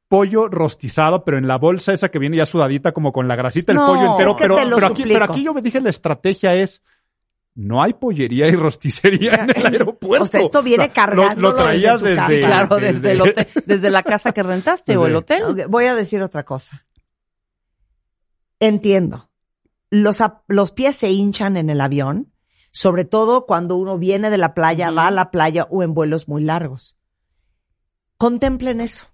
pollo 0.08 0.48
rostizado, 0.48 1.24
pero 1.24 1.36
en 1.38 1.46
la 1.46 1.58
bolsa 1.58 1.92
esa 1.92 2.10
que 2.10 2.18
viene 2.18 2.38
ya 2.38 2.46
sudadita 2.46 2.92
como 2.92 3.12
con 3.12 3.28
la 3.28 3.36
grasita, 3.36 3.72
el 3.72 3.76
No, 3.78 3.86
pollo 3.86 4.10
entero. 4.12 4.30
es 4.30 4.36
que 4.36 4.42
pero, 4.44 4.54
te 4.56 4.64
lo 4.66 4.76
pero, 4.76 4.86
aquí, 4.88 5.02
pero 5.04 5.24
aquí 5.24 5.44
yo 5.44 5.52
me 5.54 5.62
dije 5.62 5.80
la 5.80 5.90
estrategia 5.90 6.54
es 6.54 6.82
no 7.54 7.82
hay 7.82 7.92
pollería 7.92 8.46
y 8.46 8.52
rosticería 8.54 9.34
en 9.34 9.50
el 9.56 9.66
aeropuerto. 9.66 10.24
O 10.24 10.28
sea, 10.28 10.40
esto 10.40 10.62
viene 10.62 10.86
lo- 10.86 10.92
cargándolo 10.92 11.48
Lo, 11.50 11.54
traías 11.56 12.00
desde 12.00 12.22
su 12.22 12.28
desde, 12.28 12.40
casa. 12.42 12.46
Claro, 12.68 12.76
desde 12.76 13.12
el 13.12 13.20
hotel, 13.20 13.46
desde 13.66 13.90
la 13.90 14.02
casa 14.04 14.32
que 14.32 14.42
rentaste 14.44 14.96
o 14.96 15.06
el 15.06 15.16
hotel. 15.16 15.66
Voy 15.68 15.86
a 15.86 15.94
decir 15.96 16.22
otra 16.22 16.44
cosa. 16.44 16.86
Entiendo. 18.60 19.28
Los, 19.90 20.18
los 20.48 20.70
pies 20.70 20.96
se 20.96 21.10
hinchan 21.10 21.56
en 21.56 21.70
el 21.70 21.80
avión, 21.80 22.32
sobre 22.70 23.04
todo 23.04 23.46
cuando 23.46 23.76
uno 23.76 23.98
viene 23.98 24.30
de 24.30 24.38
la 24.38 24.54
playa, 24.54 24.90
va 24.90 25.06
a 25.08 25.10
la 25.10 25.30
playa 25.30 25.66
o 25.70 25.82
en 25.82 25.94
vuelos 25.94 26.28
muy 26.28 26.42
largos. 26.44 26.96
Contemplen 28.18 28.80
eso. 28.80 29.06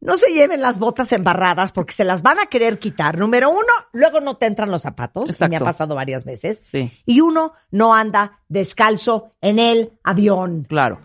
No 0.00 0.16
se 0.16 0.32
lleven 0.32 0.62
las 0.62 0.78
botas 0.78 1.12
embarradas 1.12 1.72
porque 1.72 1.92
se 1.92 2.04
las 2.04 2.22
van 2.22 2.38
a 2.38 2.46
querer 2.46 2.78
quitar. 2.78 3.18
Número 3.18 3.50
uno, 3.50 3.60
luego 3.92 4.20
no 4.20 4.36
te 4.38 4.46
entran 4.46 4.70
los 4.70 4.80
zapatos. 4.82 5.24
y 5.24 5.32
Me 5.32 5.32
ha 5.32 5.46
Exacto. 5.46 5.64
pasado 5.64 5.94
varias 5.94 6.24
veces. 6.24 6.58
Sí. 6.58 6.90
Y 7.04 7.20
uno 7.20 7.52
no 7.70 7.94
anda 7.94 8.38
descalzo 8.48 9.32
en 9.42 9.58
el 9.58 9.92
avión. 10.02 10.64
Claro. 10.68 11.00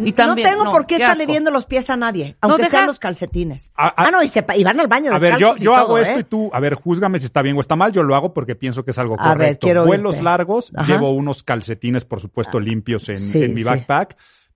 Y 0.00 0.12
también, 0.12 0.46
no 0.46 0.50
tengo 0.52 0.64
no, 0.66 0.70
por 0.70 0.82
qué 0.82 0.94
qué 0.96 1.02
estarle 1.02 1.24
asco. 1.24 1.32
viendo 1.32 1.50
los 1.50 1.66
pies 1.66 1.90
a 1.90 1.96
nadie, 1.96 2.36
aunque 2.40 2.68
sean 2.70 2.86
los 2.86 3.00
calcetines. 3.00 3.72
A- 3.74 3.88
a- 3.88 3.94
ah, 4.06 4.10
no, 4.12 4.22
y, 4.22 4.28
se 4.28 4.44
pa- 4.44 4.56
y 4.56 4.62
van 4.62 4.78
al 4.78 4.86
baño 4.86 5.12
A 5.12 5.18
ver, 5.18 5.36
yo, 5.38 5.56
yo 5.56 5.74
hago 5.74 5.88
todo, 5.88 5.98
esto 5.98 6.18
¿eh? 6.18 6.20
y 6.20 6.24
tú, 6.24 6.50
a 6.52 6.60
ver, 6.60 6.74
júzgame 6.74 7.18
si 7.18 7.24
está 7.26 7.42
bien 7.42 7.56
o 7.56 7.60
está 7.60 7.74
mal. 7.74 7.90
Yo 7.90 8.04
lo 8.04 8.14
hago 8.14 8.32
porque 8.32 8.54
pienso 8.54 8.84
que 8.84 8.92
es 8.92 8.98
algo 8.98 9.16
A 9.18 9.30
ver, 9.30 9.36
correcto. 9.36 9.66
quiero 9.66 9.84
Vuelos 9.84 10.22
largos, 10.22 10.70
Ajá. 10.76 10.86
llevo 10.92 11.10
unos 11.10 11.42
calcetines, 11.42 12.04
por 12.04 12.20
supuesto, 12.20 12.60
limpios 12.60 13.08
en, 13.08 13.18
Sí, 13.18 13.42
en 13.42 13.54
mi 13.54 13.62
sí. 13.64 13.68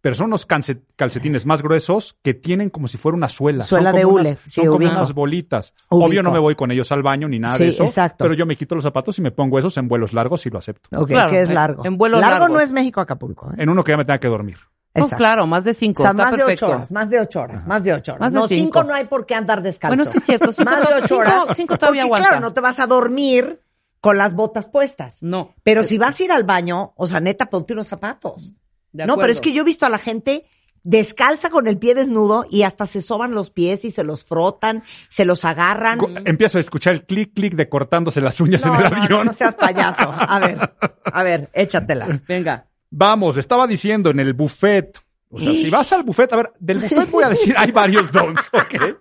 Pero 0.03 0.15
son 0.15 0.27
unos 0.27 0.47
calce- 0.47 0.83
calcetines 0.97 1.47
más 1.47 1.63
gruesos 1.63 2.19
que 2.23 2.35
tienen 2.35 2.69
como 2.69 2.87
si 2.89 2.99
fuera 2.99 3.17
una 3.17 3.31
suela. 3.31 3.65
Suela 3.65 3.91
son 3.91 3.97
de 3.99 4.03
como 4.05 4.15
hule, 4.17 4.29
unas- 4.33 4.41
sí, 4.45 4.51
son 4.51 4.65
como 4.67 4.77
ubico. 4.77 4.93
unas 4.93 5.13
bolitas. 5.15 5.73
Ubico. 5.89 6.07
Obvio 6.07 6.23
no 6.23 6.31
me 6.33 6.39
voy 6.39 6.55
con 6.55 6.71
ellos 6.71 6.93
al 6.93 7.03
baño 7.03 7.29
ni 7.29 7.39
nada 7.39 7.57
Sí, 7.57 7.63
de 7.65 7.69
eso, 7.71 7.85
exacto. 7.85 8.25
pero 8.25 8.35
yo 8.35 8.45
me 8.45 8.55
quito 8.57 8.75
los 8.75 8.85
zapatos 8.85 9.19
y 9.19 9.23
me 9.23 9.31
pongo 9.31 9.59
esos 9.59 9.75
en 9.79 9.89
vuelos 9.89 10.13
largos 10.13 10.45
y 10.45 10.51
lo 10.51 10.59
acepto. 10.59 10.91
Ok, 11.01 11.09
Claro, 11.09 11.31
que 11.31 11.41
es 11.41 11.49
largo. 11.49 11.87
en 11.87 11.97
vuelos 11.97 12.21
largo 12.21 12.41
largos. 12.41 12.51
no 12.51 12.61
es 12.61 12.73
México-Acapulco. 12.73 13.53
¿eh? 13.53 13.55
En 13.63 13.71
uno 13.71 13.83
que 13.83 13.93
ya 13.93 13.97
me 13.97 14.05
tenga 14.05 14.19
que 14.21 14.29
dormir. 14.29 14.59
Oh, 14.95 15.09
claro, 15.09 15.47
más 15.47 15.65
de 15.65 15.73
cinco. 15.73 16.03
O 16.03 16.05
sea, 16.05 16.11
está 16.11 16.23
más 16.25 16.33
perfecto. 16.35 16.67
de 16.67 16.73
ocho 16.73 16.77
horas, 16.77 16.93
más 16.93 17.09
de 17.09 17.19
ocho 17.21 17.41
horas, 17.41 17.67
más 17.67 17.83
de 17.85 17.93
ocho 17.95 18.13
horas. 18.13 18.21
Más 18.21 18.33
de 18.35 18.39
no, 18.41 18.47
cinco. 18.47 18.81
cinco. 18.81 18.85
no 18.85 18.93
hay 18.95 19.05
por 19.07 19.25
qué 19.25 19.35
andar 19.35 19.63
descalzo. 19.63 19.97
Bueno, 19.97 20.11
sí 20.11 20.19
es 20.19 20.25
cierto, 20.25 20.53
cinco 20.53 20.71
más 20.71 20.81
de 20.87 20.95
ocho 20.97 21.07
cinco- 21.07 21.21
horas. 21.21 21.45
cinco 21.57 21.79
todavía 21.79 22.03
porque, 22.03 22.07
aguanta. 22.17 22.29
claro, 22.29 22.43
no 22.43 22.53
te 22.53 22.61
vas 22.61 22.79
a 22.79 22.87
dormir 22.87 23.63
con 24.01 24.19
las 24.19 24.35
botas 24.35 24.69
puestas. 24.69 25.23
No. 25.23 25.55
Pero 25.63 25.83
si 25.83 25.97
vas 25.97 26.21
a 26.21 26.25
ir 26.25 26.33
al 26.33 26.45
baño, 26.45 26.93
o 26.97 27.07
sea, 27.07 27.21
neta, 27.21 27.47
ponte 27.49 27.73
unos 27.73 27.87
zapatos. 27.87 28.53
De 28.93 29.07
No, 29.07 29.17
pero 29.17 29.33
es 29.33 29.41
que 29.41 29.53
yo 29.53 29.63
he 29.63 29.65
visto 29.65 29.87
a 29.87 29.89
la 29.89 29.99
gente 29.99 30.45
descalza 30.85 31.49
con 31.51 31.69
el 31.69 31.79
pie 31.79 31.95
desnudo 31.95 32.45
y 32.51 32.63
hasta 32.65 32.87
se 32.87 33.01
soban 33.03 33.35
los 33.35 33.51
pies 33.51 33.85
y 33.85 33.91
se 33.91 34.03
los 34.03 34.25
frotan, 34.25 34.83
se 35.09 35.25
los 35.25 35.45
agarran. 35.45 35.99
Co- 35.99 36.11
Empiezo 36.25 36.59
a 36.59 36.61
escuchar 36.61 36.95
el 36.95 37.05
clic, 37.05 37.33
clic 37.35 37.55
de 37.55 37.69
cortándose 37.69 38.21
las 38.21 38.41
uñas 38.41 38.67
No, 38.67 38.75
en 38.79 38.87
el 38.87 38.91
no, 38.91 38.97
avión. 39.05 39.27
no 39.27 39.33
seas 39.33 39.55
payaso. 39.55 40.11
A 40.13 40.39
ver, 40.41 40.75
a 41.05 41.23
ver, 41.23 41.51
échatelas. 41.53 42.25
Venga. 42.29 42.67
Vamos, 42.91 43.37
estaba 43.39 43.67
diciendo 43.67 44.11
en 44.11 44.21
el 44.21 44.35
buffet. 44.35 44.99
O 45.31 45.39
sea, 45.39 45.53
si 45.55 45.71
vas 45.71 45.93
al 45.95 46.03
buffet, 46.03 46.31
a 46.33 46.37
ver, 46.37 46.53
del 46.59 46.79
buffet 46.79 47.11
voy 47.11 47.25
a 47.25 47.29
decir, 47.31 47.55
hay 47.57 47.71
varios 47.73 48.11
dons, 48.13 48.41
¿ok? 48.53 48.99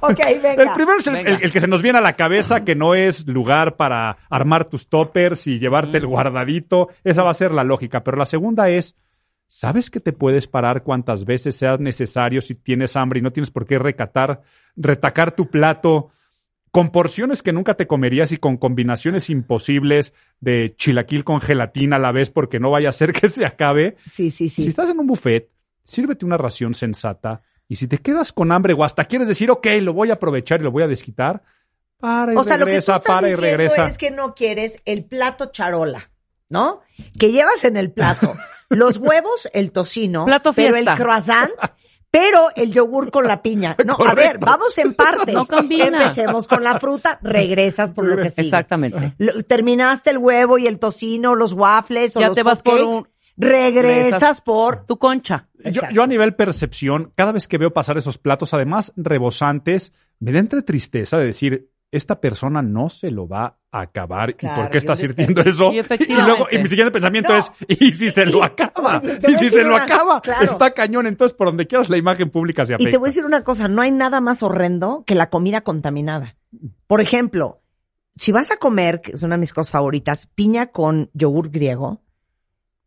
Ok, 0.00 0.18
venga. 0.40 0.62
El 0.62 0.70
primero 0.74 0.98
es 0.98 1.06
el- 1.08 1.16
el 1.26 1.50
que 1.52 1.60
se 1.60 1.66
nos 1.66 1.82
viene 1.82 1.98
a 1.98 2.02
la 2.02 2.12
cabeza, 2.14 2.62
que 2.64 2.76
no 2.76 2.94
es 2.94 3.26
lugar 3.26 3.76
para 3.76 4.18
armar 4.30 4.66
tus 4.66 4.88
toppers 4.88 5.46
y 5.48 5.58
llevarte 5.58 5.96
el 5.98 6.06
guardadito. 6.06 6.88
Esa 7.02 7.22
va 7.24 7.30
a 7.30 7.34
ser 7.34 7.50
la 7.52 7.64
lógica. 7.64 8.04
Pero 8.04 8.16
la 8.16 8.26
segunda 8.26 8.68
es, 8.70 8.94
¿sabes 9.52 9.90
que 9.90 10.00
te 10.00 10.14
puedes 10.14 10.46
parar 10.46 10.82
cuantas 10.82 11.26
veces 11.26 11.54
sea 11.54 11.76
necesario 11.76 12.40
si 12.40 12.54
tienes 12.54 12.96
hambre 12.96 13.18
y 13.18 13.22
no 13.22 13.34
tienes 13.34 13.50
por 13.50 13.66
qué 13.66 13.78
recatar, 13.78 14.40
retacar 14.76 15.36
tu 15.36 15.50
plato 15.50 16.10
con 16.70 16.90
porciones 16.90 17.42
que 17.42 17.52
nunca 17.52 17.74
te 17.74 17.86
comerías 17.86 18.32
y 18.32 18.38
con 18.38 18.56
combinaciones 18.56 19.28
imposibles 19.28 20.14
de 20.40 20.74
chilaquil 20.74 21.22
con 21.22 21.42
gelatina 21.42 21.96
a 21.96 21.98
la 21.98 22.12
vez 22.12 22.30
porque 22.30 22.60
no 22.60 22.70
vaya 22.70 22.88
a 22.88 22.92
ser 22.92 23.12
que 23.20 23.28
se 23.28 23.44
acabe? 23.44 23.98
Sí, 24.06 24.30
sí, 24.30 24.48
sí. 24.48 24.62
Si 24.62 24.70
estás 24.70 24.88
en 24.88 24.98
un 24.98 25.06
buffet, 25.06 25.50
sírvete 25.84 26.24
una 26.24 26.38
ración 26.38 26.72
sensata 26.72 27.42
y 27.68 27.76
si 27.76 27.86
te 27.88 27.98
quedas 27.98 28.32
con 28.32 28.52
hambre 28.52 28.72
o 28.72 28.84
hasta 28.84 29.04
quieres 29.04 29.28
decir, 29.28 29.50
ok, 29.50 29.66
lo 29.82 29.92
voy 29.92 30.08
a 30.08 30.14
aprovechar 30.14 30.60
y 30.60 30.64
lo 30.64 30.70
voy 30.70 30.84
a 30.84 30.88
desquitar, 30.88 31.42
para 31.98 32.32
y 32.32 32.36
O 32.36 32.42
sea, 32.42 32.56
lo 32.56 32.64
que 32.64 32.70
tú 32.70 32.76
regresa, 32.76 32.96
estás 32.96 33.14
para 33.16 33.28
y 33.28 33.34
regresa. 33.34 33.86
es 33.86 33.98
que 33.98 34.10
no 34.10 34.34
quieres 34.34 34.80
el 34.86 35.04
plato 35.04 35.50
charola, 35.52 36.10
¿no? 36.48 36.80
Que 37.18 37.30
llevas 37.32 37.64
en 37.64 37.76
el 37.76 37.92
plato 37.92 38.32
los 38.76 38.98
huevos, 38.98 39.48
el 39.52 39.72
tocino, 39.72 40.24
Plato 40.24 40.52
pero 40.52 40.76
el 40.76 40.84
croissant, 40.86 41.50
pero 42.10 42.48
el 42.56 42.72
yogur 42.72 43.10
con 43.10 43.26
la 43.26 43.40
piña. 43.42 43.74
No, 43.86 43.96
a 44.04 44.14
ver, 44.14 44.38
vamos 44.38 44.76
en 44.78 44.94
partes. 44.94 45.34
No 45.34 45.46
combina. 45.46 45.86
Empecemos 46.02 46.46
con 46.46 46.62
la 46.62 46.78
fruta, 46.78 47.18
regresas 47.22 47.92
por 47.92 48.04
lo 48.06 48.16
que 48.16 48.30
sigue. 48.30 48.48
Exactamente. 48.48 49.14
Terminaste 49.46 50.10
el 50.10 50.18
huevo 50.18 50.58
y 50.58 50.66
el 50.66 50.78
tocino, 50.78 51.34
los 51.34 51.52
waffles 51.52 52.16
o 52.16 52.20
Ya 52.20 52.28
los 52.28 52.36
te 52.36 52.42
vas 52.42 52.60
por 52.62 52.80
un- 52.82 53.08
regresas 53.36 54.40
por 54.40 54.84
Tu 54.86 54.98
concha. 54.98 55.48
Yo, 55.64 55.82
yo 55.92 56.02
a 56.02 56.06
nivel 56.06 56.34
percepción, 56.34 57.12
cada 57.16 57.32
vez 57.32 57.46
que 57.48 57.56
veo 57.58 57.72
pasar 57.72 57.96
esos 57.96 58.18
platos, 58.18 58.52
además 58.52 58.92
rebosantes, 58.96 59.92
me 60.18 60.32
da 60.32 60.38
entre 60.40 60.62
tristeza 60.62 61.18
de 61.18 61.26
decir, 61.26 61.70
esta 61.92 62.20
persona 62.20 62.62
no 62.62 62.88
se 62.88 63.10
lo 63.12 63.28
va 63.28 63.58
a 63.70 63.80
acabar. 63.82 64.30
¿Y 64.30 64.46
por 64.46 64.68
qué 64.70 64.78
está 64.78 64.94
y 64.94 64.96
sirviendo 64.96 65.42
eso? 65.42 65.72
Y 65.72 65.78
Y 65.78 66.14
luego, 66.16 66.46
y 66.50 66.58
mi 66.58 66.68
siguiente 66.68 66.90
pensamiento 66.90 67.32
No. 67.32 67.38
es, 67.38 67.52
¿y 67.68 67.92
si 67.94 68.10
se 68.10 68.26
lo 68.26 68.42
acaba? 68.44 68.98
Oye, 68.98 69.20
¿Y 69.34 69.38
si 69.38 69.50
se 69.50 69.62
lo 69.62 69.74
una- 69.74 69.84
acaba? 69.84 70.20
claro. 70.20 70.44
Está 70.44 70.72
cañón. 70.72 71.06
Entonces, 71.06 71.36
por 71.36 71.46
donde 71.48 71.66
quieras, 71.68 71.88
la 71.90 71.98
imagen 71.98 72.30
pública 72.30 72.64
se 72.66 72.72
Y 72.72 72.74
afecta. 72.74 72.90
te 72.90 72.96
voy 72.98 73.06
a 73.06 73.10
decir 73.10 73.24
una 73.24 73.44
cosa, 73.44 73.68
no 73.68 73.82
hay 73.82 73.90
nada 73.92 74.20
más 74.20 74.42
horrendo 74.42 75.04
que 75.06 75.14
la 75.14 75.30
comida 75.30 75.60
contaminada. 75.60 76.36
Por 76.86 77.00
ejemplo, 77.00 77.60
si 78.16 78.32
vas 78.32 78.50
a 78.50 78.56
comer, 78.56 79.00
que 79.00 79.12
es 79.12 79.22
una 79.22 79.36
de 79.36 79.40
mis 79.40 79.52
cosas 79.52 79.70
favoritas, 79.70 80.26
piña 80.34 80.66
con 80.68 81.10
yogur 81.14 81.50
griego, 81.50 82.02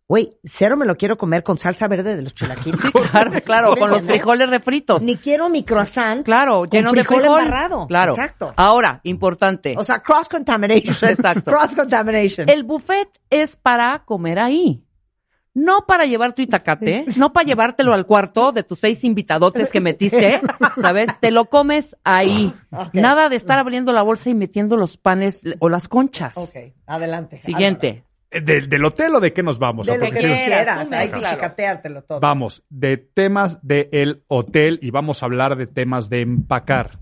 güey, 0.07 0.37
cero 0.43 0.77
me 0.77 0.85
lo 0.85 0.95
quiero 0.97 1.17
comer 1.17 1.43
con 1.43 1.57
salsa 1.57 1.87
verde 1.87 2.15
de 2.15 2.21
los 2.21 2.33
chilaquiles. 2.33 2.79
Claro, 3.11 3.31
claro, 3.45 3.73
¿Sí 3.73 3.79
con 3.79 3.89
los 3.89 4.05
frijoles 4.05 4.49
refritos. 4.49 5.01
Ni 5.01 5.15
quiero 5.17 5.47
mi 5.49 5.63
croissant. 5.63 6.25
Claro, 6.25 6.59
con 6.59 6.69
lleno 6.69 6.91
de 6.91 7.03
frijol 7.03 7.21
frijol. 7.21 7.39
embarrado. 7.41 7.87
Claro. 7.87 8.11
Exacto. 8.13 8.53
Ahora, 8.57 8.99
importante. 9.03 9.75
O 9.77 9.83
sea, 9.83 10.01
cross 10.01 10.27
contamination. 10.27 10.95
Exacto. 11.09 11.51
Cross 11.51 11.75
contamination. 11.75 12.49
El 12.49 12.63
buffet 12.63 13.09
es 13.29 13.55
para 13.55 14.03
comer 14.05 14.39
ahí. 14.39 14.81
No 15.53 15.85
para 15.87 16.05
llevar 16.05 16.33
tu 16.33 16.41
itacate, 16.41 17.05
no 17.15 17.31
para 17.31 17.45
llevártelo 17.45 17.93
al 17.93 18.05
cuarto 18.05 18.51
de 18.51 18.63
tus 18.63 18.79
seis 18.79 19.05
invitadotes 19.05 19.71
que 19.71 19.79
metiste, 19.79 20.41
¿sabes? 20.81 21.07
Te 21.21 21.31
lo 21.31 21.45
comes 21.45 21.95
ahí. 22.03 22.53
Nada 22.91 23.29
de 23.29 23.37
estar 23.37 23.57
abriendo 23.57 23.93
la 23.93 24.01
bolsa 24.01 24.29
y 24.29 24.35
metiendo 24.35 24.75
los 24.75 24.97
panes 24.97 25.43
o 25.59 25.69
las 25.69 25.87
conchas. 25.87 26.35
Ok, 26.35 26.73
adelante. 26.85 27.39
Siguiente. 27.39 28.04
¿Del, 28.43 28.69
del 28.69 28.85
hotel 28.85 29.15
o 29.15 29.19
de 29.19 29.31
qué 29.31 29.43
nos 29.43 29.59
vamos? 29.59 29.87
De 29.87 29.93
Hay 29.93 30.11
que 31.09 31.21
chicateártelo 31.21 32.03
todo. 32.03 32.19
Vamos, 32.19 32.63
de 32.69 32.97
temas 32.97 33.65
del 33.65 34.23
hotel 34.27 34.79
y 34.81 34.91
vamos 34.91 35.23
a 35.23 35.25
hablar 35.25 35.55
de 35.55 35.67
temas 35.67 36.09
de 36.09 36.21
empacar. 36.21 36.99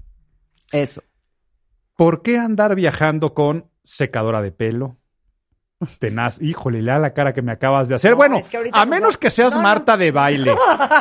Eso. 0.71 1.03
¿Por 1.95 2.21
qué 2.21 2.37
andar 2.37 2.75
viajando 2.75 3.33
con 3.33 3.69
secadora 3.83 4.41
de 4.41 4.51
pelo? 4.51 4.97
Tenaz, 5.99 6.41
híjole, 6.41 6.81
lea 6.81 6.99
la 6.99 7.13
cara 7.13 7.33
que 7.33 7.41
me 7.41 7.51
acabas 7.51 7.87
de 7.87 7.95
hacer. 7.95 8.11
No, 8.11 8.17
bueno, 8.17 8.37
es 8.37 8.49
que 8.49 8.57
ahorita 8.57 8.77
a 8.79 8.85
nos 8.85 8.89
menos 8.89 9.17
que 9.17 9.29
seas 9.29 9.53
No. 9.53 9.61
Marta 9.61 9.97
de 9.97 10.11
baile, 10.11 10.53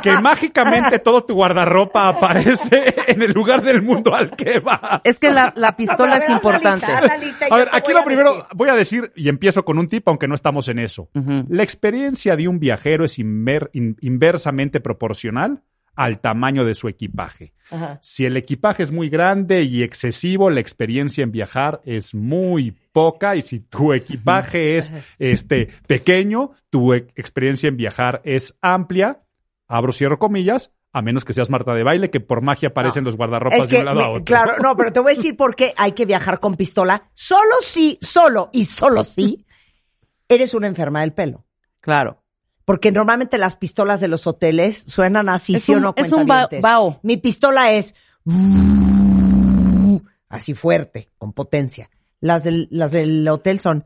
que 0.03 0.13
mágicamente 0.21 0.99
todo 0.99 1.25
tu 1.25 1.35
guardarropa 1.35 2.09
aparece 2.09 2.95
en 3.07 3.23
el 3.23 3.33
lugar 3.33 3.63
del 3.63 3.83
mundo 3.83 4.15
al 4.15 4.31
que 4.37 4.61
va. 4.61 5.01
Es 5.05 5.19
que 5.19 5.31
la, 5.33 5.53
pistola 5.77 6.15
ver, 6.19 6.23
es 6.25 6.31
importante. 6.31 6.87
lista, 6.87 6.99
haz 6.99 7.07
la 7.07 7.17
lista 7.19 7.49
y 7.49 7.53
A 7.53 7.57
ver, 7.57 7.69
aquí 7.73 7.93
lo 7.93 8.05
primero 8.05 8.31
decir. 8.35 8.47
voy 8.55 8.69
a 8.69 8.75
decir, 8.75 9.13
y 9.17 9.29
empiezo 9.29 9.65
con 9.65 9.79
un 9.79 9.87
tip, 9.89 10.07
aunque 10.09 10.29
no 10.29 10.35
estamos 10.35 10.69
en 10.69 10.79
eso. 10.79 11.09
La 11.49 11.63
experiencia 11.63 12.37
de 12.37 12.49
un 12.49 12.59
viajero 12.59 13.05
es 13.05 13.19
inver- 13.19 13.71
in- 13.73 13.97
inversamente 14.01 14.81
proporcional 14.81 15.63
al 15.95 16.21
tamaño 16.21 16.65
de 16.65 16.75
su 16.75 16.89
equipaje. 16.89 17.53
Ajá. 17.71 17.99
Si 18.01 18.25
el 18.25 18.37
equipaje 18.39 18.83
es 18.83 18.91
muy 18.93 19.11
grande 19.11 19.63
y 19.63 19.83
excesivo, 19.83 20.49
la 20.49 20.61
experiencia 20.61 21.23
en 21.23 21.33
viajar 21.33 21.83
es 21.85 22.15
muy 22.15 22.79
poca 22.93 23.35
y 23.36 23.43
si 23.43 23.60
tu 23.60 23.93
equipaje 23.93 24.77
es 24.77 24.93
este 25.19 25.69
pequeño, 25.86 26.52
tu 26.70 26.93
e- 26.93 27.06
experiencia 27.16 27.69
en 27.69 27.77
viajar 27.77 28.20
es 28.24 28.55
amplia. 28.60 29.23
Abro 29.69 29.93
cierro 29.93 30.19
comillas, 30.19 30.70
a 30.93 31.01
menos 31.02 31.24
que 31.24 31.32
seas 31.32 31.48
Marta 31.48 31.73
de 31.74 31.82
baile 31.82 32.10
que 32.10 32.20
por 32.20 32.43
magia 32.43 32.69
aparecen 32.69 33.05
los 33.05 33.16
guardarropas 33.16 33.60
Es 33.60 33.69
de 33.70 33.78
un 33.78 33.85
lado 33.86 34.01
a 34.02 34.10
otro. 34.10 34.24
claro, 34.24 34.55
no, 34.62 34.77
pero 34.77 34.93
te 34.93 35.01
voy 35.01 35.12
a 35.12 35.16
decir 35.16 35.36
por 35.36 35.56
qué 35.56 35.73
hay 35.77 35.93
que 35.93 36.05
viajar 36.05 36.39
con 36.40 36.55
pistola. 36.56 37.10
Solo 37.14 37.55
si, 37.62 37.98
solo 38.02 38.51
y 38.52 38.66
solo 38.66 39.02
si 39.02 39.47
eres 40.28 40.52
una 40.55 40.66
enferma 40.66 41.01
del 41.01 41.12
pelo. 41.14 41.44
Claro. 41.81 42.19
Porque 42.64 42.93
normalmente 42.93 43.39
las 43.39 43.56
pistolas 43.56 44.01
de 44.01 44.09
los 44.09 44.27
hoteles 44.27 44.85
suenan 44.86 45.28
así, 45.28 45.56
Es 45.56 45.64
sí 45.64 45.74
o 45.74 45.81
no, 45.81 45.94
es 45.97 46.12
un 46.12 46.27
ba- 46.27 46.47
cuentavientes? 46.48 46.60
bao. 46.62 47.01
Mi 47.02 47.16
pistola 47.16 47.73
es 47.73 47.94
así 50.28 50.55
fuerte, 50.55 51.09
con 51.19 51.32
potencia. 51.32 51.90
Las 52.23 52.44
del, 52.44 52.69
las 52.70 52.93
del 52.93 53.28
hotel 53.28 53.61
son... 53.61 53.85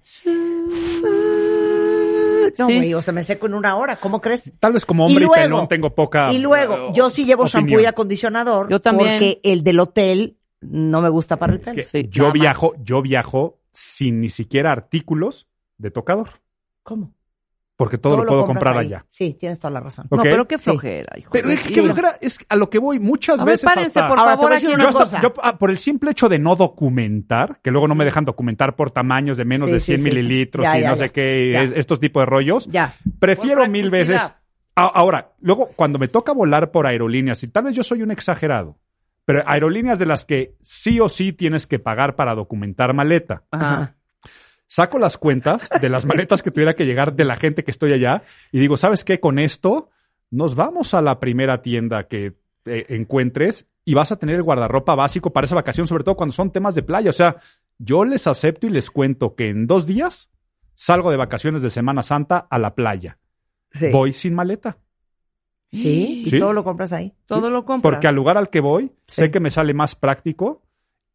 No, 2.58 2.66
Sí. 2.68 2.76
güey, 2.76 2.94
o 2.94 3.02
sea, 3.02 3.12
me 3.12 3.22
seco 3.22 3.46
en 3.46 3.54
una 3.54 3.76
hora, 3.76 3.96
¿cómo 3.96 4.20
crees? 4.20 4.52
Tal 4.58 4.72
vez 4.72 4.86
como 4.86 5.04
hombre 5.04 5.24
y, 5.24 5.26
luego- 5.26 5.34
pelón 5.42 5.68
tengo 5.68 5.94
poca 5.94 6.32
Y 6.32 6.38
luego, 6.38 6.74
eh, 6.74 6.92
yo 6.94 7.10
sí 7.10 7.24
llevo 7.26 7.42
opinión. 7.42 7.66
shampoo 7.66 7.80
y 7.82 7.84
acondicionador. 7.86 8.70
Yo 8.70 8.80
también. 8.80 9.10
Porque 9.18 9.40
el 9.42 9.62
del 9.62 9.78
hotel 9.80 10.38
no 10.62 11.02
me 11.02 11.10
gusta 11.10 11.38
para 11.38 11.52
el 11.52 11.58
Es 11.58 11.64
pelo. 11.64 11.76
que 11.76 11.82
Sí, 11.82 12.08
yo 12.10 12.24
más. 12.24 12.32
viajo, 12.32 12.72
yo 12.82 13.02
viajo 13.02 13.58
sin 13.72 14.20
ni 14.22 14.30
siquiera 14.30 14.72
artículos 14.72 15.48
de 15.76 15.90
tocador, 15.90 16.30
¿Cómo? 16.82 17.12
Porque 17.76 17.98
todo, 17.98 18.16
lo 18.16 18.22
lo 18.24 18.28
puedo 18.28 18.46
comprar 18.46 18.78
ahí. 18.78 18.86
allá. 18.86 19.04
Sí, 19.08 19.36
tienes 19.38 19.58
toda 19.58 19.70
la 19.70 19.80
razón. 19.80 20.06
Ok. 20.08 20.16
No, 20.16 20.22
pero 20.22 20.48
qué 20.48 20.56
Sí. 20.58 20.64
flojera, 20.64 21.12
hijo. 21.18 21.30
Pero 21.30 21.50
es 21.50 21.62
que 21.62 21.68
Sí. 21.74 21.80
flojera, 21.82 22.12
es 22.20 22.38
a 22.48 22.56
lo 22.56 22.70
que 22.70 22.78
voy 22.78 22.98
muchas 22.98 23.40
A 23.40 23.44
ver, 23.44 23.52
veces 23.54 23.64
párense, 23.66 23.98
hasta- 24.00 24.08
por 24.08 24.18
Ahora, 24.18 24.32
favor, 24.36 24.52
aquí 24.54 24.66
una 24.66 24.78
yo 24.78 24.88
hasta- 24.88 24.98
cosa. 25.00 25.20
yo, 25.20 25.32
ah, 25.42 25.58
por 25.58 25.70
el 25.70 25.78
simple 25.78 26.10
hecho 26.12 26.28
de 26.28 26.38
no 26.38 26.56
documentar, 26.56 27.60
que 27.62 27.70
luego 27.70 27.86
no 27.88 27.94
me 27.94 28.04
dejan 28.04 28.24
documentar 28.24 28.76
por 28.76 28.90
tamaños 28.90 29.36
de 29.36 29.44
menos 29.44 29.66
Sí, 29.66 29.72
de 29.72 29.80
sí, 29.80 29.86
100 29.86 29.98
sí. 29.98 30.04
mililitros 30.04 30.64
Ya, 30.64 30.78
y 30.78 30.82
ya, 30.82 30.88
no 30.90 30.94
ya. 30.96 31.04
sé 31.04 31.10
qué, 31.12 31.54
es- 31.62 31.72
estos 31.76 32.00
tipos 32.00 32.22
de 32.22 32.26
rollos, 32.26 32.66
Ya. 32.68 32.94
prefiero 33.18 33.60
Por 33.60 33.68
mil 33.70 33.90
veces. 33.90 34.20
A- 34.22 34.36
Ahora, 34.74 35.32
luego 35.40 35.70
cuando 35.74 35.98
me 35.98 36.08
toca 36.08 36.32
volar 36.32 36.70
por 36.70 36.86
aerolíneas, 36.86 37.42
y 37.42 37.48
tal 37.48 37.64
vez 37.64 37.74
yo 37.74 37.82
soy 37.82 38.02
un 38.02 38.10
exagerado, 38.10 38.78
pero 39.24 39.42
aerolíneas 39.46 39.98
de 39.98 40.04
las 40.06 40.24
que 40.26 40.54
sí 40.62 41.00
o 41.00 41.08
sí 41.08 41.32
tienes 41.32 41.66
que 41.66 41.78
pagar 41.78 42.14
para 42.14 42.34
documentar 42.34 42.92
maleta. 42.94 43.42
Ajá. 43.50 43.94
Saco 44.66 44.98
las 44.98 45.16
cuentas 45.16 45.68
de 45.80 45.88
las 45.88 46.06
maletas 46.06 46.42
que 46.42 46.50
tuviera 46.50 46.74
que 46.74 46.86
llegar 46.86 47.14
de 47.14 47.24
la 47.24 47.36
gente 47.36 47.64
que 47.64 47.70
estoy 47.70 47.92
allá 47.92 48.22
y 48.52 48.58
digo, 48.60 48.76
¿sabes 48.76 49.04
qué? 49.04 49.20
Con 49.20 49.38
esto 49.38 49.90
nos 50.30 50.54
vamos 50.54 50.94
a 50.94 51.02
la 51.02 51.20
primera 51.20 51.62
tienda 51.62 52.08
que 52.08 52.34
eh, 52.66 52.86
encuentres 52.88 53.66
y 53.84 53.94
vas 53.94 54.10
a 54.10 54.16
tener 54.18 54.34
el 54.36 54.42
guardarropa 54.42 54.94
básico 54.96 55.32
para 55.32 55.44
esa 55.44 55.54
vacación, 55.54 55.86
sobre 55.86 56.02
todo 56.02 56.16
cuando 56.16 56.32
son 56.32 56.50
temas 56.50 56.74
de 56.74 56.82
playa. 56.82 57.10
O 57.10 57.12
sea, 57.12 57.36
yo 57.78 58.04
les 58.04 58.26
acepto 58.26 58.66
y 58.66 58.70
les 58.70 58.90
cuento 58.90 59.36
que 59.36 59.48
en 59.48 59.66
dos 59.68 59.86
días 59.86 60.28
salgo 60.74 61.10
de 61.12 61.16
vacaciones 61.16 61.62
de 61.62 61.70
Semana 61.70 62.02
Santa 62.02 62.46
a 62.50 62.58
la 62.58 62.74
playa. 62.74 63.18
Sí. 63.70 63.90
Voy 63.92 64.12
sin 64.12 64.34
maleta. 64.34 64.78
Sí, 65.72 66.22
y 66.26 66.30
Sí. 66.30 66.38
todo 66.38 66.52
lo 66.52 66.64
compras 66.64 66.92
ahí. 66.92 67.12
Todo 67.26 67.50
lo 67.50 67.64
compras. 67.64 67.92
Porque 67.92 68.08
al 68.08 68.14
lugar 68.14 68.36
al 68.38 68.50
que 68.50 68.60
voy, 68.60 68.92
Sí. 69.06 69.22
sé 69.22 69.30
que 69.30 69.40
me 69.40 69.50
sale 69.50 69.74
más 69.74 69.94
práctico 69.94 70.62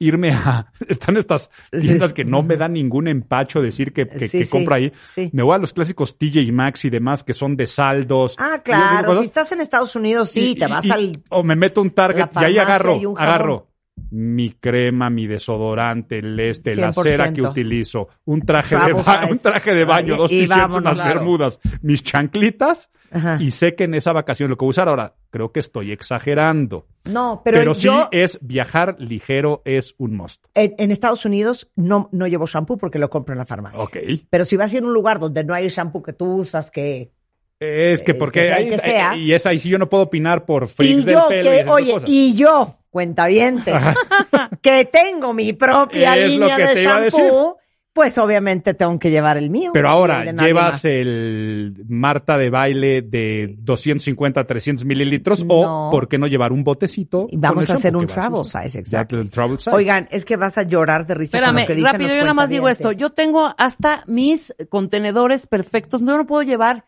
irme 0.01 0.31
a... 0.31 0.71
Están 0.87 1.15
estas 1.17 1.49
tiendas 1.71 2.13
que 2.13 2.25
no 2.25 2.41
me 2.43 2.57
dan 2.57 2.73
ningún 2.73 3.07
empacho 3.07 3.61
decir 3.61 3.93
que, 3.93 4.07
que, 4.07 4.27
Sí, 4.27 4.39
que 4.39 4.45
sí, 4.45 4.51
compro 4.51 4.75
ahí. 4.75 4.91
sí. 5.05 5.29
Me 5.33 5.43
voy 5.43 5.55
a 5.55 5.57
los 5.59 5.73
clásicos 5.73 6.17
TJ 6.17 6.51
Maxx 6.51 6.85
y 6.85 6.89
demás 6.89 7.23
que 7.23 7.33
son 7.33 7.55
de 7.55 7.67
saldos. 7.67 8.35
Ah, 8.39 8.61
claro. 8.63 9.17
Si 9.19 9.25
estás 9.25 9.51
en 9.51 9.61
Estados 9.61 9.95
Unidos, 9.95 10.29
sí, 10.31 10.51
y- 10.51 10.55
te 10.55 10.67
vas 10.67 10.85
y- 10.85 10.91
al. 10.91 11.23
O 11.29 11.43
me 11.43 11.55
meto 11.55 11.81
un 11.81 11.91
Target 11.91 12.27
y 12.41 12.43
ahí 12.45 12.57
agarro, 12.57 12.97
y 12.97 13.05
agarro 13.17 13.70
mi 14.09 14.51
crema, 14.51 15.09
mi 15.09 15.27
desodorante, 15.27 16.19
el 16.19 16.39
este, 16.39 16.75
la 16.75 16.91
100%. 16.91 17.03
cera 17.03 17.33
que 17.33 17.41
utilizo, 17.41 18.07
un 18.25 18.41
traje, 18.41 18.75
de, 18.75 18.93
ba- 18.93 19.25
un 19.29 19.37
traje 19.39 19.75
de 19.75 19.85
baño, 19.85 20.17
dos 20.17 20.29
t-shirts, 20.29 20.75
unas 20.75 20.95
claro. 20.95 21.13
bermudas, 21.19 21.59
mis 21.81 22.03
chanclitas 22.03 22.89
Ajá. 23.11 23.37
y 23.39 23.51
sé 23.51 23.75
que 23.75 23.83
en 23.85 23.93
esa 23.93 24.13
vacación 24.13 24.49
lo 24.49 24.57
que 24.57 24.65
voy 24.65 24.69
a 24.69 24.71
usar 24.71 24.89
ahora, 24.89 25.15
creo 25.29 25.51
que 25.51 25.59
estoy 25.59 25.91
exagerando. 25.91 26.87
No, 27.05 27.41
pero, 27.43 27.57
Pero, 27.59 27.73
sí 27.73 27.83
yo 27.87 28.07
es 28.11 28.39
viajar 28.41 28.95
ligero, 28.99 29.61
es 29.65 29.95
un 29.97 30.15
must. 30.15 30.45
en, 30.53 30.73
en 30.77 30.91
Estados 30.91 31.25
Unidos 31.25 31.71
no, 31.75 32.09
no 32.11 32.27
llevo 32.27 32.45
shampoo 32.45 32.77
porque 32.77 32.99
lo 32.99 33.09
compro 33.09 33.33
en 33.33 33.39
la 33.39 33.45
farmacia. 33.45 33.81
Ok. 33.81 33.97
Pero 34.29 34.45
si 34.45 34.55
vas 34.55 34.73
a 34.73 34.77
ir 34.77 34.83
a 34.83 34.85
un 34.87 34.93
lugar 34.93 35.19
donde 35.19 35.43
no 35.43 35.53
hay 35.53 35.67
shampoo 35.67 36.01
que 36.03 36.13
tú 36.13 36.35
usas, 36.35 36.69
que. 36.71 37.11
Es 37.59 38.01
que 38.01 38.11
Eh, 38.11 38.15
porque 38.15 38.39
que 38.39 38.45
sea 38.47 38.55
ahí- 38.55 38.69
que 38.69 38.79
sea. 38.79 39.15
y 39.15 39.33
es 39.33 39.45
ahí 39.45 39.59
sí 39.59 39.69
yo 39.69 39.77
no 39.77 39.87
puedo 39.87 40.03
opinar 40.03 40.45
por 40.45 40.67
Y 40.79 40.95
del 41.03 41.05
yo, 41.13 41.25
pelo 41.29 41.51
que, 41.51 41.63
oye, 41.69 41.93
cosas. 41.93 42.09
y 42.09 42.33
yo, 42.35 42.77
cuentavientes, 42.91 43.81
que 44.61 44.85
tengo 44.85 45.33
mi 45.33 45.53
propia 45.53 46.15
Es 46.15 46.21
lo 46.21 46.27
línea 46.27 46.55
que 46.57 46.63
de 46.67 46.73
te 46.75 46.83
iba 46.83 46.97
a 46.97 47.09
shampoo, 47.09 47.57
pues 47.93 48.17
obviamente 48.17 48.73
tengo 48.73 48.97
que 48.99 49.09
llevar 49.09 49.37
el 49.37 49.49
mío. 49.49 49.71
Pero 49.73 49.89
ahora 49.89 50.23
el 50.23 50.37
llevas 50.37 50.75
más. 50.75 50.85
el 50.85 51.85
Marta 51.89 52.37
de 52.37 52.49
baile 52.49 53.01
de 53.01 53.55
250, 53.57 54.45
300 54.45 54.85
mililitros 54.85 55.43
No. 55.43 55.87
o 55.87 55.91
por 55.91 56.07
qué 56.07 56.17
no 56.17 56.27
llevar 56.27 56.51
un 56.53 56.63
botecito. 56.63 57.27
Y 57.29 57.37
vamos 57.37 57.67
con 57.67 57.75
a 57.75 57.77
hacer 57.77 57.95
un 57.95 58.05
travel 58.07 58.45
size, 58.45 58.79
exacto. 58.79 59.19
el 59.19 59.29
travel 59.29 59.57
size. 59.57 59.71
Oigan, 59.71 60.07
es 60.11 60.23
que 60.23 60.37
vas 60.37 60.57
a 60.57 60.63
llorar 60.63 61.05
de 61.05 61.15
risa 61.15 61.37
con 61.37 61.43
Espérame, 61.43 61.61
lo 61.61 61.67
que 61.67 61.75
dicen 61.75 61.91
rápido, 61.91 62.09
los 62.09 62.17
yo 62.17 62.21
nada 62.23 62.33
más 62.33 62.49
digo 62.49 62.69
esto. 62.69 62.91
Yo 62.91 63.09
tengo 63.09 63.53
hasta 63.57 64.03
mis 64.07 64.53
contenedores 64.69 65.47
perfectos. 65.47 66.01
Yo 66.01 66.17
no 66.17 66.25
puedo 66.25 66.43
llevar 66.43 66.85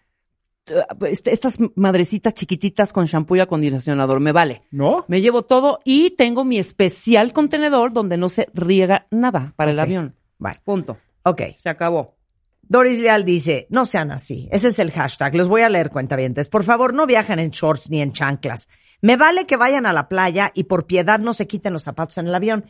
estas 1.05 1.57
madrecitas 1.75 2.33
chiquititas 2.33 2.93
con 2.93 3.05
shampoo 3.05 3.35
y 3.35 3.39
acondicionador. 3.41 4.19
Me 4.19 4.31
vale. 4.31 4.63
¿No? 4.71 5.05
Me 5.07 5.21
llevo 5.21 5.43
todo 5.43 5.79
y 5.83 6.11
tengo 6.11 6.45
mi 6.45 6.57
especial 6.57 7.33
contenedor 7.33 7.93
donde 7.93 8.17
no 8.17 8.29
se 8.29 8.47
riega 8.53 9.07
nada 9.11 9.53
para 9.55 9.71
el 9.71 9.79
avión. 9.79 10.15
Vale. 10.37 10.61
Punto. 10.63 10.97
Ok. 11.23 11.41
Se 11.57 11.69
acabó. 11.69 12.15
Doris 12.61 12.99
Leal 12.99 13.25
dice, 13.25 13.67
no 13.69 13.85
sean 13.85 14.11
así. 14.11 14.47
Ese 14.51 14.69
es 14.69 14.79
el 14.79 14.91
hashtag. 14.91 15.35
Los 15.35 15.49
voy 15.49 15.61
a 15.61 15.69
leer, 15.69 15.89
cuentavientes. 15.89 16.47
Por 16.47 16.63
favor, 16.63 16.93
no 16.93 17.05
viajen 17.05 17.39
en 17.39 17.51
shorts 17.51 17.89
ni 17.89 18.01
en 18.01 18.13
chanclas. 18.13 18.69
Me 19.01 19.17
vale 19.17 19.45
que 19.45 19.57
vayan 19.57 19.85
a 19.85 19.91
la 19.91 20.07
playa 20.07 20.51
y 20.55 20.63
por 20.63 20.87
piedad 20.87 21.19
no 21.19 21.33
se 21.33 21.45
quiten 21.45 21.73
los 21.73 21.83
zapatos 21.83 22.17
en 22.17 22.27
el 22.27 22.35
avión. 22.35 22.65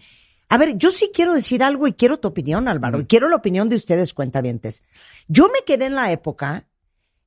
A 0.49 0.57
ver, 0.57 0.77
yo 0.77 0.89
sí 0.89 1.11
quiero 1.13 1.33
decir 1.33 1.63
algo 1.63 1.87
y 1.87 1.93
quiero 1.93 2.19
tu 2.19 2.27
opinión, 2.27 2.67
Álvaro. 2.67 2.99
Y 2.99 3.05
quiero 3.05 3.29
la 3.29 3.35
opinión 3.35 3.69
de 3.69 3.75
ustedes, 3.75 4.13
cuentavientes. 4.13 4.83
Yo 5.27 5.47
me 5.47 5.63
quedé 5.65 5.85
en 5.85 5.95
la 5.95 6.11
época 6.11 6.65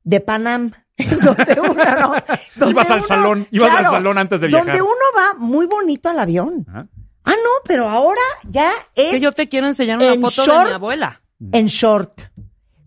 de 0.06 0.20
Panam, 0.20 0.70
donde 0.96 1.60
uno, 1.60 1.74
no, 1.74 2.14
donde 2.56 2.70
Ibas 2.70 2.90
al 2.90 2.98
uno- 3.00 3.06
salón, 3.06 3.48
ibas 3.50 3.74
al 3.76 3.84
salón 3.90 4.18
antes 4.18 4.40
de 4.40 4.46
viajar. 4.46 4.66
Donde 4.66 4.80
uno 4.82 5.04
va 5.18 5.34
muy 5.38 5.66
bonito 5.66 6.08
al 6.08 6.18
avión. 6.20 6.64
Ajá. 6.68 6.88
Ah, 7.24 7.32
no, 7.32 7.50
pero 7.66 7.88
ahora 7.88 8.20
ya 8.48 8.70
es 8.94 9.14
Que 9.14 9.20
yo 9.20 9.32
te 9.32 9.48
quiero 9.48 9.66
enseñar 9.66 9.96
una 9.98 10.12
en 10.14 10.22
foto 10.22 10.42
de 10.60 10.64
mi 10.66 10.70
abuela. 10.70 11.22
en 11.52 11.66
short, 11.66 12.20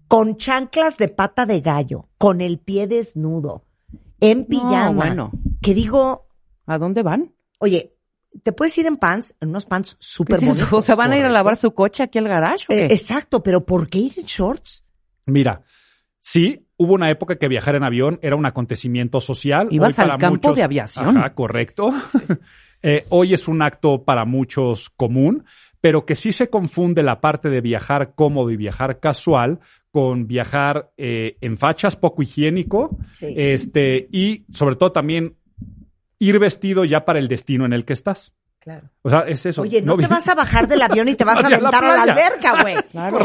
con 0.07 0.37
chanclas 0.37 0.95
de 0.97 1.09
pata 1.09 1.45
de 1.45 1.59
gallo, 1.59 2.07
con 2.17 2.39
el 2.39 2.57
pie 2.57 2.87
desnudo, 2.87 3.65
en 4.21 4.45
pijama. 4.45 4.91
bueno. 4.91 5.31
Que 5.61 5.73
digo, 5.73 6.27
¿A 6.65 6.77
dónde 6.77 7.03
van? 7.03 7.35
oye, 7.59 7.97
te 8.43 8.53
puedes 8.53 8.77
ir 8.77 8.85
en 8.85 8.95
pants, 8.95 9.35
en 9.41 9.49
unos 9.49 9.65
pants 9.65 9.95
¿Qué 9.95 9.97
súper 9.99 10.37
es 10.37 10.45
bonitos. 10.45 10.71
¿O 10.71 10.81
sea, 10.81 10.95
van 10.95 11.11
a 11.11 11.17
ir 11.17 11.25
a 11.25 11.29
lavar 11.29 11.57
su 11.57 11.73
coche 11.73 12.03
aquí 12.03 12.17
al 12.17 12.29
garage 12.29 12.63
o 12.65 12.67
qué? 12.69 12.83
Eh, 12.83 12.87
exacto, 12.91 13.43
pero 13.43 13.65
¿por 13.65 13.89
qué 13.89 13.97
ir 13.99 14.13
en 14.17 14.25
shorts? 14.25 14.85
Mira, 15.25 15.63
sí, 16.21 16.65
hubo 16.79 16.93
una 16.95 17.11
época 17.11 17.35
que 17.35 17.47
viajar 17.47 17.75
en 17.75 17.83
avión 17.83 18.17
era 18.23 18.35
un 18.35 18.45
acontecimiento 18.47 19.21
social. 19.21 19.67
Ibas 19.69 19.99
Hoy 19.99 20.01
al 20.03 20.07
para 20.09 20.17
campo 20.19 20.47
muchos- 20.47 20.55
de 20.57 20.63
aviación. 20.63 21.17
Ajá, 21.17 21.33
correcto. 21.35 21.93
Eh, 22.81 23.03
hoy 23.09 23.33
es 23.33 23.49
un 23.49 23.61
acto 23.61 24.05
para 24.05 24.23
muchos 24.23 24.89
común, 24.89 25.43
pero 25.81 26.05
que 26.05 26.15
sí 26.15 26.31
se 26.31 26.49
confunde 26.49 27.03
la 27.03 27.19
parte 27.19 27.49
de 27.49 27.59
viajar 27.59 28.13
cómodo 28.15 28.51
y 28.51 28.55
viajar 28.55 29.01
casual 29.01 29.59
con 29.91 30.27
viajar 30.27 30.89
eh, 30.95 31.35
en 31.41 31.57
fachas 31.57 31.97
poco 31.97 32.21
higiénico, 32.21 32.97
Sí. 33.17 33.33
este, 33.35 34.07
y 34.13 34.45
sobre 34.53 34.77
todo 34.77 34.93
también 34.93 35.35
ir 36.19 36.39
vestido 36.39 36.85
ya 36.85 37.03
para 37.03 37.19
el 37.19 37.27
destino 37.27 37.65
en 37.65 37.73
el 37.73 37.83
que 37.83 37.91
estás. 37.91 38.31
Claro. 38.59 38.89
O 39.01 39.09
sea, 39.09 39.21
es 39.27 39.45
eso. 39.45 39.63
Oye, 39.63 39.81
no, 39.81 39.97
te 39.97 40.07
vas 40.07 40.29
a 40.29 40.35
bajar 40.35 40.65
del 40.69 40.81
avión 40.81 41.09
y 41.09 41.15
te 41.15 41.25
vas 41.25 41.39
a 41.43 41.49
la 41.49 41.57
aventar 41.57 41.83
a 41.83 41.97
la 41.97 42.03
alberca, 42.13 42.61
güey. 42.61 42.75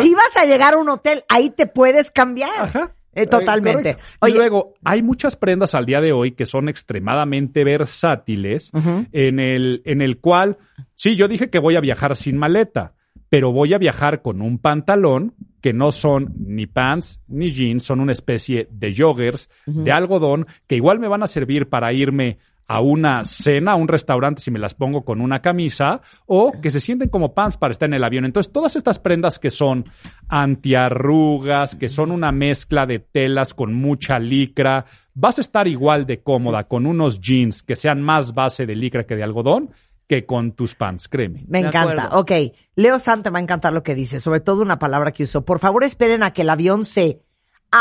Si 0.03 0.13
vas 0.17 0.37
a 0.37 0.45
llegar 0.47 0.75
a 0.75 0.79
un 0.79 0.89
hotel, 0.89 1.23
ahí 1.29 1.51
te 1.51 1.67
puedes 1.69 2.11
cambiar. 2.11 2.51
Ajá. 2.59 2.91
Eh, 3.15 3.27
totalmente. 3.27 3.95
correcto. 3.95 4.17
Oye, 4.21 4.33
y 4.33 4.37
luego, 4.37 4.75
hay 4.85 5.03
muchas 5.03 5.37
prendas 5.37 5.75
al 5.75 5.87
día 5.87 6.01
de 6.01 6.13
hoy 6.13 6.33
que 6.33 6.47
son 6.47 6.69
extremadamente 6.69 7.65
versátiles, 7.65 8.71
en, 9.13 9.39
el, 9.41 9.83
en 9.85 10.03
el 10.03 10.19
cual, 10.19 10.59
sí, 10.95 11.17
yo 11.17 11.29
dije 11.29 11.51
que 11.51 11.59
voy 11.59 11.77
a 11.77 11.81
viajar 11.81 12.17
sin 12.17 12.37
maleta, 12.37 12.95
pero 13.29 13.53
voy 13.53 13.75
a 13.75 13.79
viajar 13.79 14.23
con 14.23 14.43
un 14.43 14.59
pantalón 14.59 15.35
que 15.61 15.73
no 15.73 15.93
son 15.93 16.35
ni 16.39 16.67
pants 16.67 17.21
ni 17.27 17.51
jeans, 17.51 17.83
son 17.83 18.01
una 18.01 18.13
especie 18.13 18.69
de 18.71 18.95
joggers 18.95 19.51
de 19.67 19.91
algodón 19.93 20.47
que 20.67 20.77
igual 20.77 20.99
me 20.99 21.09
van 21.09 21.23
a 21.23 21.27
servir 21.27 21.69
para 21.69 21.93
irme 21.93 22.39
a 22.67 22.81
una 22.81 23.25
cena, 23.25 23.73
a 23.73 23.77
un 23.77 23.89
restaurante 23.89 24.41
si 24.41 24.51
me 24.51 24.59
las 24.59 24.75
pongo 24.75 25.05
con 25.05 25.21
una 25.21 25.41
camisa, 25.41 26.01
o 26.27 26.53
que 26.61 26.71
se 26.71 26.81
sienten 26.81 27.09
como 27.09 27.35
pants 27.35 27.57
para 27.57 27.73
estar 27.73 27.89
en 27.89 27.95
el 27.95 28.05
avión. 28.05 28.25
Entonces, 28.25 28.53
todas 28.53 28.77
estas 28.77 28.99
prendas 28.99 29.39
que 29.39 29.51
son 29.51 29.85
antiarrugas, 30.29 31.75
que 31.75 31.89
son 31.89 32.11
una 32.11 32.33
mezcla 32.33 32.87
de 32.87 32.99
telas 32.99 33.55
con 33.55 33.75
mucha 33.75 34.19
licra, 34.19 34.87
vas 35.15 35.39
a 35.39 35.43
estar 35.43 35.69
igual 35.69 36.07
de 36.07 36.23
cómoda 36.23 36.65
con 36.65 36.87
unos 36.87 37.21
jeans 37.21 37.63
que 37.63 37.77
sean 37.77 38.03
más 38.03 38.35
base 38.35 38.67
de 38.67 38.77
licra 38.77 39.05
que 39.05 39.17
de 39.17 39.23
algodón 39.23 39.71
que 40.07 40.27
con 40.27 40.53
tus 40.53 40.75
pants, 40.75 41.09
créeme. 41.09 41.45
Me 41.49 41.61
encanta. 41.61 42.11
Ok. 42.13 42.33
Leo 42.77 42.99
Santa 42.99 43.31
va 43.31 43.39
a 43.39 43.43
encantar 43.43 43.73
lo 43.73 43.83
que 43.83 43.95
dice, 43.95 44.21
sobre 44.21 44.41
todo 44.41 44.63
una 44.63 44.79
palabra 44.79 45.13
que 45.13 45.23
usó. 45.23 45.45
Por 45.45 45.61
favor, 45.61 45.85
esperen 45.85 46.23
a 46.23 46.33
que 46.33 46.43
el 46.43 46.51
avión 46.51 46.85
se 46.85 47.23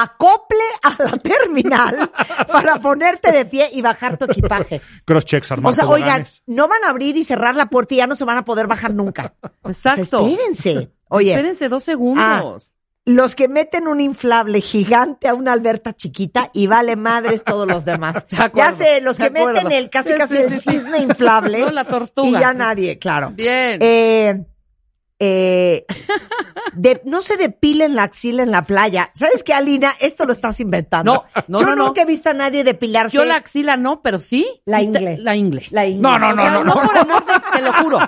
acople 0.02 0.64
a 0.82 0.96
la 1.04 1.18
terminal 1.24 2.12
para 2.52 2.80
ponerte 2.80 3.32
de 3.32 3.46
pie 3.46 3.70
y 3.72 3.82
bajar 3.82 4.18
tu 4.18 4.26
equipaje. 4.26 4.82
Cross 5.06 5.26
checks, 5.26 5.52
armar 5.52 5.72
O 5.72 5.76
sea, 5.76 5.88
oigan, 5.88 6.26
no 6.48 6.68
van 6.68 6.84
a 6.84 6.90
abrir 6.90 7.16
y 7.16 7.24
cerrar 7.24 7.56
la 7.56 7.68
puerta 7.68 7.94
y 7.94 7.98
ya 7.98 8.08
no 8.08 8.16
se 8.16 8.26
van 8.26 8.38
a 8.38 8.46
poder 8.46 8.68
bajar 8.68 8.94
nunca. 8.94 9.36
Exacto. 9.66 10.28
Espérense. 10.28 10.92
Oye, 11.10 11.32
Espérense 11.32 11.70
dos 11.70 11.84
segundos. 11.84 12.72
los 13.06 13.36
que 13.36 13.48
meten 13.48 13.88
un 13.88 14.02
inflable 14.02 14.62
gigante 14.62 15.28
a 15.28 15.36
una 15.36 15.54
alberta 15.54 15.94
chiquita 15.94 16.50
y 16.54 16.66
vale 16.66 16.96
madres 16.96 17.44
todos 17.44 17.68
los 17.68 17.86
demás. 17.86 18.26
De 18.30 18.38
acuerdo, 18.38 18.72
ya 18.72 18.76
sé, 18.76 19.02
los 19.02 19.18
que 19.20 19.30
meten 19.30 19.72
el 19.72 19.92
casi 19.92 20.10
Sí, 20.10 20.16
casi 20.16 20.38
sí, 20.38 20.42
el 20.44 20.60
sí. 20.60 20.72
cisne 20.72 20.98
inflable. 21.00 21.60
No, 21.60 21.70
la 21.70 21.86
tortuga. 21.86 22.30
Y 22.30 22.42
ya 22.42 22.54
nadie, 22.54 22.98
claro. 22.98 23.30
Bien. 23.30 23.78
Eh, 23.80 24.44
eh, 25.26 25.86
de- 26.74 27.02
no 27.06 27.22
se 27.22 27.38
depilen 27.38 27.96
la 27.96 28.04
axila 28.04 28.44
en 28.44 28.52
la 28.52 28.66
playa. 28.66 29.12
¿Sabes 29.14 29.44
qué, 29.44 29.54
Alina? 29.54 29.92
Esto 30.00 30.26
lo 30.26 30.34
estás 30.34 30.60
inventando. 30.60 31.14
No, 31.14 31.26
no, 31.48 31.60
Yo 31.60 31.66
no, 31.68 31.76
no. 31.76 31.86
nunca 31.88 32.02
he 32.02 32.06
visto 32.06 32.30
a 32.30 32.34
nadie 32.34 32.64
depilarse. 32.64 33.16
Yo 33.16 33.24
la 33.26 33.36
axila 33.36 33.78
no, 33.78 34.02
pero 34.02 34.20
sí. 34.20 34.46
La 34.66 34.82
ingle. 34.82 35.18
La 35.18 35.36
ingle. 35.36 35.66
La 35.72 35.86
ingle. 35.86 36.02
No, 36.02 36.20
no, 36.20 36.30
O 36.30 36.34
no, 36.34 36.42
sea, 36.44 36.52
no, 36.52 36.64
no, 36.64 36.74
por 36.74 36.98
amor 36.98 37.26
de, 37.26 37.34
te 37.54 37.62
lo 37.62 37.74
juro. 37.74 38.00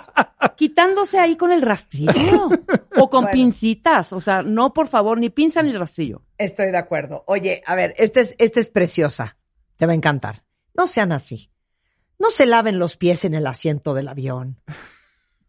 Quitándose 0.58 1.20
ahí 1.20 1.36
con 1.38 1.52
el 1.52 1.62
rastrillo. 1.62 2.50
o 2.98 3.10
con 3.10 3.24
Bueno. 3.24 3.34
pincitas. 3.34 4.12
O 4.14 4.20
sea, 4.20 4.42
no, 4.42 4.74
por 4.74 4.88
favor, 4.88 5.18
ni 5.18 5.30
pinza 5.30 5.62
ni 5.64 5.72
rastrillo. 5.74 6.22
Estoy 6.38 6.72
de 6.72 6.78
acuerdo. 6.78 7.24
Oye, 7.28 7.62
a 7.66 7.76
ver, 7.76 7.94
esta 7.98 8.22
es, 8.22 8.36
esta 8.38 8.60
es 8.60 8.70
preciosa. 8.70 9.38
Te 9.78 9.86
va 9.86 9.94
a 9.94 9.96
encantar. 9.96 10.44
No 10.74 10.88
sean 10.88 11.12
así. 11.12 11.50
No 12.20 12.30
se 12.30 12.46
laven 12.46 12.80
los 12.80 12.96
pies 12.98 13.26
en 13.26 13.34
el 13.36 13.46
asiento 13.48 13.94
del 13.94 14.08
avión. 14.08 14.62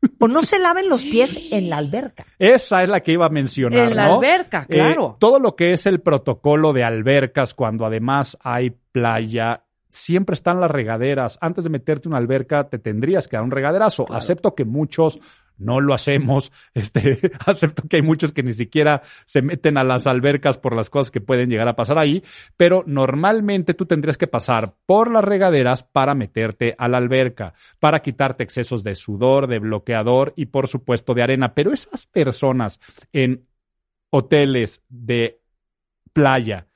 O 0.20 0.28
no 0.28 0.42
se 0.42 0.58
laven 0.58 0.88
los 0.88 1.04
pies 1.04 1.40
en 1.50 1.68
la 1.70 1.78
alberca. 1.78 2.26
Esa 2.38 2.82
es 2.82 2.88
la 2.88 3.00
que 3.00 3.12
iba 3.12 3.26
a 3.26 3.30
mencionar. 3.30 3.88
En 3.88 3.96
la 3.96 4.08
¿no? 4.08 4.14
alberca, 4.16 4.66
Eh, 4.68 4.74
claro. 4.74 5.16
todo 5.18 5.38
lo 5.40 5.56
que 5.56 5.72
es 5.72 5.86
el 5.86 6.00
protocolo 6.00 6.72
de 6.72 6.84
albercas, 6.84 7.54
cuando 7.54 7.84
además 7.86 8.36
hay 8.42 8.70
playa, 8.92 9.64
siempre 9.88 10.34
están 10.34 10.60
las 10.60 10.70
regaderas. 10.70 11.38
Antes 11.40 11.64
de 11.64 11.70
meterte 11.70 12.08
en 12.08 12.12
una 12.12 12.18
alberca, 12.18 12.68
te 12.68 12.78
tendrías 12.78 13.26
que 13.28 13.36
dar 13.36 13.44
un 13.44 13.50
regaderazo. 13.50 14.06
Acepto 14.12 14.54
que 14.54 14.64
muchos 14.64 15.18
no 15.58 15.80
lo 15.80 15.94
hacemos. 15.94 16.52
Este, 16.74 17.18
acepto 17.46 17.88
que 17.88 17.96
hay 17.96 18.02
muchos 18.02 18.32
que 18.32 18.42
ni 18.42 18.52
siquiera 18.52 19.02
se 19.24 19.40
meten 19.40 19.78
a 19.78 19.84
las 19.84 20.06
albercas 20.06 20.58
por 20.58 20.76
las 20.76 20.90
cosas 20.90 21.10
que 21.10 21.22
pueden 21.22 21.48
llegar 21.48 21.68
a 21.68 21.76
pasar 21.76 21.98
ahí, 21.98 22.22
pero 22.56 22.84
normalmente 22.86 23.72
tú 23.72 23.86
tendrías 23.86 24.18
que 24.18 24.26
pasar 24.26 24.74
por 24.84 25.10
las 25.10 25.24
regaderas 25.24 25.82
para 25.82 26.14
meterte 26.14 26.74
a 26.76 26.88
la 26.88 26.98
alberca, 26.98 27.54
para 27.80 28.00
quitarte 28.00 28.44
excesos 28.44 28.84
de 28.84 28.94
sudor, 28.94 29.46
de 29.46 29.58
bloqueador 29.58 30.34
y 30.36 30.46
por 30.46 30.68
supuesto 30.68 31.14
de 31.14 31.22
arena. 31.22 31.54
Pero 31.54 31.72
esas 31.72 32.06
personas 32.06 32.78
en 33.12 33.46
hoteles 34.10 34.82
de 34.88 35.40
playa 36.12 36.66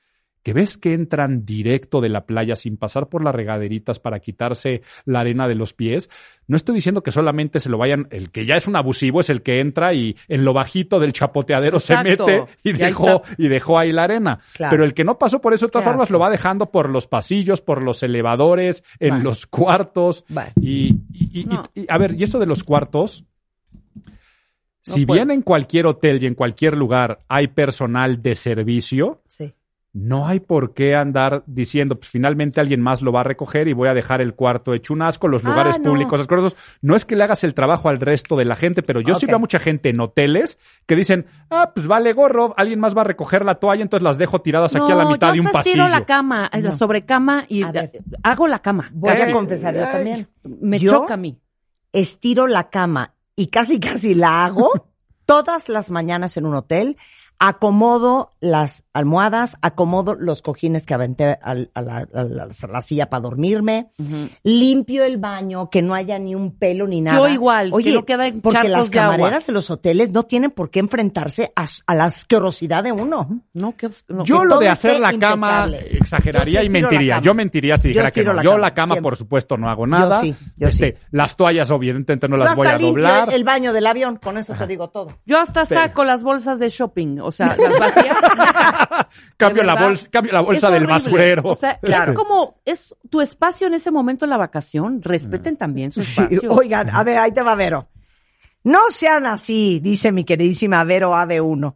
que 0.43 0.53
ves 0.53 0.77
que 0.77 0.93
entran 0.93 1.45
directo 1.45 2.01
de 2.01 2.09
la 2.09 2.25
playa 2.25 2.55
sin 2.55 2.77
pasar 2.77 3.07
por 3.09 3.23
las 3.23 3.35
regaderitas 3.35 3.99
para 3.99 4.19
quitarse 4.19 4.81
la 5.05 5.19
arena 5.19 5.47
de 5.47 5.55
los 5.55 5.73
pies. 5.73 6.09
No 6.47 6.55
estoy 6.55 6.75
diciendo 6.75 7.03
que 7.03 7.11
solamente 7.11 7.59
se 7.59 7.69
lo 7.69 7.77
vayan, 7.77 8.07
el 8.09 8.31
que 8.31 8.45
ya 8.45 8.55
es 8.55 8.67
un 8.67 8.75
abusivo 8.75 9.19
es 9.19 9.29
el 9.29 9.43
que 9.43 9.59
entra 9.59 9.93
y 9.93 10.15
en 10.27 10.43
lo 10.43 10.53
bajito 10.53 10.99
del 10.99 11.13
chapoteadero 11.13 11.77
Exacto. 11.77 12.25
se 12.25 12.39
mete 12.39 12.51
y 12.63 12.73
dejó, 12.73 13.23
está. 13.23 13.35
y 13.37 13.47
dejó 13.49 13.77
ahí 13.77 13.91
la 13.91 14.03
arena. 14.05 14.39
Claro. 14.53 14.71
Pero 14.71 14.83
el 14.83 14.93
que 14.95 15.03
no 15.03 15.17
pasó 15.19 15.39
por 15.41 15.53
eso, 15.53 15.67
de 15.67 15.71
todas 15.71 15.85
formas, 15.87 16.09
lo 16.09 16.17
va 16.19 16.29
dejando 16.29 16.71
por 16.71 16.89
los 16.89 17.07
pasillos, 17.07 17.61
por 17.61 17.83
los 17.83 18.01
elevadores, 18.03 18.83
en 18.99 19.11
Vale. 19.11 19.23
los 19.23 19.45
cuartos. 19.45 20.25
Vale. 20.29 20.53
Y, 20.59 20.95
y- 21.13 21.41
y- 21.41 21.45
No. 21.45 21.63
y- 21.75 21.85
a 21.87 21.97
ver, 21.97 22.15
y 22.19 22.23
eso 22.23 22.39
de 22.39 22.47
los 22.47 22.63
cuartos, 22.63 23.23
si 24.81 25.05
puede. 25.05 25.19
bien 25.19 25.31
en 25.31 25.41
cualquier 25.43 25.85
hotel 25.85 26.23
y 26.23 26.25
en 26.27 26.33
cualquier 26.35 26.75
lugar 26.75 27.19
hay 27.27 27.47
personal 27.49 28.21
de 28.21 28.35
servicio, 28.35 29.21
Sí. 29.27 29.53
No 29.93 30.25
hay 30.27 30.39
por 30.39 30.73
qué 30.73 30.95
andar 30.95 31.43
diciendo, 31.47 31.95
pues 31.95 32.09
finalmente 32.09 32.61
alguien 32.61 32.79
más 32.81 33.01
lo 33.01 33.11
va 33.11 33.19
a 33.21 33.23
recoger 33.23 33.67
y 33.67 33.73
voy 33.73 33.89
a 33.89 33.93
dejar 33.93 34.21
el 34.21 34.33
cuarto 34.35 34.73
hecho 34.73 34.93
un 34.93 35.01
asco, 35.01 35.27
los 35.27 35.43
Ah, 35.43 35.49
lugares 35.49 35.79
no. 35.79 35.89
públicos, 35.89 36.13
esas 36.21 36.27
cosas. 36.27 36.55
No 36.81 36.95
es 36.95 37.03
que 37.03 37.15
le 37.17 37.23
hagas 37.25 37.43
el 37.43 37.53
trabajo 37.53 37.89
al 37.89 37.99
resto 37.99 38.35
de 38.37 38.45
la 38.45 38.55
gente, 38.55 38.83
pero 38.83 39.01
yo 39.01 39.15
sí 39.15 39.25
Ok. 39.25 39.29
veo 39.31 39.35
a 39.35 39.39
mucha 39.39 39.59
gente 39.59 39.89
en 39.89 39.99
hoteles 39.99 40.57
que 40.85 40.95
dicen, 40.95 41.25
ah, 41.49 41.71
pues 41.75 41.87
vale 41.87 42.13
gorro, 42.13 42.53
alguien 42.55 42.79
más 42.79 42.95
va 42.95 43.01
a 43.01 43.05
recoger 43.05 43.43
la 43.43 43.55
toalla, 43.55 43.83
entonces 43.83 44.03
las 44.03 44.17
dejo 44.17 44.39
tiradas 44.41 44.73
aquí 44.75 44.91
a 44.91 44.95
la 44.95 45.05
mitad 45.05 45.27
yo 45.27 45.33
de 45.33 45.39
un 45.41 45.47
hasta 45.47 45.59
pasillo. 45.59 45.83
estiro 45.83 45.99
la 45.99 46.05
cama, 46.05 46.49
eh, 46.53 46.61
la 46.61 46.75
sobrecama 46.75 47.45
y 47.49 47.63
hago 48.23 48.47
la 48.47 48.59
cama. 48.59 48.89
Voy 48.93 49.11
Casi. 49.11 49.29
a 49.29 49.33
confesar 49.33 49.75
yo 49.75 49.81
también. 49.83 50.27
Me 50.43 50.79
Yo 50.79 50.89
choca 50.91 51.15
a 51.15 51.17
mí. 51.17 51.37
estiro 51.91 52.47
la 52.47 52.69
cama 52.69 53.13
y 53.35 53.47
casi 53.47 53.79
casi 53.79 54.15
la 54.15 54.45
hago 54.45 54.69
todas 55.25 55.69
las 55.69 55.91
mañanas 55.91 56.37
en 56.37 56.45
un 56.45 56.55
hotel. 56.55 56.97
Acomodo 57.43 58.29
las 58.39 58.85
almohadas, 58.93 59.57
acomodo 59.63 60.13
los 60.13 60.43
cojines 60.43 60.85
que 60.85 60.93
aventé 60.93 61.39
al- 61.41 61.71
a, 61.73 61.81
la, 61.81 61.97
a 62.13 62.23
la- 62.23 62.43
a 62.43 62.67
la 62.67 62.81
silla 62.81 63.09
para 63.09 63.21
dormirme, 63.21 63.89
limpio 64.43 65.03
el 65.03 65.17
baño, 65.17 65.69
que 65.71 65.81
no 65.81 65.95
haya 65.95 66.19
ni 66.19 66.35
un 66.35 66.55
pelo 66.57 66.85
ni 66.87 67.01
nada. 67.01 67.17
Yo 67.17 67.27
igual, 67.27 67.69
que 67.71 67.75
Oye, 67.75 67.93
no 67.95 68.05
queden 68.05 68.41
porque 68.41 68.57
charcos 68.57 68.71
las 68.71 68.91
de 68.91 68.99
agua. 68.99 69.15
camareras 69.15 69.47
de 69.47 69.53
los 69.53 69.71
hoteles 69.71 70.11
no 70.11 70.23
tienen 70.23 70.51
por 70.51 70.69
qué 70.69 70.79
enfrentarse 70.81 71.51
a, 71.55 71.65
a 71.87 71.95
la 71.95 72.03
asquerosidad 72.05 72.83
de 72.83 72.91
uno. 72.91 73.41
No, 73.53 73.75
que 73.75 73.89
no. 74.09 74.23
Yo 74.23 74.41
que 74.41 74.45
lo 74.45 74.59
de 74.59 74.69
hacer 74.69 74.99
la 74.99 75.17
cama 75.17 75.65
impecable. 75.65 75.97
exageraría 75.97 76.61
Yo 76.61 76.65
y 76.67 76.69
mentiría. 76.69 77.21
Yo 77.21 77.33
mentiría 77.33 77.77
si 77.77 77.87
Yo 77.87 78.01
dijera 78.01 78.11
que 78.11 78.23
no. 78.23 78.33
la 78.33 78.43
Yo 78.43 78.51
cama, 78.51 78.61
la 78.61 78.73
cama, 78.75 78.85
siempre. 78.93 79.01
por 79.01 79.15
supuesto, 79.17 79.57
no 79.57 79.67
hago 79.67 79.87
nada. 79.87 80.21
sí, 80.21 80.35
yo 80.57 80.67
Este, 80.67 80.91
sí. 80.91 81.07
Las 81.11 81.35
toallas, 81.35 81.71
obviamente, 81.71 82.15
no 82.27 82.37
Yo 82.37 82.43
las 82.43 82.55
voy 82.55 82.67
hasta 82.67 82.77
a 82.77 82.79
doblar. 82.87 83.29
el, 83.29 83.33
el 83.35 83.43
baño 83.43 83.73
del 83.73 83.87
avión, 83.87 84.17
con 84.17 84.37
eso 84.37 84.53
te 84.53 84.67
digo 84.67 84.89
todo. 84.89 85.17
Yo 85.25 85.39
hasta 85.39 85.65
saco 85.65 86.03
las 86.03 86.23
bolsas 86.23 86.59
de 86.59 86.69
shopping, 86.69 87.19
o 87.19 87.30
sea, 87.31 87.55
las 87.55 87.79
vacías. 87.79 88.17
cambio, 89.37 89.63
la 89.63 89.75
bolsa, 89.75 90.07
cambio 90.09 90.33
la 90.33 90.41
bolsa 90.41 90.67
Es 90.67 90.73
del 90.73 90.87
basurero. 90.87 91.41
O 91.45 91.55
sea, 91.55 91.79
es 91.81 92.13
como, 92.13 92.61
es 92.65 92.95
tu 93.09 93.21
espacio 93.21 93.67
en 93.67 93.73
ese 93.73 93.91
momento 93.91 94.25
en 94.25 94.29
la 94.29 94.37
vacación. 94.37 95.01
Respeten 95.01 95.57
también 95.57 95.91
su 95.91 96.01
Sí, 96.01 96.21
espacio. 96.21 96.51
oigan, 96.51 96.89
a 96.89 97.03
ver, 97.03 97.17
ahí 97.17 97.31
te 97.31 97.41
va 97.41 97.55
Vero. 97.55 97.89
No 98.63 98.79
sean 98.89 99.25
así, 99.25 99.79
dice 99.81 100.11
mi 100.11 100.23
queridísima 100.23 100.83
Vero 100.83 101.13
AB1. 101.13 101.75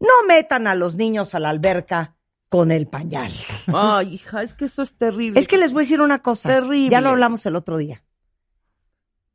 No 0.00 0.08
metan 0.28 0.66
a 0.66 0.74
los 0.74 0.96
niños 0.96 1.34
a 1.34 1.40
la 1.40 1.50
alberca 1.50 2.16
con 2.48 2.70
el 2.70 2.86
pañal. 2.86 3.32
Ay, 3.72 4.14
hija, 4.14 4.42
es 4.42 4.54
que 4.54 4.66
eso 4.66 4.82
es 4.82 4.96
terrible. 4.96 5.38
Es 5.40 5.48
que 5.48 5.58
les 5.58 5.72
voy 5.72 5.80
a 5.80 5.84
decir 5.84 6.00
una 6.00 6.20
cosa. 6.22 6.48
Terrible. 6.48 6.90
Ya 6.90 7.00
lo 7.00 7.10
hablamos 7.10 7.44
el 7.46 7.56
otro 7.56 7.76
día. 7.78 8.02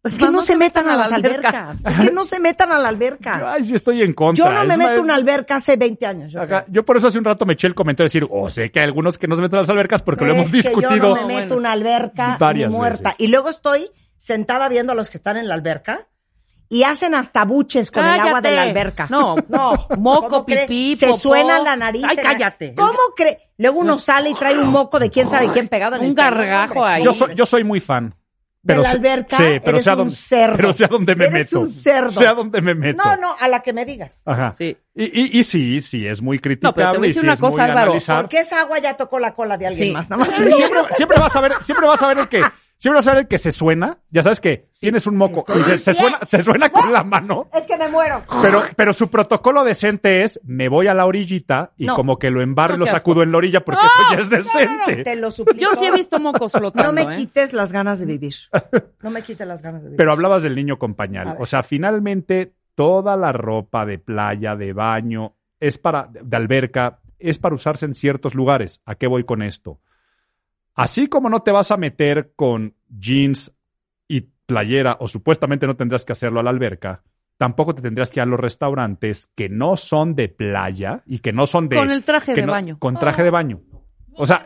Es 0.04 0.18
que 0.18 0.30
no, 0.30 0.42
se 0.42 0.58
metan 0.58 0.90
a 0.90 0.98
las 0.98 1.12
albercas. 1.14 1.54
albercas. 1.54 1.86
Es 1.86 2.00
que 2.08 2.12
no 2.14 2.24
se 2.26 2.40
metan 2.40 2.72
a 2.74 2.78
la 2.80 2.90
alberca. 2.90 3.54
Ay, 3.54 3.64
sí 3.64 3.74
estoy 3.76 4.02
en 4.02 4.12
contra. 4.14 4.46
Yo 4.46 4.52
no 4.52 4.66
me 4.66 4.74
Es 4.74 4.78
meto 4.78 4.90
una- 4.92 5.00
a 5.00 5.02
una 5.04 5.16
alberca 5.16 5.56
hace 5.56 5.78
20 5.78 6.06
años. 6.06 6.34
Yo, 6.34 6.40
Ajá, 6.42 6.64
creo. 6.64 6.74
Yo 6.74 6.84
por 6.86 6.98
eso 6.98 7.08
hace 7.08 7.18
un 7.18 7.24
rato 7.24 7.46
me 7.46 7.54
eché 7.54 7.68
el 7.68 7.74
comentario 7.76 8.10
de 8.10 8.20
decir, 8.20 8.28
oh, 8.30 8.50
sé 8.50 8.70
que 8.70 8.80
hay 8.80 8.86
algunos 8.86 9.18
que 9.18 9.28
no 9.30 9.36
se 9.38 9.42
meten 9.42 9.60
a 9.60 9.62
las 9.62 9.70
albercas 9.70 10.02
porque 10.02 10.26
lo 10.26 10.34
Es 10.34 10.40
hemos 10.40 10.52
que 10.52 10.58
discutido. 10.58 10.96
Yo 10.96 10.98
no 10.98 11.16
me 11.16 11.22
No, 11.22 11.28
meto 11.28 11.38
bueno. 11.40 11.54
a 11.54 11.58
una 11.58 11.72
alberca 11.72 12.38
Varias 12.38 12.70
ni 12.70 12.76
muerta. 12.76 13.10
veces. 13.12 13.20
Y 13.22 13.28
luego 13.28 13.48
estoy 13.50 13.92
sentada 14.18 14.68
viendo 14.68 14.92
a 14.92 14.96
los 14.96 15.10
que 15.10 15.18
están 15.18 15.38
en 15.38 15.48
la 15.48 15.54
alberca 15.56 16.08
y 16.68 16.84
hacen 16.84 17.16
hasta 17.16 17.46
buches 17.46 17.90
con 17.92 18.04
el 18.04 18.20
agua 18.20 18.42
de 18.42 18.52
la 18.56 18.64
alberca. 18.64 19.08
No, 19.10 19.36
no. 19.48 19.88
moco, 19.98 20.46
pipí, 20.46 20.96
Se 20.98 21.08
popó. 21.08 21.18
suena 21.20 21.60
la 21.60 21.78
nariz. 21.78 22.04
Ay, 22.06 22.18
cállate. 22.18 22.74
¿Cómo 22.76 23.00
cree? 23.16 23.38
Luego 23.58 23.80
uno 23.80 23.98
sale 24.00 24.32
y 24.32 24.34
trae 24.34 24.58
un 24.58 24.70
moco 24.70 25.00
de 25.00 25.10
quién 25.10 25.30
sabe 25.30 25.48
quién 25.54 25.70
pegado 25.70 25.96
en 25.96 26.02
Un 26.02 26.08
el 26.08 26.14
gargajo 26.16 26.84
ahí. 26.84 27.04
Yo 27.06 27.14
soy, 27.14 27.36
yo 27.36 27.46
soy 27.46 27.64
muy 27.64 27.80
fan. 27.80 28.14
De 28.64 28.78
la 28.78 28.92
alberca, 28.92 29.36
Sí, 29.38 29.44
pero 29.64 29.72
eres 29.72 29.84
sé 29.84 29.90
a 29.90 29.94
un 29.94 29.98
dónde, 30.00 30.16
cerdo. 30.16 30.56
pero 30.56 30.74
sé 30.74 30.86
a 30.86 30.88
dónde 30.88 31.16
me 31.18 31.26
Eres 31.26 31.52
meto. 31.52 31.60
un 31.60 31.70
cerdo. 31.70 32.10
Sé 32.10 32.26
a 32.28 32.34
dónde 32.34 32.62
me 32.62 32.74
meto. 32.74 33.04
No, 33.04 33.18
no, 33.18 33.36
a 33.40 33.48
la 33.50 33.60
que 33.62 33.74
me 33.74 33.84
digas. 33.86 34.22
Ajá. 34.26 34.56
Sí. 34.58 34.78
Y, 34.96 35.04
y, 35.04 35.40
y 35.40 35.44
sí, 35.44 35.82
sí, 35.82 36.08
es 36.08 36.22
muy 36.22 36.40
criticable. 36.40 36.70
No, 36.72 36.76
pero 36.76 36.92
te 36.94 36.98
voy 36.98 37.06
a 37.06 37.08
y 37.08 37.10
decir 37.10 37.22
sí 37.22 37.26
una 37.28 37.34
es 37.34 37.40
cosa, 37.40 37.66
Álvaro. 37.66 37.94
Porque 38.22 38.40
esa 38.40 38.62
agua 38.62 38.80
ya 38.80 38.96
tocó 38.96 39.20
la 39.20 39.36
cola 39.36 39.58
de 39.58 39.68
alguien 39.68 39.88
Sí. 39.88 39.92
más. 39.94 40.10
Nada 40.10 40.24
más 40.26 40.30
siempre, 40.56 40.80
siempre 40.96 41.20
vas 41.20 41.36
a 41.36 41.42
ver, 41.42 41.52
siempre 41.62 41.88
vas 41.88 42.02
a 42.02 42.08
ver 42.08 42.18
el 42.20 42.28
que, 42.30 42.42
siempre 42.84 42.98
vas 42.98 43.08
a 43.08 43.12
ver 43.12 43.20
el 43.22 43.28
que 43.30 43.38
se 43.38 43.54
suena. 43.54 44.00
Ya 44.10 44.24
sabes 44.24 44.42
que 44.42 44.68
tienes 44.78 45.08
un 45.08 45.16
moco 45.16 45.46
y 45.58 45.64
se, 45.64 45.78
se 45.78 45.94
suena, 45.94 46.20
se 46.28 46.44
suena 46.44 46.70
con 46.70 46.92
la 46.92 47.04
mano. 47.06 47.48
Es 47.54 47.66
que 47.66 47.78
me 47.78 47.88
muero. 47.88 48.22
Pero, 48.42 48.62
pero 48.76 48.92
su 48.92 49.10
protocolo 49.10 49.64
decente 49.64 50.24
es, 50.24 50.42
me 50.44 50.68
voy 50.68 50.88
a 50.88 50.94
la 50.94 51.06
orillita 51.06 51.72
y 51.78 51.86
No. 51.86 51.96
como 51.96 52.20
que 52.20 52.30
lo 52.30 52.42
embarro 52.42 52.74
y 52.74 52.78
No, 52.78 52.80
lo 52.80 52.86
qué 52.86 52.92
sacudo 52.92 53.24
en 53.24 53.32
la 53.32 53.38
orilla 53.38 53.64
porque 53.64 53.82
No, 53.84 53.88
eso 53.88 54.16
ya 54.16 54.22
es 54.22 54.30
decente. 54.44 55.04
Te 55.06 55.16
lo 55.16 55.32
suplico. 55.32 55.62
Yo 55.62 55.80
sí 55.80 55.86
he 55.86 55.92
visto 55.92 56.20
mocos 56.20 56.52
flotando. 56.58 56.92
No 56.92 56.94
me 57.08 57.14
¿eh? 57.14 57.18
quites 57.18 57.54
las 57.54 57.72
ganas 57.72 58.00
de 58.00 58.06
vivir. 58.06 58.34
No 59.02 59.10
me 59.10 59.22
quites 59.22 59.48
las 59.48 59.62
ganas 59.62 59.82
de 59.82 59.88
vivir. 59.88 59.98
Pero 59.98 60.12
hablabas 60.12 60.44
del 60.44 60.54
niño 60.56 60.78
con 60.78 60.94
pañal. 60.94 61.38
O 61.40 61.46
sea, 61.46 61.64
finalmente 61.64 62.54
toda 62.76 63.16
la 63.16 63.32
ropa 63.32 63.86
de 63.86 63.98
playa, 63.98 64.58
de 64.58 64.74
baño, 64.74 65.36
es 65.62 65.78
para, 65.78 66.10
de 66.12 66.36
alberca, 66.36 67.00
es 67.18 67.40
para 67.40 67.56
usarse 67.56 67.86
en 67.86 67.96
ciertos 67.96 68.36
lugares. 68.36 68.82
¿A 68.86 68.96
qué 68.96 69.08
voy 69.08 69.24
con 69.24 69.42
esto? 69.42 69.80
Así 70.76 71.08
como 71.08 71.30
no 71.30 71.42
te 71.42 71.52
vas 71.52 71.72
a 71.72 71.78
meter 71.78 72.34
con 72.36 72.76
jeans 72.90 73.52
y 74.08 74.22
playera, 74.46 74.98
o 75.00 75.08
supuestamente 75.08 75.68
no 75.68 75.76
tendrás 75.76 76.04
que 76.06 76.14
hacerlo 76.14 76.40
a 76.40 76.44
la 76.44 76.50
alberca, 76.50 77.04
tampoco 77.38 77.76
te 77.76 77.82
tendrías 77.82 78.10
que 78.10 78.20
ir 78.20 78.24
a 78.24 78.26
los 78.26 78.40
restaurantes 78.40 79.30
que 79.36 79.50
no 79.50 79.76
son 79.78 80.16
de 80.16 80.30
playa 80.30 81.04
y 81.06 81.20
que 81.20 81.34
no 81.34 81.46
son 81.46 81.70
de... 81.70 81.76
Con 81.78 81.92
el 81.92 82.04
traje 82.04 82.34
de 82.34 82.46
no- 82.46 82.52
baño. 82.52 82.78
Con 82.80 82.98
traje 82.98 83.24
de 83.24 83.30
baño. 83.30 83.62
O 84.16 84.28
sea, 84.28 84.46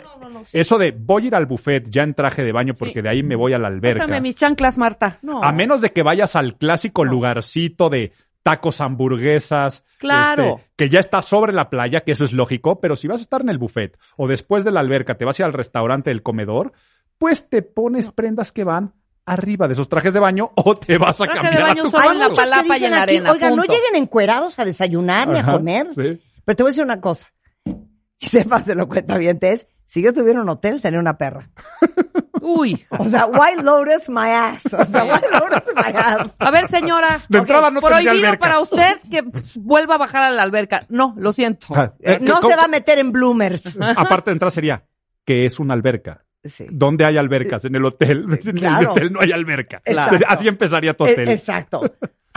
eso 0.53 0.77
de 0.77 0.91
voy 0.91 1.23
a 1.23 1.27
ir 1.27 1.35
al 1.35 1.45
buffet 1.45 1.89
ya 1.89 2.03
en 2.03 2.13
traje 2.13 2.43
de 2.43 2.53
baño 2.53 2.73
porque 2.73 2.95
Sí. 2.95 3.01
de 3.01 3.09
ahí 3.09 3.23
me 3.23 3.35
voy 3.35 3.51
a 3.53 3.59
la 3.59 3.67
alberca. 3.67 4.03
Pásame 4.03 4.21
mis 4.21 4.35
chanclas, 4.37 4.77
Marta. 4.77 5.19
No. 5.21 5.43
A 5.43 5.51
menos 5.51 5.81
de 5.81 5.89
que 5.91 6.03
vayas 6.03 6.35
al 6.37 6.55
clásico 6.57 7.03
lugarcito 7.03 7.89
de 7.89 8.13
tacos, 8.49 8.79
hamburguesas, 8.81 9.83
Claro. 9.99 10.57
este, 10.57 10.69
que 10.77 10.89
ya 10.89 10.99
está 10.99 11.21
sobre 11.21 11.53
la 11.53 11.69
playa, 11.69 12.01
que 12.01 12.11
eso 12.11 12.23
es 12.23 12.33
lógico, 12.33 12.79
pero 12.79 12.95
si 12.95 13.07
vas 13.07 13.19
a 13.19 13.23
estar 13.23 13.41
en 13.41 13.49
el 13.49 13.57
buffet 13.57 13.97
o 14.15 14.27
después 14.27 14.63
de 14.63 14.71
la 14.71 14.79
alberca 14.79 15.15
te 15.17 15.25
vas 15.25 15.39
a 15.39 15.43
ir 15.43 15.45
al 15.47 15.53
restaurante 15.53 16.09
del 16.09 16.23
comedor, 16.23 16.71
pues 17.17 17.49
te 17.49 17.61
pones 17.61 18.11
prendas 18.11 18.51
que 18.51 18.63
van 18.63 18.93
arriba 19.25 19.67
de 19.67 19.73
esos 19.73 19.89
trajes 19.89 20.13
de 20.13 20.19
baño 20.21 20.51
o 20.55 20.77
te 20.77 20.97
vas 20.97 21.19
a 21.19 21.25
Traje 21.25 21.39
de 21.39 21.43
cambiar 21.43 21.61
a 21.63 21.67
baño 21.67 21.83
tu 21.83 21.91
solo 21.91 22.03
Hay 22.03 22.09
en 22.11 22.19
la 22.19 22.25
cuarto. 22.29 22.29
muchos 22.29 22.45
que 22.45 22.49
palapa 22.49 22.67
y 22.67 22.73
dicen 22.79 22.85
en 22.85 22.91
la 22.91 23.01
aquí, 23.03 23.15
arena, 23.15 23.31
oigan, 23.31 23.55
no 23.55 23.63
lleguen 23.63 23.95
encuerados 23.95 24.59
a 24.59 24.65
desayunar 24.65 25.27
ni 25.27 25.37
a 25.37 25.41
Ajá, 25.41 25.51
comer. 25.53 25.87
sí. 25.93 26.21
Pero 26.45 26.55
te 26.55 26.63
voy 26.63 26.69
a 26.69 26.71
decir 26.71 26.83
una 26.83 27.01
cosa. 27.01 27.27
Y 28.19 28.25
sépaselo, 28.25 28.87
cuenta 28.87 29.15
bien, 29.17 29.37
es, 29.41 29.67
si 29.85 30.01
yo 30.01 30.11
tuviera 30.11 30.41
un 30.41 30.49
hotel, 30.49 30.79
sería 30.79 30.99
una 30.99 31.19
perra. 31.19 31.51
Uy. 32.47 32.85
O 32.97 33.05
sea, 33.05 33.25
White 33.25 33.61
Lotus 33.63 34.09
my 34.09 34.29
ass. 34.29 34.65
O 34.73 34.85
sea, 34.85 35.03
White 35.03 35.27
Lotus 35.31 35.73
my 35.75 35.93
ass. 35.95 36.35
A 36.39 36.49
ver, 36.51 36.67
señora. 36.67 37.19
De 37.29 37.39
entrada 37.39 37.69
no 37.71 37.81
Prohibido 37.81 38.11
alberca. 38.11 38.39
para 38.39 38.59
usted 38.59 38.97
que 39.11 39.23
vuelva 39.59 39.95
a 39.95 39.97
bajar 39.97 40.23
a 40.23 40.31
la 40.31 40.43
alberca. 40.43 40.85
No, 40.89 41.13
lo 41.17 41.33
siento. 41.33 41.67
Ajá. 41.71 41.93
Eh, 41.99 42.19
No 42.21 42.35
¿cómo- 42.35 42.49
se 42.49 42.55
va 42.55 42.63
a 42.63 42.67
meter 42.67 42.99
en 42.99 43.11
bloomers. 43.11 43.79
Aparte 43.97 44.29
de 44.29 44.33
entrar 44.33 44.51
sería, 44.51 44.85
que 45.25 45.45
es 45.45 45.59
una 45.59 45.73
alberca? 45.73 46.23
Sí. 46.43 46.65
¿Dónde 46.69 47.03
hay 47.05 47.17
albercas? 47.17 47.65
En 47.65 47.75
el 47.75 47.83
hotel. 47.83 48.25
En 48.45 48.55
Claro. 48.55 48.79
el 48.81 48.87
hotel 48.87 49.11
no 49.13 49.19
hay 49.19 49.31
alberca. 49.33 49.81
Exacto. 49.83 50.25
Así 50.27 50.47
empezaría 50.47 50.93
tu 50.93 51.05
Eh, 51.05 51.11
hotel. 51.11 51.29
Exacto. 51.29 51.81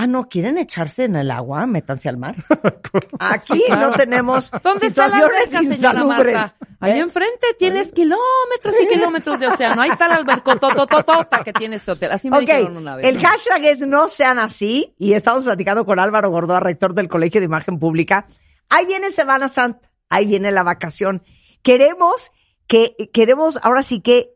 Ah, 0.02 0.06
no, 0.06 0.30
¿quieren 0.30 0.56
echarse 0.56 1.04
en 1.04 1.14
el 1.14 1.30
agua? 1.30 1.66
Métanse 1.66 2.08
al 2.08 2.16
mar. 2.16 2.34
Aquí 3.18 3.62
no 3.68 3.90
tenemos 3.90 4.50
¿Dónde 4.62 4.86
está 4.86 5.08
la 5.08 5.14
situaciones 5.14 5.54
alberca, 5.54 5.74
señora 5.74 5.74
insalubres. 5.74 6.36
Marta? 6.36 6.56
Ahí 6.80 6.92
¿Eh? 6.92 6.98
enfrente 7.00 7.46
tienes 7.58 7.92
kilómetros 7.92 8.74
y 8.82 8.88
kilómetros 8.88 9.38
de 9.38 9.48
océano. 9.48 9.82
Ahí 9.82 9.90
está 9.90 10.08
la 10.08 10.14
albercotototota 10.14 11.44
que 11.44 11.52
tiene 11.52 11.76
este 11.76 11.90
hotel. 11.90 12.12
Así 12.12 12.30
me 12.30 12.38
Ok, 12.38 12.40
dijeron 12.44 12.78
una 12.78 12.96
vez. 12.96 13.04
el 13.04 13.20
hashtag 13.20 13.62
es 13.66 13.86
no 13.86 14.08
sean 14.08 14.38
así 14.38 14.94
y 14.96 15.12
estamos 15.12 15.44
platicando 15.44 15.84
con 15.84 15.98
Álvaro 15.98 16.30
Gordoa, 16.30 16.60
rector 16.60 16.94
del 16.94 17.08
Colegio 17.08 17.42
de 17.42 17.44
Imagen 17.44 17.78
Pública. 17.78 18.26
Ahí 18.70 18.86
viene 18.86 19.10
Semana 19.10 19.48
Santa, 19.48 19.90
ahí 20.08 20.24
viene 20.24 20.50
la 20.50 20.62
vacación. 20.62 21.22
Queremos 21.62 22.32
que, 22.66 22.96
queremos 23.12 23.58
ahora 23.62 23.82
sí 23.82 24.00
que 24.00 24.30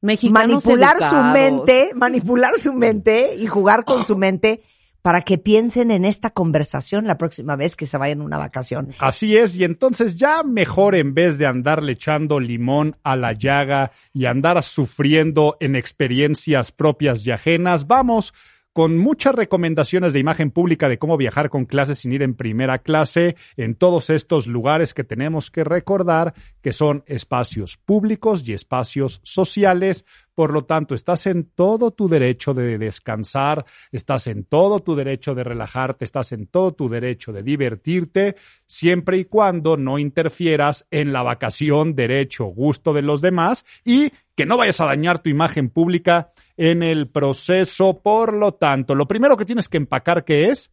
Mexicanos 0.00 0.64
manipular 0.64 1.00
su 1.00 1.14
mente, 1.14 1.92
manipular 1.94 2.58
su 2.58 2.72
mente 2.72 3.36
y 3.36 3.46
jugar 3.46 3.84
con 3.84 4.04
su 4.04 4.16
mente 4.16 4.64
para 5.02 5.22
que 5.22 5.36
piensen 5.36 5.90
en 5.90 6.04
esta 6.04 6.30
conversación 6.30 7.06
la 7.06 7.18
próxima 7.18 7.56
vez 7.56 7.76
que 7.76 7.86
se 7.86 7.98
vayan 7.98 8.20
a 8.20 8.24
una 8.24 8.38
vacación. 8.38 8.92
Así 9.00 9.36
es, 9.36 9.56
y 9.56 9.64
entonces 9.64 10.16
ya 10.16 10.42
mejor 10.44 10.94
en 10.94 11.12
vez 11.12 11.38
de 11.38 11.46
andarle 11.46 11.92
echando 11.92 12.38
limón 12.38 12.96
a 13.02 13.16
la 13.16 13.32
llaga 13.32 13.90
y 14.14 14.26
andar 14.26 14.62
sufriendo 14.62 15.56
en 15.60 15.76
experiencias 15.76 16.70
propias 16.70 17.26
y 17.26 17.32
ajenas, 17.32 17.86
vamos 17.88 18.32
con 18.72 18.96
muchas 18.96 19.34
recomendaciones 19.34 20.12
de 20.12 20.20
imagen 20.20 20.50
pública 20.50 20.88
de 20.88 20.98
cómo 20.98 21.16
viajar 21.16 21.50
con 21.50 21.66
clases 21.66 21.98
sin 21.98 22.12
ir 22.12 22.22
en 22.22 22.34
primera 22.34 22.78
clase 22.78 23.36
en 23.56 23.74
todos 23.74 24.08
estos 24.08 24.46
lugares 24.46 24.94
que 24.94 25.04
tenemos 25.04 25.50
que 25.50 25.64
recordar 25.64 26.34
que 26.62 26.72
son 26.72 27.04
espacios 27.06 27.76
públicos 27.76 28.42
y 28.48 28.54
espacios 28.54 29.20
sociales. 29.24 30.06
Por 30.34 30.52
lo 30.52 30.64
tanto, 30.64 30.94
estás 30.94 31.26
en 31.26 31.50
todo 31.54 31.90
tu 31.90 32.08
derecho 32.08 32.54
de 32.54 32.78
descansar, 32.78 33.64
estás 33.90 34.26
en 34.26 34.44
todo 34.44 34.80
tu 34.80 34.94
derecho 34.94 35.34
de 35.34 35.44
relajarte, 35.44 36.04
estás 36.04 36.32
en 36.32 36.46
todo 36.46 36.72
tu 36.72 36.88
derecho 36.88 37.32
de 37.32 37.42
divertirte, 37.42 38.36
siempre 38.66 39.18
y 39.18 39.24
cuando 39.26 39.76
no 39.76 39.98
interfieras 39.98 40.86
en 40.90 41.12
la 41.12 41.22
vacación, 41.22 41.94
derecho, 41.94 42.44
gusto 42.46 42.92
de 42.92 43.02
los 43.02 43.20
demás 43.20 43.64
y 43.84 44.10
que 44.34 44.46
no 44.46 44.56
vayas 44.56 44.80
a 44.80 44.86
dañar 44.86 45.18
tu 45.18 45.28
imagen 45.28 45.68
pública 45.68 46.32
en 46.56 46.82
el 46.82 47.08
proceso. 47.08 48.00
Por 48.02 48.32
lo 48.32 48.54
tanto, 48.54 48.94
lo 48.94 49.06
primero 49.06 49.36
que 49.36 49.44
tienes 49.44 49.68
que 49.68 49.76
empacar 49.76 50.24
que 50.24 50.48
es 50.48 50.72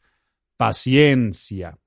paciencia. 0.57 1.77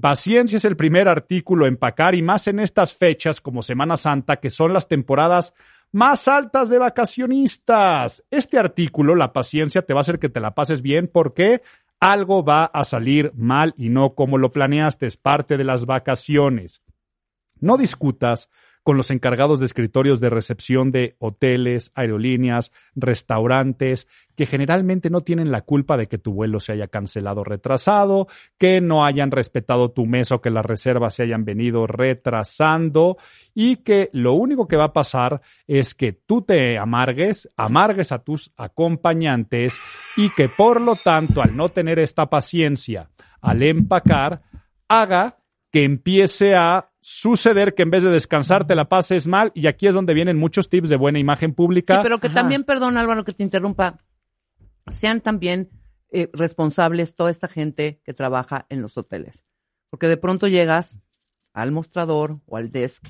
Paciencia 0.00 0.56
es 0.56 0.64
el 0.64 0.76
primer 0.76 1.08
artículo 1.08 1.66
a 1.66 1.68
empacar 1.68 2.14
y 2.14 2.22
más 2.22 2.46
en 2.46 2.58
estas 2.58 2.94
fechas 2.94 3.40
como 3.42 3.60
Semana 3.60 3.98
Santa, 3.98 4.36
que 4.36 4.48
son 4.48 4.72
las 4.72 4.88
temporadas 4.88 5.52
más 5.92 6.26
altas 6.26 6.70
de 6.70 6.78
vacacionistas. 6.78 8.24
Este 8.30 8.58
artículo, 8.58 9.14
la 9.14 9.34
paciencia, 9.34 9.82
te 9.82 9.92
va 9.92 10.00
a 10.00 10.02
hacer 10.02 10.18
que 10.18 10.30
te 10.30 10.40
la 10.40 10.54
pases 10.54 10.80
bien 10.80 11.10
porque 11.12 11.60
algo 12.00 12.42
va 12.42 12.64
a 12.64 12.84
salir 12.84 13.32
mal 13.34 13.74
y 13.76 13.90
no 13.90 14.14
como 14.14 14.38
lo 14.38 14.50
planeaste, 14.50 15.06
es 15.06 15.18
parte 15.18 15.58
de 15.58 15.64
las 15.64 15.84
vacaciones. 15.84 16.82
No 17.60 17.76
discutas 17.76 18.48
con 18.84 18.98
los 18.98 19.10
encargados 19.10 19.58
de 19.58 19.66
escritorios 19.66 20.20
de 20.20 20.30
recepción 20.30 20.92
de 20.92 21.16
hoteles, 21.18 21.90
aerolíneas, 21.94 22.70
restaurantes, 22.94 24.06
que 24.36 24.46
generalmente 24.46 25.10
no 25.10 25.22
tienen 25.22 25.50
la 25.50 25.62
culpa 25.62 25.96
de 25.96 26.06
que 26.06 26.18
tu 26.18 26.34
vuelo 26.34 26.60
se 26.60 26.72
haya 26.72 26.88
cancelado 26.88 27.40
o 27.40 27.44
retrasado, 27.44 28.28
que 28.58 28.80
no 28.80 29.04
hayan 29.04 29.30
respetado 29.30 29.90
tu 29.90 30.04
mesa 30.04 30.36
o 30.36 30.40
que 30.40 30.50
las 30.50 30.66
reservas 30.66 31.14
se 31.14 31.22
hayan 31.22 31.44
venido 31.44 31.86
retrasando 31.86 33.16
y 33.54 33.76
que 33.76 34.10
lo 34.12 34.34
único 34.34 34.68
que 34.68 34.76
va 34.76 34.84
a 34.84 34.92
pasar 34.92 35.40
es 35.66 35.94
que 35.94 36.12
tú 36.12 36.42
te 36.42 36.78
amargues, 36.78 37.48
amargues 37.56 38.12
a 38.12 38.18
tus 38.18 38.52
acompañantes 38.56 39.78
y 40.16 40.28
que 40.30 40.48
por 40.48 40.80
lo 40.80 40.96
tanto 40.96 41.42
al 41.42 41.56
no 41.56 41.70
tener 41.70 41.98
esta 41.98 42.26
paciencia 42.26 43.08
al 43.40 43.62
empacar, 43.62 44.42
haga 44.88 45.38
que 45.70 45.84
empiece 45.84 46.54
a 46.54 46.90
suceder 47.06 47.74
que 47.74 47.82
en 47.82 47.90
vez 47.90 48.02
de 48.02 48.08
descansar 48.08 48.66
te 48.66 48.74
la 48.74 48.88
pases 48.88 49.28
mal 49.28 49.52
y 49.54 49.66
aquí 49.66 49.86
es 49.86 49.92
donde 49.92 50.14
vienen 50.14 50.38
muchos 50.38 50.70
tips 50.70 50.88
de 50.88 50.96
buena 50.96 51.18
imagen 51.18 51.52
pública. 51.52 51.96
Sí, 51.96 52.00
pero 52.02 52.18
que 52.18 52.30
también, 52.30 52.64
perdón 52.64 52.96
Álvaro 52.96 53.24
que 53.24 53.32
te 53.32 53.42
interrumpa, 53.42 53.98
sean 54.90 55.20
también 55.20 55.68
eh, 56.12 56.30
responsables 56.32 57.14
toda 57.14 57.30
esta 57.30 57.46
gente 57.46 58.00
que 58.06 58.14
trabaja 58.14 58.64
en 58.70 58.80
los 58.80 58.96
hoteles. 58.96 59.44
Porque 59.90 60.08
de 60.08 60.16
pronto 60.16 60.48
llegas 60.48 60.98
al 61.52 61.72
mostrador 61.72 62.40
o 62.46 62.56
al 62.56 62.72
desk. 62.72 63.06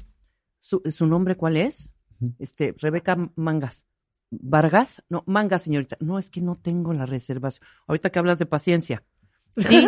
¿Su, 0.58 0.82
su 0.86 1.06
nombre 1.06 1.36
cuál 1.36 1.56
es? 1.56 1.94
Este, 2.40 2.74
Rebeca 2.76 3.16
Mangas. 3.36 3.86
¿Vargas? 4.28 5.04
No, 5.08 5.22
Mangas, 5.28 5.62
señorita. 5.62 5.96
No, 6.00 6.18
es 6.18 6.32
que 6.32 6.40
no 6.40 6.56
tengo 6.56 6.92
la 6.94 7.06
reservación. 7.06 7.64
Ahorita 7.86 8.10
que 8.10 8.18
hablas 8.18 8.40
de 8.40 8.46
paciencia. 8.46 9.04
Sí, 9.56 9.86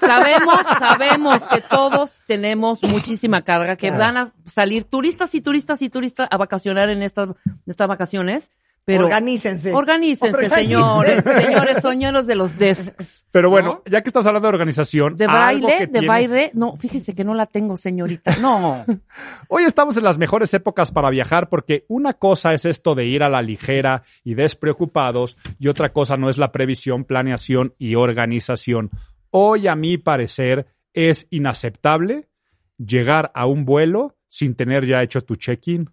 sabemos, 0.00 0.60
sabemos 0.78 1.42
que 1.48 1.60
todos 1.60 2.20
tenemos 2.26 2.82
muchísima 2.82 3.42
carga, 3.42 3.76
que 3.76 3.90
van 3.90 4.16
a 4.16 4.32
salir 4.46 4.84
turistas 4.84 5.34
y 5.34 5.42
turistas 5.42 5.82
y 5.82 5.90
turistas 5.90 6.28
a 6.30 6.36
vacacionar 6.36 6.88
en 6.88 7.02
estas, 7.02 7.28
estas 7.66 7.88
vacaciones. 7.88 8.50
Pero 8.86 9.04
Organícense. 9.04 9.72
Organícense, 9.72 10.34
Organícense. 10.34 10.62
señores, 10.62 11.24
señores, 11.44 11.80
soñeros 11.80 12.26
de 12.26 12.34
los 12.34 12.58
desks. 12.58 13.24
Pero 13.30 13.48
bueno, 13.48 13.82
ya 13.90 14.02
que 14.02 14.10
estás 14.10 14.26
hablando 14.26 14.46
de 14.48 14.54
organización, 14.54 15.16
De 15.16 15.26
baile, 15.26 15.78
de 15.80 15.86
tiene- 15.88 16.06
baile, 16.06 16.50
no, 16.52 16.76
fíjese 16.76 17.14
que 17.14 17.24
no 17.24 17.34
la 17.34 17.46
tengo, 17.46 17.76
señorita. 17.78 18.36
No. 18.42 18.84
Hoy 19.48 19.62
estamos 19.64 19.96
en 19.96 20.04
las 20.04 20.18
mejores 20.18 20.52
épocas 20.52 20.90
para 20.92 21.08
viajar 21.08 21.48
porque 21.48 21.86
una 21.88 22.12
cosa 22.12 22.52
es 22.52 22.66
esto 22.66 22.94
de 22.94 23.06
ir 23.06 23.22
a 23.22 23.30
la 23.30 23.40
ligera 23.40 24.02
y 24.22 24.34
despreocupados 24.34 25.38
y 25.58 25.68
otra 25.68 25.92
cosa 25.92 26.16
no 26.18 26.28
es 26.28 26.36
la 26.36 26.52
previsión, 26.52 27.04
planeación 27.04 27.74
y 27.78 27.94
organización. 27.94 28.90
Hoy, 29.30 29.66
a 29.66 29.76
mi 29.76 29.96
parecer, 29.96 30.66
es 30.92 31.26
inaceptable 31.30 32.28
llegar 32.76 33.32
a 33.34 33.46
un 33.46 33.64
vuelo 33.64 34.16
sin 34.28 34.54
tener 34.54 34.86
ya 34.86 35.02
hecho 35.02 35.22
tu 35.22 35.36
check-in, 35.36 35.88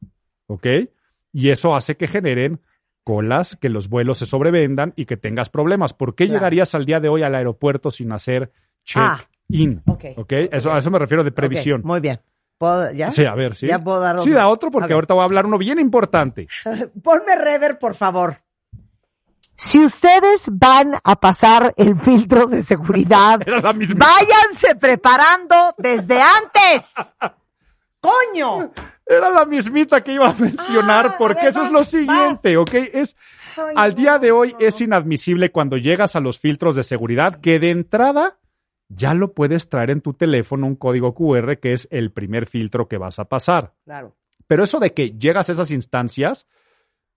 ¿ok? 0.48 0.68
Y 1.32 1.50
eso 1.50 1.74
hace 1.76 1.96
que 1.96 2.08
generen 2.08 2.60
colas, 3.04 3.58
que 3.60 3.70
los 3.70 3.90
vuelos 3.90 4.18
se 4.20 4.26
sobrevendan 4.26 4.94
y 4.96 5.06
que 5.06 5.18
tengas 5.18 5.50
problemas. 5.50 5.94
¿Por 5.94 6.16
qué 6.16 6.26
Claro. 6.26 6.40
llegarías 6.40 6.76
al 6.76 6.86
día 6.86 7.00
de 7.00 7.10
hoy 7.10 7.24
al 7.24 7.36
aeropuerto 7.36 7.92
sin 7.92 8.12
hacer 8.12 8.52
Ah. 8.96 9.20
check-in? 9.50 9.82
Ok. 9.88 10.06
¿Ok? 10.18 10.32
Eso, 10.52 10.72
a 10.72 10.80
eso 10.80 10.92
me 10.92 11.00
refiero 11.00 11.24
de 11.24 11.32
previsión. 11.32 11.82
Muy 11.84 12.00
bien. 12.00 12.20
¿Puedo, 12.58 12.92
¿Ya? 12.92 13.10
Sí, 13.10 13.26
a 13.26 13.34
ver, 13.34 13.56
sí. 13.56 13.66
Ya 13.68 13.80
puedo 13.80 14.00
dar 14.00 14.20
Sí, 14.20 14.30
otro. 14.30 14.34
da 14.40 14.48
otro 14.48 14.70
porque 14.72 14.94
ahorita 14.94 15.16
voy 15.16 15.22
a 15.22 15.26
hablar 15.26 15.46
uno 15.48 15.58
bien 15.58 15.80
importante. 15.80 16.48
Ponme 17.04 17.36
rever, 17.36 17.80
por 17.80 17.96
favor. 17.96 18.38
Si 19.56 19.78
ustedes 19.84 20.44
van 20.52 20.96
a 21.04 21.16
pasar 21.20 21.74
el 21.78 22.00
filtro 22.00 22.48
de 22.48 22.62
seguridad, 22.64 23.40
váyanse 23.96 24.76
preparando 24.80 25.56
desde 25.78 26.20
antes. 26.22 27.16
¡Coño! 28.02 28.72
Era 29.06 29.30
la 29.30 29.46
mismita 29.46 30.02
que 30.02 30.14
iba 30.14 30.30
a 30.30 30.34
mencionar 30.34 31.06
Ah, 31.06 31.10
a 31.12 31.18
porque 31.18 31.42
ver, 31.42 31.50
eso 31.52 31.64
es 31.64 31.72
lo 31.72 31.84
siguiente, 31.84 32.58
¿ok? 32.58 32.74
Es, 32.94 33.16
Ay, 33.56 33.76
al 33.76 33.96
día 33.96 34.20
de 34.20 34.32
hoy 34.32 34.52
no, 34.54 34.60
es 34.60 34.82
inadmisible 34.82 35.52
cuando 35.52 35.78
llegas 35.78 36.16
a 36.16 36.20
los 36.20 36.40
filtros 36.40 36.76
de 36.76 36.84
seguridad 36.84 37.40
que 37.42 37.60
de 37.60 37.72
entrada 37.72 38.40
ya 38.88 39.14
lo 39.14 39.34
puedes 39.34 39.70
traer 39.70 39.92
en 39.92 40.02
tu 40.02 40.14
teléfono 40.14 40.68
un 40.68 40.76
código 40.76 41.14
QR 41.14 41.58
que 41.58 41.74
es 41.74 41.88
el 41.92 42.12
primer 42.12 42.46
filtro 42.46 42.88
que 42.88 42.98
vas 42.98 43.20
a 43.20 43.26
pasar. 43.26 43.74
Claro. 43.86 44.16
Pero 44.48 44.64
eso 44.64 44.80
de 44.80 44.94
que 44.94 45.12
llegas 45.12 45.48
a 45.48 45.54
esas 45.54 45.72
instancias, 45.72 46.48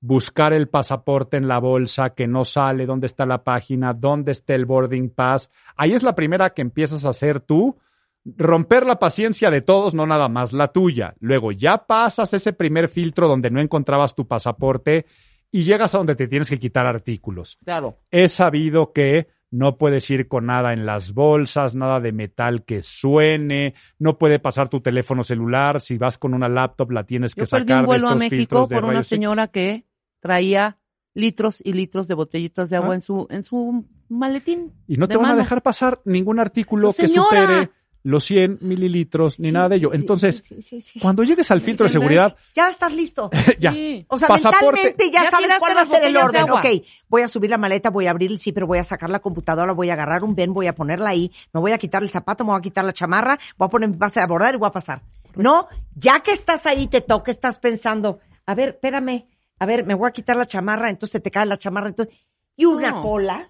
buscar 0.00 0.52
el 0.52 0.68
pasaporte 0.68 1.36
en 1.36 1.48
la 1.48 1.58
bolsa, 1.58 2.10
que 2.10 2.28
no 2.28 2.44
sale, 2.44 2.86
dónde 2.86 3.06
está 3.06 3.26
la 3.26 3.42
página, 3.42 3.92
dónde 3.92 4.32
está 4.32 4.54
el 4.54 4.66
boarding 4.66 5.10
pass, 5.10 5.50
ahí 5.76 5.92
es 5.94 6.02
la 6.02 6.14
primera 6.14 6.50
que 6.50 6.62
empiezas 6.62 7.04
a 7.04 7.10
hacer 7.10 7.40
tú. 7.40 7.76
Romper 8.24 8.86
la 8.86 8.98
paciencia 8.98 9.50
de 9.50 9.60
todos, 9.60 9.94
no 9.94 10.06
nada 10.06 10.28
más 10.28 10.52
la 10.52 10.68
tuya. 10.72 11.14
Luego 11.20 11.52
ya 11.52 11.86
pasas 11.86 12.32
ese 12.32 12.52
primer 12.52 12.88
filtro 12.88 13.28
donde 13.28 13.50
no 13.50 13.60
encontrabas 13.60 14.14
tu 14.14 14.26
pasaporte 14.26 15.04
y 15.50 15.62
llegas 15.64 15.94
a 15.94 15.98
donde 15.98 16.16
te 16.16 16.26
tienes 16.26 16.48
que 16.48 16.58
quitar 16.58 16.86
artículos. 16.86 17.58
Claro. 17.64 17.98
He 18.10 18.28
sabido 18.28 18.92
que 18.92 19.28
no 19.50 19.76
puedes 19.78 20.10
ir 20.10 20.26
con 20.26 20.46
nada 20.46 20.72
en 20.72 20.84
las 20.84 21.12
bolsas, 21.12 21.74
nada 21.76 22.00
de 22.00 22.12
metal 22.12 22.64
que 22.64 22.82
suene, 22.82 23.74
no 24.00 24.18
puede 24.18 24.40
pasar 24.40 24.68
tu 24.68 24.80
teléfono 24.80 25.22
celular, 25.22 25.80
si 25.80 25.96
vas 25.96 26.18
con 26.18 26.34
una 26.34 26.48
laptop 26.48 26.90
la 26.90 27.04
tienes 27.04 27.34
que 27.34 27.42
Yo 27.42 27.46
sacar 27.46 27.66
perdí 27.66 27.72
un 27.74 27.80
de 27.82 27.86
vuelo 27.86 28.08
a 28.08 28.12
estos 28.14 28.30
México 28.30 28.66
de 28.66 28.74
por 28.74 28.84
una 28.84 29.02
señora 29.04 29.46
que 29.48 29.84
traía 30.18 30.78
litros 31.14 31.60
y 31.64 31.72
litros 31.74 32.08
de 32.08 32.14
botellitas 32.14 32.68
de 32.70 32.76
agua 32.76 32.92
Ah. 32.92 32.94
en 32.94 33.00
su 33.02 33.26
en 33.30 33.42
su 33.44 33.84
maletín. 34.08 34.72
Y 34.88 34.96
no 34.96 35.06
de 35.06 35.14
te 35.14 35.18
van 35.22 35.30
a 35.30 35.36
dejar 35.36 35.62
pasar 35.62 36.00
ningún 36.04 36.40
artículo 36.40 36.88
Pues, 36.88 36.96
que 36.96 37.08
supere 37.08 37.70
los 38.04 38.22
100 38.24 38.58
mililitros 38.60 39.40
ni 39.40 39.50
nada 39.50 39.70
de 39.70 39.76
ello. 39.76 39.92
Entonces, 39.94 40.44
sí, 40.46 40.60
sí, 40.62 40.80
sí. 40.80 41.00
cuando 41.00 41.24
llegues 41.24 41.50
al 41.50 41.60
filtro 41.62 41.84
de 41.86 41.90
seguridad, 41.90 42.36
Ya 42.54 42.68
estás 42.68 42.94
listo. 42.94 43.30
ya. 43.58 43.74
O 44.08 44.18
sea, 44.18 44.28
Pasaporte. 44.28 44.82
mentalmente 44.82 45.10
ya, 45.10 45.24
Ya 45.24 45.30
sabes 45.30 45.52
cuál 45.58 45.76
va 45.76 45.80
a 45.80 45.86
ser 45.86 46.04
el 46.04 46.16
orden. 46.16 46.44
Ok, 46.50 46.66
voy 47.08 47.22
a 47.22 47.28
subir 47.28 47.48
la 47.50 47.56
maleta, 47.58 47.88
voy 47.90 48.06
a 48.06 48.10
abrir 48.10 48.30
el 48.30 48.38
zipper, 48.38 48.66
voy 48.66 48.78
a 48.78 48.84
sacar 48.84 49.08
la 49.10 49.20
computadora, 49.20 49.72
voy 49.72 49.88
a 49.90 49.94
agarrar 49.94 50.22
un 50.22 50.34
ven, 50.34 50.52
voy 50.52 50.66
a 50.66 50.74
ponerla 50.74 51.10
ahí, 51.10 51.32
me 51.52 51.60
voy 51.60 51.72
a 51.72 51.78
quitar 51.78 52.02
el 52.02 52.10
zapato, 52.10 52.44
me 52.44 52.50
voy 52.50 52.58
a 52.58 52.62
quitar 52.62 52.84
la 52.84 52.92
chamarra, 52.92 53.38
voy 53.56 53.66
a 53.66 53.70
poner 53.70 53.88
mi 53.88 53.96
base 53.96 54.20
de 54.20 54.24
abordar 54.24 54.54
y 54.54 54.58
voy 54.58 54.68
a 54.68 54.72
pasar. 54.72 55.02
No, 55.34 55.66
ya 55.96 56.20
que 56.20 56.32
estás 56.32 56.66
ahí, 56.66 56.86
te 56.86 57.00
toca, 57.00 57.30
estás 57.30 57.58
pensando, 57.58 58.20
a 58.46 58.54
ver, 58.54 58.68
espérame, 58.70 59.24
a 59.58 59.66
ver, 59.66 59.86
me 59.86 59.94
voy 59.94 60.08
a 60.08 60.12
quitar 60.12 60.36
la 60.36 60.46
chamarra, 60.46 60.90
entonces 60.90 61.22
te 61.22 61.30
cae 61.30 61.46
la 61.46 61.56
chamarra, 61.56 61.88
entonces, 61.88 62.14
y 62.54 62.66
una 62.66 62.90
No. 62.90 63.00
cola. 63.00 63.46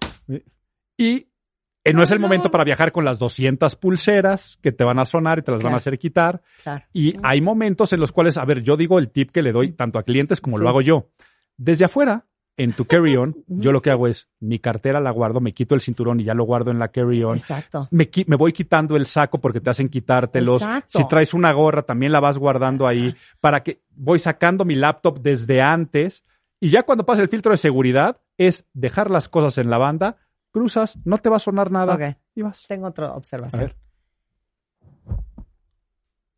Y 0.97 1.27
eh, 1.85 1.93
no 1.93 2.03
es 2.03 2.11
el 2.11 2.19
momento 2.19 2.51
para 2.51 2.63
viajar 2.65 2.91
con 2.91 3.05
las 3.05 3.17
200 3.19 3.75
pulseras 3.77 4.57
que 4.61 4.71
te 4.71 4.83
van 4.83 4.99
a 4.99 5.05
sonar 5.05 5.39
y 5.39 5.41
te 5.43 5.51
las 5.51 5.63
van 5.63 5.73
a 5.73 5.77
hacer 5.77 5.97
quitar. 5.97 6.41
Claro. 6.63 6.83
Y 6.91 7.15
hay 7.23 7.39
momentos 7.41 7.93
en 7.93 7.99
los 8.01 8.11
cuales, 8.11 8.37
a 8.37 8.43
ver, 8.45 8.61
yo 8.63 8.75
digo 8.75 8.99
el 8.99 9.09
tip 9.09 9.31
que 9.31 9.41
le 9.41 9.51
doy 9.53 9.71
tanto 9.71 9.97
a 9.99 10.03
clientes 10.03 10.41
como 10.41 10.57
Sí. 10.57 10.63
lo 10.63 10.69
hago 10.69 10.81
yo. 10.81 11.09
Desde 11.57 11.85
afuera, 11.85 12.25
en 12.57 12.71
tu 12.73 12.85
carry-on, 12.85 13.35
yo 13.47 13.71
lo 13.71 13.81
que 13.81 13.91
hago 13.91 14.07
es 14.07 14.29
mi 14.39 14.59
cartera 14.59 14.99
la 14.99 15.11
guardo, 15.11 15.39
me 15.41 15.53
quito 15.53 15.75
el 15.75 15.81
cinturón 15.81 16.19
y 16.19 16.23
ya 16.23 16.33
lo 16.33 16.43
guardo 16.45 16.71
en 16.71 16.79
la 16.79 16.87
carry-on. 16.87 17.37
Exacto. 17.37 17.87
Me, 17.91 18.09
me 18.27 18.35
voy 18.35 18.51
quitando 18.51 18.95
el 18.97 19.05
saco 19.05 19.37
porque 19.37 19.61
te 19.61 19.69
hacen 19.69 19.89
quitártelos. 19.89 20.61
Exacto. 20.63 20.99
Si 20.99 21.07
traes 21.07 21.33
una 21.33 21.51
gorra, 21.53 21.83
también 21.83 22.11
la 22.11 22.19
vas 22.19 22.37
guardando 22.37 22.87
ahí. 22.87 23.13
Para 23.41 23.61
que 23.61 23.81
voy 23.91 24.19
sacando 24.19 24.65
mi 24.65 24.75
laptop 24.75 25.19
desde 25.21 25.61
antes. 25.61 26.23
Y 26.59 26.69
ya 26.69 26.83
cuando 26.83 27.05
pasa 27.05 27.21
el 27.21 27.29
filtro 27.29 27.51
de 27.51 27.57
seguridad, 27.57 28.21
es 28.37 28.65
dejar 28.73 29.11
las 29.11 29.27
cosas 29.29 29.57
en 29.57 29.69
la 29.69 29.77
banda, 29.77 30.15
cruzas, 30.55 30.97
no 31.05 31.17
te 31.17 31.29
va 31.29 31.35
a 31.35 31.39
sonar 31.39 31.69
nada 31.69 31.95
Ok. 31.95 32.17
y 32.35 32.41
vas. 32.41 32.65
Tengo 32.67 32.87
otra 32.87 33.07
A 33.07 33.15
observación. 33.17 33.61
ver. 33.61 33.75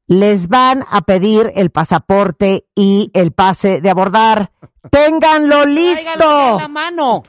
les 0.08 0.48
van 0.48 0.86
a 0.90 1.02
pedir 1.02 1.52
el 1.56 1.70
pasaporte 1.70 2.66
y 2.74 3.12
el 3.14 3.34
pase 3.34 3.82
de 3.82 3.90
abordar. 3.90 4.52
¡Ténganlo 4.92 5.64
en 5.64 5.76
listo! 5.76 6.58
la 6.60 6.68
mano. 6.70 7.24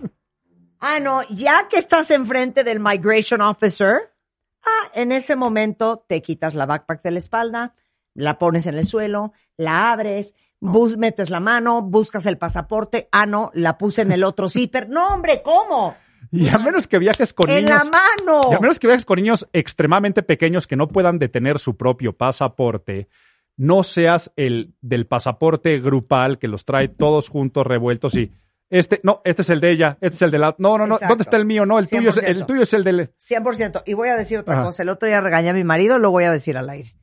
Ah, 0.81 1.01
no, 1.01 1.23
ya 1.31 1.67
que 1.69 1.77
estás 1.79 2.11
enfrente 2.13 2.63
del 2.63 2.79
Migration 2.79 3.41
Officer, 3.43 4.15
ah, 4.63 4.91
en 4.95 5.11
ese 5.11 5.35
momento 5.35 6.05
te 6.09 6.23
quitas 6.23 6.55
la 6.55 6.67
backpack 6.67 7.03
de 7.03 7.11
la 7.11 7.19
espalda, 7.19 7.75
la 8.15 8.39
pones 8.39 8.65
en 8.67 8.77
el 8.77 8.87
suelo, 8.87 9.33
la 9.57 9.91
abres, 9.91 10.37
bus- 10.61 10.97
metes 10.97 11.31
la 11.31 11.41
mano, 11.41 11.83
buscas 11.83 12.27
el 12.27 12.39
pasaporte. 12.39 13.09
Ah, 13.11 13.27
no, 13.27 13.51
la 13.55 13.77
puse 13.77 14.03
en 14.03 14.13
el 14.13 14.23
otro 14.23 14.49
zipper. 14.49 14.89
No, 14.89 15.09
hombre, 15.15 15.43
¿cómo? 15.43 15.97
Y 16.31 16.49
a 16.49 16.59
menos 16.59 16.87
que 16.87 16.99
viajes 16.99 17.33
con 17.33 17.49
En 17.51 17.65
niños. 17.65 17.85
la 17.85 17.91
mano. 17.91 18.41
Y 18.51 18.55
a 18.55 18.59
menos 18.61 18.79
que 18.79 18.87
viajes 18.87 19.05
con 19.05 19.17
niños 19.17 19.49
extremadamente 19.53 20.23
pequeños 20.23 20.67
que 20.67 20.77
no 20.77 20.89
puedan 20.89 21.19
detener 21.19 21.59
su 21.59 21.77
propio 21.77 22.13
pasaporte, 22.13 23.09
no 23.57 23.83
seas 23.83 24.33
el 24.37 24.75
del 24.81 25.07
pasaporte 25.07 25.79
grupal 25.81 26.39
que 26.39 26.49
los 26.49 26.65
trae 26.65 26.89
todos 26.89 27.29
juntos 27.29 27.67
revueltos 27.67 28.15
y 28.15 28.31
este, 28.71 29.01
no, 29.03 29.23
este 29.25 29.43
es 29.43 29.51
el 29.51 29.61
de 29.61 29.71
ella, 29.71 29.97
este 30.03 30.17
es 30.17 30.23
el 30.23 30.31
de 30.31 30.39
la. 30.39 30.55
No, 30.59 30.77
no, 30.77 30.87
no, 30.87 30.95
Exacto. 30.97 31.13
¿dónde 31.13 31.23
está 31.23 31.37
el 31.39 31.47
mío? 31.47 31.65
No, 31.65 31.79
el 31.79 31.89
tuyo, 31.89 32.11
es, 32.11 32.19
el 32.19 32.43
100%. 32.43 32.47
tuyo 32.47 32.63
es 32.63 32.75
el 32.75 32.85
del. 32.85 33.15
100%. 33.17 33.83
Y 33.87 33.95
voy 33.95 34.09
a 34.11 34.17
decir 34.17 34.39
otra 34.39 34.57
Ajá. 34.57 34.65
cosa. 34.65 34.83
El 34.83 34.91
otro 34.91 35.09
día 35.09 35.23
regañé 35.23 35.49
a 35.49 35.55
mi 35.55 35.65
marido, 35.65 35.99
lo 35.99 36.11
voy 36.11 36.25
a 36.25 36.31
decir 36.31 36.59
al 36.59 36.69
aire. 36.69 36.95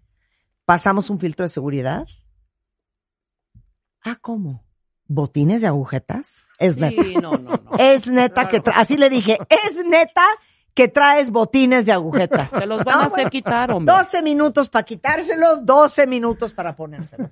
Pasamos 0.66 1.10
un 1.10 1.20
filtro 1.20 1.44
de 1.44 1.50
seguridad. 1.50 2.06
Ah, 4.04 4.18
¿cómo? 4.22 4.65
¿Botines 5.08 5.62
de 5.62 5.68
agujetas? 5.68 6.46
Es 6.60 6.78
neta. 6.78 7.04
Sí, 7.04 7.16
no, 7.16 7.32
no, 7.38 7.52
no. 7.58 7.78
Es 7.78 8.08
neta 8.08 8.48
que, 8.48 8.62
tra- 8.62 8.74
así 8.76 8.98
le 8.98 9.10
dije, 9.10 9.38
es 9.50 9.86
neta 9.86 10.24
que 10.74 10.88
traes 10.88 11.30
botines 11.32 11.86
de 11.86 11.92
agujeta. 11.92 12.50
Te 12.60 12.66
los 12.66 12.84
van 12.84 13.00
a 13.00 13.06
hacer 13.06 13.12
bueno, 13.18 13.30
quitar, 13.30 13.72
hombre. 13.72 13.94
12 13.96 14.22
minutos 14.22 14.70
para 14.70 14.84
quitárselos, 14.84 15.66
12 15.66 16.08
minutos 16.08 16.54
para 16.54 16.76
ponérselos. 16.76 17.32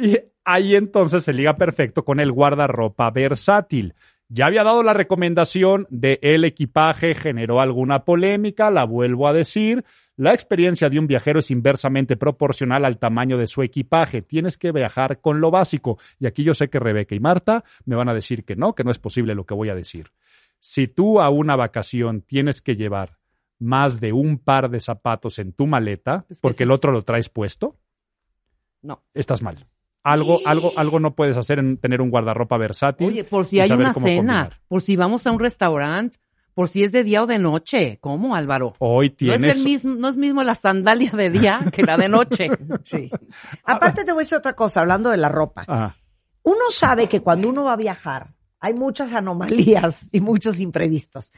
Y 0.00 0.16
ahí 0.44 0.76
entonces 0.76 1.24
se 1.24 1.32
liga 1.32 1.56
perfecto 1.56 2.04
con 2.04 2.20
el 2.20 2.30
guardarropa 2.30 3.10
versátil. 3.10 3.94
Ya 4.30 4.44
había 4.46 4.62
dado 4.62 4.82
la 4.82 4.92
recomendación 4.92 5.86
de 5.88 6.18
el 6.22 6.44
equipaje, 6.44 7.14
generó 7.14 7.60
alguna 7.60 8.04
polémica, 8.04 8.70
la 8.70 8.84
vuelvo 8.84 9.26
a 9.26 9.32
decir. 9.32 9.84
La 10.16 10.34
experiencia 10.34 10.90
de 10.90 10.98
un 10.98 11.06
viajero 11.06 11.38
es 11.38 11.50
inversamente 11.50 12.16
proporcional 12.16 12.84
al 12.84 12.98
tamaño 12.98 13.38
de 13.38 13.46
su 13.46 13.62
equipaje. 13.62 14.20
Tienes 14.20 14.58
que 14.58 14.70
viajar 14.72 15.20
con 15.22 15.40
lo 15.40 15.50
básico. 15.50 15.98
Y 16.18 16.26
aquí 16.26 16.44
yo 16.44 16.52
sé 16.52 16.68
que 16.68 16.78
Rebeca 16.78 17.14
y 17.14 17.20
Marta 17.20 17.64
me 17.86 17.96
van 17.96 18.08
a 18.10 18.14
decir 18.14 18.44
que 18.44 18.54
no, 18.56 18.74
que 18.74 18.84
no 18.84 18.90
es 18.90 18.98
posible 18.98 19.34
lo 19.34 19.46
que 19.46 19.54
voy 19.54 19.70
a 19.70 19.74
decir. 19.74 20.10
Si 20.58 20.88
tú 20.88 21.20
a 21.20 21.30
una 21.30 21.56
vacación 21.56 22.20
tienes 22.20 22.60
que 22.60 22.76
llevar 22.76 23.16
más 23.60 23.98
de 24.00 24.12
un 24.12 24.38
par 24.38 24.68
de 24.70 24.80
zapatos 24.80 25.38
en 25.38 25.52
tu 25.52 25.66
maleta, 25.66 26.26
Es 26.28 26.38
que 26.38 26.42
porque 26.42 26.58
sí. 26.58 26.62
el 26.64 26.70
otro 26.72 26.92
lo 26.92 27.02
traes 27.02 27.28
puesto, 27.28 27.76
No. 28.82 29.04
estás 29.14 29.40
mal. 29.42 29.66
Algo, 30.04 30.40
algo, 30.46 30.72
algo 30.76 31.00
no 31.00 31.14
puedes 31.14 31.36
hacer 31.36 31.58
en 31.58 31.76
tener 31.76 32.00
un 32.00 32.10
guardarropa 32.10 32.56
versátil. 32.56 33.08
Oye, 33.08 33.24
por 33.24 33.44
si 33.44 33.60
hay 33.60 33.70
una 33.70 33.92
cena, 33.92 33.94
combinar. 33.94 34.60
por 34.68 34.80
si 34.80 34.96
vamos 34.96 35.26
a 35.26 35.32
un 35.32 35.38
restaurante, 35.38 36.18
por 36.54 36.68
si 36.68 36.82
es 36.82 36.92
de 36.92 37.04
día 37.04 37.22
o 37.22 37.26
de 37.26 37.38
noche. 37.38 37.98
¿Cómo, 38.00 38.34
Álvaro? 38.34 38.74
Hoy 38.78 39.10
No 39.10 39.14
tienes. 39.16 39.42
es 39.44 39.56
el 39.58 39.64
mismo, 39.64 39.94
no 39.96 40.08
es 40.08 40.16
mismo 40.16 40.42
la 40.44 40.54
sandalia 40.54 41.10
de 41.10 41.30
día 41.30 41.60
que 41.72 41.82
la 41.82 41.96
de 41.96 42.08
noche. 42.08 42.48
Sí. 42.84 43.10
Aparte 43.64 44.04
te 44.04 44.12
voy 44.12 44.20
a 44.20 44.24
decir 44.24 44.38
otra 44.38 44.54
cosa, 44.54 44.80
hablando 44.80 45.10
de 45.10 45.16
la 45.18 45.28
ropa. 45.28 45.64
Ajá. 45.66 45.96
Uno 46.44 46.70
sabe 46.70 47.08
que 47.08 47.20
cuando 47.20 47.48
uno 47.48 47.64
va 47.64 47.74
a 47.74 47.76
viajar 47.76 48.34
hay 48.60 48.74
muchas 48.74 49.12
anomalías 49.12 50.08
y 50.12 50.20
muchos 50.20 50.58
imprevistos. 50.60 51.32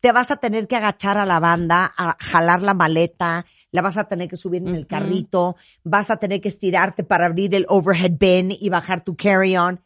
Te 0.00 0.12
vas 0.12 0.30
a 0.30 0.36
tener 0.36 0.66
que 0.68 0.76
agachar 0.76 1.18
a 1.18 1.26
la 1.26 1.40
banda, 1.40 1.92
a 1.96 2.16
jalar 2.20 2.62
la 2.62 2.74
maleta, 2.74 3.44
la 3.72 3.82
vas 3.82 3.96
a 3.96 4.04
tener 4.04 4.28
que 4.28 4.36
subir 4.36 4.62
en 4.62 4.74
el 4.74 4.86
carrito, 4.86 5.56
vas 5.84 6.10
a 6.10 6.16
tener 6.16 6.40
que 6.40 6.48
estirarte 6.48 7.04
para 7.04 7.26
abrir 7.26 7.54
el 7.54 7.66
overhead 7.68 8.12
bin 8.18 8.50
y 8.58 8.68
bajar 8.68 9.02
tu 9.04 9.16
carry-on. 9.16 9.80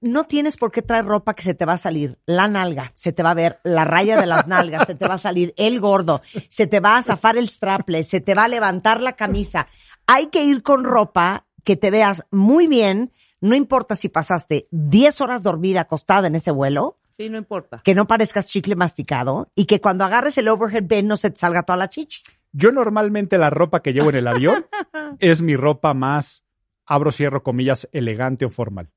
No 0.00 0.22
tienes 0.24 0.56
por 0.56 0.70
qué 0.70 0.82
traer 0.82 1.04
ropa 1.04 1.34
que 1.34 1.42
se 1.42 1.52
te 1.54 1.64
va 1.64 1.72
a 1.72 1.76
salir 1.78 2.16
la 2.26 2.46
nalga, 2.46 2.92
se 2.94 3.12
te 3.12 3.24
va 3.24 3.32
a 3.32 3.34
ver 3.34 3.58
la 3.64 3.84
raya 3.84 4.20
de 4.20 4.26
las 4.26 4.46
nalgas, 4.46 4.86
se 4.86 4.94
te 4.94 5.08
va 5.08 5.14
a 5.14 5.18
salir 5.18 5.52
el 5.56 5.80
gordo, 5.80 6.22
se 6.48 6.68
te 6.68 6.78
va 6.78 6.96
a 6.96 7.02
zafar 7.02 7.36
el 7.36 7.48
straple, 7.48 8.04
se 8.04 8.20
te 8.20 8.34
va 8.34 8.44
a 8.44 8.48
levantar 8.48 9.02
la 9.02 9.14
camisa. 9.14 9.66
Hay 10.06 10.28
que 10.28 10.44
ir 10.44 10.62
con 10.62 10.84
ropa 10.84 11.46
que 11.64 11.74
te 11.76 11.90
veas 11.90 12.24
muy 12.30 12.68
bien, 12.68 13.10
no 13.40 13.56
importa 13.56 13.96
si 13.96 14.08
pasaste 14.08 14.68
10 14.70 15.20
horas 15.20 15.42
dormida 15.42 15.80
acostada 15.80 16.28
en 16.28 16.36
ese 16.36 16.52
vuelo, 16.52 16.98
Sí, 17.16 17.28
no 17.28 17.36
importa. 17.38 17.80
que 17.84 17.94
no 17.96 18.06
parezcas 18.06 18.46
chicle 18.46 18.76
masticado 18.76 19.50
y 19.56 19.64
que 19.64 19.80
cuando 19.80 20.04
agarres 20.04 20.38
el 20.38 20.46
overhead 20.48 20.84
bin 20.84 21.08
no 21.08 21.16
se 21.16 21.30
te 21.30 21.36
salga 21.36 21.64
toda 21.64 21.76
la 21.78 21.88
chichi. 21.88 22.22
Yo 22.56 22.70
normalmente 22.72 23.36
la 23.36 23.50
ropa 23.50 23.82
que 23.82 23.92
llevo 23.92 24.10
en 24.10 24.16
el 24.16 24.28
avión 24.28 24.64
es 25.18 25.42
mi 25.42 25.56
ropa 25.56 25.92
más, 25.92 26.44
abro, 26.86 27.10
cierro 27.10 27.42
comillas, 27.42 27.88
elegante 27.92 28.44
o 28.44 28.48
formal. 28.50 28.90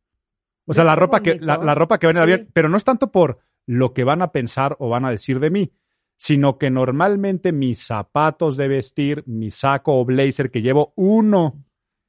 O 0.66 0.74
sea, 0.74 0.84
la 0.84 0.96
ropa 0.96 1.22
que, 1.22 1.40
la, 1.40 1.58
la 1.58 1.74
ropa 1.76 1.98
que 1.98 2.08
va 2.08 2.12
en 2.12 2.18
el 2.18 2.26
Sí. 2.26 2.32
avión, 2.34 2.50
pero 2.54 2.70
no 2.70 2.78
es 2.78 2.84
tanto 2.84 3.12
por 3.12 3.40
lo 3.66 3.94
que 3.94 4.04
van 4.04 4.22
a 4.22 4.32
pensar 4.32 4.76
o 4.80 4.90
van 4.90 5.06
a 5.06 5.10
decir 5.12 5.40
de 5.40 5.50
mí, 5.50 5.72
sino 6.18 6.58
que 6.58 6.70
normalmente 6.70 7.52
mis 7.52 7.84
zapatos 7.86 8.58
de 8.58 8.68
vestir, 8.68 9.24
mi 9.26 9.50
saco 9.50 9.98
o 10.00 10.06
blazer 10.06 10.52
que 10.52 10.62
llevo 10.62 10.94
uno, 10.96 11.64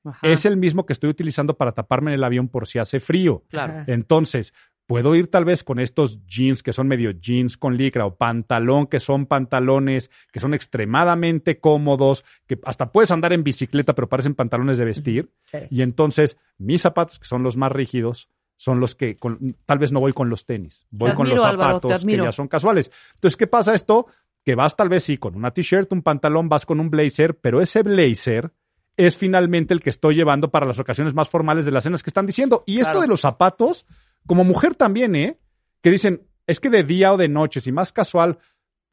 Ajá. 0.05 0.27
es 0.27 0.45
el 0.45 0.57
mismo 0.57 0.87
que 0.87 0.93
estoy 0.93 1.09
utilizando 1.11 1.57
para 1.57 1.73
taparme 1.73 2.11
en 2.11 2.17
el 2.17 2.25
avión 2.25 2.49
por 2.49 2.67
si 2.67 2.79
hace 2.79 3.01
frío. 3.01 3.45
Claro. 3.49 3.85
Entonces, 3.87 4.53
puedo 4.89 5.15
ir 5.15 5.29
tal 5.29 5.45
vez 5.45 5.63
con 5.63 5.79
estos 5.79 6.25
jeans 6.27 6.63
que 6.63 6.73
son 6.73 6.89
medio 6.89 7.11
jeans 7.11 7.59
con 7.59 7.77
licra 7.77 8.07
o 8.07 8.17
pantalón 8.17 8.87
que 8.87 9.01
son 9.01 9.27
pantalones 9.27 10.11
que 10.33 10.41
son 10.41 10.55
extremadamente 10.55 11.61
cómodos, 11.61 12.25
que 12.47 12.59
hasta 12.65 12.91
puedes 12.91 13.11
andar 13.11 13.35
en 13.35 13.45
bicicleta 13.45 13.95
pero 13.95 14.09
parecen 14.09 14.35
pantalones 14.35 14.79
de 14.79 14.87
vestir. 14.87 15.31
Sí. 15.45 15.59
Y 15.71 15.83
entonces, 15.83 16.39
mis 16.57 16.81
zapatos, 16.81 17.19
que 17.19 17.27
son 17.27 17.43
los 17.43 17.59
más 17.59 17.71
rígidos, 17.71 18.31
son 18.57 18.81
los 18.81 18.95
que 18.95 19.17
con- 19.17 19.57
tal 19.67 19.79
vez 19.79 19.93
no 19.93 20.01
voy 20.01 20.15
con 20.15 20.31
los 20.31 20.47
tenis, 20.47 20.87
voy 20.91 21.13
con 21.13 21.29
los 21.29 21.45
Álvaro, 21.45 21.81
zapatos 21.81 22.05
que 22.05 22.17
ya 22.17 22.33
son 22.33 22.49
casuales. 22.49 22.91
Entonces, 23.15 23.37
¿qué 23.37 23.47
pasa 23.47 23.75
esto? 23.75 24.07
Que 24.43 24.55
vas 24.55 24.75
tal 24.75 24.89
vez 24.89 25.03
sí 25.05 25.19
con 25.19 25.37
una 25.37 25.51
t-shirt, 25.51 25.93
un 25.93 26.03
pantalón, 26.03 26.49
vas 26.49 26.65
con 26.65 26.81
un 26.81 26.89
blazer, 26.89 27.37
pero 27.39 27.61
ese 27.61 27.83
blazer 27.83 28.53
es 28.97 29.17
finalmente 29.17 29.75
el 29.75 29.81
que 29.81 29.91
estoy 29.91 30.17
llevando 30.17 30.51
para 30.51 30.67
las 30.67 30.79
ocasiones 30.81 31.15
más 31.15 31.29
formales 31.29 31.65
de 31.67 31.71
las 31.73 31.85
cenas 31.85 32.03
que 32.03 32.11
están 32.11 32.27
diciendo. 32.27 32.65
Y 32.67 32.81
esto 32.81 33.01
de 33.01 33.07
los 33.07 33.21
zapatos, 33.21 33.87
como 34.29 34.45
mujer 34.45 34.77
también, 34.77 35.17
¿eh? 35.17 35.39
Que 35.83 35.91
dicen, 35.91 36.23
es 36.47 36.61
que 36.61 36.71
de 36.71 36.85
día 36.85 37.13
o 37.13 37.17
de 37.17 37.29
noche, 37.29 37.61
si 37.61 37.73
más 37.73 37.93
casual, 37.93 38.39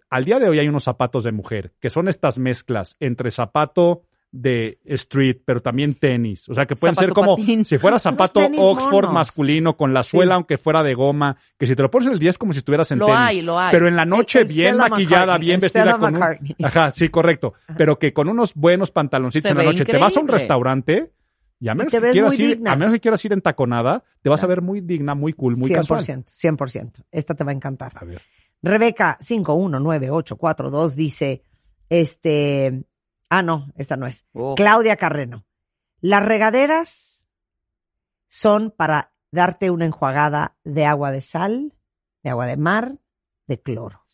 al 0.09 0.23
día 0.23 0.39
de 0.39 0.49
hoy 0.49 0.57
hay 0.59 0.67
unos 0.67 0.83
zapatos 0.83 1.23
de 1.23 1.31
mujer, 1.31 1.73
que 1.79 1.89
son 1.91 2.07
estas 2.07 2.39
mezclas 2.39 2.95
entre 2.99 3.29
zapato 3.29 4.01
de 4.31 4.79
street, 4.83 5.37
pero 5.45 5.61
también 5.61 5.95
tenis. 5.95 6.49
O 6.49 6.53
sea, 6.53 6.65
que 6.65 6.75
pueden 6.75 6.95
ser 6.97 7.11
como 7.11 7.37
patín. 7.37 7.63
si 7.63 7.77
fuera 7.77 7.97
zapato 7.99 8.41
Oxford 8.57 8.91
monos. 9.05 9.13
masculino 9.13 9.77
con 9.77 9.93
la 9.93 10.03
suela, 10.03 10.35
aunque 10.35 10.57
fuera 10.57 10.83
de 10.83 10.93
goma, 10.93 11.37
que 11.57 11.65
si 11.65 11.73
te 11.75 11.81
lo 11.81 11.89
pones 11.89 12.07
en 12.07 12.13
el 12.13 12.19
día 12.19 12.31
es 12.31 12.37
como 12.37 12.51
si 12.51 12.59
estuvieras 12.59 12.91
en 12.91 12.99
Lo 12.99 13.05
tenis. 13.05 13.19
hay, 13.21 13.41
lo 13.41 13.57
hay. 13.57 13.71
Pero 13.71 13.87
en 13.87 13.95
la 13.95 14.03
noche 14.03 14.39
El- 14.41 14.47
el 14.47 14.53
bien 14.53 14.73
Stella 14.75 14.89
maquillada, 14.89 15.25
McCartney, 15.25 15.47
bien 15.47 15.59
vestida 15.61 15.97
con 15.97 16.15
un... 16.17 16.65
Ajá, 16.65 16.91
sí, 16.91 17.07
correcto. 17.07 17.53
Pero 17.77 17.97
que 17.97 18.11
con 18.11 18.27
unos 18.27 18.53
buenos 18.55 18.91
pantaloncitos 18.91 19.43
Se 19.47 19.51
en 19.53 19.57
la 19.57 19.63
noche 19.63 19.85
te 19.85 19.97
vas 19.97 20.17
a 20.17 20.19
un 20.19 20.27
restaurante 20.27 21.11
y 21.59 21.69
a 21.69 21.75
menos, 21.75 21.91
te 21.91 21.97
que 21.97 22.03
ves 22.03 22.11
quieras 22.13 22.33
muy 22.33 22.45
ir, 22.45 22.55
digna. 22.57 22.73
a 22.73 22.75
menos 22.75 22.93
que 22.93 22.99
quieras 22.99 23.23
ir 23.25 23.33
entaconada, 23.33 24.03
te 24.21 24.29
vas 24.29 24.43
a 24.43 24.47
ver 24.47 24.61
muy 24.61 24.81
digna, 24.81 25.15
muy 25.15 25.33
cool, 25.33 25.57
muy 25.57 25.69
100%, 25.69 25.75
casual. 25.75 26.01
100%. 26.01 27.05
Esta 27.11 27.33
te 27.33 27.43
va 27.43 27.51
a 27.51 27.55
encantar. 27.55 27.93
A 27.95 28.05
ver. 28.05 28.21
Rebeca 28.61 29.17
519842 29.21 30.95
dice, 30.95 31.43
este, 31.89 32.85
ah, 33.29 33.41
no, 33.41 33.71
esta 33.75 33.95
no 33.95 34.07
es. 34.07 34.25
Oh. 34.33 34.55
Claudia 34.55 34.95
Carreno. 34.95 35.45
Las 36.01 36.25
regaderas 36.25 37.27
son 38.27 38.71
para 38.71 39.13
darte 39.31 39.69
una 39.69 39.85
enjuagada 39.85 40.57
de 40.63 40.85
agua 40.85 41.11
de 41.11 41.21
sal, 41.21 41.73
de 42.23 42.29
agua 42.29 42.47
de 42.47 42.57
mar, 42.57 42.97
de 43.47 43.61
cloro. 43.61 44.04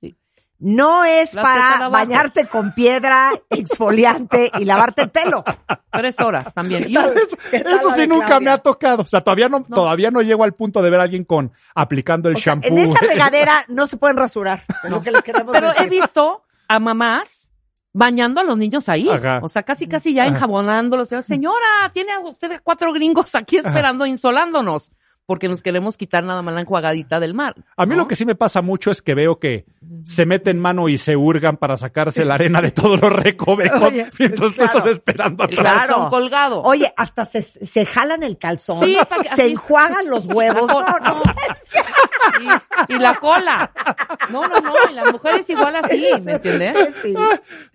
No 0.63 1.03
es 1.05 1.33
Las 1.33 1.43
para 1.43 1.89
bañarte 1.89 2.45
con 2.45 2.71
piedra, 2.73 3.31
exfoliante 3.49 4.51
y 4.59 4.65
lavarte 4.65 5.01
el 5.01 5.09
pelo. 5.09 5.43
Tres 5.91 6.19
horas 6.19 6.53
también. 6.53 6.87
Y 6.87 6.95
un- 6.97 7.11
¿Qué 7.49 7.61
tal 7.61 7.79
Eso 7.79 7.95
sí 7.95 8.05
nunca 8.07 8.27
Claudia? 8.27 8.45
me 8.45 8.51
ha 8.51 8.57
tocado. 8.59 9.01
O 9.01 9.07
sea, 9.07 9.21
todavía 9.21 9.49
no, 9.49 9.63
todavía 9.63 10.11
no 10.11 10.21
llego 10.21 10.43
al 10.43 10.53
punto 10.53 10.83
de 10.83 10.89
ver 10.91 10.99
a 10.99 11.03
alguien 11.03 11.25
con 11.25 11.51
aplicando 11.73 12.29
el 12.29 12.35
O 12.35 12.37
sea, 12.37 12.53
shampoo. 12.53 12.67
en 12.69 12.77
esa 12.77 12.99
regadera 12.99 13.63
no 13.69 13.87
se 13.87 13.97
pueden 13.97 14.17
rasurar. 14.17 14.63
lo 14.87 15.01
que 15.01 15.11
Pero 15.51 15.71
he 15.79 15.89
visto 15.89 16.43
a 16.67 16.79
mamás 16.79 17.51
bañando 17.91 18.39
a 18.39 18.43
los 18.43 18.57
niños 18.57 18.87
ahí. 18.87 19.09
Ajá. 19.09 19.39
O 19.41 19.49
sea, 19.49 19.63
casi 19.63 19.87
casi 19.87 20.13
ya 20.13 20.27
enjabonándolos. 20.27 21.09
Señora, 21.25 21.89
tiene 21.91 22.11
a 22.13 22.19
usted 22.19 22.51
a 22.51 22.59
cuatro 22.59 22.93
gringos 22.93 23.33
aquí 23.35 23.57
esperando, 23.57 24.05
insolándonos. 24.05 24.91
Porque 25.25 25.47
nos 25.47 25.61
queremos 25.61 25.95
quitar 25.97 26.23
nada 26.23 26.41
más 26.41 26.53
la 26.53 26.61
enjuagadita 26.61 27.19
del 27.19 27.33
mar. 27.33 27.55
A 27.77 27.85
mí 27.85 27.95
lo 27.95 28.07
que 28.07 28.15
sí 28.15 28.25
me 28.25 28.35
pasa 28.35 28.61
mucho 28.61 28.91
es 28.91 29.01
que 29.01 29.13
veo 29.15 29.39
que 29.39 29.65
se 30.03 30.25
meten 30.25 30.59
mano 30.59 30.89
y 30.89 30.97
se 30.97 31.15
hurgan 31.15 31.57
para 31.57 31.77
sacarse 31.77 32.25
la 32.25 32.33
arena 32.33 32.59
de 32.59 32.71
todos 32.71 32.99
los 32.99 33.11
recovecos 33.13 33.81
Oye, 33.81 34.07
mientras 34.19 34.53
claro. 34.53 34.71
tú 34.71 34.77
estás 34.77 34.91
esperando 34.91 35.43
El 35.45 35.57
atrás. 35.59 35.87
calzón 35.87 36.09
colgado. 36.09 36.61
Oye, 36.63 36.91
hasta 36.97 37.23
se, 37.25 37.43
se 37.43 37.85
jalan 37.85 38.23
el 38.23 38.37
calzón, 38.37 38.79
Sí, 38.83 38.97
se 39.35 39.47
enjuagan 39.47 40.09
los 40.09 40.25
huevos. 40.33 40.67
No, 40.67 40.81
no. 40.81 41.21
Y 42.87 42.97
la 42.97 43.15
cola. 43.15 43.71
No, 44.29 44.41
no, 44.47 44.59
no, 44.61 44.73
y 44.89 44.93
las 44.93 45.11
mujeres 45.11 45.49
igual 45.49 45.75
así, 45.75 46.05
¿me 46.23 46.33
entiendes? 46.33 46.77
Sí. 47.01 47.13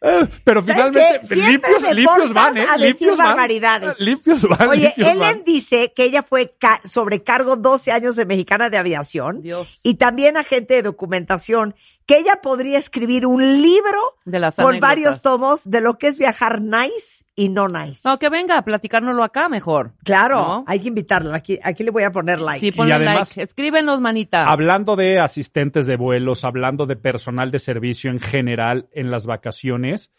Eh, 0.03 0.27
Pero 0.45 0.61
¿Sabes 0.65 0.75
finalmente, 0.77 1.35
limpios, 1.35 1.83
me 1.83 1.95
limpios 1.95 2.33
van, 2.33 2.57
¿eh? 2.57 2.61
a 2.69 2.73
decir 2.77 2.87
Limpios 2.87 3.19
van. 3.19 3.27
barbaridades. 3.29 4.01
Limpios 4.01 4.43
van, 4.49 4.69
Oye, 4.69 4.81
limpios 4.87 5.09
Ellen 5.09 5.19
van. 5.21 5.45
dice 5.45 5.93
que 5.95 6.05
ella 6.05 6.23
fue 6.23 6.55
ca- 6.59 6.81
sobrecargo 6.85 7.57
12 7.57 7.93
años 7.93 8.17
de 8.17 8.25
mexicana 8.25 8.71
de 8.71 8.77
aviación 8.79 9.43
Dios. 9.43 9.81
y 9.83 9.95
también 9.95 10.37
agente 10.37 10.75
de 10.75 10.83
documentación, 10.83 11.75
que 12.07 12.19
ella 12.19 12.41
podría 12.41 12.79
escribir 12.79 13.27
un 13.27 13.43
libro 13.63 13.99
De 14.25 14.39
las 14.39 14.55
con 14.57 14.67
anécdotas. 14.67 14.89
varios 14.91 15.23
tomos 15.23 15.69
de 15.69 15.81
lo 15.81 15.99
que 15.99 16.07
es 16.07 16.19
viajar 16.19 16.63
nice 16.63 17.25
y 17.35 17.49
no 17.49 17.67
nice. 17.69 18.01
No, 18.05 18.17
que 18.17 18.29
venga 18.29 18.57
a 18.57 18.63
platicárnoslo 18.65 19.25
acá 19.25 19.49
mejor. 19.49 19.93
Claro, 20.05 20.37
¿No? 20.41 20.65
hay 20.69 20.79
que 20.81 20.89
invitarla. 20.89 21.37
Aquí, 21.37 21.59
aquí 21.63 21.83
le 21.83 21.91
voy 21.91 22.05
a 22.05 22.13
poner 22.13 22.41
like. 22.41 22.61
Sí, 22.61 22.71
ponle 22.71 22.95
además- 22.95 23.37
like. 23.37 23.43
Escríbenos, 23.43 24.01
manita. 24.01 24.45
Hablando 24.45 24.95
de 24.95 25.19
asistentes 25.19 25.89
de 25.89 25.97
vuelos, 25.97 26.45
hablando 26.45 26.87
de 26.87 26.95
personal 26.97 27.51
de 27.51 27.59
servicio 27.59 28.11
en 28.11 28.21
general 28.21 28.89
en 28.93 29.11
las 29.11 29.27
vacaciones, 29.27 30.13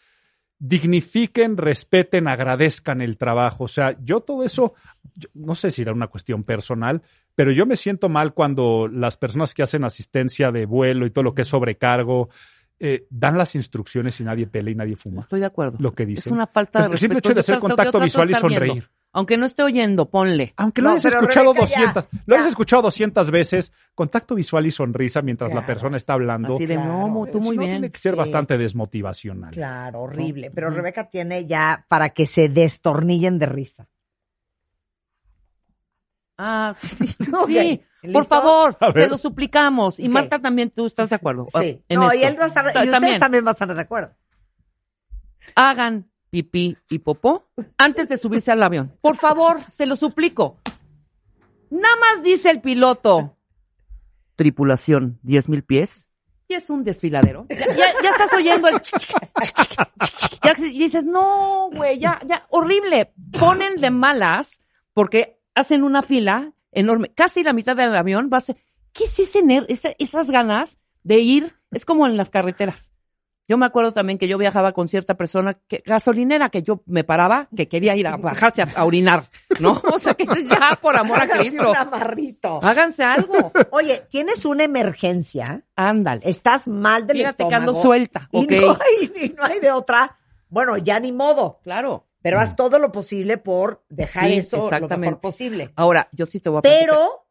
dignifiquen, 0.58 1.56
respeten, 1.56 2.28
agradezcan 2.28 3.00
el 3.00 3.16
trabajo. 3.16 3.64
O 3.64 3.68
sea, 3.68 3.96
yo 4.02 4.20
todo 4.20 4.44
eso, 4.44 4.74
yo- 5.14 5.28
no 5.34 5.54
sé 5.54 5.70
si 5.70 5.82
era 5.82 5.92
una 5.92 6.08
cuestión 6.08 6.44
personal, 6.44 7.02
pero 7.38 7.52
yo 7.52 7.66
me 7.66 7.76
siento 7.76 8.08
mal 8.08 8.34
cuando 8.34 8.88
las 8.88 9.16
personas 9.16 9.54
que 9.54 9.62
hacen 9.62 9.84
asistencia 9.84 10.50
de 10.50 10.66
vuelo 10.66 11.06
y 11.06 11.10
todo 11.10 11.22
lo 11.22 11.34
que 11.34 11.42
es 11.42 11.48
sobrecargo 11.48 12.30
eh, 12.80 13.06
dan 13.10 13.38
las 13.38 13.54
instrucciones 13.54 14.18
y 14.18 14.24
nadie 14.24 14.48
pelea 14.48 14.72
y 14.72 14.74
nadie 14.74 14.96
fuma. 14.96 15.20
Estoy 15.20 15.38
de 15.38 15.46
acuerdo. 15.46 15.76
Lo 15.78 15.92
que 15.94 16.04
dicen. 16.04 16.32
Es 16.32 16.32
una 16.32 16.48
falta 16.48 16.80
de 16.88 16.92
El 16.94 16.98
simple 16.98 17.18
respeto. 17.20 17.28
hecho 17.28 17.34
de 17.34 17.40
hacer 17.40 17.58
contacto 17.60 18.00
visual 18.00 18.28
y 18.28 18.32
viendo. 18.32 18.48
sonreír. 18.48 18.90
Aunque 19.12 19.36
no 19.36 19.46
esté 19.46 19.62
oyendo, 19.62 20.10
ponle. 20.10 20.52
Aunque 20.56 20.82
lo 20.82 20.88
No, 20.88 20.94
hayas 20.96 21.04
escuchado 21.14 21.52
Rebeca, 21.52 21.66
ya, 21.66 21.80
200, 21.92 22.04
lo 22.26 22.34
ya. 22.34 22.40
hayas 22.40 22.48
escuchado 22.50 22.82
200 22.82 23.30
veces, 23.30 23.72
contacto 23.94 24.34
visual 24.34 24.66
y 24.66 24.70
sonrisa 24.72 25.22
mientras 25.22 25.54
la 25.54 25.64
persona 25.64 25.96
está 25.96 26.14
hablando. 26.14 26.56
Así 26.56 26.66
de, 26.66 26.74
Claro. 26.74 27.08
no, 27.08 27.26
tú 27.26 27.40
Si 27.40 27.46
muy 27.46 27.56
no, 27.56 27.60
bien. 27.62 27.72
tiene 27.74 27.90
que 27.92 27.98
ser 28.00 28.14
Sí. 28.14 28.18
bastante 28.18 28.58
desmotivacional. 28.58 29.52
Claro, 29.52 30.02
horrible. 30.02 30.50
Pero 30.50 30.70
Rebeca 30.70 31.08
tiene 31.08 31.46
ya 31.46 31.84
para 31.88 32.08
que 32.10 32.26
se 32.26 32.48
destornillen 32.48 33.38
de 33.38 33.46
risa. 33.46 33.86
Ah, 36.38 36.72
sí. 36.76 37.06
Sí. 38.00 38.12
Por 38.12 38.26
favor, 38.26 38.78
se 38.94 39.08
lo 39.08 39.18
suplicamos. 39.18 39.98
Y. 39.98 40.08
Marta 40.08 40.38
también, 40.38 40.70
tú 40.70 40.86
estás 40.86 41.10
de 41.10 41.16
acuerdo. 41.16 41.46
Sí. 41.60 41.82
en 41.88 41.98
No, 42.00 42.14
y 42.14 42.22
él 42.22 42.38
va 42.40 42.44
a 42.44 42.48
estar, 42.48 42.64
y 42.70 42.72
Ta- 42.72 42.96
ustedes 42.96 43.18
también 43.18 43.44
van 43.44 43.50
a 43.50 43.52
estar 43.52 43.74
de 43.74 43.80
acuerdo. 43.80 44.14
hagan 45.56 46.08
pipí 46.30 46.76
y 46.90 46.98
popó 47.00 47.48
antes 47.76 48.08
de 48.08 48.16
subirse 48.16 48.52
al 48.52 48.62
avión. 48.62 48.96
Por 49.00 49.16
favor, 49.16 49.60
se 49.68 49.86
lo 49.86 49.96
suplico. 49.96 50.58
Nada 51.70 51.96
más 51.96 52.22
dice 52.22 52.50
el 52.50 52.60
piloto. 52.60 53.36
Tripulación, 54.36 55.18
10 55.22 55.48
mil 55.48 55.64
pies. 55.64 56.08
Y 56.46 56.54
es 56.54 56.70
un 56.70 56.84
desfiladero. 56.84 57.46
Ya, 57.50 57.66
ya- 57.74 57.92
ya 58.02 58.10
estás 58.10 58.32
oyendo 58.34 58.68
el... 58.68 58.80
Ya 60.42 60.52
y 60.56 60.78
dices, 60.78 61.04
no, 61.04 61.68
güey, 61.72 61.98
ya, 61.98 62.20
ya, 62.26 62.46
horrible. 62.50 63.12
Ponen 63.38 63.76
de 63.80 63.90
malas 63.90 64.62
porque 64.94 65.37
hacen 65.58 65.82
una 65.82 66.02
fila 66.02 66.52
enorme. 66.72 67.10
Casi 67.14 67.42
la 67.42 67.52
mitad 67.52 67.76
del 67.76 67.94
avión 67.94 68.30
va 68.32 68.38
a 68.38 68.42
ser... 68.42 68.56
¿Qué 68.92 69.04
es 69.04 69.18
ese 69.18 69.42
esa- 69.68 69.94
esas 69.98 70.30
ganas 70.30 70.78
de 71.02 71.18
ir? 71.18 71.54
Es 71.70 71.84
como 71.84 72.06
en 72.06 72.16
las 72.16 72.30
carreteras. 72.30 72.90
Yo 73.46 73.56
me 73.56 73.64
acuerdo 73.64 73.92
también 73.92 74.18
que 74.18 74.28
yo 74.28 74.36
viajaba 74.36 74.72
con 74.72 74.88
cierta 74.88 75.14
persona, 75.14 75.54
que, 75.68 75.82
gasolinera, 75.86 76.50
que 76.50 76.62
yo 76.62 76.82
me 76.84 77.02
paraba, 77.04 77.48
que 77.56 77.66
quería 77.66 77.96
ir 77.96 78.06
a 78.06 78.16
bajarse 78.18 78.60
a, 78.60 78.68
a 78.76 78.84
orinar, 78.84 79.22
¿no? 79.58 79.80
O 79.94 79.98
sea, 79.98 80.12
que 80.12 80.24
es 80.24 80.48
ya 80.48 80.78
por 80.82 80.94
amor 80.96 81.18
a 81.22 81.26
Cristo. 81.28 81.70
un 81.70 81.76
amarrito. 81.76 82.60
Háganse 82.62 83.04
algo. 83.04 83.50
Oye, 83.70 84.02
tienes 84.10 84.44
una 84.44 84.64
emergencia, 84.64 85.62
Ándale. 85.76 86.20
estás 86.24 86.68
mal 86.68 87.06
del 87.06 87.18
Fíjate 87.18 87.48
que 87.48 87.54
ando 87.54 87.72
estómago. 87.72 87.82
suelta, 87.82 88.28
Y, 88.32 88.44
ok. 88.44 88.50
no 88.50 88.72
hay, 88.72 89.24
y 89.26 89.28
no 89.30 89.44
hay 89.44 89.60
de 89.60 89.70
otra. 89.72 90.18
Bueno, 90.50 90.76
ya 90.76 90.98
ni 91.00 91.12
modo. 91.12 91.60
Claro. 91.62 92.06
Pero 92.22 92.40
haz 92.40 92.56
todo 92.56 92.78
lo 92.78 92.90
posible 92.90 93.38
por 93.38 93.84
dejar 93.88 94.28
Sí, 94.28 94.38
eso 94.38 94.70
lo 94.70 94.98
mejor 94.98 95.20
posible. 95.20 95.72
Ahora, 95.76 96.08
yo 96.12 96.26
sí 96.26 96.40
te 96.40 96.50
voy 96.50 96.58
a 96.58 96.62
platicar. 96.62 96.86
Pero, 96.86 97.26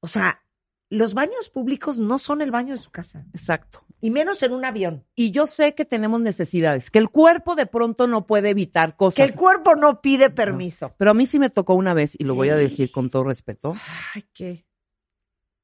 o 0.00 0.06
sea, 0.08 0.44
los 0.90 1.14
baños 1.14 1.48
públicos 1.48 1.98
no 1.98 2.18
son 2.18 2.42
el 2.42 2.50
baño 2.50 2.72
de 2.72 2.78
su 2.78 2.90
casa. 2.90 3.26
Exacto. 3.32 3.84
Y 4.00 4.10
menos 4.10 4.42
en 4.42 4.52
un 4.52 4.64
avión. 4.64 5.06
Y 5.14 5.30
yo 5.30 5.46
sé 5.46 5.74
que 5.74 5.84
tenemos 5.84 6.20
necesidades, 6.20 6.90
que 6.90 6.98
el 6.98 7.08
cuerpo 7.08 7.54
de 7.54 7.66
pronto 7.66 8.06
no 8.06 8.26
puede 8.26 8.50
evitar 8.50 8.96
cosas. 8.96 9.16
Que 9.16 9.32
el 9.32 9.34
cuerpo 9.34 9.76
no 9.76 10.00
pide 10.02 10.30
permiso. 10.30 10.94
Pero 10.98 11.12
a 11.12 11.14
mí 11.14 11.26
sí 11.26 11.38
me 11.38 11.50
tocó 11.50 11.74
una 11.74 11.94
vez, 11.94 12.14
y 12.18 12.24
lo 12.24 12.34
voy 12.34 12.50
a 12.50 12.56
decir 12.56 12.90
con 12.90 13.10
todo 13.10 13.24
respeto. 13.24 13.74
Ay, 14.14 14.24
qué. 14.34 14.66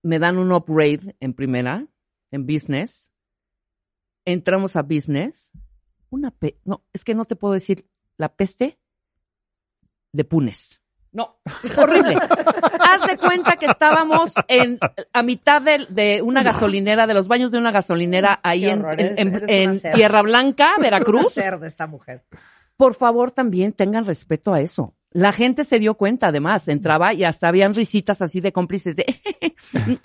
me 0.03 0.19
dan 0.19 0.39
un 0.39 0.53
upgrade 0.53 1.17
en 1.21 1.35
primera, 1.35 1.87
en 2.31 2.47
business. 2.47 3.13
Entramos 4.25 4.77
a 4.77 4.83
business. 4.83 5.53
Una 6.09 6.31
pe 6.31 6.59
no, 6.65 6.85
es 6.93 7.05
que 7.05 7.15
no 7.15 7.25
te 7.25 7.37
puedo 7.37 7.55
decir 7.55 7.90
la 8.21 8.29
peste 8.29 8.79
de 10.13 10.25
Punes. 10.25 10.83
No, 11.13 11.41
horrible. 11.77 12.15
Haz 12.81 13.07
de 13.09 13.17
cuenta 13.19 13.57
que 13.57 13.67
estábamos 13.67 14.35
en 14.47 14.79
a 15.13 15.23
mitad 15.25 15.61
de, 15.63 15.87
de 15.89 16.23
una 16.23 16.43
gasolinera, 16.45 17.07
de 17.09 17.15
los 17.15 17.27
baños 17.27 17.51
de 17.51 17.59
una 17.59 17.73
gasolinera 17.73 18.39
ahí 18.45 18.61
Qué 18.63 18.71
en, 19.17 19.43
en-. 19.49 19.81
Tierra 19.95 20.23
Blanca, 20.23 20.75
Es 20.77 20.83
Veracruz. 20.83 21.23
una 21.37 21.45
cerda 21.45 21.67
esta 21.67 21.87
mujer. 21.89 22.25
Por 22.77 22.95
favor, 22.95 23.31
también 23.33 23.73
tengan 23.73 24.05
respeto 24.05 24.53
a 24.53 24.61
eso. 24.61 24.95
La 25.11 25.33
gente 25.33 25.65
se 25.65 25.81
dio 25.81 25.95
cuenta, 25.95 26.29
además, 26.29 26.69
entraba 26.69 27.13
y 27.13 27.25
hasta 27.25 27.49
habían 27.49 27.75
risitas 27.75 28.23
así 28.23 28.41
de 28.41 28.53
cómplices 28.53 28.95
de 28.95 29.05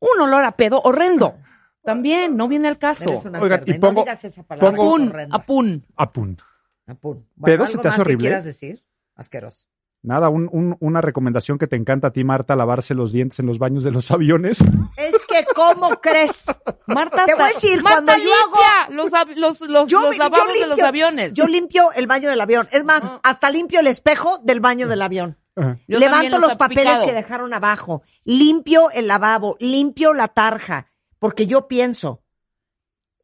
un 0.00 0.20
olor 0.20 0.44
a 0.44 0.52
pedo 0.56 0.80
horrendo. 0.82 1.36
También, 1.84 2.36
no 2.36 2.48
viene 2.48 2.68
al 2.68 2.78
caso. 2.78 3.04
Eres 3.04 3.24
una 3.24 3.38
Oigan, 3.40 3.60
cerda. 3.60 3.72
y 3.72 3.76
Y 3.76 3.78
no 3.78 3.88
pongo- 3.88 4.00
digas 4.02 4.24
esa 4.24 4.42
palabra. 4.42 4.76
pongo- 4.76 5.12
apun. 5.30 5.86
Apun. 5.96 6.38
Apun. 6.88 7.26
¿Pedo 7.42 7.64
¿algo 7.64 7.66
se 7.66 7.78
te 7.78 7.80
hace 7.80 7.88
más 7.88 7.94
que 7.96 8.00
horrible? 8.02 8.22
quieras 8.24 8.44
decir? 8.44 8.84
Asqueroso. 9.14 9.68
Nada, 10.02 10.28
un- 10.28 10.48
un- 10.52 10.76
una 10.80 11.00
recomendación 11.00 11.58
que 11.58 11.66
te 11.66 11.74
encanta 11.74 12.08
a 12.08 12.12
ti, 12.12 12.22
Marta, 12.22 12.54
lavarse 12.54 12.94
los 12.94 13.12
dientes 13.12 13.40
en 13.40 13.46
los 13.46 13.58
baños 13.58 13.82
de 13.84 13.90
los 13.90 14.10
aviones. 14.12 14.60
Es 14.96 15.26
que, 15.26 15.44
¿cómo 15.54 15.90
crees? 16.00 16.46
Marta, 16.86 17.24
Te 17.24 17.34
voy 17.34 17.42
a 17.42 17.46
hasta- 17.46 17.60
decir, 17.60 17.82
Marta 17.82 18.04
cuando 18.14 18.24
yo 18.24 18.30
limpia 18.30 18.96
los, 18.96 19.12
av- 19.12 19.36
los, 19.36 19.60
los, 19.62 19.88
Yo, 19.88 20.00
los 20.02 20.16
yo 20.16 20.22
lavabos 20.22 20.54
de 20.54 20.66
los 20.66 20.78
limpio- 20.78 20.86
aviones. 20.86 21.34
Yo 21.34 21.46
limpio 21.46 21.92
el 21.92 22.06
baño 22.06 22.30
del 22.30 22.40
avión. 22.40 22.68
Es 22.70 22.84
más, 22.84 23.02
hasta 23.22 23.50
limpio 23.50 23.80
el 23.80 23.88
espejo 23.88 24.38
del 24.44 24.60
baño 24.60 24.86
del 24.88 25.02
avión. 25.02 25.36
Levanto 25.88 26.38
los 26.38 26.54
papeles 26.54 26.84
picado. 26.84 27.04
que 27.06 27.12
dejaron 27.12 27.52
abajo. 27.52 28.02
Limpio 28.24 28.90
el 28.92 29.08
lavabo. 29.08 29.56
Limpio 29.58 30.14
la 30.14 30.28
tarja. 30.28 30.86
Porque 31.18 31.46
yo 31.48 31.66
pienso, 31.66 32.22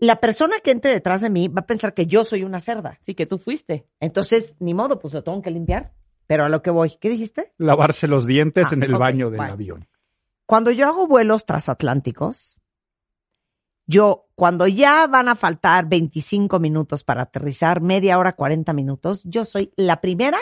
la 0.06 0.20
persona 0.20 0.56
que 0.62 0.70
entre 0.70 0.92
detrás 0.92 1.20
de 1.20 1.30
mí 1.30 1.48
va 1.48 1.60
a 1.60 1.66
pensar 1.66 1.94
que 1.94 2.06
yo 2.06 2.24
soy 2.24 2.42
una 2.44 2.60
cerda. 2.60 2.98
Sí, 3.02 3.14
que 3.14 3.26
tú 3.26 3.38
fuiste. 3.38 3.86
Entonces, 4.00 4.56
ni 4.58 4.74
modo, 4.74 4.98
pues 4.98 5.14
lo 5.14 5.22
tengo 5.22 5.40
que 5.42 5.50
limpiar. 5.50 5.92
Pero 6.26 6.44
a 6.46 6.48
lo 6.48 6.62
que 6.62 6.70
voy, 6.70 6.96
¿qué 7.00 7.10
dijiste? 7.10 7.52
Lavarse 7.58 8.08
los 8.08 8.26
dientes 8.26 8.68
Ah, 8.70 8.74
en 8.74 8.82
el 8.82 8.96
baño 8.96 9.30
del 9.30 9.36
bueno. 9.38 9.52
avión. 9.52 9.88
Cuando 10.46 10.70
yo 10.70 10.86
hago 10.88 11.06
vuelos 11.06 11.44
transatlánticos, 11.46 12.58
yo, 13.86 14.28
cuando 14.34 14.66
ya 14.66 15.06
van 15.06 15.28
a 15.28 15.34
faltar 15.34 15.86
25 15.88 16.58
minutos 16.58 17.04
para 17.04 17.22
aterrizar, 17.22 17.80
media 17.82 18.18
hora, 18.18 18.32
40 18.32 18.72
minutos, 18.72 19.22
yo 19.24 19.44
soy 19.44 19.72
la 19.76 20.00
primera 20.00 20.38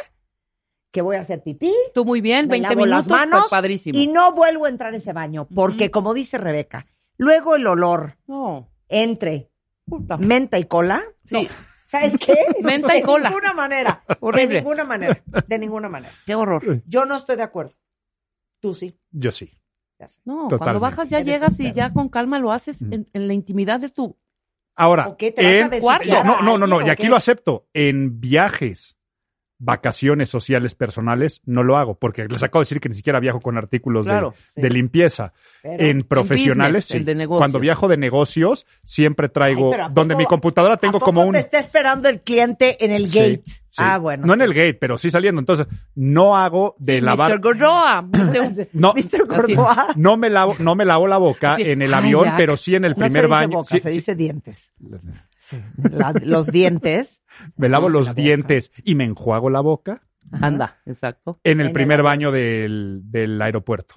que 0.92 1.02
voy 1.02 1.16
a 1.16 1.20
hacer 1.20 1.42
pipí, 1.42 1.72
Tú 1.94 2.04
muy 2.04 2.20
bien, 2.20 2.46
me 2.46 2.52
20 2.60 2.68
lavo 2.68 2.84
minutos, 2.84 3.06
las 3.06 3.08
manos 3.08 3.40
pues, 3.42 3.50
padrísimo. 3.50 3.98
y 3.98 4.06
no 4.08 4.32
vuelvo 4.32 4.66
a 4.66 4.68
entrar 4.68 4.92
a 4.92 4.96
ese 4.98 5.12
baño, 5.12 5.48
porque 5.54 5.90
como 5.90 6.12
dice 6.14 6.36
Rebeca, 6.38 6.86
luego 7.16 7.56
el 7.56 7.66
olor 7.66 8.18
No, 8.26 8.68
entre 8.88 9.50
puta. 9.98 10.16
menta 10.16 10.58
y 10.58 10.64
cola, 10.64 11.02
Sí, 11.24 11.42
no. 11.44 11.48
¿sabes 11.86 12.16
qué? 12.18 12.34
Menta 12.62 12.94
y 12.96 13.00
de 13.00 13.04
cola. 13.06 13.28
ninguna 13.28 13.52
manera, 13.52 14.02
Horrible. 14.20 14.54
de 14.56 14.60
ninguna 14.60 14.84
manera, 14.84 15.22
de 15.46 15.58
ninguna 15.58 15.88
manera. 15.88 16.12
qué 16.26 16.34
horror. 16.34 16.82
Yo 16.86 17.04
no 17.04 17.16
estoy 17.16 17.36
de 17.36 17.42
acuerdo. 17.42 17.72
Tú 18.60 18.74
sí. 18.74 18.96
Yo 19.10 19.30
sí. 19.32 19.50
ya 19.98 20.08
sé. 20.08 20.20
No, 20.24 20.44
Totalmente. 20.48 20.58
cuando 20.64 20.80
bajas 20.80 21.08
ya 21.08 21.18
Eres 21.18 21.26
llegas 21.34 21.60
y 21.60 21.72
ya 21.72 21.92
con 21.92 22.08
calma 22.08 22.38
lo 22.38 22.52
haces 22.52 22.82
en, 22.82 23.08
en 23.12 23.26
la 23.28 23.34
intimidad 23.34 23.80
de 23.80 23.88
tu... 23.88 24.16
Ahora, 24.74 25.06
¿O 25.08 25.16
qué? 25.18 25.32
¿Te 25.32 25.42
vas 25.42 26.00
a 26.00 26.02
en- 26.04 26.26
no, 26.26 26.36
a 26.38 26.42
no, 26.42 26.56
no, 26.58 26.66
no, 26.66 26.76
alguien 26.76 26.86
y 26.86 26.90
aquí 26.90 27.02
qué? 27.02 27.08
lo 27.10 27.16
acepto. 27.16 27.66
En 27.74 28.20
viajes, 28.20 28.96
vacaciones 29.64 30.28
sociales 30.28 30.74
personales, 30.74 31.40
no 31.46 31.62
lo 31.62 31.76
hago, 31.76 31.94
porque 31.94 32.26
les 32.28 32.42
acabo 32.42 32.60
de 32.60 32.64
decir 32.64 32.80
que 32.80 32.88
ni 32.88 32.96
siquiera 32.96 33.20
viajo 33.20 33.40
con 33.40 33.56
artículos 33.56 34.04
de- 34.04 34.10
Claro, 34.10 34.34
de, 34.56 34.68
sí. 34.68 34.74
limpieza. 34.74 35.32
Pero- 35.62 35.84
en 35.84 36.02
profesionales, 36.02 36.88
business, 36.88 37.06
de. 37.16 37.26
Cuando 37.28 37.60
viajo 37.60 37.86
de 37.86 37.96
negocios, 37.96 38.66
siempre 38.82 39.28
traigo, 39.28 39.66
Ay, 39.66 39.70
pero 39.72 39.84
¿a 39.84 39.88
donde 39.88 40.14
poco- 40.14 40.18
mi 40.22 40.26
computadora 40.26 40.74
¿A 40.74 40.76
tengo 40.78 40.94
poco 40.94 41.04
como 41.06 41.22
un... 41.24 41.32
te 41.32 41.38
está 41.38 41.60
esperando 41.60 42.08
el 42.08 42.20
cliente 42.20 42.84
en 42.84 42.90
el 42.90 43.08
Sí, 43.08 43.18
gate? 43.18 43.42
sí. 43.46 43.60
Ah, 43.76 43.98
bueno. 43.98 44.26
No 44.26 44.34
en 44.34 44.42
el 44.42 44.52
gate, 44.52 44.74
pero 44.74 44.98
sí 44.98 45.08
saliendo. 45.10 45.38
Entonces, 45.38 45.68
no 45.94 46.36
hago 46.36 46.74
de 46.80 47.00
lavar... 47.00 47.30
Mr. 47.34 47.40
Gordoa. 47.42 48.02
No, 48.72 48.94
Mr. 48.94 49.26
Gordoa. 49.28 49.86
no 49.94 50.16
me 50.16 50.28
lavo, 50.28 50.56
no 50.58 50.74
me 50.74 50.84
lavo 50.84 51.06
la 51.06 51.18
boca 51.18 51.54
Sí. 51.56 51.62
en 51.62 51.82
el 51.82 51.94
avión, 51.94 52.28
pero 52.36 52.56
sí 52.56 52.74
en 52.74 52.84
el 52.84 52.92
No 52.92 52.96
primer 52.96 53.12
se 53.12 53.18
dice 53.20 53.28
baño. 53.28 53.56
boca, 53.58 53.68
Sí, 53.70 53.78
se 53.78 53.88
sí. 53.90 53.94
dice 53.94 54.14
dientes. 54.16 54.72
La- 55.90 56.12
los 56.22 56.46
dientes. 56.46 57.22
Me 57.56 57.68
lavo 57.68 57.88
los 57.88 58.06
la 58.06 58.12
boca. 58.12 58.22
dientes 58.22 58.72
y 58.84 58.94
me 58.94 59.04
enjuago 59.04 59.50
la 59.50 59.60
boca 59.60 60.02
Anda, 60.30 60.80
exacto. 60.86 61.40
en 61.44 61.60
el 61.60 61.72
primer 61.72 62.02
baño 62.02 62.30
del, 62.32 63.00
del 63.04 63.40
aeropuerto. 63.42 63.96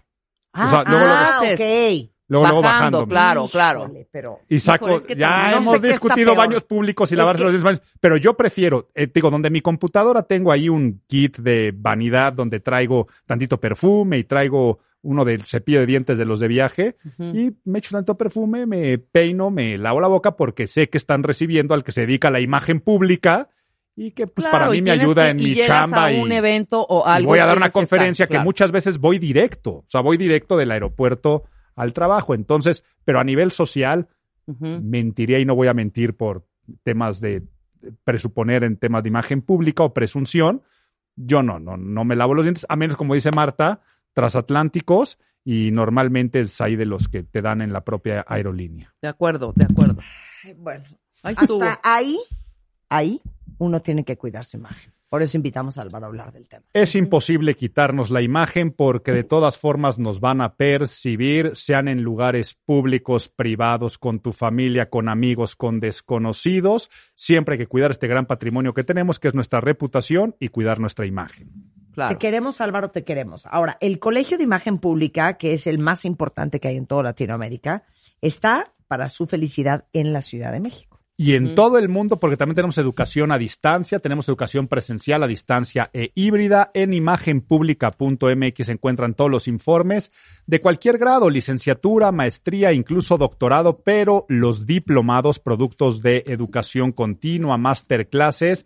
Ah, 0.53 0.65
O 0.65 0.69
sea, 0.69 0.83
luego, 0.83 1.05
luego- 1.05 1.15
ah, 1.15 1.39
ok. 1.41 1.59
luego, 2.27 2.45
luego 2.45 2.61
bajando, 2.61 2.97
bajando. 2.99 3.07
claro, 3.07 3.47
claro. 3.51 3.91
Pero 4.11 4.39
Y 4.49 4.59
saco, 4.59 4.85
Híjole, 4.85 5.01
es 5.01 5.07
que 5.07 5.15
ya 5.15 5.51
no 5.51 5.57
hemos 5.57 5.81
discutido 5.81 6.33
baños 6.35 6.63
públicos 6.63 7.11
y 7.11 7.15
Es 7.15 7.17
lavarse 7.17 7.39
que- 7.39 7.43
los 7.45 7.53
dientes 7.53 7.63
baños, 7.65 7.81
pero 7.99 8.17
yo 8.17 8.35
prefiero, 8.35 8.89
eh, 8.95 9.07
digo, 9.13 9.29
donde 9.29 9.49
mi 9.49 9.61
computadora 9.61 10.23
tengo 10.23 10.51
ahí 10.51 10.67
un 10.69 11.01
kit 11.07 11.37
de 11.37 11.73
vanidad 11.75 12.33
donde 12.33 12.59
traigo 12.59 13.07
tantito 13.25 13.59
perfume 13.59 14.17
y 14.17 14.23
traigo 14.23 14.79
uno 15.05 15.23
del 15.23 15.43
cepillo 15.43 15.79
de 15.81 15.85
dientes 15.85 16.17
de 16.17 16.25
los 16.25 16.39
de 16.39 16.47
viaje 16.47 16.95
y 17.19 17.51
me 17.63 17.79
echo 17.79 17.91
tanto 17.95 18.17
perfume, 18.17 18.65
me 18.65 18.97
peino, 18.97 19.51
me 19.51 19.77
lavo 19.77 20.01
la 20.01 20.07
boca 20.07 20.35
porque 20.35 20.67
sé 20.67 20.89
que 20.89 20.97
están 20.97 21.23
recibiendo 21.23 21.73
al 21.73 21.83
que 21.83 21.91
se 21.91 22.01
dedica 22.01 22.27
a 22.29 22.31
la 22.31 22.39
imagen 22.41 22.79
pública 22.79 23.49
y 23.95 24.11
que 24.11 24.27
pues 24.27 24.45
Claro, 24.47 24.57
para 24.65 24.71
mí 24.71 24.77
y 24.79 24.81
me 24.81 24.91
ayuda 24.91 25.23
que- 25.25 25.29
en 25.29 25.39
y 25.39 25.43
mi 25.43 25.55
chamba 25.55 26.05
a 26.05 26.11
y, 26.13 26.21
un 26.21 26.31
evento 26.31 26.85
o 26.89 27.03
y 27.07 27.09
algo. 27.11 27.29
voy 27.29 27.39
a 27.39 27.43
y 27.43 27.47
dar 27.47 27.57
una 27.57 27.67
estar, 27.67 27.79
conferencia 27.81 28.27
que 28.27 28.39
muchas 28.39 28.71
veces 28.71 28.97
voy 28.97 29.19
directo, 29.19 29.71
o 29.71 29.85
sea, 29.87 30.01
voy 30.01 30.17
directo 30.17 30.57
del 30.57 30.71
aeropuerto 30.71 31.43
al 31.75 31.93
trabajo. 31.93 32.33
Entonces, 32.33 32.83
pero 33.05 33.19
a 33.19 33.23
nivel 33.23 33.51
social, 33.51 34.07
mentiría 34.47 35.39
y 35.39 35.45
no 35.45 35.55
voy 35.55 35.67
a 35.67 35.73
mentir 35.73 36.15
por 36.15 36.45
temas 36.83 37.19
de 37.21 37.43
presuponer 38.03 38.63
en 38.63 38.77
temas 38.77 39.03
de 39.03 39.09
imagen 39.09 39.41
pública 39.41 39.83
o 39.83 39.93
presunción. 39.93 40.63
Yo 41.15 41.43
no, 41.43 41.59
no, 41.59 41.77
no 41.77 42.03
me 42.03 42.15
lavo 42.15 42.33
los 42.33 42.45
dientes, 42.45 42.65
a 42.67 42.75
menos 42.75 42.97
como 42.97 43.13
dice 43.13 43.31
Marta, 43.31 43.81
transatlánticos 44.15 45.19
y 45.43 45.69
normalmente 45.71 46.39
es 46.39 46.59
ahí 46.59 46.75
de 46.75 46.87
los 46.87 47.07
que 47.07 47.21
te 47.21 47.43
dan 47.43 47.61
en 47.61 47.71
la 47.71 47.81
propia 47.81 48.25
aerolínea. 48.27 48.95
De 49.01 49.07
acuerdo, 49.07 49.53
de 49.55 49.65
acuerdo. 49.65 50.01
bueno, 50.57 50.85
Ahí 51.21 51.35
hasta 51.37 51.79
ahí, 51.83 52.19
ahí 52.89 53.21
uno 53.57 53.81
tiene 53.81 54.03
que 54.03 54.17
cuidar 54.17 54.45
su 54.45 54.57
imagen. 54.57 54.93
Por 55.09 55.21
eso 55.21 55.37
invitamos 55.37 55.77
a 55.77 55.81
Álvaro 55.81 56.05
a 56.05 56.09
hablar 56.09 56.31
del 56.33 56.47
tema. 56.49 56.63
Es 56.73 56.95
imposible 56.95 57.55
quitarnos 57.55 58.09
la 58.09 58.21
imagen 58.21 58.71
porque 58.71 59.11
de 59.11 59.23
todas 59.23 59.57
formas 59.57 59.97
nos 59.97 60.19
van 60.19 60.41
a 60.41 60.55
percibir, 60.55 61.55
sean 61.55 61.87
en 61.87 62.01
lugares 62.01 62.55
públicos, 62.65 63.29
privados, 63.29 63.97
con 63.97 64.19
tu 64.19 64.33
familia, 64.33 64.89
con 64.89 65.07
amigos, 65.07 65.55
con 65.55 65.79
desconocidos. 65.79 66.89
Siempre 67.13 67.53
hay 67.53 67.59
que 67.59 67.67
cuidar 67.67 67.91
este 67.91 68.07
gran 68.07 68.25
patrimonio 68.25 68.73
que 68.73 68.83
tenemos, 68.83 69.19
que 69.19 69.29
es 69.29 69.35
nuestra 69.35 69.61
reputación 69.61 70.35
y 70.39 70.49
cuidar 70.49 70.79
nuestra 70.79 71.05
imagen. 71.05 71.74
Claro. 71.95 72.13
Te 72.13 72.19
queremos, 72.19 72.61
Álvaro, 72.61 72.91
te 72.91 73.03
queremos. 73.03 73.45
Ahora, 73.47 73.77
el 73.79 73.99
Colegio 73.99 74.37
de 74.37 74.43
Imagen 74.43 74.77
Pública, 74.77 75.37
que 75.37 75.53
es 75.53 75.65
el 75.65 75.79
más 75.79 76.05
importante 76.05 76.59
que 76.59 76.67
hay 76.67 76.75
en 76.75 76.85
toda 76.85 77.03
Latinoamérica, 77.03 77.83
está 78.21 78.73
para 78.87 79.09
su 79.09 79.25
felicidad 79.25 79.85
en 79.93 80.13
la 80.13 80.21
Ciudad 80.21 80.51
de 80.51 80.59
México. 80.59 80.95
Y 81.17 81.35
en 81.35 81.55
todo 81.55 81.77
el 81.77 81.87
mundo, 81.87 82.19
porque 82.19 82.35
también 82.35 82.55
tenemos 82.55 82.77
educación 82.77 83.31
a 83.31 83.37
distancia, 83.37 83.99
tenemos 83.99 84.27
educación 84.27 84.67
presencial 84.67 85.23
a 85.23 85.27
distancia 85.27 85.89
e 85.93 86.11
híbrida. 86.13 86.71
En 86.73 86.93
imagenpublica.mx 86.93 88.65
se 88.65 88.71
encuentran 88.73 89.13
todos 89.13 89.31
los 89.31 89.47
informes 89.47 90.11
de 90.45 90.59
cualquier 90.59 90.97
grado, 90.97 91.29
licenciatura, 91.29 92.11
maestría, 92.11 92.73
incluso 92.73 93.17
doctorado, 93.17 93.79
pero 93.81 94.25
los 94.27 94.65
diplomados, 94.65 95.39
productos 95.39 96.01
de 96.01 96.25
educación 96.27 96.91
continua, 96.91 97.57
masterclasses. 97.57 98.65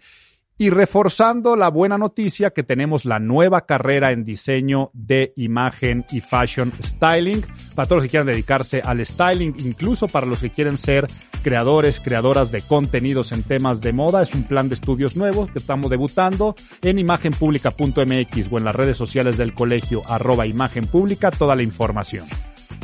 Y 0.61 0.71
reforzando 0.71 1.55
la 1.55 1.69
buena 1.69 1.97
noticia 1.97 2.49
que 2.49 2.63
tenemos 2.63 3.05
la 3.05 3.17
nueva 3.17 3.65
carrera 3.65 4.11
en 4.11 4.25
diseño 4.25 4.91
de 4.91 5.31
imagen 5.37 6.05
y 6.11 6.19
fashion 6.19 6.73
styling 6.83 7.45
para 7.75 7.87
todos 7.87 7.99
los 7.99 8.03
que 8.03 8.09
quieran 8.09 8.27
dedicarse 8.27 8.81
al 8.83 9.05
styling, 9.05 9.55
incluso 9.59 10.09
para 10.09 10.27
los 10.27 10.41
que 10.41 10.49
quieren 10.49 10.77
ser 10.77 11.07
creadores, 11.43 12.01
creadoras 12.01 12.51
de 12.51 12.59
contenidos 12.59 13.31
en 13.31 13.43
temas 13.43 13.79
de 13.79 13.93
moda. 13.93 14.21
Es 14.21 14.35
un 14.35 14.43
plan 14.43 14.67
de 14.67 14.75
estudios 14.75 15.15
nuevo 15.15 15.47
que 15.47 15.59
estamos 15.59 15.89
debutando 15.89 16.55
en 16.81 16.99
imagenpublica.mx 16.99 18.51
o 18.51 18.57
en 18.57 18.65
las 18.65 18.75
redes 18.75 18.97
sociales 18.97 19.37
del 19.37 19.53
colegio 19.53 20.01
arroba 20.09 20.45
imagen 20.45 20.87
pública, 20.87 21.31
toda 21.31 21.55
la 21.55 21.63
información. 21.63 22.27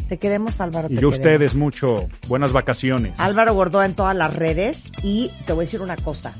Te 0.07 0.17
queremos, 0.17 0.61
Álvaro. 0.61 0.87
Y 0.89 0.95
yo 0.97 1.07
a 1.07 1.11
ustedes 1.11 1.55
mucho, 1.55 2.07
buenas 2.29 2.53
vacaciones. 2.53 3.19
Álvaro 3.19 3.53
Gordoa 3.53 3.85
en 3.85 3.95
todas 3.95 4.15
las 4.15 4.33
redes 4.33 4.93
y 5.03 5.29
te 5.45 5.51
voy 5.51 5.63
a 5.63 5.65
decir 5.65 5.81
una 5.81 5.97
cosa. 5.97 6.33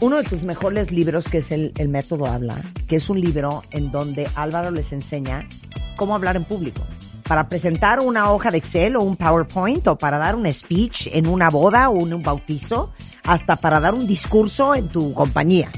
Uno 0.00 0.16
de 0.16 0.24
tus 0.24 0.42
mejores 0.42 0.90
libros, 0.90 1.28
que 1.28 1.38
es 1.38 1.50
el, 1.52 1.72
el 1.76 1.88
Método 1.88 2.26
Habla, 2.26 2.60
que 2.88 2.96
es 2.96 3.08
un 3.08 3.20
libro 3.20 3.62
en 3.70 3.90
donde 3.90 4.28
Álvaro 4.34 4.70
les 4.70 4.92
enseña 4.92 5.48
cómo 5.96 6.14
hablar 6.14 6.36
en 6.36 6.44
público. 6.44 6.82
Para 7.22 7.48
presentar 7.48 8.00
una 8.00 8.30
hoja 8.32 8.50
de 8.50 8.58
Excel 8.58 8.96
o 8.96 9.02
un 9.02 9.16
PowerPoint 9.16 9.86
o 9.86 9.96
para 9.96 10.18
dar 10.18 10.34
un 10.34 10.52
speech 10.52 11.08
en 11.12 11.26
una 11.26 11.48
boda 11.48 11.88
o 11.88 12.06
en 12.06 12.12
un 12.12 12.22
bautizo, 12.22 12.92
hasta 13.22 13.56
para 13.56 13.80
dar 13.80 13.94
un 13.94 14.06
discurso 14.06 14.74
en 14.74 14.88
tu 14.88 15.14
compañía. 15.14 15.72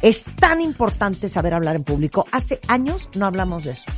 Es 0.00 0.24
tan 0.24 0.60
importante 0.60 1.28
saber 1.28 1.54
hablar 1.54 1.76
en 1.76 1.84
público. 1.84 2.26
Hace 2.32 2.60
años 2.68 3.10
no 3.16 3.26
hablamos 3.26 3.64
de 3.64 3.72
eso. 3.72 3.90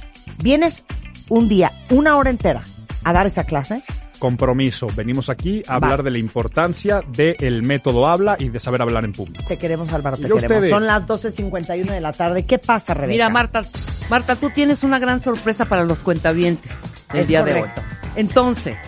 Vienes 0.42 0.84
un 1.28 1.48
día, 1.48 1.70
una 1.90 2.16
hora 2.16 2.30
entera, 2.30 2.62
a 3.04 3.12
dar 3.12 3.26
esa 3.26 3.44
clase 3.44 3.82
Compromiso. 4.20 4.86
Venimos 4.94 5.28
aquí 5.30 5.64
a 5.66 5.74
hablar 5.74 6.05
de 6.05 6.12
la 6.12 6.18
importancia 6.18 7.02
del 7.09 7.62
método 7.64 8.06
habla 8.06 8.36
y 8.38 8.51
de 8.51 8.60
saber 8.60 8.82
hablar 8.82 9.05
en 9.05 9.12
público. 9.12 9.42
Te 9.48 9.59
queremos, 9.59 9.92
Álvaro, 9.92 10.16
te 10.16 10.22
queremos. 10.22 10.42
ustedes. 10.44 10.70
Son 10.70 10.86
las 10.86 11.05
12.51 11.06 11.86
de 11.90 12.01
la 12.01 12.12
tarde. 12.12 12.44
¿Qué 12.44 12.59
pasa, 12.59 12.94
Rebeca? 12.94 13.12
Mira, 13.12 13.28
Marta, 13.30 13.62
Marta, 14.09 14.36
tú 14.36 14.51
tienes 14.51 14.84
una 14.84 14.98
gran 15.01 15.20
sorpresa 15.20 15.64
para 15.64 15.82
los 15.84 16.01
cuentavientes 16.01 16.94
el 17.12 17.20
Es 17.20 17.28
día 17.28 17.40
correcto. 17.40 17.80
de 17.80 17.86
hoy. 17.86 17.86
Entonces, 18.16 18.78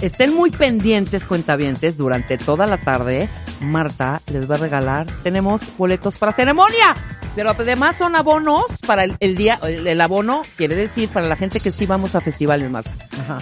estén 0.00 0.34
muy 0.34 0.50
pendientes, 0.50 1.26
cuentavientes, 1.26 1.96
durante 1.96 2.36
toda 2.36 2.66
la 2.66 2.76
tarde. 2.76 3.28
Marta 3.60 4.20
les 4.32 4.50
va 4.50 4.56
a 4.56 4.58
regalar, 4.58 5.06
tenemos 5.22 5.60
boletos 5.78 6.18
para 6.18 6.32
ceremonia. 6.32 6.92
Pero 7.34 7.50
además 7.50 7.96
son 7.96 8.14
abonos 8.14 8.64
para 8.86 9.04
el, 9.04 9.16
el 9.20 9.36
día, 9.36 9.58
el, 9.62 9.86
el 9.86 10.00
abono 10.02 10.42
quiere 10.56 10.74
decir 10.74 11.08
para 11.08 11.26
la 11.28 11.36
gente 11.36 11.60
que 11.60 11.70
sí 11.70 11.86
vamos 11.86 12.14
a 12.14 12.20
festivales 12.20 12.70
más. 12.70 12.84
Ajá. 13.22 13.38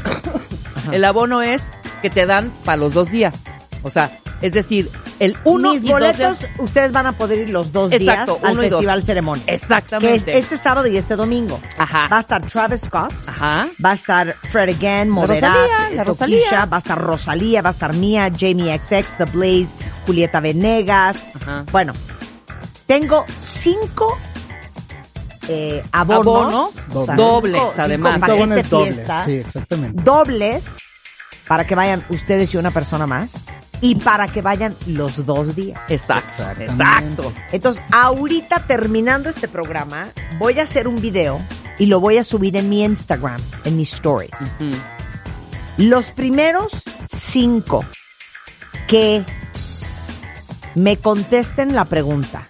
El 0.92 1.04
abono 1.04 1.42
es 1.42 1.62
que 2.02 2.10
te 2.10 2.26
dan 2.26 2.50
para 2.64 2.76
los 2.76 2.94
dos 2.94 3.10
días. 3.10 3.34
O 3.82 3.90
sea, 3.90 4.18
es 4.42 4.52
decir, 4.52 4.90
el 5.20 5.36
uno 5.44 5.72
Mis 5.72 5.82
y 5.82 5.86
dos 5.86 5.90
boletos, 5.92 6.38
días- 6.40 6.50
ustedes 6.58 6.92
van 6.92 7.06
a 7.06 7.12
poder 7.12 7.38
ir 7.40 7.50
los 7.50 7.72
dos 7.72 7.92
Exacto, 7.92 8.34
días 8.34 8.44
al 8.44 8.52
uno 8.52 8.62
y 8.64 8.68
dos. 8.68 8.78
Festival 8.80 9.02
Ceremonia. 9.02 9.44
Que 9.46 9.54
es 9.54 9.62
Exactamente. 9.62 10.38
este 10.38 10.58
sábado 10.58 10.86
y 10.86 10.96
este 10.98 11.16
domingo. 11.16 11.58
Ajá. 11.78 12.08
Va 12.08 12.18
a 12.18 12.20
estar 12.20 12.46
Travis 12.46 12.80
Scott. 12.82 13.12
Ajá. 13.26 13.68
Va 13.82 13.90
a 13.90 13.94
estar 13.94 14.34
Fred 14.50 14.76
Again, 14.76 15.08
Moderat, 15.08 15.54
Rosalía, 15.54 16.04
Rosalía. 16.04 16.64
va 16.66 16.76
a 16.76 16.80
estar 16.80 16.98
Rosalía, 16.98 17.62
va 17.62 17.68
a 17.70 17.72
estar 17.72 17.94
Mia, 17.94 18.30
Jamie 18.38 18.78
XX, 18.78 19.16
The 19.18 19.24
Blaze, 19.26 19.74
Julieta 20.06 20.40
Venegas. 20.40 21.26
Ajá. 21.40 21.64
Bueno, 21.72 21.92
tengo 22.86 23.24
cinco 23.40 24.18
eh, 25.50 25.82
abonos. 25.92 26.36
Abonos, 26.36 26.74
o 26.94 27.04
sea, 27.04 27.14
dobles, 27.16 27.62
además. 27.76 28.20
dobles, 28.20 28.66
fiesta, 28.66 29.24
sí, 29.24 29.32
exactamente. 29.32 30.02
dobles 30.02 30.76
para 31.46 31.66
que 31.66 31.74
vayan 31.74 32.04
ustedes 32.10 32.54
y 32.54 32.56
una 32.58 32.70
persona 32.70 33.06
más 33.06 33.46
y 33.80 33.96
para 33.96 34.28
que 34.28 34.42
vayan 34.42 34.76
los 34.86 35.26
dos 35.26 35.56
días. 35.56 35.80
Exacto. 35.90 36.44
Exacto. 36.60 37.32
Entonces, 37.50 37.82
ahorita 37.90 38.66
terminando 38.66 39.28
este 39.28 39.48
programa, 39.48 40.10
voy 40.38 40.58
a 40.60 40.62
hacer 40.62 40.86
un 40.86 41.00
video 41.00 41.40
y 41.78 41.86
lo 41.86 41.98
voy 41.98 42.18
a 42.18 42.24
subir 42.24 42.56
en 42.56 42.68
mi 42.68 42.84
Instagram, 42.84 43.40
en 43.64 43.76
mis 43.76 43.94
stories. 43.94 44.36
Los 45.76 46.06
primeros 46.10 46.84
cinco 47.10 47.84
que 48.86 49.24
me 50.74 50.98
contesten 50.98 51.74
la 51.74 51.84
pregunta 51.84 52.46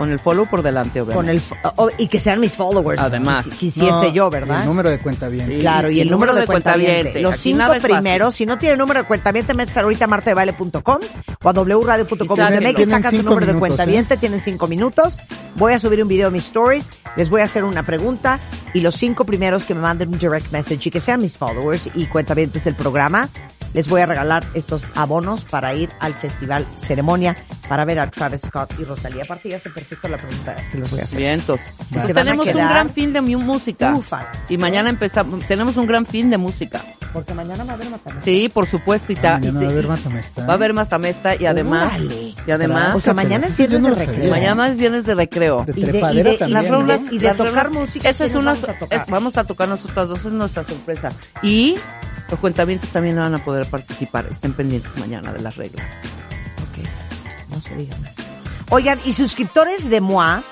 Con 0.00 0.10
el 0.10 0.18
follow 0.18 0.46
por 0.46 0.62
delante, 0.62 1.02
obviamente. 1.02 1.14
con 1.14 1.28
el 1.28 1.42
fo- 1.42 1.72
o- 1.76 1.90
y 1.98 2.08
que 2.08 2.18
sean 2.18 2.40
mis 2.40 2.52
followers, 2.52 3.00
Además. 3.02 3.46
quisi- 3.46 3.56
quisiese 3.58 3.90
No, 3.90 4.12
yo, 4.12 4.30
¿verdad? 4.30 4.60
El 4.62 4.66
número 4.66 4.88
de 4.88 4.98
cuenta 4.98 5.28
bien. 5.28 5.60
Claro, 5.60 5.90
y, 5.90 6.00
el, 6.00 6.10
número, 6.10 6.34
de 6.34 6.46
cuenta 6.46 6.74
Los 7.20 7.34
Aquí 7.34 7.42
cinco 7.42 7.72
primeros, 7.82 8.34
si 8.34 8.46
no 8.46 8.56
tiene 8.56 8.72
número 8.78 9.00
de 9.00 9.06
cuenta 9.06 9.30
metes 9.52 9.76
ahorita 9.76 10.06
a 10.06 10.08
martadebaile.com 10.08 10.98
o 11.44 11.48
a 11.48 11.52
sáquenlo. 12.82 12.96
sacan 12.96 13.02
su 13.04 13.10
Tienen 13.10 13.24
número 13.26 13.46
de 13.52 13.58
cuenta 13.58 13.84
minutos, 13.84 14.16
tienen 14.16 14.40
cinco 14.40 14.66
minutos. 14.66 15.16
Voy 15.56 15.74
a 15.74 15.78
subir 15.78 16.02
un 16.02 16.08
video 16.08 16.28
a 16.28 16.30
mis 16.30 16.46
stories, 16.46 16.88
les 17.16 17.28
voy 17.28 17.42
a 17.42 17.44
hacer 17.44 17.64
una 17.64 17.82
pregunta 17.82 18.38
y 18.72 18.80
los 18.80 18.94
cinco 18.94 19.24
primeros 19.26 19.64
que 19.64 19.74
me 19.74 19.80
manden 19.82 20.08
un 20.08 20.18
direct 20.18 20.50
message 20.50 20.88
y 20.88 20.90
que 20.90 21.00
sean 21.00 21.20
mis 21.20 21.36
followers 21.36 21.90
y 21.94 22.06
cuentavientes 22.06 22.64
del 22.64 22.74
programa, 22.74 23.28
les 23.74 23.86
voy 23.88 24.00
a 24.00 24.06
regalar 24.06 24.44
estos 24.54 24.82
abonos 24.96 25.44
para 25.44 25.74
ir 25.74 25.90
al 26.00 26.14
festival 26.14 26.66
ceremonia 26.76 27.36
para 27.68 27.84
ver 27.84 28.00
a 28.00 28.10
Travis 28.10 28.40
Scott 28.40 28.74
y 28.80 28.84
Rosalía. 28.84 29.22
Aparte 29.24 29.48
ya 29.48 29.58
sé 29.58 29.70
perfecto 29.90 30.08
la 30.08 30.16
pregunta 30.18 30.56
que 30.70 30.78
les 30.78 30.90
voy 30.90 31.00
a 31.00 31.04
hacer. 31.04 31.18
Vientos. 31.18 31.60
se 31.60 31.74
Pues 31.76 31.90
van 31.90 32.10
a 32.10 32.14
tenemos 32.14 32.46
un 32.46 32.52
gran 32.68 32.90
fin 32.90 33.12
de 33.12 33.20
música. 33.20 33.94
ufas. 33.94 34.26
Y 34.48 34.56
mañana 34.56 34.90
empezamos, 34.90 35.44
tenemos 35.46 35.76
un 35.76 35.86
gran 35.86 36.06
fin 36.06 36.30
de 36.30 36.38
música. 36.38 36.80
Porque 37.12 37.34
mañana 37.34 37.64
va 37.64 37.72
a 37.72 37.74
haber 37.74 37.90
matamesta. 37.90 38.24
Sí, 38.24 38.48
por 38.48 38.66
supuesto. 38.66 39.12
Y, 39.12 39.16
ta- 39.16 39.40
y 39.42 39.50
Mañana 39.50 39.58
te- 39.60 39.64
va 39.64 39.68
a 39.68 39.72
haber 39.72 39.84
y- 39.84 39.88
Matamesta. 39.88 40.46
va 40.46 40.52
a 40.52 40.54
haber 40.56 40.72
Matamesta 40.74 41.34
y 41.34 41.46
además, 41.46 41.92
Órale. 41.94 42.34
y 42.46 42.50
además, 42.50 42.94
O 42.94 43.00
sea, 43.00 43.14
mañana 43.14 43.46
es 43.48 43.56
viernes 43.56 43.80
no 43.82 43.88
de 43.94 44.06
recreo. 44.06 44.30
mañana 44.30 44.68
es 44.68 44.76
viernes 44.76 45.04
de 45.06 45.14
recreo. 45.16 45.64
De 45.64 45.72
Y 45.72 45.74
de- 45.74 45.80
y 45.80 45.84
trepadera 45.90 46.30
de- 46.30 46.36
y 46.36 46.38
también. 46.38 46.62
las 46.62 46.70
¿no? 46.70 46.80
rolas 46.80 47.00
y 47.10 47.18
de 47.18 47.24
Las 47.26 47.36
tocar 47.36 47.66
rolas- 47.66 47.72
música. 47.72 48.08
Esa 48.08 48.24
es 48.26 48.32
¿quiénes 48.32 48.36
una, 48.36 48.52
vamos 48.52 48.68
a 48.68 48.78
tocar? 48.78 48.98
es- 49.00 49.06
vamos 49.10 49.36
a 49.38 49.44
tocar 49.44 49.68
nosotras 49.68 50.08
dos, 50.08 50.18
es 50.24 50.32
nuestra 50.32 50.62
sorpresa. 50.64 51.12
Y 51.42 51.74
los 52.30 52.38
cuentavientes 52.38 52.90
también 52.90 53.16
van 53.16 53.34
a 53.34 53.44
poder 53.44 53.66
participar. 53.68 54.26
Estén 54.30 54.52
pendientes 54.52 54.96
mañana 54.98 55.32
de 55.32 55.40
las 55.40 55.56
reglas. 55.56 55.90
Ok, 56.62 56.84
no 57.50 57.60
se 57.60 57.74
diga 57.74 57.96
más. 57.98 58.14
Oigan, 58.70 59.00
y 59.04 59.12
suscriptores 59.12 59.90
de 59.90 60.00
MOA, 60.00 60.42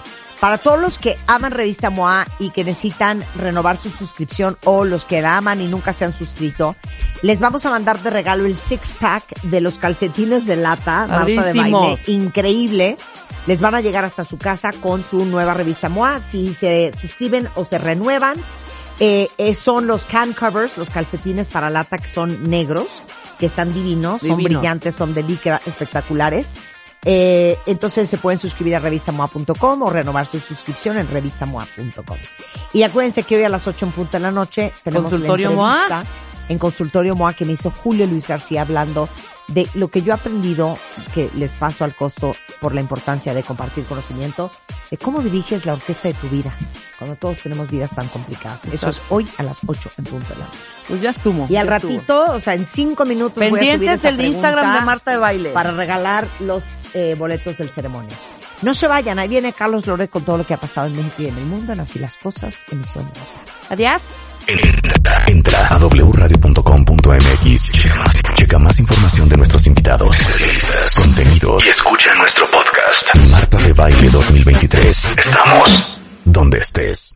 Para 0.40 0.58
todos 0.58 0.80
los 0.80 0.98
que 1.00 1.16
aman 1.26 1.50
Revista 1.50 1.90
MOA 1.90 2.24
y 2.38 2.50
que 2.50 2.62
necesitan 2.62 3.24
renovar 3.36 3.76
su 3.76 3.90
suscripción 3.90 4.56
o 4.64 4.84
los 4.84 5.04
que 5.04 5.20
la 5.20 5.36
aman 5.36 5.60
y 5.60 5.66
nunca 5.66 5.92
se 5.92 6.04
han 6.04 6.12
suscrito, 6.16 6.76
les 7.22 7.40
vamos 7.40 7.66
a 7.66 7.70
mandar 7.70 8.00
de 8.00 8.10
regalo 8.10 8.44
el 8.46 8.56
six 8.56 8.94
pack 9.00 9.42
de 9.42 9.60
los 9.60 9.78
calcetines 9.78 10.46
de 10.46 10.54
lata, 10.54 11.08
Marta 11.08 11.26
de 11.26 11.52
baile, 11.54 11.98
increíble. 12.06 12.96
Les 13.48 13.60
van 13.60 13.74
a 13.74 13.80
llegar 13.80 14.04
hasta 14.04 14.24
su 14.24 14.38
casa 14.38 14.70
con 14.80 15.02
su 15.02 15.24
nueva 15.24 15.54
revista 15.54 15.88
MOA. 15.88 16.20
Si 16.20 16.54
se 16.54 16.92
suscriben 17.00 17.48
o 17.56 17.64
se 17.64 17.78
renuevan, 17.78 18.36
eh, 19.00 19.28
eh, 19.38 19.54
son 19.54 19.88
los 19.88 20.04
can 20.04 20.34
covers, 20.34 20.76
los 20.76 20.90
calcetines 20.90 21.48
para 21.48 21.68
lata 21.68 21.98
que 21.98 22.08
son 22.08 22.48
negros, 22.48 23.02
que 23.40 23.46
están 23.46 23.72
divinos, 23.74 24.20
son 24.20 24.36
Divinos. 24.36 24.60
brillantes, 24.60 24.94
son 24.94 25.14
de 25.14 25.24
licra, 25.24 25.60
espectaculares. 25.66 26.54
Eh, 27.04 27.58
entonces 27.66 28.08
se 28.08 28.18
pueden 28.18 28.38
suscribir 28.38 28.76
a 28.76 28.80
revistamoa.com 28.80 29.82
o 29.82 29.90
renovar 29.90 30.26
su 30.26 30.40
suscripción 30.40 30.98
en 30.98 31.08
revistamoa.com. 31.08 32.18
Y 32.72 32.82
acuérdense 32.82 33.22
que 33.22 33.36
hoy 33.36 33.44
a 33.44 33.48
las 33.48 33.66
8 33.66 33.86
en 33.86 33.92
punto 33.92 34.12
de 34.12 34.20
la 34.20 34.32
noche 34.32 34.72
tenemos 34.82 35.10
Consultorio 35.10 35.50
la 35.50 35.56
MOA. 35.56 36.04
en 36.48 36.58
Consultorio 36.58 37.14
MOA 37.14 37.32
que 37.34 37.44
me 37.44 37.52
hizo 37.52 37.70
Julio 37.70 38.06
Luis 38.06 38.26
García 38.26 38.62
hablando 38.62 39.08
de 39.48 39.66
lo 39.74 39.88
que 39.88 40.02
yo 40.02 40.12
he 40.12 40.14
aprendido, 40.14 40.76
que 41.14 41.30
les 41.34 41.54
paso 41.54 41.84
al 41.84 41.94
costo 41.94 42.32
por 42.60 42.74
la 42.74 42.80
importancia 42.80 43.32
de 43.32 43.42
compartir 43.42 43.84
conocimiento, 43.86 44.50
de 44.90 44.98
cómo 44.98 45.22
diriges 45.22 45.64
la 45.64 45.72
orquesta 45.72 46.08
de 46.08 46.14
tu 46.14 46.28
vida, 46.28 46.52
cuando 46.98 47.16
todos 47.16 47.38
tenemos 47.42 47.70
vidas 47.70 47.90
tan 47.94 48.06
complicadas. 48.08 48.66
Eso 48.66 48.88
es 48.90 49.00
hoy 49.08 49.26
a 49.38 49.42
las 49.42 49.60
8 49.66 49.90
en 49.98 50.04
punto 50.04 50.28
de 50.34 50.40
la 50.40 50.44
noche. 50.46 50.58
Pues 50.86 51.00
ya 51.00 51.10
estuvo. 51.10 51.46
Y 51.48 51.56
al 51.56 51.66
ya 51.66 51.76
estuvo. 51.76 51.92
ratito, 51.92 52.24
o 52.32 52.40
sea, 52.40 52.54
en 52.54 52.66
cinco 52.66 53.06
minutos 53.06 53.36
voy 53.36 53.46
a 53.46 53.48
subir 53.48 53.70
Pendientes 53.70 54.04
el 54.04 54.16
de 54.18 54.26
Instagram 54.26 54.78
de 54.78 54.84
Marta 54.84 55.10
de 55.12 55.16
Baile. 55.16 55.50
para 55.50 55.70
regalar 55.70 56.28
los 56.40 56.62
eh, 56.94 57.14
boletos 57.18 57.56
del 57.58 57.70
ceremonia. 57.70 58.16
No 58.62 58.74
se 58.74 58.88
vayan, 58.88 59.18
ahí 59.18 59.28
viene 59.28 59.52
Carlos 59.52 59.86
Loret 59.86 60.10
con 60.10 60.24
todo 60.24 60.38
lo 60.38 60.46
que 60.46 60.54
ha 60.54 60.56
pasado 60.56 60.88
en 60.88 60.96
México 60.96 61.22
y 61.22 61.26
en 61.26 61.38
el 61.38 61.44
mundo, 61.44 61.72
en 61.72 61.80
Así 61.80 61.98
las 61.98 62.16
Cosas, 62.16 62.64
emisión 62.70 63.04
de. 63.12 63.20
Adiós. 63.70 64.02
Entra, 64.46 65.24
entra 65.26 65.66
a 65.68 65.78
wradio.com.mx. 65.78 67.72
Checa 68.34 68.58
más 68.58 68.78
información 68.80 69.28
de 69.28 69.36
nuestros 69.36 69.66
invitados, 69.66 70.10
contenidos 70.96 71.64
y 71.66 71.68
escucha 71.68 72.14
nuestro 72.14 72.46
podcast. 72.46 73.14
Marta 73.30 73.58
de 73.58 73.72
Baile 73.74 74.08
2023. 74.08 75.04
Estamos 75.18 75.98
donde 76.24 76.58
estés. 76.58 77.14